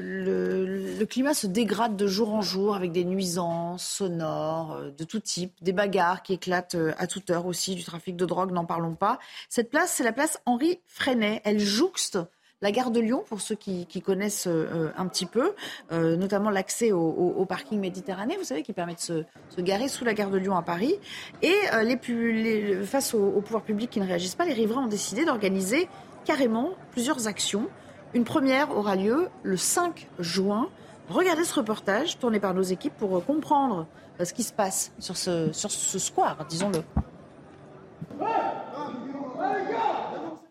le, 0.97 1.05
climat 1.05 1.33
se 1.33 1.45
dégrade 1.45 1.97
de 1.97 2.07
jour 2.07 2.33
en 2.33 2.41
jour 2.41 2.73
avec 2.73 2.93
des 2.93 3.03
nuisances 3.03 3.85
sonores 3.85 4.75
euh, 4.75 4.91
de 4.91 5.03
tout 5.03 5.19
type, 5.19 5.53
des 5.61 5.73
bagarres 5.73 6.23
qui 6.23 6.33
éclatent 6.33 6.77
à 6.97 7.05
toute 7.05 7.29
heure 7.31 7.45
aussi, 7.45 7.75
du 7.75 7.83
trafic 7.83 8.15
de 8.15 8.25
drogue, 8.25 8.51
n'en 8.51 8.63
parlons 8.63 8.95
pas. 8.95 9.19
Cette 9.49 9.69
place, 9.69 9.91
c'est 9.91 10.05
la 10.05 10.13
place 10.13 10.39
Henri 10.45 10.79
Freinet. 10.85 11.41
Elle 11.43 11.59
jouxte 11.59 12.17
la 12.61 12.71
gare 12.71 12.89
de 12.89 12.99
Lyon, 12.99 13.23
pour 13.27 13.39
ceux 13.39 13.55
qui, 13.55 13.85
connaissent 14.01 14.47
euh, 14.47 14.89
un 14.97 15.07
petit 15.07 15.25
peu, 15.25 15.53
euh, 15.91 16.15
notamment 16.15 16.49
l'accès 16.49 16.91
au, 16.91 17.45
parking 17.47 17.79
méditerranéen, 17.79 18.35
vous 18.37 18.43
savez, 18.43 18.63
qui 18.63 18.73
permet 18.73 18.95
de 18.95 18.99
se, 18.99 19.23
garer 19.59 19.87
sous 19.87 20.05
la 20.05 20.13
gare 20.13 20.29
de 20.29 20.37
Lyon 20.37 20.57
à 20.57 20.63
Paris. 20.63 20.95
Et 21.41 21.55
euh, 21.73 22.83
face 22.83 23.13
aux, 23.13 23.23
au 23.23 23.41
pouvoirs 23.41 23.63
publics 23.63 23.89
qui 23.89 23.99
ne 23.99 24.07
réagissent 24.07 24.35
pas, 24.35 24.45
les 24.45 24.53
riverains 24.53 24.83
ont 24.85 24.87
décidé 24.87 25.23
d'organiser 25.25 25.87
carrément 26.25 26.71
plusieurs 26.91 27.27
actions. 27.27 27.67
Une 28.13 28.23
première 28.23 28.75
aura 28.75 28.95
lieu 28.95 29.29
le 29.43 29.57
5 29.57 30.07
juin. 30.19 30.69
Regardez 31.09 31.43
ce 31.43 31.53
reportage 31.53 32.17
tourné 32.17 32.39
par 32.39 32.53
nos 32.53 32.63
équipes 32.63 32.95
pour 32.97 33.23
comprendre 33.23 33.85
ce 34.21 34.33
qui 34.33 34.43
se 34.43 34.51
passe 34.51 34.91
sur 34.99 35.15
ce 35.15 35.99
square, 35.99 36.45
disons-le. 36.49 36.81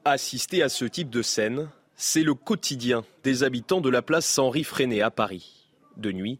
Assister 0.05 0.63
à 0.63 0.69
ce 0.69 0.85
type 0.85 1.11
de 1.11 1.21
scène, 1.21 1.69
c'est 1.97 2.23
le 2.23 2.35
quotidien 2.35 3.05
des 3.25 3.43
habitants 3.43 3.81
de 3.81 3.89
la 3.89 4.03
place 4.03 4.39
Henri 4.39 4.65
Freinet 4.65 5.01
à 5.01 5.11
Paris. 5.11 5.69
De 5.97 6.13
nuit, 6.13 6.39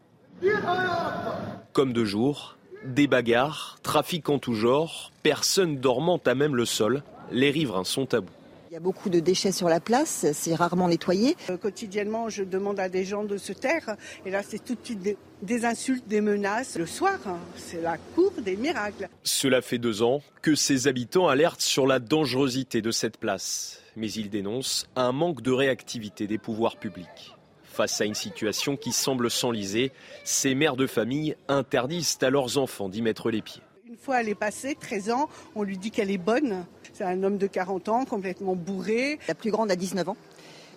comme 1.73 1.93
de 1.93 2.05
jour, 2.05 2.57
des 2.85 3.07
bagarres, 3.07 3.79
trafic 3.81 4.29
en 4.29 4.37
tout 4.37 4.53
genre, 4.53 5.11
personne 5.23 5.77
dormant 5.77 6.21
à 6.25 6.35
même 6.35 6.55
le 6.55 6.65
sol, 6.65 7.01
les 7.31 7.49
riverains 7.49 7.83
sont 7.83 8.13
à 8.13 8.21
bout. 8.21 8.31
Il 8.69 8.73
y 8.73 8.77
a 8.77 8.79
beaucoup 8.81 9.09
de 9.09 9.19
déchets 9.19 9.51
sur 9.53 9.69
la 9.69 9.79
place, 9.79 10.27
c'est 10.33 10.53
rarement 10.53 10.89
nettoyé. 10.89 11.35
Euh, 11.49 11.57
quotidiennement, 11.57 12.29
je 12.29 12.43
demande 12.43 12.79
à 12.79 12.89
des 12.89 13.05
gens 13.05 13.23
de 13.23 13.37
se 13.37 13.53
taire. 13.53 13.95
Et 14.25 14.29
là, 14.29 14.43
c'est 14.47 14.63
tout 14.63 14.75
de 14.75 14.79
suite 14.83 15.17
des, 15.41 15.65
insultes, 15.65 16.07
des 16.07 16.21
menaces. 16.21 16.77
Le 16.77 16.85
soir, 16.85 17.17
hein, 17.25 17.37
c'est 17.55 17.81
la 17.81 17.97
cour 17.97 18.33
des 18.37 18.57
miracles. 18.57 19.09
Cela 19.23 19.61
fait 19.61 19.77
deux 19.77 20.03
ans 20.03 20.21
que 20.41 20.53
ces 20.53 20.87
habitants 20.87 21.27
alertent 21.27 21.61
sur 21.61 21.87
la 21.87 21.99
dangerosité 21.99 22.81
de 22.81 22.91
cette 22.91 23.17
place 23.17 23.81
mais 23.97 24.11
il 24.11 24.29
dénonce 24.29 24.87
un 24.95 25.11
manque 25.11 25.41
de 25.41 25.51
réactivité 25.51 26.27
des 26.27 26.37
pouvoirs 26.37 26.77
publics. 26.77 27.35
Face 27.63 27.99
à 27.99 28.05
une 28.05 28.13
situation 28.13 28.77
qui 28.77 28.91
semble 28.91 29.29
s'enliser, 29.29 29.91
ces 30.23 30.55
mères 30.55 30.77
de 30.77 30.87
famille 30.87 31.35
interdisent 31.47 32.17
à 32.21 32.29
leurs 32.29 32.57
enfants 32.57 32.89
d'y 32.89 33.01
mettre 33.01 33.29
les 33.29 33.41
pieds. 33.41 33.61
Une 33.87 33.97
fois 33.97 34.21
elle 34.21 34.29
est 34.29 34.35
passée, 34.35 34.75
13 34.79 35.09
ans, 35.09 35.29
on 35.55 35.63
lui 35.63 35.77
dit 35.77 35.91
qu'elle 35.91 36.11
est 36.11 36.17
bonne. 36.17 36.65
C'est 36.93 37.03
un 37.03 37.23
homme 37.23 37.37
de 37.37 37.47
40 37.47 37.89
ans, 37.89 38.05
complètement 38.05 38.55
bourré. 38.55 39.19
La 39.27 39.35
plus 39.35 39.51
grande 39.51 39.71
a 39.71 39.75
19 39.75 40.09
ans 40.09 40.17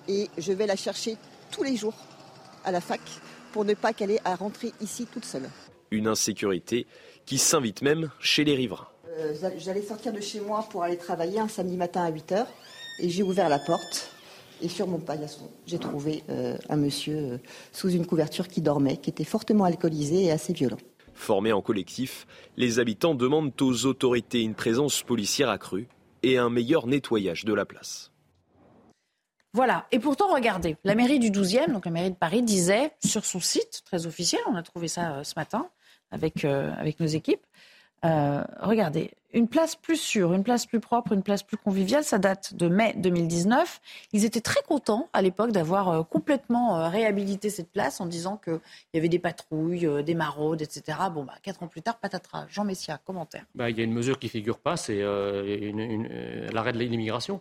et 0.08 0.28
je 0.38 0.52
vais 0.52 0.66
la 0.66 0.76
chercher 0.76 1.16
tous 1.50 1.62
les 1.62 1.76
jours 1.76 1.94
à 2.64 2.72
la 2.72 2.80
fac 2.80 3.00
pour 3.52 3.64
ne 3.64 3.74
pas 3.74 3.92
qu'elle 3.92 4.10
ait 4.10 4.20
à 4.24 4.34
rentrer 4.34 4.72
ici 4.80 5.06
toute 5.06 5.24
seule. 5.24 5.48
Une 5.90 6.06
insécurité 6.06 6.86
qui 7.26 7.38
s'invite 7.38 7.82
même 7.82 8.10
chez 8.18 8.44
les 8.44 8.54
riverains. 8.54 8.88
Euh, 9.18 9.34
j'allais 9.58 9.82
sortir 9.82 10.12
de 10.12 10.20
chez 10.20 10.40
moi 10.40 10.66
pour 10.70 10.82
aller 10.82 10.96
travailler 10.96 11.40
un 11.40 11.48
samedi 11.48 11.76
matin 11.76 12.04
à 12.04 12.10
8 12.10 12.32
h 12.32 12.46
et 13.00 13.08
j'ai 13.08 13.22
ouvert 13.22 13.48
la 13.48 13.58
porte. 13.58 14.12
Et 14.62 14.68
sur 14.68 14.86
mon 14.86 14.98
paillasson, 14.98 15.50
j'ai 15.66 15.78
trouvé 15.78 16.22
euh, 16.28 16.58
un 16.68 16.76
monsieur 16.76 17.16
euh, 17.16 17.38
sous 17.72 17.90
une 17.90 18.06
couverture 18.06 18.46
qui 18.46 18.60
dormait, 18.60 18.98
qui 18.98 19.08
était 19.08 19.24
fortement 19.24 19.64
alcoolisé 19.64 20.24
et 20.24 20.30
assez 20.30 20.52
violent. 20.52 20.76
Formés 21.14 21.52
en 21.52 21.62
collectif, 21.62 22.26
les 22.56 22.78
habitants 22.78 23.14
demandent 23.14 23.52
aux 23.60 23.86
autorités 23.86 24.42
une 24.42 24.54
présence 24.54 25.02
policière 25.02 25.48
accrue 25.48 25.88
et 26.22 26.36
un 26.36 26.50
meilleur 26.50 26.86
nettoyage 26.86 27.46
de 27.46 27.54
la 27.54 27.64
place. 27.64 28.12
Voilà. 29.54 29.86
Et 29.92 29.98
pourtant, 29.98 30.32
regardez, 30.32 30.76
la 30.84 30.94
mairie 30.94 31.18
du 31.18 31.30
12e, 31.30 31.72
donc 31.72 31.86
la 31.86 31.90
mairie 31.90 32.10
de 32.10 32.16
Paris, 32.16 32.42
disait 32.42 32.92
sur 33.04 33.24
son 33.24 33.40
site, 33.40 33.82
très 33.86 34.06
officiel, 34.06 34.40
on 34.46 34.54
a 34.54 34.62
trouvé 34.62 34.88
ça 34.88 35.12
euh, 35.12 35.24
ce 35.24 35.32
matin 35.36 35.70
avec, 36.12 36.44
avec 36.44 36.98
nos 36.98 37.06
équipes, 37.06 37.46
euh, 38.04 38.42
regardez, 38.60 39.10
une 39.32 39.46
place 39.46 39.76
plus 39.76 40.00
sûre, 40.00 40.32
une 40.32 40.42
place 40.42 40.64
plus 40.66 40.80
propre, 40.80 41.12
une 41.12 41.22
place 41.22 41.42
plus 41.42 41.56
conviviale, 41.56 42.02
ça 42.02 42.18
date 42.18 42.54
de 42.54 42.68
mai 42.68 42.94
2019. 42.96 43.80
Ils 44.12 44.24
étaient 44.24 44.40
très 44.40 44.62
contents 44.62 45.08
à 45.12 45.20
l'époque 45.20 45.52
d'avoir 45.52 45.88
euh, 45.88 46.02
complètement 46.02 46.78
euh, 46.78 46.88
réhabilité 46.88 47.50
cette 47.50 47.70
place 47.70 48.00
en 48.00 48.06
disant 48.06 48.40
qu'il 48.42 48.60
y 48.94 48.98
avait 48.98 49.08
des 49.08 49.18
patrouilles, 49.18 49.86
des 50.02 50.14
maraudes, 50.14 50.62
etc. 50.62 50.98
Bon, 51.12 51.24
bah, 51.24 51.34
quatre 51.42 51.62
ans 51.62 51.68
plus 51.68 51.82
tard, 51.82 51.98
patatras. 51.98 52.46
Jean 52.48 52.64
Messia, 52.64 52.98
commentaire. 53.04 53.44
Bah, 53.54 53.68
il 53.68 53.76
y 53.76 53.80
a 53.80 53.84
une 53.84 53.92
mesure 53.92 54.18
qui 54.18 54.26
ne 54.26 54.30
figure 54.30 54.58
pas, 54.58 54.76
c'est 54.76 55.00
l'arrêt 55.00 56.72
de 56.72 56.78
l'immigration. 56.78 57.40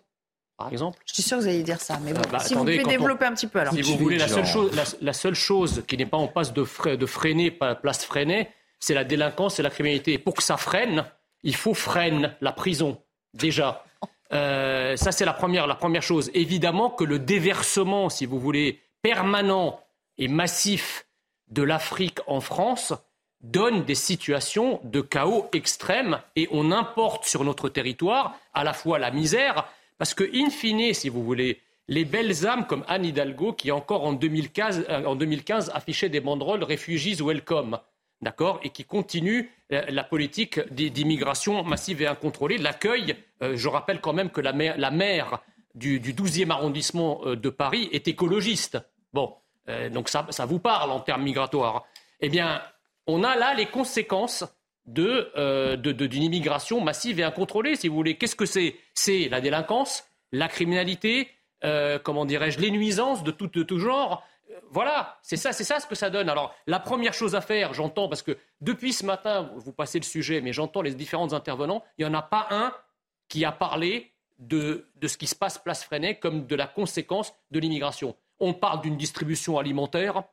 Par 0.57 0.70
exemple. 0.74 0.99
Je 1.05 1.14
suis 1.14 1.24
sûr 1.24 1.38
que 1.38 1.43
vous 1.43 1.47
allez 1.47 1.64
dire 1.64 1.80
ça, 1.80 1.97
mais 2.03 2.12
bon, 2.12 2.20
bah, 2.30 2.39
si 2.39 2.53
vous 2.53 2.60
pouvez 2.60 2.84
développer 2.84 3.24
un 3.24 3.34
petit 3.34 3.47
peu 3.47 3.60
alors. 3.60 3.74
Si 3.74 3.82
vous 3.82 3.95
voulez, 3.95 4.18
la 4.18 4.28
seule, 4.28 4.45
chose, 4.45 4.72
la, 4.99 5.14
seule 5.14 5.34
chose 5.34 5.84
qui 5.88 5.95
n'est 5.95 6.05
pas 6.05 6.18
en 6.18 6.28
passe 6.28 6.51
de, 6.51 6.95
de 6.95 7.05
freiner, 7.05 7.49
pas 7.49 7.76
place 7.76 8.03
freinée, 8.03 8.49
c'est 8.80 8.94
la 8.94 9.04
délinquance, 9.04 9.56
c'est 9.56 9.64
la 9.64 9.70
criminalité. 9.70 10.18
pour 10.18 10.36
que 10.36 10.44
ça 10.44 10.58
freine, 10.58 11.06
il 11.44 11.56
faut 11.56 11.74
freiner 11.74 12.30
la 12.42 12.52
prison, 12.52 13.02
déjà. 13.34 13.84
Euh, 14.32 14.96
ça, 14.96 15.12
c'est 15.12 15.26
la 15.26 15.34
première, 15.34 15.66
la 15.66 15.74
première 15.74 16.04
chose. 16.04 16.30
Évidemment 16.36 16.92
que 16.92 17.04
le 17.04 17.18
déversement, 17.18 18.10
si 18.10 18.28
vous 18.28 18.40
voulez, 18.40 18.80
permanent 19.02 19.80
et 20.20 20.28
massif 20.28 21.08
de 21.48 21.64
l'Afrique 21.64 22.20
en 22.28 22.40
France 22.40 22.94
donne 23.42 23.86
des 23.86 23.96
situations 23.96 24.82
de 24.84 25.02
chaos 25.02 25.50
extrême 25.54 26.20
et 26.36 26.48
on 26.52 26.72
importe 26.72 27.26
sur 27.26 27.44
notre 27.44 27.70
territoire 27.70 28.38
à 28.54 28.64
la 28.64 28.74
fois 28.74 29.00
la 29.00 29.10
misère, 29.10 29.68
parce 29.98 30.14
que, 30.14 30.30
in 30.32 30.52
fine, 30.52 30.94
si 30.94 31.10
vous 31.10 31.24
voulez, 31.24 31.60
les 31.88 32.06
belles 32.06 32.46
âmes 32.46 32.68
comme 32.68 32.86
Anne 32.88 33.06
Hidalgo, 33.06 33.54
qui 33.54 33.72
encore 33.72 34.06
en 34.06 34.14
2015, 34.14 34.86
euh, 34.90 35.06
en 35.06 35.16
2015 35.16 35.72
affichait 35.74 36.10
des 36.10 36.20
banderoles 36.20 36.64
Refugees 36.64 37.22
Welcome 37.22 37.80
d'accord, 38.22 38.60
et 38.64 38.70
qui 38.70 38.86
continue 38.86 39.52
euh, 39.72 39.84
la, 39.90 40.04
politique 40.04 40.60
d'immigration 40.74 41.64
massive 41.64 42.02
et 42.02 42.08
incontrôlée, 42.08 42.58
l'accueil. 42.58 43.16
Euh, 43.42 43.56
je 43.56 43.68
rappelle 43.68 44.02
quand 44.02 44.14
même 44.14 44.30
que 44.30 44.42
la 44.42 44.54
maire, 44.92 45.40
du, 45.76 46.00
12e 46.00 46.50
arrondissement 46.52 47.22
euh, 47.26 47.36
de 47.36 47.50
Paris 47.50 47.90
est 47.92 48.08
écologiste. 48.08 48.80
Bon, 49.14 49.36
donc 49.92 50.10
ça, 50.10 50.26
vous 50.48 50.58
parle 50.58 50.90
en 50.90 51.00
termes 51.00 51.22
migratoires. 51.22 51.86
Eh 52.22 52.30
bien, 52.30 52.60
on 53.06 53.24
a 53.24 53.36
là 53.36 53.54
les 53.54 53.68
conséquences 53.68 54.44
d'une 54.88 56.24
immigration 56.24 56.82
massive 56.82 57.20
et 57.20 57.24
incontrôlée, 57.24 57.76
si 57.76 57.88
vous 57.88 57.94
voulez. 57.94 58.18
Qu'est-ce 58.18 58.36
que 58.36 58.48
c'est? 58.48 58.76
C'est 58.96 59.30
la 59.30 59.42
délinquance, 59.42 60.06
la 60.32 60.48
criminalité, 60.48 61.30
comment 62.04 62.26
dirais-je, 62.26 62.60
les 62.60 62.72
nuisances 62.72 63.24
de 63.24 63.32
de 63.32 63.64
tout 63.64 63.78
genre, 63.78 64.24
voilà, 64.72 65.18
c'est 65.22 65.38
ça, 65.38 65.51
c'est 65.51 65.64
ça 65.64 65.80
ce 65.80 65.88
que 65.88 65.95
ça 65.95 66.10
donne. 66.10 66.30
Alors, 66.30 66.53
la 66.68 66.80
première 66.80 67.14
chose 67.14 67.36
à 67.36 67.41
faire, 67.41 67.74
j'entends, 67.74 68.07
parce 68.07 68.22
que 68.22 68.38
depuis 68.62 68.93
ce 68.93 69.05
matin, 69.05 69.51
vous 69.55 69.74
passez 69.74 69.99
le 69.99 70.05
sujet, 70.05 70.41
mais 70.41 70.53
j'entends 70.53 70.82
les 70.82 70.93
différents 70.93 71.34
intervenants, 71.34 71.84
il 71.97 72.05
n'y 72.05 72.12
en 72.12 72.18
a 72.18 72.22
pas 72.22 72.47
un 72.51 72.74
qui 73.28 73.45
a 73.45 73.51
parlé 73.51 74.12
de, 74.39 74.88
ce 75.05 75.18
qui 75.18 75.28
se 75.28 75.36
passe 75.36 75.57
place 75.57 75.84
Freinet 75.84 76.16
comme 76.16 76.47
de 76.47 76.55
la 76.55 76.68
conséquence 76.68 77.34
de 77.51 77.60
l'immigration. 77.60 78.16
On 78.39 78.53
parle 78.53 78.82
d'une 78.82 78.97
distribution 78.97 79.57
alimentaire, 79.57 80.24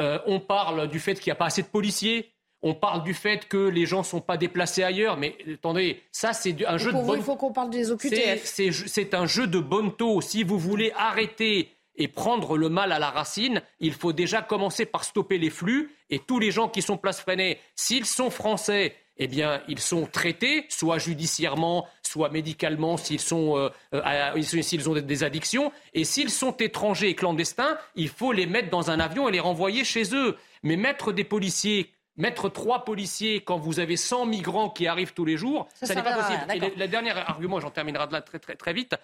euh, 0.00 0.18
on 0.26 0.40
parle 0.40 0.88
du 0.88 0.98
fait 0.98 1.14
qu'il 1.14 1.30
n'y 1.30 1.36
a 1.36 1.36
pas 1.36 1.46
assez 1.46 1.62
de 1.62 1.68
policiers, 1.68 2.32
on 2.62 2.74
parle 2.74 3.02
du 3.04 3.14
fait 3.14 3.46
que 3.46 3.68
les 3.68 3.86
gens 3.86 3.98
ne 3.98 4.04
sont 4.04 4.20
pas 4.20 4.36
déplacés 4.36 4.82
ailleurs, 4.82 5.18
mais 5.18 5.36
attendez, 5.52 6.02
ça 6.10 6.32
c'est 6.32 6.64
un 6.66 6.78
jeu 6.78 6.92
de 6.92 6.98
bonne... 6.98 7.18
Il 7.18 7.22
faut 7.22 7.36
qu'on 7.36 7.52
parle 7.52 7.70
des 7.70 7.90
OQTF. 7.90 8.42
C'est 8.44 9.14
un 9.14 9.26
jeu 9.26 9.46
de 9.46 9.58
bonne 9.58 9.94
taux. 9.94 10.20
Si 10.20 10.42
vous 10.42 10.58
voulez 10.58 10.90
arrêter 10.96 11.70
et 11.96 12.08
prendre 12.08 12.56
le 12.56 12.68
mal 12.68 12.92
à 12.92 12.98
la 12.98 13.10
racine, 13.10 13.62
il 13.80 13.92
faut 13.92 14.12
déjà 14.12 14.42
commencer 14.42 14.86
par 14.86 15.04
stopper 15.04 15.38
les 15.38 15.50
flux 15.50 15.94
et 16.10 16.18
tous 16.18 16.38
les 16.38 16.50
gens 16.50 16.68
qui 16.68 16.82
sont 16.82 16.96
place 16.96 17.20
freinée, 17.20 17.58
s'ils 17.76 18.06
sont 18.06 18.30
français, 18.30 18.96
eh 19.16 19.28
bien, 19.28 19.62
ils 19.68 19.78
sont 19.78 20.06
traités, 20.06 20.66
soit 20.68 20.98
judiciairement, 20.98 21.86
soit 22.02 22.30
médicalement, 22.30 22.96
s'ils 22.96 23.20
euh, 23.32 23.70
euh, 23.94 24.88
ont 24.88 24.94
des 24.94 25.24
addictions. 25.24 25.72
Et 25.92 26.04
s'ils 26.04 26.30
sont 26.30 26.56
étrangers 26.56 27.10
et 27.10 27.14
clandestins, 27.14 27.78
il 27.94 28.08
faut 28.08 28.32
les 28.32 28.46
mettre 28.46 28.70
dans 28.70 28.90
un 28.90 28.98
avion 28.98 29.28
et 29.28 29.32
les 29.32 29.40
renvoyer 29.40 29.84
chez 29.84 30.14
eux. 30.14 30.36
Mais 30.64 30.76
mettre 30.76 31.12
des 31.12 31.24
policiers 31.24 31.94
Mettre 32.16 32.48
trois 32.48 32.84
policiers 32.84 33.40
quand 33.40 33.58
vous 33.58 33.80
avez 33.80 33.96
100 33.96 34.26
migrants 34.26 34.70
qui 34.70 34.86
arrivent 34.86 35.14
tous 35.14 35.24
les 35.24 35.36
jours, 35.36 35.66
ça, 35.82 35.96
n'est 35.96 36.02
pas 36.02 36.14
possible. 36.14 36.44
Et 36.54 36.78
le, 36.78 36.86
dernier 36.86 37.10
argument, 37.10 37.58
j'en 37.58 37.70
terminerai 37.70 38.06
de 38.06 38.12
là 38.12 38.22
très, 38.22 38.38
très, 38.38 38.54
très 38.54 38.72
vite, 38.72 38.94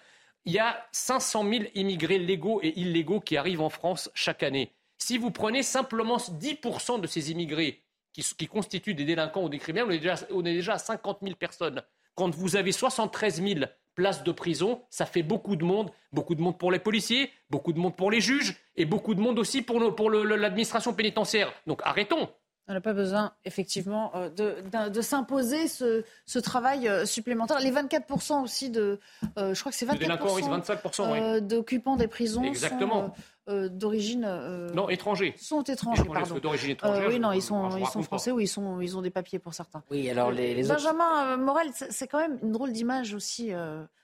il 0.45 0.53
y 0.53 0.59
a 0.59 0.85
500 0.91 1.49
000 1.49 1.63
immigrés 1.75 2.17
légaux 2.17 2.59
et 2.63 2.79
illégaux 2.79 3.19
qui 3.19 3.37
arrivent 3.37 3.61
en 3.61 3.69
France 3.69 4.09
chaque 4.13 4.43
année. 4.43 4.73
Si 4.97 5.17
vous 5.17 5.31
prenez 5.31 5.63
simplement 5.63 6.17
10% 6.17 6.99
de 7.01 7.07
ces 7.07 7.31
immigrés 7.31 7.83
qui, 8.13 8.47
constituent 8.47 8.93
des 8.93 9.05
délinquants 9.05 9.43
ou 9.43 9.49
des 9.49 9.59
criminels, 9.59 9.85
on 10.31 10.43
est, 10.45 10.53
déjà, 10.53 10.73
à 10.73 10.77
50 10.77 11.19
000 11.21 11.35
personnes. 11.35 11.81
Quand 12.15 12.33
vous 12.35 12.55
avez 12.55 12.71
73 12.71 13.41
000 13.41 13.65
places 13.95 14.23
de 14.23 14.31
prison, 14.31 14.83
ça 14.89 15.05
fait 15.05 15.23
beaucoup 15.23 15.55
de 15.55 15.63
monde, 15.63 15.91
beaucoup 16.11 16.35
de 16.35 16.41
monde 16.41 16.57
pour 16.57 16.71
les 16.71 16.79
policiers, 16.79 17.31
beaucoup 17.49 17.73
de 17.73 17.79
monde 17.79 17.95
pour 17.95 18.11
les 18.11 18.21
juges 18.21 18.55
et 18.75 18.85
beaucoup 18.85 19.15
de 19.15 19.21
monde 19.21 19.39
aussi 19.39 19.61
pour 19.61 19.79
l'administration 19.79 20.93
pénitentiaire. 20.93 21.53
Donc 21.67 21.81
arrêtons. 21.83 22.29
On 22.71 22.73
n'a 22.73 22.79
pas 22.79 22.93
besoin, 22.93 23.33
effectivement, 23.43 24.13
euh, 24.15 24.29
de, 24.89 25.01
s'imposer 25.01 25.67
ce, 25.67 26.39
travail 26.39 26.87
euh, 26.87 27.05
supplémentaire. 27.05 27.59
Les 27.59 27.69
24% 27.69 28.41
aussi 28.41 28.69
de. 28.69 28.97
Euh, 29.37 29.53
je 29.53 29.59
crois 29.59 29.73
que 29.73 29.77
c'est 29.77 29.85
24%, 29.85 31.41
d'occupants 31.41 31.97
des 31.97 32.07
prisons 32.07 32.43
Exactement. 32.43 33.13
sont 33.45 33.67
d'origine. 33.71 34.21
non, 34.73 34.87
étrangers. 34.87 35.35
Sont 35.37 35.63
étrangers, 35.63 36.05
pardon. 36.05 36.39
D'origine 36.39 36.69
étrangère. 36.69 37.09
oui, 37.09 37.19
non, 37.19 37.33
ils 37.33 37.41
sont, 37.41 37.75
ils 37.75 37.85
sont 37.87 38.03
français 38.03 38.31
ou 38.31 38.39
ils, 38.39 38.47
sont, 38.47 38.79
ils 38.79 38.95
ont 38.95 39.01
des 39.01 39.09
papiers 39.09 39.39
pour 39.39 39.53
certains. 39.53 39.83
Oui, 39.91 40.09
alors 40.09 40.31
les, 40.31 40.63
Benjamin 40.63 41.35
Morel, 41.35 41.71
c'est 41.73 42.07
quand 42.07 42.19
même 42.19 42.39
une 42.41 42.53
drôle 42.53 42.71
d'image 42.71 43.13
aussi. 43.13 43.51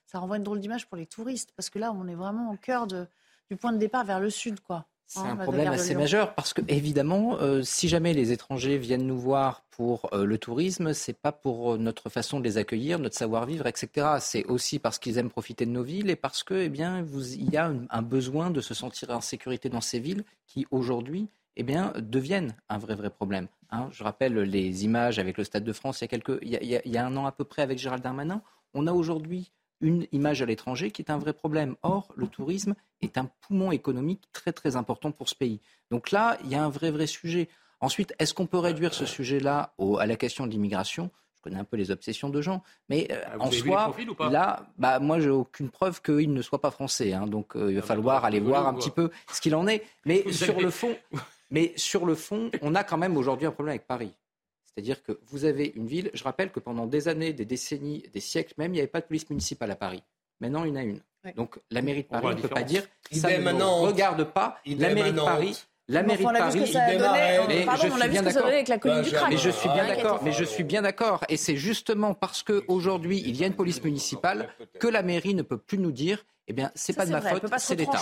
ça 0.08 0.20
renvoie 0.20 0.36
une 0.36 0.44
drôle 0.44 0.60
d'image 0.60 0.88
pour 0.88 0.98
les 0.98 1.06
touristes, 1.06 1.54
parce 1.56 1.70
que 1.70 1.80
là, 1.80 1.94
on 1.94 2.06
est 2.10 2.16
vraiment 2.16 2.52
au 2.52 2.58
cœur 2.58 2.86
de, 2.86 3.08
du 3.50 3.56
point 3.56 3.72
de 3.72 3.78
départ 3.78 4.04
vers 4.04 4.20
le 4.20 4.30
sud, 4.30 4.60
quoi. 4.60 4.86
C'est 5.10 5.20
un 5.20 5.38
problème 5.38 5.72
assez 5.72 5.96
majeur 5.96 6.36
parce 6.36 6.54
que, 6.54 6.62
évidemment, 6.68 7.40
euh, 7.40 7.62
si 7.64 7.88
jamais 7.88 8.14
les 8.14 8.34
étrangers 8.34 8.78
viennent 8.78 9.08
nous 9.08 9.18
voir 9.18 9.64
pour 9.72 10.10
euh, 10.12 10.26
le 10.26 10.38
tourisme, 10.38 10.94
c'est 10.94 11.18
pas 11.18 11.32
pour 11.32 11.74
euh, 11.74 11.78
notre 11.78 12.10
façon 12.10 12.42
de 12.42 12.44
les 12.44 12.58
accueillir, 12.58 13.00
notre 13.00 13.16
savoir-vivre, 13.16 13.68
etc. 13.68 14.18
C'est 14.20 14.44
aussi 14.48 14.80
parce 14.80 15.00
qu'ils 15.00 15.18
aiment 15.18 15.30
profiter 15.30 15.66
de 15.66 15.72
nos 15.72 15.82
villes 15.82 16.10
et 16.10 16.18
parce 16.18 16.44
que, 16.44 16.56
eh 16.56 16.68
bien, 16.68 17.04
vous, 17.04 17.36
il 17.36 17.50
y 17.50 17.56
a 17.56 17.72
un, 17.90 18.02
besoin 18.02 18.52
de 18.52 18.60
se 18.60 18.74
sentir 18.74 19.10
en 19.12 19.22
sécurité 19.22 19.70
dans 19.70 19.80
ces 19.80 20.02
villes 20.02 20.26
qui, 20.46 20.68
aujourd'hui, 20.72 21.30
eh 21.56 21.64
bien, 21.64 21.94
deviennent 21.98 22.54
un 22.68 22.78
vrai, 22.78 22.96
vrai 22.96 23.10
problème. 23.10 23.48
Hein. 23.70 23.88
je 23.92 24.04
rappelle 24.04 24.34
les 24.34 24.84
images 24.84 25.20
avec 25.20 25.38
le 25.38 25.46
Stade 25.46 25.64
de 25.64 25.74
France 25.74 26.00
il 26.00 26.04
y 26.04 26.06
a, 26.06 26.08
quelques, 26.08 26.40
il 26.42 26.54
y 26.54 26.82
il 26.86 26.92
y 26.92 26.98
a 26.98 27.06
un 27.06 27.16
an 27.18 27.26
à 27.26 27.32
peu 27.32 27.46
près 27.46 27.62
avec 27.62 27.80
Gérald 27.80 28.04
Darmanin. 28.04 28.42
On 28.74 28.88
a 28.88 28.92
aujourd'hui 28.92 29.52
une 29.82 30.08
image 30.12 30.42
à 30.42 30.46
l'étranger 30.46 30.92
qui 30.92 31.02
est 31.02 31.12
un 31.12 31.18
vrai 31.18 31.34
problème. 31.34 31.76
Or, 31.84 32.14
le 32.16 32.28
tourisme 32.28 32.76
est 33.02 33.18
un 33.18 33.30
poumon 33.42 33.72
économique 33.72 34.24
très 34.34 34.54
très 34.54 34.76
important 34.76 35.12
pour 35.12 35.30
ce 35.30 35.36
pays. 35.36 35.60
Donc 35.92 36.12
là, 36.12 36.38
il 36.44 36.50
y 36.50 36.56
a 36.56 36.64
un 36.64 36.70
vrai 36.70 36.92
vrai 36.92 37.08
sujet. 37.08 37.48
Ensuite, 37.80 38.14
est-ce 38.20 38.34
qu'on 38.34 38.48
peut 38.48 38.58
réduire 38.58 38.94
ce 38.94 39.06
sujet-là 39.06 39.74
à 40.00 40.06
la 40.06 40.16
question 40.16 40.48
de 40.48 40.52
l'immigration? 40.52 41.12
Je 41.36 41.42
connais 41.44 41.60
un 41.60 41.64
peu 41.64 41.78
les 41.78 41.92
obsessions 41.92 42.30
de 42.30 42.42
gens, 42.42 42.64
mais 42.90 43.08
euh, 43.12 43.22
ah, 43.26 43.36
en 43.40 43.52
soi, 43.52 43.96
là, 44.32 44.66
bah, 44.80 45.00
moi, 45.00 45.20
j'ai 45.20 45.30
aucune 45.30 45.70
preuve 45.70 46.02
qu'il 46.02 46.34
ne 46.34 46.42
soit 46.42 46.60
pas 46.60 46.72
français. 46.72 47.14
Hein. 47.14 47.28
donc, 47.28 47.56
euh, 47.56 47.70
il 47.70 47.76
va 47.76 47.82
ah, 47.84 47.88
falloir 47.88 48.26
aller 48.26 48.40
voir 48.40 48.68
un 48.68 48.74
petit 48.74 48.90
peu 48.90 49.12
ce 49.32 49.40
qu'il 49.40 49.54
en 49.56 49.68
est. 49.68 49.86
Mais 50.06 50.32
sur 50.32 50.60
le 50.60 50.72
fond, 50.72 50.96
mais 51.52 51.74
sur 51.76 52.06
le 52.08 52.16
fond, 52.16 52.50
on 52.64 52.74
a 52.74 52.84
quand 52.84 52.98
même 52.98 53.16
aujourd'hui 53.18 53.46
un 53.46 53.52
problème 53.52 53.74
avec 53.74 53.86
Paris. 53.86 54.14
C'est-à-dire 54.78 55.02
que 55.02 55.20
vous 55.26 55.46
avez 55.46 55.74
une 55.76 55.88
ville, 55.88 56.12
je 56.14 56.24
rappelle 56.24 56.52
que 56.52 56.60
pendant 56.60 56.86
des 56.86 57.08
années, 57.08 57.34
des 57.34 57.46
décennies, 57.46 58.04
des 58.14 58.20
siècles 58.20 58.54
même, 58.60 58.74
il 58.74 58.76
n'y 58.76 58.80
avait 58.80 58.88
pas 58.88 59.02
de 59.02 59.08
police 59.08 59.28
municipale 59.28 59.72
à 59.72 59.76
Paris. 59.76 60.04
Maintenant, 60.40 60.66
il 60.66 60.70
y 60.70 60.72
en 60.72 60.76
a 60.76 60.84
une. 60.84 61.02
Donc 61.36 61.60
la 61.72 61.82
mairie 61.82 62.04
de 62.04 62.08
Paris 62.08 62.36
ne 62.36 62.42
peut 62.42 62.48
pas 62.48 62.62
dire 62.62 62.84
ça 63.12 63.36
ne 63.40 63.64
regarde 63.64 64.24
pas. 64.26 64.62
La 64.68 64.94
mairie 64.94 65.14
de 65.14 65.18
Paris 65.18 65.66
la 65.88 66.04
mairie 66.04 66.26
de 66.26 66.32
Paris, 66.32 66.60
mais 66.60 66.66
je 66.66 66.72
suis 66.72 68.00
bien 68.10 68.24
d'accord. 68.64 69.00
Mais 69.30 69.38
je 69.38 69.50
suis 69.50 69.70
bien 69.70 69.88
d'accord. 69.88 70.22
Mais 70.24 70.32
je 70.32 70.44
suis 70.44 70.64
bien 70.64 70.82
d'accord. 70.82 71.24
Et 71.30 71.38
c'est 71.38 71.56
justement 71.56 72.14
parce 72.14 72.44
qu'aujourd'hui 72.44 73.24
il 73.26 73.36
y 73.38 73.44
a 73.44 73.48
une 73.48 73.56
police 73.56 73.84
municipale 73.84 74.50
que 74.80 74.88
la 74.88 75.02
mairie 75.02 75.36
ne 75.36 75.44
peut 75.44 75.58
plus 75.58 75.78
nous 75.78 75.92
dire 75.92 76.26
eh 76.50 76.54
bien, 76.54 76.72
c'est 76.76 76.96
pas 76.96 77.06
de 77.06 77.12
ma 77.12 77.20
faute, 77.20 77.44
c'est 77.58 77.76
l'État. 77.76 78.00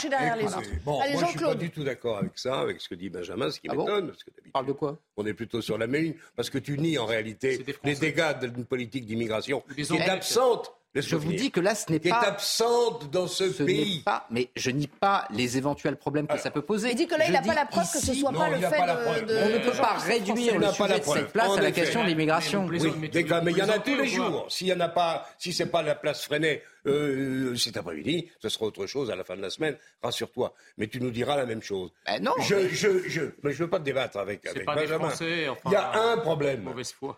Bon, 0.84 1.00
moi, 1.00 1.06
je 1.10 1.26
suis 1.26 1.40
pas 1.40 1.56
du 1.56 1.72
tout 1.72 1.84
d'accord 1.84 2.20
avec 2.20 2.34
ça, 2.36 2.60
avec 2.60 2.80
ce 2.80 2.88
que 2.88 2.94
dit 2.94 3.10
Benjamin, 3.10 3.50
ce 3.50 3.60
qui 3.60 3.68
ah 3.72 3.76
m'étonne. 3.76 4.14
Parle 4.54 4.68
de 4.68 4.72
quoi 4.74 5.00
On 5.18 5.26
est 5.26 5.34
plutôt 5.34 5.62
sur 5.62 5.80
la 5.80 5.88
mairie, 5.88 6.16
parce 6.36 6.52
que 6.52 6.60
tu 6.60 6.78
nies 6.78 7.00
en 7.00 7.08
réalité 7.08 7.66
les 7.84 7.96
dégâts 7.96 8.38
d'une 8.40 8.66
politique 8.66 9.08
d'immigration 9.08 9.64
qui 9.74 9.82
est 9.82 10.10
absente 10.10 10.72
je 10.96 11.16
vous 11.16 11.34
dis 11.34 11.52
que 11.52 11.60
là, 11.60 11.76
ce 11.76 11.92
n'est 11.92 12.00
pas. 12.00 12.22
est 12.22 12.28
absente 12.28 13.10
dans 13.12 13.28
ce, 13.28 13.44
pays. 13.64 14.02
Pas, 14.02 14.26
mais 14.30 14.50
je 14.56 14.72
nie 14.72 14.88
pas 14.88 15.28
les 15.32 15.58
éventuels 15.58 15.98
problèmes 15.98 16.28
que 16.28 16.38
ça 16.38 16.52
peut 16.52 16.62
poser. 16.62 16.92
Il 16.92 16.96
dit 16.96 17.08
que 17.08 17.16
là, 17.16 17.26
il 17.28 17.34
n'a 17.34 17.42
pas 17.42 17.54
la 17.54 17.66
preuve 17.66 17.92
que 17.92 18.00
ce 18.00 18.14
soit 18.14 18.32
pas 18.32 18.50
le 18.50 18.58
fait 18.58 19.26
de, 19.26 19.36
On 19.36 19.50
ne 19.50 19.60
peut 19.60 19.78
pas 19.78 19.98
réduire 19.98 20.60
le 20.60 20.68
sujet 20.72 21.00
de 21.00 21.04
cette 21.04 21.32
place 21.32 21.58
à 21.58 21.62
la 21.62 21.72
question 21.72 22.04
de 22.04 22.08
l'immigration. 22.08 22.66
Oui, 22.66 22.80
mais 23.00 23.08
il 23.08 23.58
y 23.58 23.62
en 23.62 23.70
a 23.70 23.80
tous 23.80 23.96
les 23.96 24.08
jours. 24.08 24.46
S'il 24.50 24.68
y 24.68 24.74
en 24.74 24.80
a 24.80 24.90
pas, 24.90 25.28
si 25.38 25.54
c'est 25.54 25.68
pas 25.68 25.82
la 25.82 25.96
place 25.96 26.24
freinée 26.24 26.62
euh, 26.88 27.56
cet 27.56 27.78
après-midi, 27.78 28.30
ce 28.40 28.50
sera 28.50 28.66
autre 28.66 28.86
chose 28.86 29.10
à 29.10 29.16
la 29.16 29.24
fin 29.24 29.36
de 29.36 29.42
la 29.42 29.50
semaine. 29.50 29.76
Rassure-toi. 30.04 30.54
Mais 30.78 30.88
tu 30.88 31.02
nous 31.02 31.12
diras 31.12 31.36
la 31.36 31.46
même 31.46 31.62
chose. 31.62 31.92
Ben 32.06 32.22
non. 32.22 32.34
Je, 32.42 32.70
je, 32.70 33.08
je, 33.08 33.22
mais 33.44 33.54
je 33.54 33.64
veux 33.64 33.70
pas 33.70 33.80
te 33.80 33.86
débattre 33.86 34.18
avec, 34.18 34.46
avec 34.46 34.66
Benjamin. 34.66 35.12
il 35.20 35.72
y 35.72 35.76
a 35.76 35.94
un 36.12 36.18
problème. 36.18 36.62
Mauvaise 36.62 36.92
foi. 36.92 37.18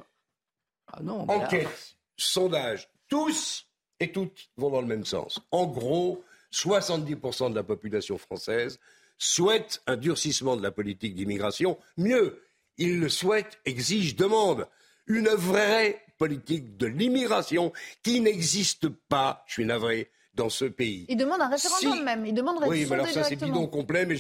Ah 0.88 0.99
non. 1.01 1.30
Enquête, 1.30 1.97
sondage, 2.15 2.89
tous 3.09 3.66
et 3.99 4.11
toutes 4.11 4.49
vont 4.57 4.69
dans 4.69 4.81
le 4.81 4.87
même 4.87 5.05
sens. 5.05 5.39
En 5.51 5.65
gros, 5.65 6.23
70% 6.53 7.51
de 7.51 7.55
la 7.55 7.63
population 7.63 8.17
française 8.17 8.79
souhaite 9.17 9.81
un 9.87 9.97
durcissement 9.97 10.55
de 10.55 10.63
la 10.63 10.71
politique 10.71 11.15
d'immigration. 11.15 11.77
Mieux, 11.97 12.41
ils 12.77 12.99
le 12.99 13.09
souhaitent, 13.09 13.59
exigent, 13.65 14.15
demandent 14.15 14.67
une 15.07 15.29
vraie 15.29 16.03
politique 16.17 16.77
de 16.77 16.87
l'immigration 16.87 17.71
qui 18.03 18.21
n'existe 18.21 18.89
pas, 18.89 19.43
je 19.47 19.53
suis 19.53 19.65
navré, 19.65 20.09
dans 20.33 20.49
ce 20.49 20.65
pays. 20.65 21.05
Ils 21.09 21.17
demandent 21.17 21.41
un 21.41 21.49
référendum 21.49 22.03
même. 22.03 22.25
Ils 22.25 22.33
demandent 22.33 22.63
Oui, 22.67 22.85
mais 22.87 22.93
alors 22.93 23.07
ça 23.07 23.23
c'est 23.23 23.35
bidon 23.35 23.67
complet, 23.67 24.05
mais 24.05 24.15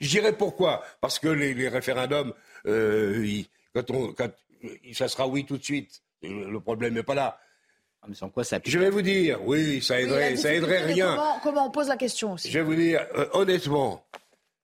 j'irai 0.00 0.32
pourquoi? 0.36 0.84
Parce 1.00 1.18
que 1.18 1.28
les, 1.28 1.68
référendums, 1.68 2.34
euh, 2.66 3.42
quand 3.74 3.90
on, 3.90 4.12
quand, 4.12 4.30
ça 4.92 5.08
sera 5.08 5.26
oui 5.26 5.44
tout 5.44 5.56
de 5.56 5.64
suite. 5.64 6.02
Le 6.22 6.58
problème 6.58 6.94
n'est 6.94 7.02
pas 7.02 7.14
là. 7.14 7.40
Sans 8.14 8.30
quoi 8.30 8.44
ça 8.44 8.58
Je 8.64 8.78
vais 8.78 8.90
vous 8.90 9.02
dire, 9.02 9.42
oui, 9.46 9.82
ça 9.82 10.00
aiderait, 10.00 10.36
ça 10.36 10.54
aiderait 10.54 10.84
rien. 10.84 11.38
Comment, 11.42 11.66
on 11.66 11.70
pose 11.70 11.88
la 11.88 11.96
question 11.96 12.32
aussi 12.32 12.50
Je 12.50 12.58
vais 12.58 12.64
vous 12.64 12.74
dire, 12.74 13.06
euh, 13.14 13.28
honnêtement, 13.32 14.04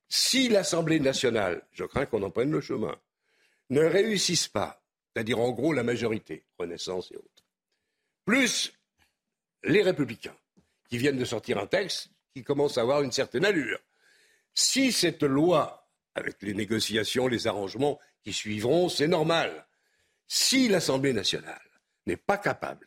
si 0.08 0.48
l'Assemblée 0.48 1.00
nationale, 1.00 1.62
je 1.72 1.84
crains 1.84 2.06
qu'on 2.06 2.22
en 2.22 2.30
prenne 2.30 2.50
le 2.50 2.60
chemin, 2.60 2.96
ne 3.70 3.80
réussisse 3.80 4.48
pas, 4.48 4.82
c'est-à-dire 5.12 5.40
en 5.40 5.50
gros 5.50 5.72
la 5.72 5.82
majorité, 5.82 6.44
Renaissance 6.58 7.10
et 7.12 7.16
autres, 7.16 7.44
plus 8.24 8.72
les 9.64 9.82
républicains, 9.82 10.36
qui 10.88 10.98
viennent 10.98 11.18
de 11.18 11.24
sortir 11.24 11.58
un 11.58 11.66
texte 11.66 12.08
qui 12.34 12.44
commence 12.44 12.78
à 12.78 12.82
avoir 12.82 13.02
une 13.02 13.12
certaine 13.12 13.44
allure, 13.44 13.78
si 14.54 14.92
cette 14.92 15.22
loi, 15.22 15.88
avec 16.14 16.36
les 16.42 16.54
négociations, 16.54 17.26
les 17.26 17.46
arrangements 17.46 17.98
qui 18.22 18.32
suivront, 18.32 18.88
c'est 18.88 19.08
normal. 19.08 19.66
Si 20.28 20.68
l'Assemblée 20.68 21.12
nationale 21.12 21.60
n'est 22.06 22.16
pas 22.16 22.38
capable 22.38 22.86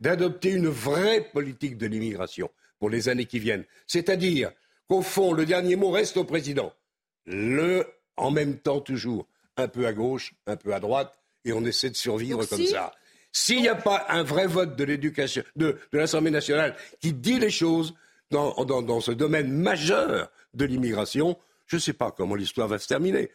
d'adopter 0.00 0.50
une 0.50 0.68
vraie 0.68 1.28
politique 1.32 1.76
de 1.76 1.86
l'immigration 1.86 2.50
pour 2.78 2.90
les 2.90 3.08
années 3.08 3.26
qui 3.26 3.38
viennent. 3.38 3.64
C'est-à-dire 3.86 4.52
qu'au 4.88 5.02
fond, 5.02 5.32
le 5.32 5.46
dernier 5.46 5.76
mot 5.76 5.90
reste 5.90 6.16
au 6.16 6.24
président. 6.24 6.72
Le, 7.26 7.86
en 8.16 8.30
même 8.30 8.58
temps, 8.58 8.80
toujours, 8.80 9.26
un 9.56 9.68
peu 9.68 9.86
à 9.86 9.92
gauche, 9.92 10.34
un 10.46 10.56
peu 10.56 10.74
à 10.74 10.80
droite, 10.80 11.18
et 11.44 11.52
on 11.52 11.64
essaie 11.64 11.90
de 11.90 11.96
survivre 11.96 12.44
comme 12.46 12.64
ça. 12.64 12.94
S'il 13.32 13.60
n'y 13.60 13.68
a 13.68 13.74
pas 13.74 14.06
un 14.08 14.22
vrai 14.22 14.46
vote 14.46 14.76
de 14.76 14.84
l'éducation, 14.84 15.42
de, 15.56 15.78
l'Assemblée 15.92 16.30
nationale 16.30 16.76
qui 17.00 17.12
dit 17.12 17.38
les 17.38 17.50
choses 17.50 17.94
dans, 18.30 18.52
dans 18.64 19.00
ce 19.00 19.12
domaine 19.12 19.50
majeur 19.50 20.30
de 20.54 20.64
l'immigration, 20.64 21.36
je 21.66 21.76
ne 21.76 21.80
sais 21.80 21.92
pas 21.92 22.10
comment 22.10 22.34
l'histoire 22.34 22.68
va 22.68 22.78
se 22.78 22.88
terminer. 22.88 23.30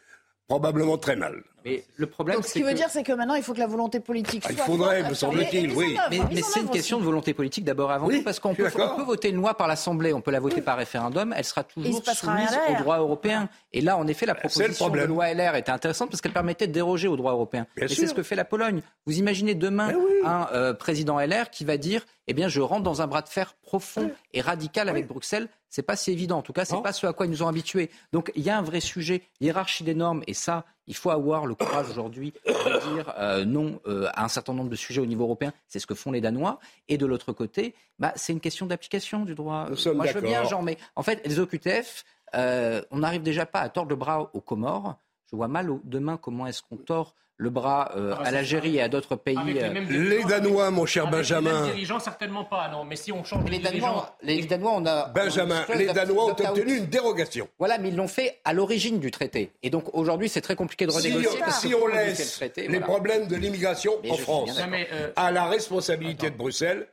Probablement 0.48 0.98
très 0.98 1.16
mal. 1.16 1.44
Mais 1.66 1.84
le 1.96 2.08
problème, 2.08 2.38
Donc, 2.38 2.46
ce 2.46 2.54
qui 2.54 2.64
veut 2.64 2.74
dire, 2.74 2.90
c'est 2.90 3.04
que 3.04 3.14
maintenant, 3.14 3.36
il 3.36 3.44
faut 3.44 3.54
que 3.54 3.60
la 3.60 3.68
volonté 3.68 4.00
politique 4.00 4.44
Ah, 4.46 4.50
soit. 4.50 4.64
il 4.64 4.66
faudrait, 4.66 5.10
me 5.10 5.14
semble-t-il, 5.14 5.72
et 5.72 5.74
oui. 5.74 5.98
Mais, 6.10 6.42
c'est 6.42 6.62
une 6.62 6.70
question 6.70 7.00
de 7.00 7.04
volonté 7.04 7.34
politique 7.34 7.64
d'abord 7.64 7.92
et 7.92 7.96
avant 7.96 8.08
Oui, 8.08 8.18
tout, 8.18 8.24
parce 8.24 8.40
qu'on 8.40 8.54
peut, 8.54 8.70
voter 9.06 9.30
une 9.30 9.38
loi 9.38 9.56
par 9.56 9.68
l'Assemblée, 9.68 10.14
on 10.14 10.22
peut 10.22 10.32
la 10.32 10.40
voter 10.40 10.62
par 10.62 10.78
référendum, 10.78 11.34
elle 11.36 11.44
sera 11.44 11.64
toujours 11.64 12.04
soumise 12.14 12.58
au 12.70 12.82
droit 12.82 12.98
européen. 12.98 13.50
Et 13.72 13.82
là, 13.82 13.98
en 13.98 14.08
effet, 14.08 14.26
la 14.26 14.36
proposition 14.36 14.90
de 14.90 15.00
loi 15.02 15.34
LR 15.34 15.56
était 15.56 15.72
intéressante 15.72 16.10
parce 16.10 16.22
qu'elle 16.22 16.34
permettait 16.34 16.68
de 16.68 16.74
déroger 16.74 17.08
au 17.08 17.16
droit 17.16 17.32
européen. 17.32 17.66
Bien 17.76 17.88
et 17.88 17.90
c'est 17.90 18.08
ce 18.08 18.14
que 18.14 18.24
fait 18.24 18.36
la 18.36 18.46
Pologne. 18.46 18.82
Vous 19.06 19.18
imaginez 19.18 19.56
demain 19.56 19.94
oui. 19.94 20.14
un 20.26 20.48
euh, 20.54 20.74
président 20.74 21.20
LR 21.20 21.50
qui 21.50 21.66
va 21.66 21.78
dire 21.78 22.06
eh 22.28 22.34
bien, 22.34 22.48
je 22.48 22.62
rentre 22.62 22.84
dans 22.84 23.02
un 23.02 23.08
bras 23.08 23.22
de 23.22 23.28
fer 23.28 23.54
profond 23.62 24.12
et 24.34 24.42
radical 24.42 24.88
avec 24.90 25.08
Bruxelles. 25.08 25.50
C'est 25.70 25.82
pas 25.82 25.96
si 25.96 26.12
évident. 26.12 26.38
En 26.38 26.42
tout 26.42 26.54
cas, 26.54 26.66
c'est 26.66 26.82
pas 26.82 26.94
ce 26.94 27.06
à 27.06 27.14
quoi 27.14 27.26
ils 27.26 27.30
nous 27.30 27.44
ont 27.44 27.48
habitués. 27.48 27.90
Donc, 28.14 28.32
il 28.36 28.44
y 28.44 28.50
a 28.50 28.58
un 28.58 28.62
vrai 28.62 28.80
sujet, 28.80 29.24
hiérarchie 29.42 29.84
des 29.84 29.96
normes, 29.96 30.24
et 30.28 30.34
ça, 30.34 30.66
il 30.88 30.96
faut 30.96 31.10
avoir 31.10 31.46
le 31.46 31.56
courage 31.56 31.90
aujourd'hui 31.90 32.34
de 32.46 32.94
dire 32.94 33.14
euh, 33.18 33.46
non 33.46 33.80
euh, 33.88 34.08
à 34.14 34.26
un 34.26 34.28
certain 34.28 34.54
nombre 34.54 34.70
de 34.70 34.76
sujets 34.76 35.02
au 35.02 35.06
niveau 35.06 35.24
européen. 35.24 35.54
C'est 35.68 35.80
ce 35.80 35.88
que 35.88 35.96
font 35.96 36.12
les 36.12 36.22
Danois. 36.22 36.60
Et 36.88 36.98
de 36.98 37.06
l'autre 37.06 37.32
côté, 37.32 37.76
bah, 38.00 38.12
c'est 38.16 38.34
une 38.34 38.40
question 38.40 38.66
d'application 38.66 39.26
du 39.26 39.36
droit. 39.36 39.68
Nous 39.70 39.94
Moi, 39.94 40.08
je 40.08 40.14
veux 40.14 40.22
bien. 40.22 40.44
Jean, 40.44 40.62
mais 40.62 40.78
en 40.96 41.04
fait, 41.04 41.26
les 41.26 41.40
OQTF, 41.40 42.04
euh, 42.36 42.82
on 42.92 43.00
n'arrive 43.00 43.22
déjà 43.22 43.46
pas 43.46 43.60
à 43.60 43.70
tordre 43.70 43.90
le 43.90 43.96
bras 43.96 44.30
aux 44.34 44.42
Comores. 44.42 44.96
Je 45.32 45.36
vois 45.36 45.48
mal 45.48 45.70
au- 45.70 45.82
demain 45.84 46.18
comment 46.18 46.46
est-ce 46.48 46.62
qu'on 46.62 46.78
tord 46.78 47.16
le 47.38 47.50
bras 47.50 47.92
euh, 47.98 48.14
Ah, 48.20 48.28
à 48.28 48.32
l'Algérie 48.32 48.78
et 48.78 48.82
à 48.84 48.88
d'autres 48.90 49.16
pays. 49.16 49.36
Avec 49.38 49.56
les 49.56 49.64
euh, 49.64 50.10
Les 50.10 50.24
Danois, 50.24 50.70
mon 50.70 50.86
cher 50.86 51.04
avec 51.08 51.14
Les 51.14 51.20
Benjamin. 51.22 51.64
dirigeants, 51.66 52.00
certainement 52.00 52.44
pas, 52.46 52.70
non. 52.70 52.86
Mais 52.86 52.96
si 52.96 53.12
on 53.12 53.24
change 53.24 53.50
les 53.50 53.58
de 53.58 53.64
dirigeants. 53.64 53.88
Danois, 53.88 54.18
les 54.22 54.46
Danois, 54.46 54.72
on 54.76 54.86
a. 54.86 55.08
Benjamin, 55.10 55.66
on 55.68 55.72
a 55.74 55.76
les 55.76 55.88
Danois 55.88 56.26
ont 56.26 56.30
obtenu 56.30 56.78
une 56.78 56.86
dérogation. 56.86 57.50
Voilà, 57.58 57.80
mais 57.80 57.90
ils 57.90 57.96
l'ont 57.96 58.08
fait 58.08 58.40
à 58.46 58.54
l'origine 58.54 59.00
du 59.00 59.10
traité. 59.10 59.52
Et 59.64 59.72
donc 59.72 59.94
aujourd'hui, 59.96 60.30
c'est 60.30 60.42
très 60.42 60.56
compliqué 60.56 60.86
de 60.86 60.92
Si, 60.92 61.12
renégocier. 61.12 61.40
parce 61.40 61.60
si 61.60 61.72
que 61.72 61.76
on 61.76 61.88
laisse 61.88 62.20
le 62.20 62.32
traité, 62.38 62.62
les 62.64 62.68
voilà. 62.68 62.86
problèmes 62.86 63.28
de 63.28 63.36
l'immigration 63.36 63.94
en 64.08 64.16
France 64.18 64.56
Non, 64.60 64.68
mais, 64.70 64.88
euh, 64.94 65.12
à 65.16 65.32
la 65.32 65.46
responsabilité 65.46 66.30
de 66.30 66.38
Bruxelles, 66.38 66.88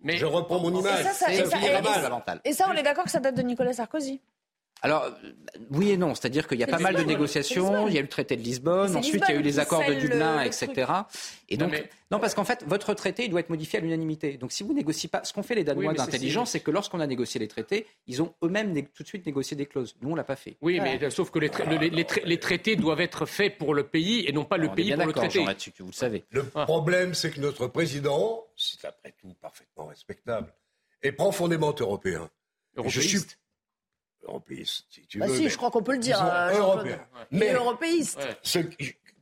mais- 0.00 0.16
je 0.16 0.24
reprends 0.24 0.60
mon 0.60 0.74
image. 0.80 1.04
ça. 1.12 1.30
Et 1.30 2.52
ça, 2.54 2.68
on 2.70 2.72
est 2.74 2.82
d'accord 2.82 3.04
que 3.04 3.10
ça 3.10 3.20
date 3.20 3.34
de 3.36 3.42
Nicolas 3.42 3.74
Sarkozy. 3.74 4.20
Alors, 4.84 5.10
oui 5.70 5.90
et 5.92 5.96
non. 5.96 6.14
C'est-à-dire 6.14 6.46
qu'il 6.46 6.58
y 6.60 6.62
a 6.62 6.66
pas 6.66 6.78
mal 6.78 6.94
de 6.94 7.02
négociations. 7.02 7.88
Il 7.88 7.94
y 7.94 7.96
a 7.96 8.00
eu 8.00 8.02
le 8.02 8.08
traité 8.08 8.36
de 8.36 8.42
Lisbonne. 8.42 8.94
Ensuite, 8.94 9.24
il 9.28 9.32
y 9.32 9.36
a 9.36 9.40
eu 9.40 9.42
les 9.42 9.58
accords 9.58 9.82
de 9.84 9.94
Dublin, 9.94 10.42
le- 10.42 10.46
etc. 10.46 10.66
truc. 10.68 10.88
Et 11.48 11.56
Non, 11.56 11.64
donc, 11.66 11.72
mais- 11.72 11.90
non, 12.10 12.18
parce 12.20 12.34
qu'en 12.34 12.44
fait, 12.44 12.62
votre 12.66 12.92
traité, 12.92 13.24
il 13.24 13.30
doit 13.30 13.40
être 13.40 13.48
modifié 13.48 13.78
à 13.78 13.82
l'unanimité. 13.82 14.36
Donc, 14.36 14.52
si 14.52 14.62
vous 14.62 14.74
négociez 14.74 15.08
pas, 15.08 15.24
ce 15.24 15.32
qu'ont 15.32 15.42
fait 15.42 15.54
les 15.54 15.64
Danois 15.64 15.86
Oui, 15.92 15.96
d'intelligence, 15.96 16.50
c'est- 16.50 16.60
que 16.60 16.70
lorsqu'on 16.70 17.00
a 17.00 17.06
négocié 17.06 17.40
les 17.40 17.48
traités, 17.48 17.86
ils 18.06 18.20
ont 18.20 18.34
eux-mêmes 18.44 18.72
né- 18.72 18.86
tout 18.94 19.02
de 19.02 19.08
suite 19.08 19.24
négocié 19.24 19.56
des 19.56 19.64
clauses. 19.66 19.94
Nous, 20.02 20.10
on 20.10 20.14
l'a 20.14 20.22
pas 20.24 20.36
fait. 20.36 20.56
Oui, 20.60 20.78
mais 20.80 21.02
euh, 21.02 21.08
sauf 21.10 21.30
que 21.30 21.38
les, 21.38 21.48
tra- 21.48 21.66
les- 21.66 21.88
les 21.90 22.04
tra- 22.04 22.24
les 22.24 22.38
traités 22.38 22.76
doivent 22.76 23.00
être 23.00 23.24
faits 23.24 23.56
pour 23.56 23.72
le 23.72 23.84
pays 23.84 24.24
et 24.28 24.32
non 24.32 24.44
pas 24.44 24.58
le 24.58 24.68
On 24.68 24.72
est 24.72 24.74
pays 24.76 24.84
bien 24.86 24.96
pour 24.98 25.06
le 25.06 25.12
traité. 25.14 25.38
Jean, 25.38 25.46
là-dessus, 25.46 25.72
que 25.72 25.82
vous 25.82 25.90
le 25.90 25.94
savez. 25.94 26.24
Le 26.30 26.44
Ah. 26.54 26.64
problème, 26.64 27.14
c'est 27.14 27.30
que 27.30 27.40
notre 27.40 27.68
président, 27.68 28.44
c'est 28.56 28.84
après 28.86 29.14
tout 29.18 29.34
parfaitement 29.40 29.86
respectable, 29.86 30.52
est 31.02 31.12
profondément 31.12 31.74
européen. 31.80 32.28
Je 32.86 33.00
suis 33.00 33.20
Européiste. 34.24 34.84
si 34.90 35.06
tu 35.06 35.18
Bah 35.18 35.26
veux. 35.26 35.36
si, 35.36 35.44
mais 35.44 35.48
je 35.50 35.56
crois 35.56 35.70
qu'on 35.70 35.82
peut 35.82 35.92
le 35.92 35.98
dire. 35.98 36.16
disons 36.16 36.30
euh, 36.30 36.58
européen. 36.58 37.00
Mais 37.30 37.52
européiste. 37.52 38.18
Ouais. 38.18 38.36
ce- 38.42 38.58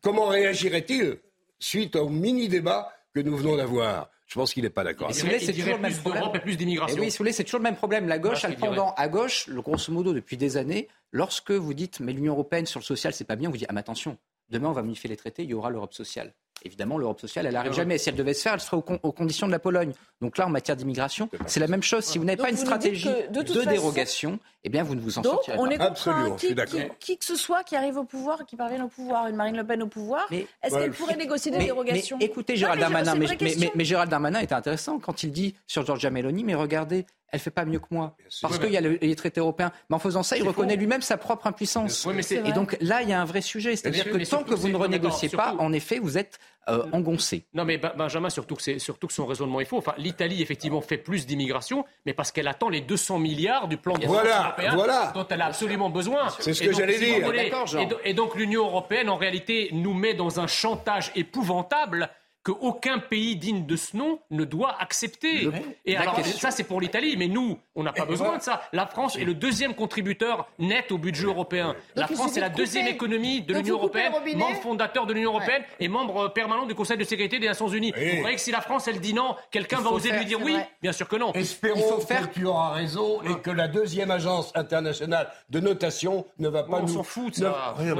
comment 0.00 0.26
réagirait-il 0.26 1.18
suite 1.58 1.96
au 1.96 2.08
mini-débat 2.08 2.92
que 3.14 3.20
nous 3.20 3.36
venons 3.36 3.56
d'avoir? 3.56 4.08
Je 4.26 4.34
pense 4.38 4.54
qu'il 4.54 4.62
n'est 4.62 4.70
pas 4.70 4.82
d'accord. 4.84 5.10
Voulez, 5.12 5.38
c'est 5.40 5.52
toujours 5.52 5.74
le 5.76 5.82
même 5.82 5.92
plus 5.92 6.00
problème. 6.00 6.24
et 6.34 6.38
plus 6.38 6.56
d'immigration. 6.56 6.98
oui, 6.98 7.10
si 7.10 7.18
vous 7.18 7.22
voulez, 7.22 7.32
c'est 7.32 7.44
toujours 7.44 7.58
le 7.60 7.64
même 7.64 7.76
problème. 7.76 8.08
La 8.08 8.18
gauche 8.18 8.46
pendant 8.58 8.94
à 8.94 9.08
gauche, 9.08 9.46
le 9.46 9.60
grosso 9.60 9.92
modo, 9.92 10.14
depuis 10.14 10.38
des 10.38 10.56
années, 10.56 10.88
lorsque 11.10 11.50
vous 11.50 11.74
dites, 11.74 12.00
mais 12.00 12.12
l'Union 12.14 12.32
européenne 12.32 12.64
sur 12.64 12.80
le 12.80 12.84
social, 12.84 13.12
c'est 13.12 13.24
pas 13.26 13.36
bien, 13.36 13.50
on 13.50 13.52
vous 13.52 13.58
dit, 13.58 13.66
ah, 13.68 13.72
mais 13.74 13.80
attention, 13.80 14.16
demain, 14.48 14.70
on 14.70 14.72
va 14.72 14.82
modifier 14.82 15.10
les 15.10 15.18
traités, 15.18 15.42
il 15.42 15.50
y 15.50 15.54
aura 15.54 15.68
l'Europe 15.68 15.92
sociale. 15.92 16.32
Évidemment, 16.64 16.96
l'Europe 16.96 17.20
sociale, 17.20 17.46
elle 17.46 17.54
n'arrive 17.54 17.72
Ouais. 17.72 17.76
jamais. 17.76 17.98
Si 17.98 18.08
elle 18.08 18.14
devait 18.14 18.34
se 18.34 18.42
faire, 18.42 18.52
elle 18.54 18.60
serait 18.60 18.76
aux, 18.76 18.82
con- 18.82 19.00
aux 19.02 19.10
conditions 19.10 19.48
de 19.48 19.52
la 19.52 19.58
Pologne. 19.58 19.92
Donc 20.20 20.38
là, 20.38 20.46
en 20.46 20.50
matière 20.50 20.76
d'immigration, 20.76 21.28
c'est 21.46 21.58
la 21.58 21.66
même 21.66 21.82
chose. 21.82 22.04
Si 22.04 22.18
vous 22.18 22.24
n'avez 22.24 22.40
pas 22.40 22.50
une 22.50 22.56
stratégie 22.56 23.08
de 23.08 23.32
de, 23.32 23.42
toute 23.42 23.56
façon- 23.56 23.70
dérogation, 23.70 24.38
eh 24.62 24.68
bien, 24.68 24.84
vous 24.84 24.94
ne 24.94 25.00
vous 25.00 25.18
en 25.18 25.22
Donc, 25.22 25.32
sortirez 25.32 25.58
on 25.58 25.64
pas. 25.64 25.70
est 25.72 25.78
contre 25.78 25.90
Absolument, 25.90 26.22
un- 26.22 26.34
je 26.34 26.38
suis 26.38 26.48
qui, 26.48 26.54
d'accord. 26.54 26.80
qui- 27.00 27.06
qui 27.14 27.18
que 27.18 27.24
ce 27.24 27.34
soit 27.34 27.64
qui 27.64 27.74
arrive 27.74 27.96
au 27.96 28.04
pouvoir 28.04 28.46
qui 28.46 28.54
parvienne 28.54 28.82
au 28.82 28.88
pouvoir, 28.88 29.26
une 29.26 29.34
Marine 29.34 29.56
Le 29.56 29.64
Pen 29.66 29.82
au 29.82 29.88
pouvoir, 29.88 30.28
est-ce 30.30 30.72
Ouais. 30.74 30.80
qu'elle 30.82 30.92
pourrait 30.92 31.16
négocier 31.16 31.50
des 31.50 31.58
Mais- 31.58 31.64
dérogations? 31.64 32.16
mais 32.20 32.26
écoutez 32.26 32.54
Gérald 32.54 32.78
Darmanin, 32.80 33.14
mais, 33.16 33.26
mais- 33.26 33.36
question. 33.36 33.60
mais- 33.60 33.72
mais 33.74 33.84
Gérald 33.84 34.08
Darmanin 34.10 34.38
est 34.38 34.52
intéressant 34.52 35.00
quand 35.00 35.24
il 35.24 35.32
dit 35.32 35.56
sur 35.66 35.84
Giorgia 35.84 36.10
Meloni, 36.10 36.44
mais 36.44 36.54
regardez, 36.54 37.06
elle 37.32 37.40
fait 37.40 37.50
pas 37.50 37.64
mieux 37.64 37.78
que 37.80 37.86
moi. 37.90 38.14
Parce 38.42 38.58
qu'il 38.58 38.70
y 38.70 38.76
a 38.76 38.80
le- 38.80 38.98
les 39.00 39.16
traités 39.16 39.40
européens. 39.40 39.72
Mais 39.90 39.96
en 39.96 39.98
faisant 39.98 40.22
ça, 40.22 40.36
il 40.36 40.46
reconnaît 40.46 40.76
lui-même 40.76 41.02
sa 41.02 41.16
propre 41.16 41.46
impuissance. 41.46 42.04
Oui, 42.06 42.12
mais 42.14 42.22
c'est- 42.22 42.42
Et 42.46 42.52
donc 42.52 42.76
là, 42.80 43.02
il 43.02 43.08
y 43.08 43.12
a 43.12 43.20
un 43.20 43.24
vrai 43.24 43.40
sujet. 43.40 43.74
C'est-à-dire 43.74 44.04
que 44.04 44.30
tant 44.30 44.44
que 44.44 44.54
vous 44.54 44.68
ne 44.68 44.76
renégociez 44.76 45.28
pas, 45.30 45.48
surtout- 45.48 45.62
en 45.64 45.72
effet, 45.72 45.98
vous 45.98 46.18
êtes 46.18 46.38
euh, 46.68 46.84
engoncé. 46.92 47.44
Non, 47.54 47.64
mais 47.64 47.76
Ben- 47.76 47.90
Benjamin, 47.98 48.30
surtout 48.30 48.54
que, 48.54 48.62
c'est- 48.62 48.78
surtout 48.78 49.08
que 49.08 49.12
son 49.12 49.26
raisonnement 49.26 49.60
est 49.60 49.64
faux. 49.64 49.78
Enfin, 49.78 49.94
l'Italie, 49.98 50.42
effectivement, 50.42 50.80
fait 50.80 50.96
plus 50.96 51.26
d'immigration, 51.26 51.84
mais 52.06 52.14
parce 52.14 52.30
qu'elle 52.30 52.46
attend 52.46 52.68
les 52.68 52.80
200 52.80 53.18
milliards 53.18 53.66
du 53.66 53.76
plan 53.78 53.94
de 53.94 54.06
relance 54.06 54.22
Voilà, 54.22 54.42
européen 54.44 54.74
voilà. 54.76 55.10
dont 55.12 55.26
elle 55.28 55.40
a 55.42 55.46
absolument 55.46 55.90
besoin. 55.90 56.28
C'est 56.38 56.54
ce 56.54 56.62
Et 56.62 56.68
que 56.68 56.72
j'allais 56.72 56.98
dire. 57.00 57.24
voulez, 57.26 57.50
D'accord, 57.50 57.66
Jean. 57.66 57.80
et, 57.80 57.86
do- 57.86 57.98
et 58.04 58.14
donc 58.14 58.36
l'Union 58.36 58.64
européenne, 58.64 59.08
en 59.08 59.16
réalité, 59.16 59.70
nous 59.72 59.92
met 59.92 60.14
dans 60.14 60.38
un 60.38 60.46
chantage 60.46 61.10
épouvantable 61.16 62.08
qu'aucun 62.44 62.98
pays 62.98 63.36
digne 63.36 63.66
de 63.66 63.76
ce 63.76 63.96
nom 63.96 64.18
ne 64.30 64.44
doit 64.44 64.76
accepter. 64.80 65.48
Et 65.84 65.94
la 65.94 66.00
alors, 66.00 66.16
question- 66.16 66.38
ça, 66.38 66.50
c'est 66.50 66.64
pour 66.64 66.80
l'Italie, 66.80 67.16
mais 67.16 67.28
nous, 67.28 67.58
on 67.74 67.82
n'a 67.82 67.92
pas 67.92 68.04
besoin 68.04 68.38
de 68.38 68.42
ça. 68.42 68.62
La 68.72 68.86
France 68.86 69.16
est 69.16 69.24
le 69.24 69.34
deuxième 69.34 69.74
contributeur 69.74 70.48
net 70.58 70.90
au 70.92 70.98
budget 70.98 71.26
européen. 71.26 71.76
La 71.94 72.06
France 72.08 72.36
est 72.36 72.40
la 72.40 72.50
couper. 72.50 72.62
deuxième 72.62 72.86
économie 72.88 73.42
de 73.42 73.54
l'Union 73.54 73.76
européenne, 73.76 74.12
membre 74.36 74.60
fondateur 74.60 75.06
de 75.06 75.12
l'Union 75.12 75.30
européenne 75.30 75.62
et 75.80 75.88
membre 75.88 76.24
euh, 76.24 76.28
permanent 76.28 76.66
du 76.66 76.74
Conseil 76.74 76.96
de 76.98 77.04
sécurité 77.04 77.38
des 77.38 77.46
Nations 77.46 77.68
Unies. 77.68 77.92
Oui. 77.96 78.10
Vous 78.10 78.16
croyez 78.18 78.36
que 78.36 78.42
si 78.42 78.50
la 78.50 78.60
France, 78.60 78.88
elle 78.88 79.00
dit 79.00 79.14
non, 79.14 79.36
quelqu'un 79.50 79.80
va 79.80 79.90
oser 79.90 80.10
faire, 80.10 80.18
lui 80.18 80.26
dire 80.26 80.40
oui 80.42 80.52
vrai. 80.52 80.68
Bien 80.82 80.92
sûr 80.92 81.08
que 81.08 81.16
non. 81.16 81.32
Espérons 81.34 81.78
Il 81.78 81.82
faut 81.94 82.00
faire- 82.00 82.28
que 82.30 82.34
tu 82.34 82.44
auras 82.46 82.70
raison 82.72 83.22
et 83.22 83.40
que 83.40 83.50
la 83.50 83.68
deuxième 83.68 84.10
agence 84.10 84.52
internationale 84.54 85.28
de 85.50 85.60
notation 85.60 86.26
ne 86.38 86.48
va 86.48 86.64
pas 86.64 86.78
on 86.78 86.82
nous... 86.82 86.88
s'en 86.88 87.02
fout 87.02 87.30
de 87.30 87.44
ça. 87.44 87.74
Ouais. 87.78 87.92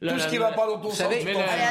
Tout 0.00 0.18
ce 0.18 0.28
qui 0.28 0.38
la- 0.38 0.50
va 0.50 0.52
pas 0.52 0.66
dans 0.66 0.74
ton 0.78 0.88
Vous 0.88 0.94
sens, 0.94 0.98
savez- 0.98 1.20
un 1.20 1.24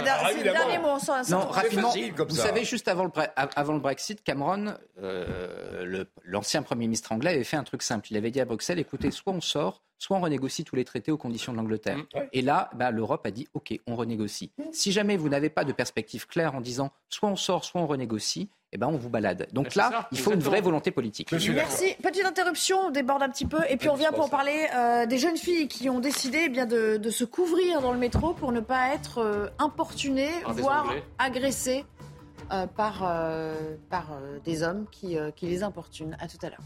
der- 0.04 0.18
Ah, 0.22 0.28
c'est 0.32 0.38
le 0.38 0.44
dernier 0.52 0.78
mot. 0.80 1.00
ça- 1.00 1.24
ça- 1.24 1.36
Non, 1.36 1.42
ça- 1.44 1.62
rapidement, 1.62 1.88
facile 1.90 2.14
comme 2.14 2.28
vous 2.30 2.36
ça. 2.36 2.44
savez, 2.48 2.64
juste 2.64 2.88
avant 2.88 3.04
le, 3.04 3.10
bre- 3.10 3.30
avant 3.36 3.74
le 3.74 3.80
Brexit, 3.80 4.24
Cameron, 4.24 4.76
euh, 5.02 5.86
le- 5.86 6.08
l'ancien 6.24 6.62
Premier 6.64 6.86
ministre 6.88 7.12
anglais, 7.12 7.32
avait 7.32 7.44
fait 7.44 7.58
un 7.58 7.64
truc 7.64 7.82
simple. 7.84 8.08
Il 8.12 8.18
avait 8.18 8.32
dit 8.32 8.40
à 8.42 8.46
Bruxelles, 8.46 8.80
écoutez, 8.80 9.12
soit 9.12 9.34
on 9.34 9.42
sort, 9.42 9.82
soit 9.98 10.18
on 10.18 10.22
renégocie 10.22 10.64
tous 10.64 10.76
les 10.76 10.84
traités 10.86 11.12
aux 11.12 11.18
conditions 11.18 11.52
de 11.54 11.58
l'Angleterre. 11.58 11.98
Mm. 11.98 12.06
Et 12.34 12.42
là, 12.42 12.70
bah, 12.76 12.92
l'Europe 12.92 13.26
a 13.26 13.32
dit, 13.32 13.48
OK, 13.54 13.80
on 13.88 13.96
renégocie. 13.96 14.52
Si 14.72 14.92
jamais 14.92 15.18
vous 15.18 15.30
n'avez 15.30 15.50
pas 15.50 15.64
de 15.64 15.72
perspective 15.72 16.28
claire 16.28 16.56
en 16.56 16.62
disant, 16.62 16.92
soit 17.10 17.30
on 17.30 17.36
sort, 17.36 17.64
soit 17.64 17.82
on 17.82 17.88
renégocie, 17.88 18.50
eh 18.76 18.78
ben, 18.78 18.88
on 18.88 18.98
vous 18.98 19.10
balade. 19.10 19.48
Donc 19.54 19.68
c'est 19.70 19.80
là, 19.80 19.90
ça, 19.90 20.08
il 20.12 20.20
faut 20.20 20.34
une 20.34 20.40
vraie 20.40 20.62
volonté 20.62 20.92
politique. 20.92 21.32
Merci. 21.32 21.96
Petite 22.04 22.26
interruption, 22.26 22.78
on 22.88 22.92
déborde 22.92 23.24
un 23.24 23.30
petit 23.30 23.46
peu. 23.46 23.60
Et 23.70 23.78
puis 23.78 23.90
on 23.90 23.94
revient 23.94 24.12
pour 24.14 24.30
parler 24.30 24.68
euh, 24.76 25.06
des 25.06 25.18
jeunes 25.18 25.38
filles 25.38 25.68
qui 25.68 25.90
ont 25.90 26.00
décidé 26.00 26.44
eh 26.46 26.50
bien, 26.50 26.66
de, 26.66 26.98
de 26.98 27.10
se 27.10 27.24
couvrir 27.24 27.82
dans 27.82 27.94
le 27.94 27.98
métro 27.98 28.34
pour 28.34 28.52
ne 28.52 28.60
pas 28.60 28.94
être 28.94 29.20
euh, 29.20 29.48
importunées, 29.60 30.30
des 30.56 30.62
voire 30.62 30.94
agressées 31.18 31.86
euh, 32.52 32.68
par, 32.68 33.04
euh, 33.04 33.76
par 33.90 34.12
euh, 34.12 34.40
des 34.44 34.62
hommes 34.62 34.86
qui, 34.92 35.18
euh, 35.18 35.32
qui 35.32 35.48
les 35.48 35.64
importunent. 35.64 36.18
À 36.20 36.28
tout 36.28 36.38
à 36.44 36.50
l'heure. 36.50 36.60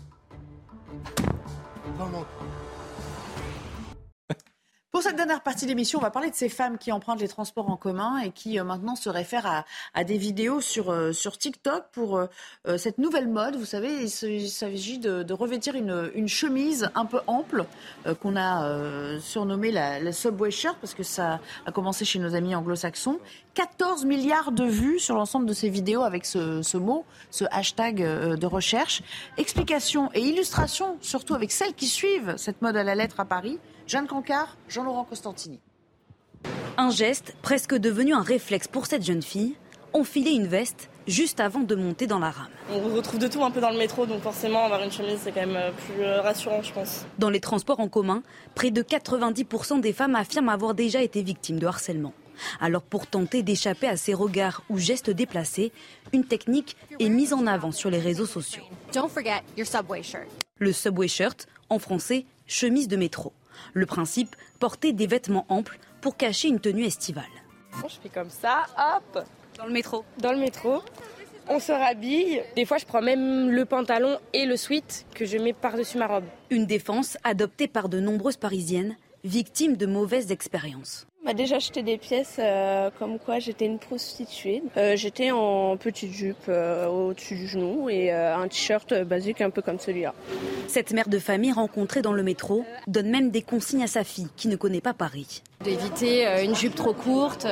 Pour 4.91 5.03
cette 5.03 5.17
dernière 5.17 5.41
partie 5.43 5.65
de 5.65 5.69
l'émission, 5.69 5.99
on 5.99 6.01
va 6.01 6.09
parler 6.09 6.31
de 6.31 6.35
ces 6.35 6.49
femmes 6.49 6.79
qui 6.79 6.91
empruntent 6.91 7.21
les 7.21 7.27
transports 7.27 7.69
en 7.69 7.77
commun 7.77 8.17
et 8.21 8.31
qui 8.31 8.59
euh, 8.59 8.63
maintenant 8.63 8.95
se 8.95 9.07
réfèrent 9.07 9.45
à, 9.45 9.65
à 9.93 10.03
des 10.03 10.17
vidéos 10.17 10.61
sur, 10.61 10.89
euh, 10.89 11.11
sur 11.11 11.37
TikTok 11.37 11.83
pour 11.91 12.17
euh, 12.17 12.25
euh, 12.67 12.79
cette 12.79 12.97
nouvelle 12.97 13.27
mode. 13.27 13.55
Vous 13.55 13.65
savez, 13.65 13.93
il 14.01 14.49
s'agit 14.49 14.97
de, 14.97 15.21
de 15.21 15.33
revêtir 15.33 15.75
une, 15.75 16.09
une 16.15 16.27
chemise 16.27 16.89
un 16.95 17.05
peu 17.05 17.19
ample 17.27 17.65
euh, 18.07 18.15
qu'on 18.15 18.35
a 18.35 18.65
euh, 18.65 19.19
surnommée 19.19 19.71
la, 19.71 19.99
la 19.99 20.11
Subway 20.11 20.49
Shirt 20.49 20.75
parce 20.81 20.95
que 20.95 21.03
ça 21.03 21.39
a 21.67 21.71
commencé 21.71 22.03
chez 22.03 22.17
nos 22.17 22.33
amis 22.33 22.55
anglo-saxons. 22.55 23.19
14 23.53 24.05
milliards 24.05 24.51
de 24.51 24.63
vues 24.63 24.97
sur 24.97 25.13
l'ensemble 25.13 25.45
de 25.45 25.53
ces 25.53 25.69
vidéos 25.69 26.01
avec 26.01 26.25
ce, 26.25 26.63
ce 26.63 26.77
mot, 26.77 27.05
ce 27.29 27.45
hashtag 27.51 27.97
de 28.01 28.45
recherche. 28.47 29.03
Explication 29.37 30.09
et 30.15 30.21
illustration, 30.21 30.97
surtout 31.01 31.35
avec 31.35 31.51
celles 31.51 31.75
qui 31.75 31.85
suivent 31.85 32.33
cette 32.37 32.63
mode 32.63 32.75
à 32.75 32.83
la 32.83 32.95
lettre 32.95 33.19
à 33.19 33.25
Paris. 33.25 33.59
Jeanne 33.89 34.05
Cancard, 34.05 34.55
Jean-Laurent 34.67 35.03
Costantini. 35.03 35.59
Un 36.77 36.91
geste 36.91 37.33
presque 37.41 37.73
devenu 37.73 38.13
un 38.13 38.21
réflexe 38.21 38.67
pour 38.67 38.85
cette 38.85 39.03
jeune 39.03 39.23
fille, 39.23 39.55
enfiler 39.93 40.29
une 40.29 40.45
veste 40.45 40.91
juste 41.07 41.39
avant 41.39 41.61
de 41.61 41.73
monter 41.73 42.05
dans 42.05 42.19
la 42.19 42.29
rame. 42.29 42.51
On 42.71 42.81
retrouve 42.93 43.19
de 43.19 43.27
tout 43.27 43.43
un 43.43 43.49
peu 43.49 43.59
dans 43.59 43.71
le 43.71 43.79
métro, 43.79 44.05
donc 44.05 44.21
forcément 44.21 44.63
avoir 44.63 44.83
une 44.83 44.91
chemise 44.91 45.17
c'est 45.23 45.31
quand 45.31 45.39
même 45.39 45.55
euh, 45.55 45.71
plus 45.71 46.03
euh, 46.03 46.21
rassurant 46.21 46.61
je 46.61 46.71
pense. 46.71 47.07
Dans 47.17 47.31
les 47.31 47.39
transports 47.39 47.79
en 47.79 47.87
commun, 47.87 48.21
près 48.53 48.69
de 48.69 48.83
90% 48.83 49.81
des 49.81 49.91
femmes 49.91 50.13
affirment 50.13 50.49
avoir 50.49 50.75
déjà 50.75 51.01
été 51.01 51.23
victimes 51.23 51.57
de 51.57 51.65
harcèlement. 51.65 52.13
Alors 52.61 52.83
pour 52.83 53.07
tenter 53.07 53.41
d'échapper 53.41 53.87
à 53.87 53.97
ces 53.97 54.13
regards 54.13 54.61
ou 54.69 54.77
gestes 54.77 55.09
déplacés, 55.09 55.71
une 56.13 56.25
technique 56.25 56.77
est 56.99 57.09
mise 57.09 57.33
en 57.33 57.47
avant 57.47 57.71
sur 57.71 57.89
les 57.89 57.99
réseaux 57.99 58.27
sociaux. 58.27 58.65
Don't 58.93 59.09
forget 59.09 59.41
your 59.57 59.65
subway 59.65 60.03
shirt. 60.03 60.27
Le 60.59 60.73
subway 60.73 61.07
shirt, 61.07 61.47
en 61.69 61.79
français, 61.79 62.27
chemise 62.45 62.87
de 62.87 62.95
métro. 62.95 63.33
Le 63.74 63.86
principe, 63.86 64.36
porter 64.60 64.93
des 64.93 65.07
vêtements 65.07 65.45
amples 65.49 65.80
pour 66.01 66.18
cacher 66.18 66.47
une 66.47 66.60
tenue 66.60 66.86
estivale. 66.86 67.24
Je 67.88 67.95
fais 68.01 68.10
comme 68.10 68.30
ça, 68.30 68.66
hop. 68.78 69.26
Dans 69.57 69.66
le 69.66 69.72
métro 69.72 70.05
Dans 70.18 70.32
le 70.32 70.39
métro. 70.39 70.81
On 71.48 71.60
se 71.60 71.72
rhabille. 71.72 72.44
Des 72.56 72.65
fois, 72.65 72.77
je 72.77 72.86
prends 72.86 73.02
même 73.02 73.49
le 73.49 73.65
pantalon 73.65 74.19
et 74.34 74.45
le 74.45 74.56
sweat 74.56 75.06
que 75.15 75.26
je 75.26 75.38
mets 75.38 75.53
par-dessus 75.53 75.98
ma 75.98 76.07
robe. 76.07 76.26
Une 76.52 76.65
défense 76.68 77.18
adoptée 77.23 77.68
par 77.68 77.90
de 77.90 77.99
nombreuses 77.99 78.38
Parisiennes, 78.38 78.95
victimes 79.23 79.76
de 79.76 79.88
mauvaises 79.88 80.31
expériences. 80.31 81.09
On 81.21 81.25
m'a 81.25 81.33
déjà 81.33 81.57
acheté 81.57 81.83
des 81.83 81.97
pièces 81.97 82.37
euh, 82.39 82.89
comme 82.97 83.19
quoi 83.19 83.39
j'étais 83.39 83.65
une 83.65 83.77
prostituée. 83.77 84.63
Euh, 84.77 84.95
j'étais 84.95 85.31
en 85.31 85.75
petite 85.75 86.13
jupe 86.13 86.37
euh, 86.47 86.87
au-dessus 86.87 87.35
du 87.35 87.45
genou 87.45 87.89
et 87.89 88.09
un 88.11 88.47
t-shirt 88.47 88.93
basique 89.03 89.41
un 89.41 89.49
peu 89.49 89.61
comme 89.61 89.79
celui-là. 89.79 90.13
Cette 90.67 90.93
mère 90.93 91.09
de 91.09 91.19
famille 91.19 91.51
rencontrée 91.51 92.01
dans 92.01 92.13
le 92.13 92.23
métro 92.23 92.63
donne 92.87 93.09
même 93.09 93.31
des 93.31 93.41
consignes 93.41 93.83
à 93.83 93.87
sa 93.87 94.05
fille 94.05 94.29
qui 94.37 94.47
ne 94.47 94.55
connaît 94.55 94.79
pas 94.79 94.93
Paris. 94.93 95.43
D'éviter 95.63 96.25
une 96.43 96.55
jupe 96.55 96.75
trop 96.75 96.93
courte, 96.93 97.45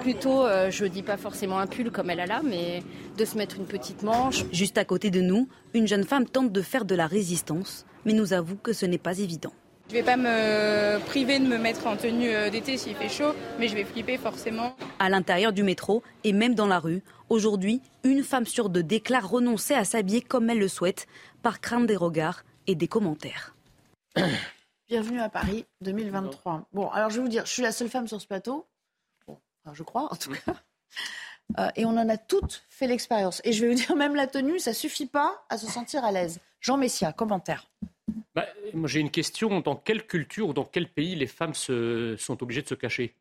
plutôt, 0.00 0.46
je 0.70 0.86
dis 0.86 1.02
pas 1.02 1.18
forcément 1.18 1.58
un 1.58 1.66
pull 1.66 1.90
comme 1.90 2.08
elle 2.08 2.20
a 2.20 2.26
là, 2.26 2.40
mais 2.42 2.82
de 3.18 3.24
se 3.26 3.36
mettre 3.36 3.56
une 3.56 3.66
petite 3.66 4.02
manche. 4.02 4.44
Juste 4.52 4.78
à 4.78 4.86
côté 4.86 5.10
de 5.10 5.20
nous, 5.20 5.48
une 5.74 5.86
jeune 5.86 6.04
femme 6.04 6.26
tente 6.26 6.50
de 6.50 6.62
faire 6.62 6.86
de 6.86 6.94
la 6.94 7.06
résistance, 7.06 7.84
mais 8.06 8.14
nous 8.14 8.32
avoue 8.32 8.56
que 8.56 8.72
ce 8.72 8.86
n'est 8.86 8.96
pas 8.96 9.18
évident. 9.18 9.52
Je 9.92 9.98
vais 9.98 10.04
pas 10.04 10.16
me 10.16 11.04
priver 11.04 11.38
de 11.38 11.44
me 11.46 11.58
mettre 11.58 11.86
en 11.86 11.98
tenue 11.98 12.34
euh, 12.34 12.48
d'été 12.48 12.78
s'il 12.78 12.94
fait 12.94 13.10
chaud, 13.10 13.34
mais 13.58 13.68
je 13.68 13.74
vais 13.74 13.84
flipper 13.84 14.16
forcément. 14.16 14.74
À 14.98 15.10
l'intérieur 15.10 15.52
du 15.52 15.62
métro 15.62 16.02
et 16.24 16.32
même 16.32 16.54
dans 16.54 16.66
la 16.66 16.78
rue, 16.78 17.02
aujourd'hui, 17.28 17.82
une 18.02 18.24
femme 18.24 18.46
sur 18.46 18.70
deux 18.70 18.82
déclare 18.82 19.28
renoncer 19.28 19.74
à 19.74 19.84
s'habiller 19.84 20.22
comme 20.22 20.48
elle 20.48 20.60
le 20.60 20.68
souhaite, 20.68 21.06
par 21.42 21.60
crainte 21.60 21.84
des 21.86 21.96
regards 21.96 22.42
et 22.66 22.74
des 22.74 22.88
commentaires. 22.88 23.54
Bienvenue 24.88 25.20
à 25.20 25.28
Paris 25.28 25.66
2023. 25.82 26.68
Bon, 26.72 26.88
alors 26.88 27.10
je 27.10 27.16
vais 27.16 27.22
vous 27.24 27.28
dire, 27.28 27.44
je 27.44 27.52
suis 27.52 27.62
la 27.62 27.72
seule 27.72 27.90
femme 27.90 28.08
sur 28.08 28.18
ce 28.18 28.26
plateau. 28.26 28.66
Bon, 29.26 29.36
je 29.74 29.82
crois 29.82 30.10
en 30.10 30.16
tout 30.16 30.30
cas. 30.30 30.54
Euh, 31.58 31.68
et 31.76 31.84
on 31.84 31.90
en 31.90 32.08
a 32.08 32.16
toutes 32.16 32.64
fait 32.70 32.86
l'expérience. 32.86 33.42
Et 33.44 33.52
je 33.52 33.60
vais 33.60 33.68
vous 33.68 33.78
dire, 33.78 33.94
même 33.94 34.14
la 34.14 34.26
tenue, 34.26 34.58
ça 34.58 34.72
suffit 34.72 35.04
pas 35.04 35.44
à 35.50 35.58
se 35.58 35.66
sentir 35.66 36.02
à 36.02 36.10
l'aise. 36.10 36.40
Jean 36.60 36.78
Messia, 36.78 37.12
commentaire. 37.12 37.66
Bah, 38.34 38.46
moi, 38.74 38.88
j'ai 38.88 39.00
une 39.00 39.10
question. 39.10 39.60
Dans 39.60 39.76
quelle 39.76 40.06
culture 40.06 40.48
ou 40.48 40.52
dans 40.52 40.64
quel 40.64 40.88
pays 40.88 41.14
les 41.14 41.26
femmes 41.26 41.54
se, 41.54 42.16
sont 42.18 42.42
obligées 42.42 42.62
de 42.62 42.68
se 42.68 42.74
cacher 42.74 43.14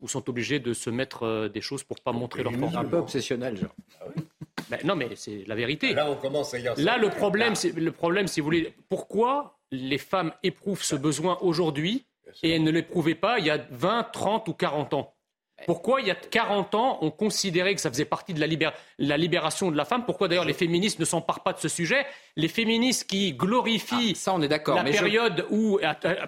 Ou 0.00 0.08
sont 0.08 0.28
obligées 0.28 0.58
de 0.58 0.72
se 0.72 0.90
mettre 0.90 1.24
euh, 1.24 1.48
des 1.48 1.60
choses 1.60 1.84
pour 1.84 1.96
ne 1.98 2.02
pas 2.02 2.12
montrer 2.12 2.42
leur 2.42 2.52
corps 2.58 2.76
un 2.76 2.84
peu 2.84 2.96
obsessionnel, 2.96 3.56
genre. 3.56 3.74
Bah, 4.68 4.78
non, 4.84 4.96
mais 4.96 5.14
c'est 5.14 5.44
la 5.46 5.54
vérité. 5.54 5.94
Là, 5.94 6.10
on 6.10 6.16
commence 6.16 6.52
à 6.52 6.58
y 6.58 6.64
Là, 6.82 6.98
le 6.98 7.08
problème, 7.08 7.54
c'est, 7.54 7.70
le 7.70 7.92
problème, 7.92 8.26
si 8.26 8.40
vous 8.40 8.46
voulez, 8.46 8.74
pourquoi 8.88 9.60
les 9.70 9.98
femmes 9.98 10.32
éprouvent 10.42 10.82
ce 10.82 10.96
besoin 10.96 11.38
aujourd'hui 11.40 12.04
et 12.42 12.50
elles 12.50 12.64
ne 12.64 12.72
l'éprouvaient 12.72 13.14
pas 13.14 13.38
il 13.38 13.46
y 13.46 13.50
a 13.50 13.58
20, 13.70 14.10
30 14.12 14.48
ou 14.48 14.54
40 14.54 14.94
ans? 14.94 15.15
Pourquoi, 15.64 16.02
il 16.02 16.06
y 16.06 16.10
a 16.10 16.14
40 16.14 16.74
ans, 16.74 16.98
on 17.00 17.10
considérait 17.10 17.74
que 17.74 17.80
ça 17.80 17.90
faisait 17.90 18.04
partie 18.04 18.34
de 18.34 18.40
la, 18.40 19.16
libération 19.16 19.70
de 19.70 19.76
la 19.76 19.86
femme? 19.86 20.04
Pourquoi, 20.04 20.28
d'ailleurs, 20.28 20.44
les 20.44 20.52
féministes 20.52 20.98
ne 20.98 21.06
s'emparent 21.06 21.42
pas 21.42 21.54
de 21.54 21.58
ce 21.58 21.68
sujet? 21.68 22.04
Les 22.36 22.48
féministes 22.48 23.06
qui 23.08 23.32
glorifient 23.32 24.12
ah, 24.12 24.18
ça, 24.18 24.34
on 24.34 24.42
est 24.42 24.48
la 24.48 24.58
période 24.58 25.46
où, 25.50 25.80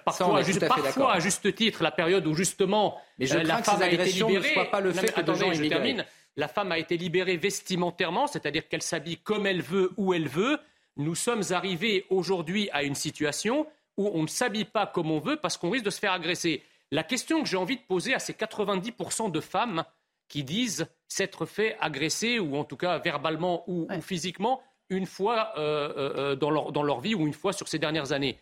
parfois, 0.05 0.43
juste, 0.43 0.67
parfois 0.67 1.13
à 1.13 1.21
juste 1.21 1.55
titre, 1.55 1.83
la 1.83 1.91
période 1.91 2.27
où, 2.27 2.35
justement, 2.35 2.97
euh, 3.21 3.43
la 3.43 3.63
femme 3.63 3.83
a 3.83 3.91
été 3.91 4.05
libérée... 4.05 4.55
Ne 4.57 4.65
pas 4.65 4.81
le 4.81 4.93
fait 4.93 5.15
je 5.17 5.69
termine. 5.69 6.05
La 6.37 6.49
femme 6.49 6.73
a 6.73 6.79
été 6.79 6.97
libérée 6.97 7.37
vestimentairement, 7.37 8.29
c'est-à-dire 8.29 8.67
qu'elle 8.69 8.83
s'habille 8.83 9.19
comme 9.19 9.47
elle 9.47 9.61
veut, 9.61 9.93
où 9.97 10.15
elle 10.15 10.29
veut. 10.29 10.59
Nous 10.97 11.15
sommes 11.15 11.43
arrivés 11.51 12.07
aujourd'hui 12.11 12.71
à 12.73 12.83
une 12.83 12.95
situation 12.95 13.67
où 13.97 14.11
on 14.15 14.23
ne 14.23 14.29
s'habille 14.29 14.65
pas 14.65 14.87
comme 14.87 15.11
on 15.11 15.19
veut 15.19 15.37
parce 15.37 15.57
qu'on 15.57 15.71
risque 15.71 15.85
de 15.85 15.91
se 15.91 15.99
faire 15.99 16.13
agresser. 16.13 16.63
La 16.91 17.03
question 17.03 17.43
que 17.43 17.49
j'ai 17.49 17.57
envie 17.57 17.77
de 17.77 17.83
poser 17.83 18.15
à 18.15 18.19
ces 18.19 18.33
90% 18.33 19.31
de 19.31 19.41
femmes 19.41 19.85
qui 20.29 20.45
disent 20.45 20.87
s'être 21.07 21.47
fait 21.47 21.77
agresser, 21.81 22.39
ou 22.39 22.57
en 22.57 22.65
tout 22.65 22.77
cas 22.77 22.99
verbalement 22.99 23.65
ou, 23.67 23.89
physiquement, 24.01 24.63
une 24.91 25.07
fois 25.07 25.53
euh, 25.59 25.93
euh, 25.97 26.13
euh, 26.17 26.37
dans, 26.37 26.51
leur, 26.51 26.73
dans, 26.73 26.83
leur, 26.83 27.01
vie 27.01 27.15
ou 27.15 27.27
une 27.27 27.35
fois 27.35 27.53
sur 27.53 27.69
ces 27.69 27.79
dernières 27.79 28.13
années. 28.13 28.39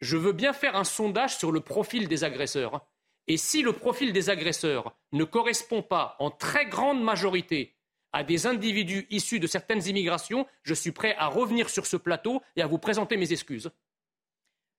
Je 0.00 0.16
veux 0.16 0.32
bien 0.32 0.52
faire 0.52 0.76
un 0.76 0.84
sondage 0.84 1.36
sur 1.36 1.52
le 1.52 1.60
profil 1.60 2.08
des 2.08 2.24
agresseurs. 2.24 2.84
Et 3.28 3.36
si 3.36 3.62
le 3.62 3.72
profil 3.72 4.12
des 4.12 4.30
agresseurs 4.30 4.96
ne 5.12 5.24
correspond 5.24 5.82
pas 5.82 6.16
en 6.18 6.30
très 6.30 6.66
grande 6.66 7.02
majorité 7.02 7.76
à 8.12 8.24
des 8.24 8.46
individus 8.46 9.06
issus 9.10 9.40
de 9.40 9.46
certaines 9.46 9.86
immigrations, 9.86 10.46
je 10.64 10.74
suis 10.74 10.92
prêt 10.92 11.14
à 11.16 11.28
revenir 11.28 11.70
sur 11.70 11.86
ce 11.86 11.96
plateau 11.96 12.42
et 12.56 12.62
à 12.62 12.66
vous 12.66 12.78
présenter 12.78 13.16
mes 13.16 13.32
excuses. 13.32 13.70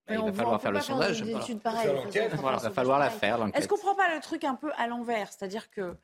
Il 0.09 0.17
va 0.17 0.33
falloir 0.33 0.61
faire 0.61 0.71
le 0.71 0.81
sondage. 0.81 1.19
Il 1.19 1.33
va 1.33 2.69
falloir 2.71 2.99
la 2.99 3.09
faire. 3.09 3.47
Est-ce 3.53 3.67
qu'on 3.67 3.77
ne 3.77 3.81
prend 3.81 3.95
pas 3.95 4.13
le 4.13 4.21
truc 4.21 4.43
un 4.43 4.55
peu 4.55 4.71
à 4.77 4.87
l'envers 4.87 5.31
C'est-à-dire 5.31 5.69
que 5.69 5.95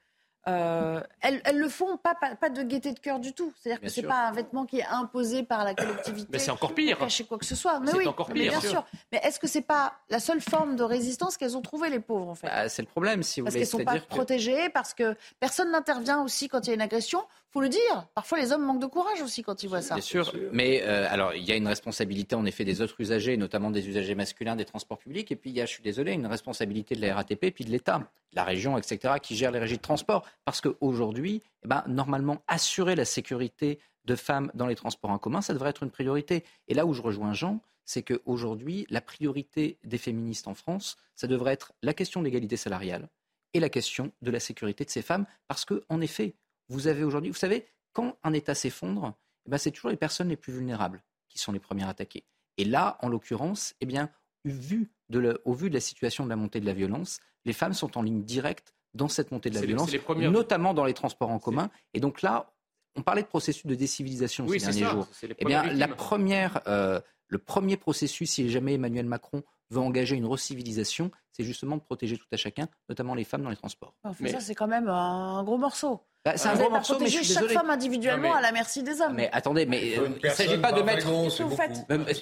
euh, 0.48 1.02
elles, 1.22 1.42
elles, 1.44 1.60
le 1.60 1.68
font 1.68 1.98
pas, 1.98 2.16
pas, 2.16 2.50
de 2.50 2.64
gaieté 2.64 2.94
de 2.94 3.00
cœur 3.00 3.20
du 3.20 3.34
tout. 3.34 3.54
C'est-à-dire 3.60 3.82
que 3.82 3.90
c'est 3.90 4.04
pas 4.04 4.28
un 4.28 4.32
vêtement 4.32 4.66
qui 4.66 4.80
est 4.80 4.86
imposé 4.86 5.44
par 5.44 5.64
la 5.64 5.76
collectivité. 5.76 6.28
Mais 6.32 6.40
c'est 6.40 6.52
encore 6.52 6.74
pire. 6.74 6.98
Cacher 6.98 7.26
quoi 7.26 7.38
que 7.38 7.46
ce 7.46 7.56
soit. 7.56 7.80
Mais 7.80 7.94
oui, 7.94 8.08
encore 8.08 8.32
pire. 8.32 8.52
bien 8.52 8.62
sûr. 8.62 8.86
Mais 9.12 9.20
est-ce 9.24 9.40
que 9.40 9.48
c'est 9.48 9.62
pas 9.62 9.94
la 10.10 10.20
seule 10.20 10.42
forme 10.42 10.76
de 10.76 10.84
résistance 10.84 11.38
qu'elles 11.38 11.58
ont 11.58 11.62
trouvée 11.62 11.90
les 11.90 12.00
pauvres 12.00 12.30
en 12.30 12.36
fait? 12.36 12.48
Bah, 12.48 12.70
C'est 12.70 12.82
le 12.82 12.88
problème, 12.88 13.22
si 13.22 13.42
vous. 13.42 13.46
Parce 13.46 13.56
qu'elles 13.56 13.68
sont 13.68 13.84
pas 13.84 14.00
protégées, 14.00 14.70
parce 14.70 14.94
que 14.94 15.16
personne 15.40 15.72
n'intervient 15.72 16.22
aussi 16.22 16.48
quand 16.48 16.66
il 16.66 16.68
y 16.68 16.72
a 16.72 16.76
une 16.76 16.82
agression. 16.82 17.24
Faut 17.52 17.62
le 17.62 17.70
dire. 17.70 18.08
Parfois, 18.14 18.38
les 18.38 18.52
hommes 18.52 18.64
manquent 18.64 18.82
de 18.82 18.86
courage 18.86 19.22
aussi 19.24 19.42
quand 19.42 19.64
ils 19.64 19.68
voient 19.68 19.82
ça. 19.82 19.96
Bien 19.96 20.04
sûr. 20.04 20.32
Mais 20.52 20.84
euh, 20.84 21.08
alors, 21.10 21.34
il 21.34 21.44
y 21.44 21.52
a 21.52 21.56
une 21.56 21.68
responsabilité 21.68 22.36
en 22.36 22.46
effet 22.46 22.64
des 22.64 22.82
autres 22.82 22.96
usagers, 23.00 23.38
notamment 23.38 23.72
des 23.72 23.88
usagers 23.88 24.14
masculins 24.14 24.56
des 24.56 24.66
transports 24.66 25.00
publics. 25.00 25.32
Et 25.32 25.36
puis, 25.36 25.50
il 25.50 25.56
y 25.56 25.62
a, 25.62 25.66
je 25.66 25.72
suis 25.72 25.82
désolé, 25.82 26.14
une 26.14 26.28
responsabilité 26.28 26.94
de 26.94 27.02
la 27.02 27.16
RATP 27.16 27.52
puis 27.52 27.66
de 27.66 27.72
l'État, 27.72 28.04
la 28.34 28.44
région, 28.44 28.78
etc., 28.78 29.16
qui 29.20 29.36
gère 29.36 29.50
les 29.50 29.58
régies 29.58 29.78
de 29.78 29.82
transport. 29.82 30.28
Parce 30.46 30.62
qu'aujourd'hui, 30.62 31.42
eh 31.64 31.68
ben, 31.68 31.84
normalement, 31.88 32.42
assurer 32.48 32.96
la 32.96 33.06
sécurité 33.06 33.80
de 34.06 34.16
femmes 34.16 34.52
dans 34.54 34.68
les 34.68 34.76
transports 34.76 35.12
en 35.12 35.20
commun, 35.20 35.42
ça 35.42 35.54
devrait 35.54 35.70
être 35.70 35.84
une 35.84 35.92
priorité. 35.92 36.44
Et 36.68 36.74
là 36.74 36.86
où 36.86 36.94
je 36.94 37.02
rejoins 37.02 37.34
Jean, 37.34 37.62
c'est 37.86 38.04
qu'aujourd'hui, 38.04 38.86
la 38.90 39.02
priorité 39.02 39.80
des 39.84 39.98
féministes 39.98 40.48
en 40.48 40.54
France, 40.54 40.98
ça 41.16 41.28
devrait 41.28 41.54
être 41.54 41.74
la 41.82 41.94
question 41.94 42.20
de 42.22 42.26
l'égalité 42.26 42.58
salariale 42.58 43.10
et 43.54 43.60
la 43.60 43.70
question 43.70 44.12
de 44.22 44.32
la 44.32 44.40
sécurité 44.40 44.86
de 44.86 44.90
ces 44.90 45.02
femmes. 45.02 45.26
Parce 45.48 45.66
qu'en 45.66 46.02
effet, 46.02 46.36
vous 46.68 46.88
avez 46.88 47.04
aujourd'hui, 47.04 47.32
vous 47.32 47.38
savez, 47.38 47.66
quand 47.94 48.18
un 48.24 48.34
État 48.34 48.54
s'effondre, 48.54 49.16
eh 49.46 49.50
ben, 49.50 49.58
c'est 49.58 49.72
toujours 49.72 49.90
les 49.90 49.98
personnes 49.98 50.30
les 50.30 50.38
plus 50.38 50.54
vulnérables 50.54 51.04
qui 51.28 51.40
sont 51.40 51.52
les 51.52 51.60
premières 51.60 51.90
attaquées. 51.90 52.26
Et 52.58 52.66
là, 52.66 52.98
en 53.02 53.10
l'occurrence, 53.10 53.74
eh 53.82 53.86
bien, 53.86 54.12
au 54.46 55.54
vu 55.54 55.70
de 55.70 55.74
la 55.74 55.80
situation 55.80 56.24
de 56.24 56.30
la 56.30 56.36
montée 56.36 56.60
de 56.60 56.66
la 56.66 56.74
violence, 56.74 57.20
les 57.46 57.54
femmes 57.54 57.74
sont 57.74 57.98
en 57.98 58.02
ligne 58.02 58.24
directe 58.24 58.74
dans 58.94 59.08
cette 59.08 59.32
montée 59.32 59.50
de 59.50 59.56
la 59.56 59.62
violence, 59.62 59.92
notamment 60.18 60.74
dans 60.74 60.86
les 60.86 60.94
transports 60.94 61.30
en 61.30 61.40
commun. 61.40 61.70
Et 61.94 62.00
donc 62.00 62.22
là, 62.22 62.52
on 62.96 63.02
parlait 63.02 63.22
de 63.22 63.28
processus 63.28 63.66
de 63.66 63.76
décivilisation 63.76 64.48
ces 64.48 64.58
derniers 64.60 64.86
jours. 64.86 65.08
Eh 65.38 65.46
bien, 65.46 65.64
la 65.74 65.88
première, 65.88 66.62
euh, 66.68 67.00
le 67.28 67.38
premier 67.38 67.78
processus, 67.78 68.32
si 68.32 68.50
jamais 68.50 68.74
Emmanuel 68.74 69.06
Macron 69.06 69.44
veut 69.70 69.80
engager 69.80 70.16
une 70.16 70.26
recivilisation, 70.26 71.12
c'est 71.32 71.44
justement 71.44 71.78
de 71.78 71.82
protéger 71.82 72.18
tout 72.18 72.28
à 72.32 72.38
chacun, 72.38 72.68
notamment 72.90 73.14
les 73.14 73.24
femmes 73.24 73.44
dans 73.44 73.50
les 73.50 73.56
transports. 73.56 73.96
mais... 74.20 74.32
Ça, 74.32 74.40
c'est 74.40 74.56
quand 74.56 74.68
même 74.68 74.90
un 74.90 75.44
gros 75.44 75.58
morceau. 75.58 76.02
Bah, 76.26 76.36
c'est 76.36 76.50
un 76.50 76.56
gros 76.56 76.70
morceau, 76.70 76.98
mais 77.00 77.08
je 77.08 77.24
chaque 77.24 77.48
femme 77.48 77.70
individuellement 77.70 78.36
à 78.36 78.42
la 78.42 78.52
merci 78.52 78.84
des 78.84 79.00
hommes. 79.00 79.14
Mais 79.16 79.30
attendez, 79.32 79.66
mais 79.66 79.98
euh, 79.98 80.10
il 80.22 80.30
ne 80.30 80.34
s'agit 80.34 80.58
pas 80.58 80.74
de 80.74 80.82
mettre. 80.82 81.08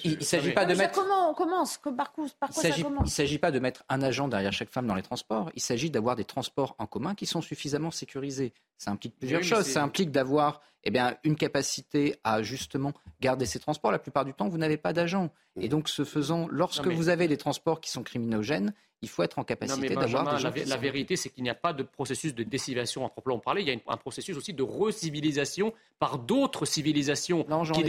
Il 0.04 0.24
s'agit 0.24 0.52
pas 0.52 0.64
de 0.64 0.74
mettre. 0.74 0.92
Comment 0.92 1.30
on 1.30 1.34
commence 1.34 1.80
Par 1.96 2.12
quoi 2.12 2.26
ça 2.28 2.70
commence 2.70 3.00
Il 3.00 3.04
ne 3.04 3.06
s'agit 3.08 3.38
pas 3.38 3.50
de 3.50 3.58
mettre 3.58 3.82
un 3.88 4.00
agent 4.02 4.28
derrière 4.28 4.52
chaque 4.52 4.70
femme 4.70 4.86
dans 4.86 4.94
les 4.94 5.02
transports. 5.02 5.50
Il 5.54 5.62
s'agit 5.62 5.90
d'avoir 5.90 6.14
des 6.14 6.24
transports 6.24 6.76
en 6.78 6.86
commun 6.86 7.14
qui 7.16 7.26
sont 7.26 7.42
suffisamment 7.42 7.90
sécurisés. 7.90 8.52
Ça 8.76 8.92
implique 8.92 9.18
plusieurs 9.18 9.42
choses. 9.42 9.66
Ça 9.66 9.82
implique 9.82 10.12
d'avoir 10.12 10.60
eh 10.84 10.90
bien, 10.90 11.16
une 11.24 11.36
capacité 11.36 12.16
à 12.22 12.42
justement 12.42 12.92
garder 13.20 13.46
ces 13.46 13.58
transports. 13.58 13.90
La 13.90 13.98
plupart 13.98 14.24
du 14.24 14.32
temps, 14.32 14.48
vous 14.48 14.58
n'avez 14.58 14.76
pas 14.76 14.92
d'agent. 14.92 15.30
Et 15.60 15.68
donc, 15.68 15.88
ce 15.88 16.04
faisant, 16.04 16.46
lorsque 16.50 16.86
vous 16.86 17.08
avez 17.08 17.26
des 17.26 17.36
transports 17.36 17.80
qui 17.80 17.90
sont 17.90 18.04
criminogènes, 18.04 18.72
il 19.00 19.08
faut 19.08 19.22
être 19.22 19.38
en 19.38 19.44
capacité 19.44 19.94
d'avoir 19.94 20.40
La, 20.40 20.50
la 20.50 20.76
vérité, 20.76 21.16
c'est 21.16 21.28
qu'il 21.28 21.44
n'y 21.44 21.50
a 21.50 21.54
pas 21.54 21.72
de 21.72 21.82
processus 21.82 22.34
de 22.34 22.42
décivilisation 22.42 23.06
à 23.06 23.10
proprement 23.10 23.38
parler. 23.38 23.62
Il 23.62 23.68
y 23.68 23.72
a 23.72 23.76
un 23.86 23.96
processus 23.96 24.36
aussi 24.36 24.52
de 24.52 24.62
recivilisation 24.62 25.72
par 25.98 26.18
d'autres 26.18 26.64
civilisations 26.64 27.46
qui, 27.72 27.84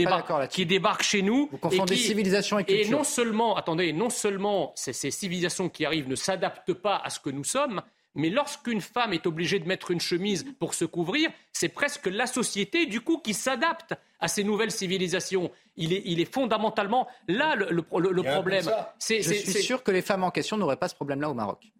qui, 0.49 0.65
débarquent 0.65 1.03
chez 1.03 1.21
nous. 1.21 1.49
Vous 1.51 1.57
confondez 1.57 1.95
et 1.95 1.97
civilisation 1.97 2.59
et 2.59 2.63
culture. 2.63 2.87
Et 2.87 2.89
non 2.89 3.03
seulement, 3.03 3.55
attendez, 3.55 3.91
non 3.91 4.09
seulement 4.09 4.71
ces, 4.75 4.93
ces 4.93 5.11
civilisations 5.11 5.69
qui 5.69 5.85
arrivent 5.85 6.07
ne 6.07 6.15
s'adaptent 6.15 6.73
pas 6.73 6.97
à 6.97 7.09
ce 7.09 7.19
que 7.19 7.29
nous 7.29 7.43
sommes, 7.43 7.81
mais 8.15 8.29
lorsqu'une 8.29 8.81
femme 8.81 9.13
est 9.13 9.25
obligée 9.25 9.59
de 9.59 9.67
mettre 9.67 9.91
une 9.91 9.99
chemise 9.99 10.45
pour 10.59 10.73
se 10.73 10.85
couvrir, 10.85 11.29
c'est 11.53 11.69
presque 11.69 12.07
la 12.07 12.27
société, 12.27 12.85
du 12.85 13.01
coup, 13.01 13.17
qui 13.17 13.33
s'adapte 13.33 13.95
à 14.19 14.27
ces 14.27 14.43
nouvelles 14.43 14.71
civilisations. 14.71 15.51
Il 15.77 15.93
est, 15.93 16.01
il 16.05 16.19
est 16.19 16.31
fondamentalement 16.31 17.07
là 17.27 17.55
le, 17.55 17.69
le, 17.71 17.81
problème. 17.81 18.65
Je 18.99 19.21
suis 19.21 19.63
sûr 19.63 19.83
que 19.83 19.91
les 19.91 20.01
femmes 20.01 20.23
en 20.23 20.31
question 20.31 20.57
n'auraient 20.57 20.77
pas 20.77 20.87
ce 20.87 20.95
problème-là 20.95 21.29
au 21.29 21.33
Maroc. 21.33 21.71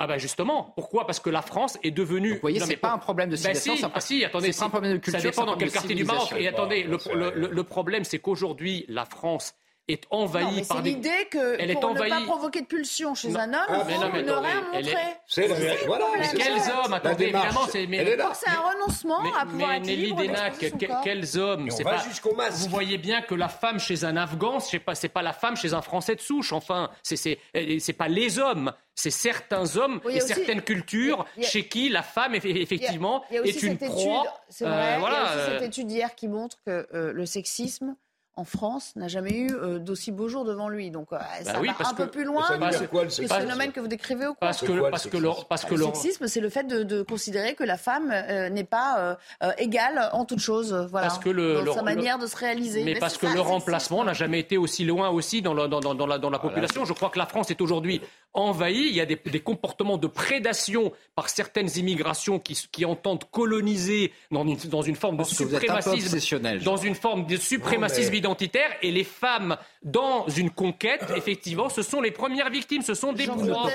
Ah 0.00 0.06
ben 0.06 0.16
justement, 0.16 0.72
pourquoi? 0.76 1.06
Parce 1.06 1.18
que 1.18 1.28
la 1.28 1.42
France 1.42 1.76
est 1.82 1.90
devenue. 1.90 2.34
vous 2.34 2.40
voyez, 2.40 2.60
c'est 2.60 2.76
pas 2.76 2.92
un 2.92 2.98
problème 2.98 3.30
de 3.30 3.34
ben 3.34 3.52
civilisation. 3.54 3.90
ah 3.92 4.00
si, 4.00 4.24
attendez, 4.24 4.52
c'est 4.52 4.62
un 4.62 4.68
problème 4.70 4.92
de 4.92 4.98
culture. 4.98 5.20
Ça 5.20 5.28
dépend 5.28 5.44
dans 5.44 5.56
quel 5.56 5.72
quartier 5.72 5.96
du 5.96 6.04
Maroc. 6.04 6.32
Et 6.38 6.46
attendez, 6.46 6.84
le, 6.84 7.48
le 7.50 7.64
problème, 7.64 8.04
c'est 8.04 8.20
qu'aujourd'hui, 8.20 8.84
la 8.88 9.04
France 9.04 9.54
est 9.88 10.04
envahie 10.10 10.62
par 10.64 10.82
des. 10.82 10.90
l'idée 10.90 11.28
que 11.30 11.56
elle 11.58 11.74
pour 11.80 11.94
ne 11.94 12.08
pas 12.08 12.20
provoquer 12.20 12.60
de 12.60 12.66
pulsion 12.66 13.14
chez 13.14 13.34
un 13.34 13.52
homme, 13.52 13.66
ah, 13.68 13.84
faut 13.84 14.22
ne 14.22 14.32
rien 14.32 14.60
montrer. 14.72 14.96
C'est 15.26 15.46
voilà. 15.86 16.06
Quels 16.36 16.60
hommes 16.72 16.92
Attendez, 16.92 17.24
évidemment, 17.24 17.66
c'est 17.70 17.88
c'est 18.34 18.50
un 18.50 18.60
renoncement 18.60 19.20
à 19.34 19.46
pouvoir 19.46 19.70
mais, 19.70 19.76
être 19.78 19.86
libre. 19.86 21.02
quels 21.02 21.38
hommes 21.38 21.70
C'est 21.70 21.84
pas 21.84 22.04
Vous 22.50 22.68
voyez 22.68 22.98
bien 22.98 23.22
que 23.22 23.34
la 23.34 23.48
femme 23.48 23.78
chez 23.78 24.04
un 24.04 24.16
Afghan, 24.16 24.60
c'est 24.60 24.78
pas 24.78 24.94
c'est 24.94 25.08
pas 25.08 25.22
la 25.22 25.32
femme 25.32 25.56
chez 25.56 25.74
un 25.74 25.82
Français 25.82 26.14
de 26.14 26.20
souche. 26.20 26.52
Enfin, 26.52 26.90
c'est 27.02 27.38
c'est 27.78 27.92
pas 27.92 28.08
les 28.08 28.38
hommes 28.38 28.72
c'est 28.98 29.10
certains 29.10 29.76
hommes 29.76 30.00
et 30.10 30.18
certaines 30.18 30.60
cultures 30.60 31.24
chez 31.40 31.68
qui 31.68 31.88
la 31.88 32.02
femme 32.02 32.34
effectivement 32.34 33.22
est 33.30 33.62
une 33.62 33.78
proie. 33.78 34.24
C'est 34.48 34.64
vrai. 34.64 34.98
il 34.98 35.02
y 35.02 35.06
a 35.06 35.22
aussi 35.22 35.52
cette 35.52 35.62
étude 35.62 35.90
hier 35.90 36.14
qui 36.16 36.26
montre 36.26 36.58
que 36.66 36.88
euh, 36.92 37.12
le 37.12 37.24
sexisme 37.24 37.94
en 38.38 38.44
France 38.44 38.92
n'a 38.94 39.08
jamais 39.08 39.32
eu 39.32 39.50
euh, 39.50 39.80
d'aussi 39.80 40.12
beaux 40.12 40.28
jours 40.28 40.44
devant 40.44 40.68
lui. 40.68 40.92
Donc 40.92 41.12
euh, 41.12 41.18
ça 41.42 41.54
bah 41.54 41.60
va 41.60 41.88
un 41.88 41.94
peu 41.94 42.06
plus 42.06 42.24
loin 42.24 42.46
que, 42.46 43.22
le 43.22 43.28
phénomène 43.28 43.72
que 43.72 43.80
vous 43.80 43.88
décrivez 43.88 44.28
ou 44.28 44.34
quoi 44.34 44.48
Parce 44.48 44.60
que, 44.60 44.90
parce 44.90 45.08
que, 45.08 45.16
le, 45.16 45.30
parce 45.48 45.64
que 45.64 45.74
le 45.74 45.84
sexisme, 45.86 46.28
c'est 46.28 46.40
le 46.40 46.48
fait 46.48 46.64
de, 46.64 47.02
considérer 47.02 47.54
que 47.54 47.64
la 47.64 47.76
femme 47.76 48.12
euh, 48.12 48.48
n'est 48.48 48.64
pas 48.64 49.18
égale 49.58 50.10
en 50.12 50.24
toute 50.24 50.38
chose. 50.38 50.72
Voilà, 50.90 51.08
parce 51.08 51.18
que 51.18 51.30
le, 51.30 51.64
dans 51.64 51.74
sa 51.74 51.82
manière 51.82 52.18
de 52.18 52.26
se 52.26 52.36
réaliser. 52.36 52.84
Mais, 52.84 52.94
parce 52.94 53.18
que 53.18 53.26
le 53.26 53.40
remplacement 53.40 54.04
n'a 54.04 54.12
jamais 54.12 54.38
été 54.38 54.56
aussi 54.56 54.84
loin 54.84 55.08
aussi 55.08 55.42
dans, 55.42 55.54
dans, 55.54 55.80
dans, 55.80 56.06
la, 56.06 56.18
dans 56.18 56.30
la 56.30 56.38
population. 56.38 56.84
Je 56.84 56.92
crois 56.92 57.10
que 57.10 57.18
la 57.18 57.26
France 57.26 57.50
est 57.50 57.60
aujourd'hui 57.60 58.00
envahie. 58.34 58.88
Il 58.88 58.94
y 58.94 59.00
a 59.00 59.06
des, 59.06 59.16
des, 59.16 59.40
comportements 59.40 59.98
de 59.98 60.06
prédation 60.06 60.92
par 61.14 61.28
certaines 61.28 61.70
immigrations 61.76 62.38
qui, 62.38 62.54
qui 62.70 62.84
entendent 62.84 63.24
coloniser 63.30 64.12
dans 64.30 64.46
une, 64.46 64.56
dans 64.68 64.82
une 64.82 64.96
forme 64.96 65.16
de 65.16 65.24
suprémacisme, 65.24 66.58
dans 66.64 66.76
une 66.76 66.94
forme 66.94 67.26
de 67.26 67.36
suprémacisme 67.36 68.14
identitaire. 68.14 68.70
Et 68.82 68.90
les 68.90 69.04
femmes, 69.04 69.56
dans 69.82 70.28
une 70.28 70.50
conquête, 70.50 71.04
effectivement, 71.16 71.68
ce 71.68 71.82
sont 71.82 72.00
les 72.00 72.10
premières 72.10 72.50
victimes, 72.50 72.82
ce 72.82 72.94
sont 72.94 73.12
des 73.12 73.26
proies. 73.26 73.70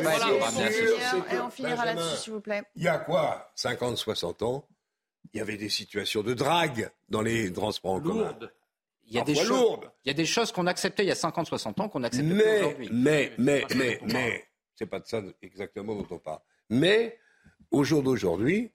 Et 1.31 1.39
on 1.39 1.49
finira 1.49 1.85
là-dessus, 1.85 2.17
s'il 2.17 2.33
vous 2.33 2.41
plaît. 2.41 2.63
Il 2.75 2.83
y 2.83 2.87
a 2.87 2.97
quoi 2.97 3.51
50, 3.55 3.97
60 3.97 4.43
ans, 4.43 4.65
il 5.33 5.39
y 5.39 5.41
avait 5.41 5.57
des 5.57 5.69
situations 5.69 6.21
de 6.21 6.33
drague 6.33 6.89
dans 7.09 7.21
les 7.21 7.51
transports 7.51 7.93
en 7.93 8.01
commun. 8.01 8.37
Il 9.13 9.17
y, 9.17 9.21
a 9.21 9.23
des 9.23 9.35
choses, 9.35 9.79
il 10.03 10.07
y 10.07 10.11
a 10.11 10.15
des 10.15 10.25
choses 10.25 10.51
qu'on 10.51 10.65
acceptait 10.65 11.03
il 11.03 11.07
y 11.07 11.11
a 11.11 11.15
50, 11.15 11.45
60 11.45 11.79
ans 11.79 11.87
qu'on 11.87 11.99
n'accepte 11.99 12.27
plus 12.27 12.41
aujourd'hui. 12.41 12.89
Mais, 12.91 13.31
mais, 13.37 13.63
mais, 13.75 13.99
mais, 14.03 14.49
c'est 14.73 14.87
pas 14.87 14.99
de 14.99 15.05
ça 15.05 15.21
exactement 15.43 15.93
dont 15.93 16.07
on 16.09 16.17
parle. 16.17 16.39
Mais, 16.71 17.19
au 17.69 17.83
jour 17.83 18.01
d'aujourd'hui, 18.01 18.71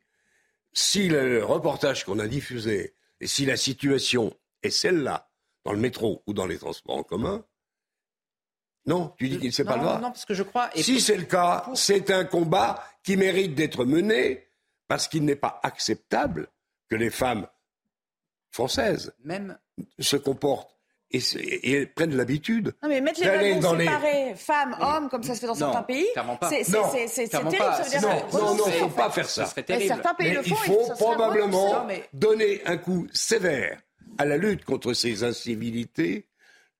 si 0.72 1.08
le 1.08 1.44
reportage 1.44 2.04
qu'on 2.04 2.20
a 2.20 2.28
diffusé 2.28 2.94
et 3.20 3.26
si 3.26 3.46
la 3.46 3.56
situation 3.56 4.32
est 4.62 4.70
celle-là, 4.70 5.28
dans 5.64 5.72
le 5.72 5.80
métro 5.80 6.22
ou 6.28 6.34
dans 6.34 6.46
les 6.46 6.58
transports 6.58 6.98
en 6.98 7.02
commun, 7.02 7.44
non, 8.86 9.12
tu 9.18 9.28
dis 9.28 9.38
qu'il 9.38 9.48
ne 9.48 9.52
sait 9.52 9.64
pas 9.64 9.74
le 9.74 9.82
droit. 9.82 9.98
Non, 9.98 10.12
parce 10.12 10.24
que 10.24 10.34
je 10.34 10.44
crois. 10.44 10.70
si 10.76 11.00
c'est 11.00 11.16
le 11.16 11.24
cas, 11.24 11.68
c'est 11.74 12.12
un 12.12 12.24
combat 12.24 12.82
qui 13.02 13.16
mérite 13.16 13.56
d'être 13.56 13.84
mené 13.84 14.48
parce 14.86 15.08
qu'il 15.08 15.24
n'est 15.24 15.36
pas 15.36 15.58
acceptable 15.64 16.48
que 16.88 16.94
les 16.94 17.10
femmes 17.10 17.48
françaises 18.50 19.12
Même... 19.24 19.58
se 19.98 20.16
comportent 20.16 20.74
et, 21.10 21.20
et, 21.62 21.86
prennent 21.86 22.16
l'habitude. 22.16 22.74
Non, 22.82 22.88
mais 22.88 23.00
mettre 23.00 23.20
les 23.20 23.28
règles 23.28 23.62
séparées, 23.62 24.34
femmes, 24.36 24.76
hommes, 24.80 25.08
comme 25.08 25.22
ça 25.22 25.34
se 25.34 25.40
fait 25.40 25.46
dans 25.46 25.54
certains 25.54 25.82
pays, 25.82 26.06
c'est 26.48 26.64
terrible. 27.28 27.56
Ça 27.90 28.00
non, 28.00 28.08
non, 28.32 28.54
non, 28.54 28.64
il 28.66 28.72
ne 28.74 28.78
faut 28.78 28.88
pas 28.88 29.10
faire 29.10 29.28
ça. 29.28 29.46
Certains 29.46 30.14
pays 30.14 30.34
le 30.34 30.42
font, 30.42 30.56
il 30.66 30.72
faut 30.72 30.92
probablement 30.96 31.86
donner 32.12 32.60
un 32.66 32.76
coup 32.76 33.06
sévère 33.12 33.80
à 34.18 34.24
la 34.24 34.36
lutte 34.36 34.64
contre 34.64 34.92
ces 34.92 35.24
incivilités, 35.24 36.26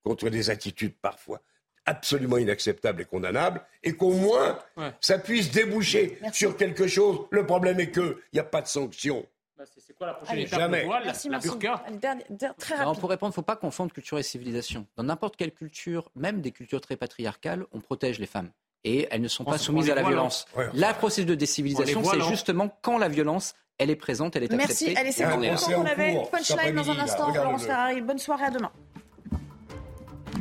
contre 0.05 0.29
des 0.29 0.51
attitudes 0.51 0.95
parfois 1.01 1.41
absolument 1.89 2.37
inacceptables 2.37 3.03
et 3.03 3.05
condamnables, 3.07 3.62
et 3.83 3.95
qu'au 3.95 4.12
moins 4.12 4.59
ça 5.01 5.19
puisse 5.19 5.51
déboucher 5.51 6.19
sur 6.33 6.57
quelque 6.57 6.87
chose. 6.87 7.20
Le 7.31 7.47
problème 7.47 7.81
est 7.81 7.91
qu'il 7.91 8.15
n'y 8.35 8.41
a 8.41 8.45
pas 8.45 8.61
de 8.61 8.69
sanction. 8.69 9.27
C'est 9.99 10.05
quoi 10.05 10.12
la 10.12 10.15
prochaine 10.15 10.39
étape 10.39 10.61
Jamais. 10.61 10.85
Voile, 10.85 11.03
Merci, 11.07 11.29
la, 11.29 11.39
burqa 11.41 11.83
très 12.57 12.77
rapide. 12.77 13.01
pour 13.01 13.11
répondre, 13.11 13.31
il 13.31 13.33
ne 13.33 13.35
faut 13.35 13.43
pas 13.43 13.57
confondre 13.57 13.93
culture 13.93 14.16
et 14.16 14.23
civilisation. 14.23 14.87
Dans 14.97 15.03
n'importe 15.03 15.37
quelle 15.37 15.53
culture, 15.53 16.09
même 16.15 16.41
des 16.41 16.53
cultures 16.53 16.81
très 16.81 16.97
patriarcales, 16.97 17.66
on 17.73 17.81
protège 17.81 18.20
les 18.20 18.27
femmes. 18.27 18.51
Et 18.85 19.09
elles 19.11 19.20
ne 19.20 19.27
sont 19.27 19.45
pas 19.45 19.59
soumises 19.59 19.91
à 19.91 19.97
la 19.97 20.03
violence. 20.05 20.47
la 20.73 20.95
procédure 20.95 21.31
de 21.31 21.35
décivilisation, 21.35 22.05
c'est 22.05 22.20
justement 22.20 22.79
quand 22.81 22.99
la 22.99 23.09
violence 23.09 23.55
elle 23.79 23.91
est 23.91 23.97
présente, 23.97 24.35
elle 24.35 24.43
est 24.43 24.53
acceptée. 24.53 24.87
Merci. 24.87 24.97
Allez, 24.97 25.12
c'est 25.12 25.73
bon. 25.73 25.83
On 25.83 25.87
avait 25.87 26.16
punchline 26.31 26.75
dans 26.75 26.91
un 26.91 26.99
instant. 26.99 27.33
Laurence 27.33 27.65
Ferrari. 27.65 28.01
Bonne 28.01 28.19
soirée, 28.19 28.45
à 28.45 28.51
demain. 28.51 28.73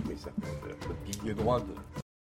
Oui, 0.08 0.18
ça 0.18 0.30
le 0.88 0.94
pilier 1.06 1.34
droit 1.34 1.60
de 1.60 1.66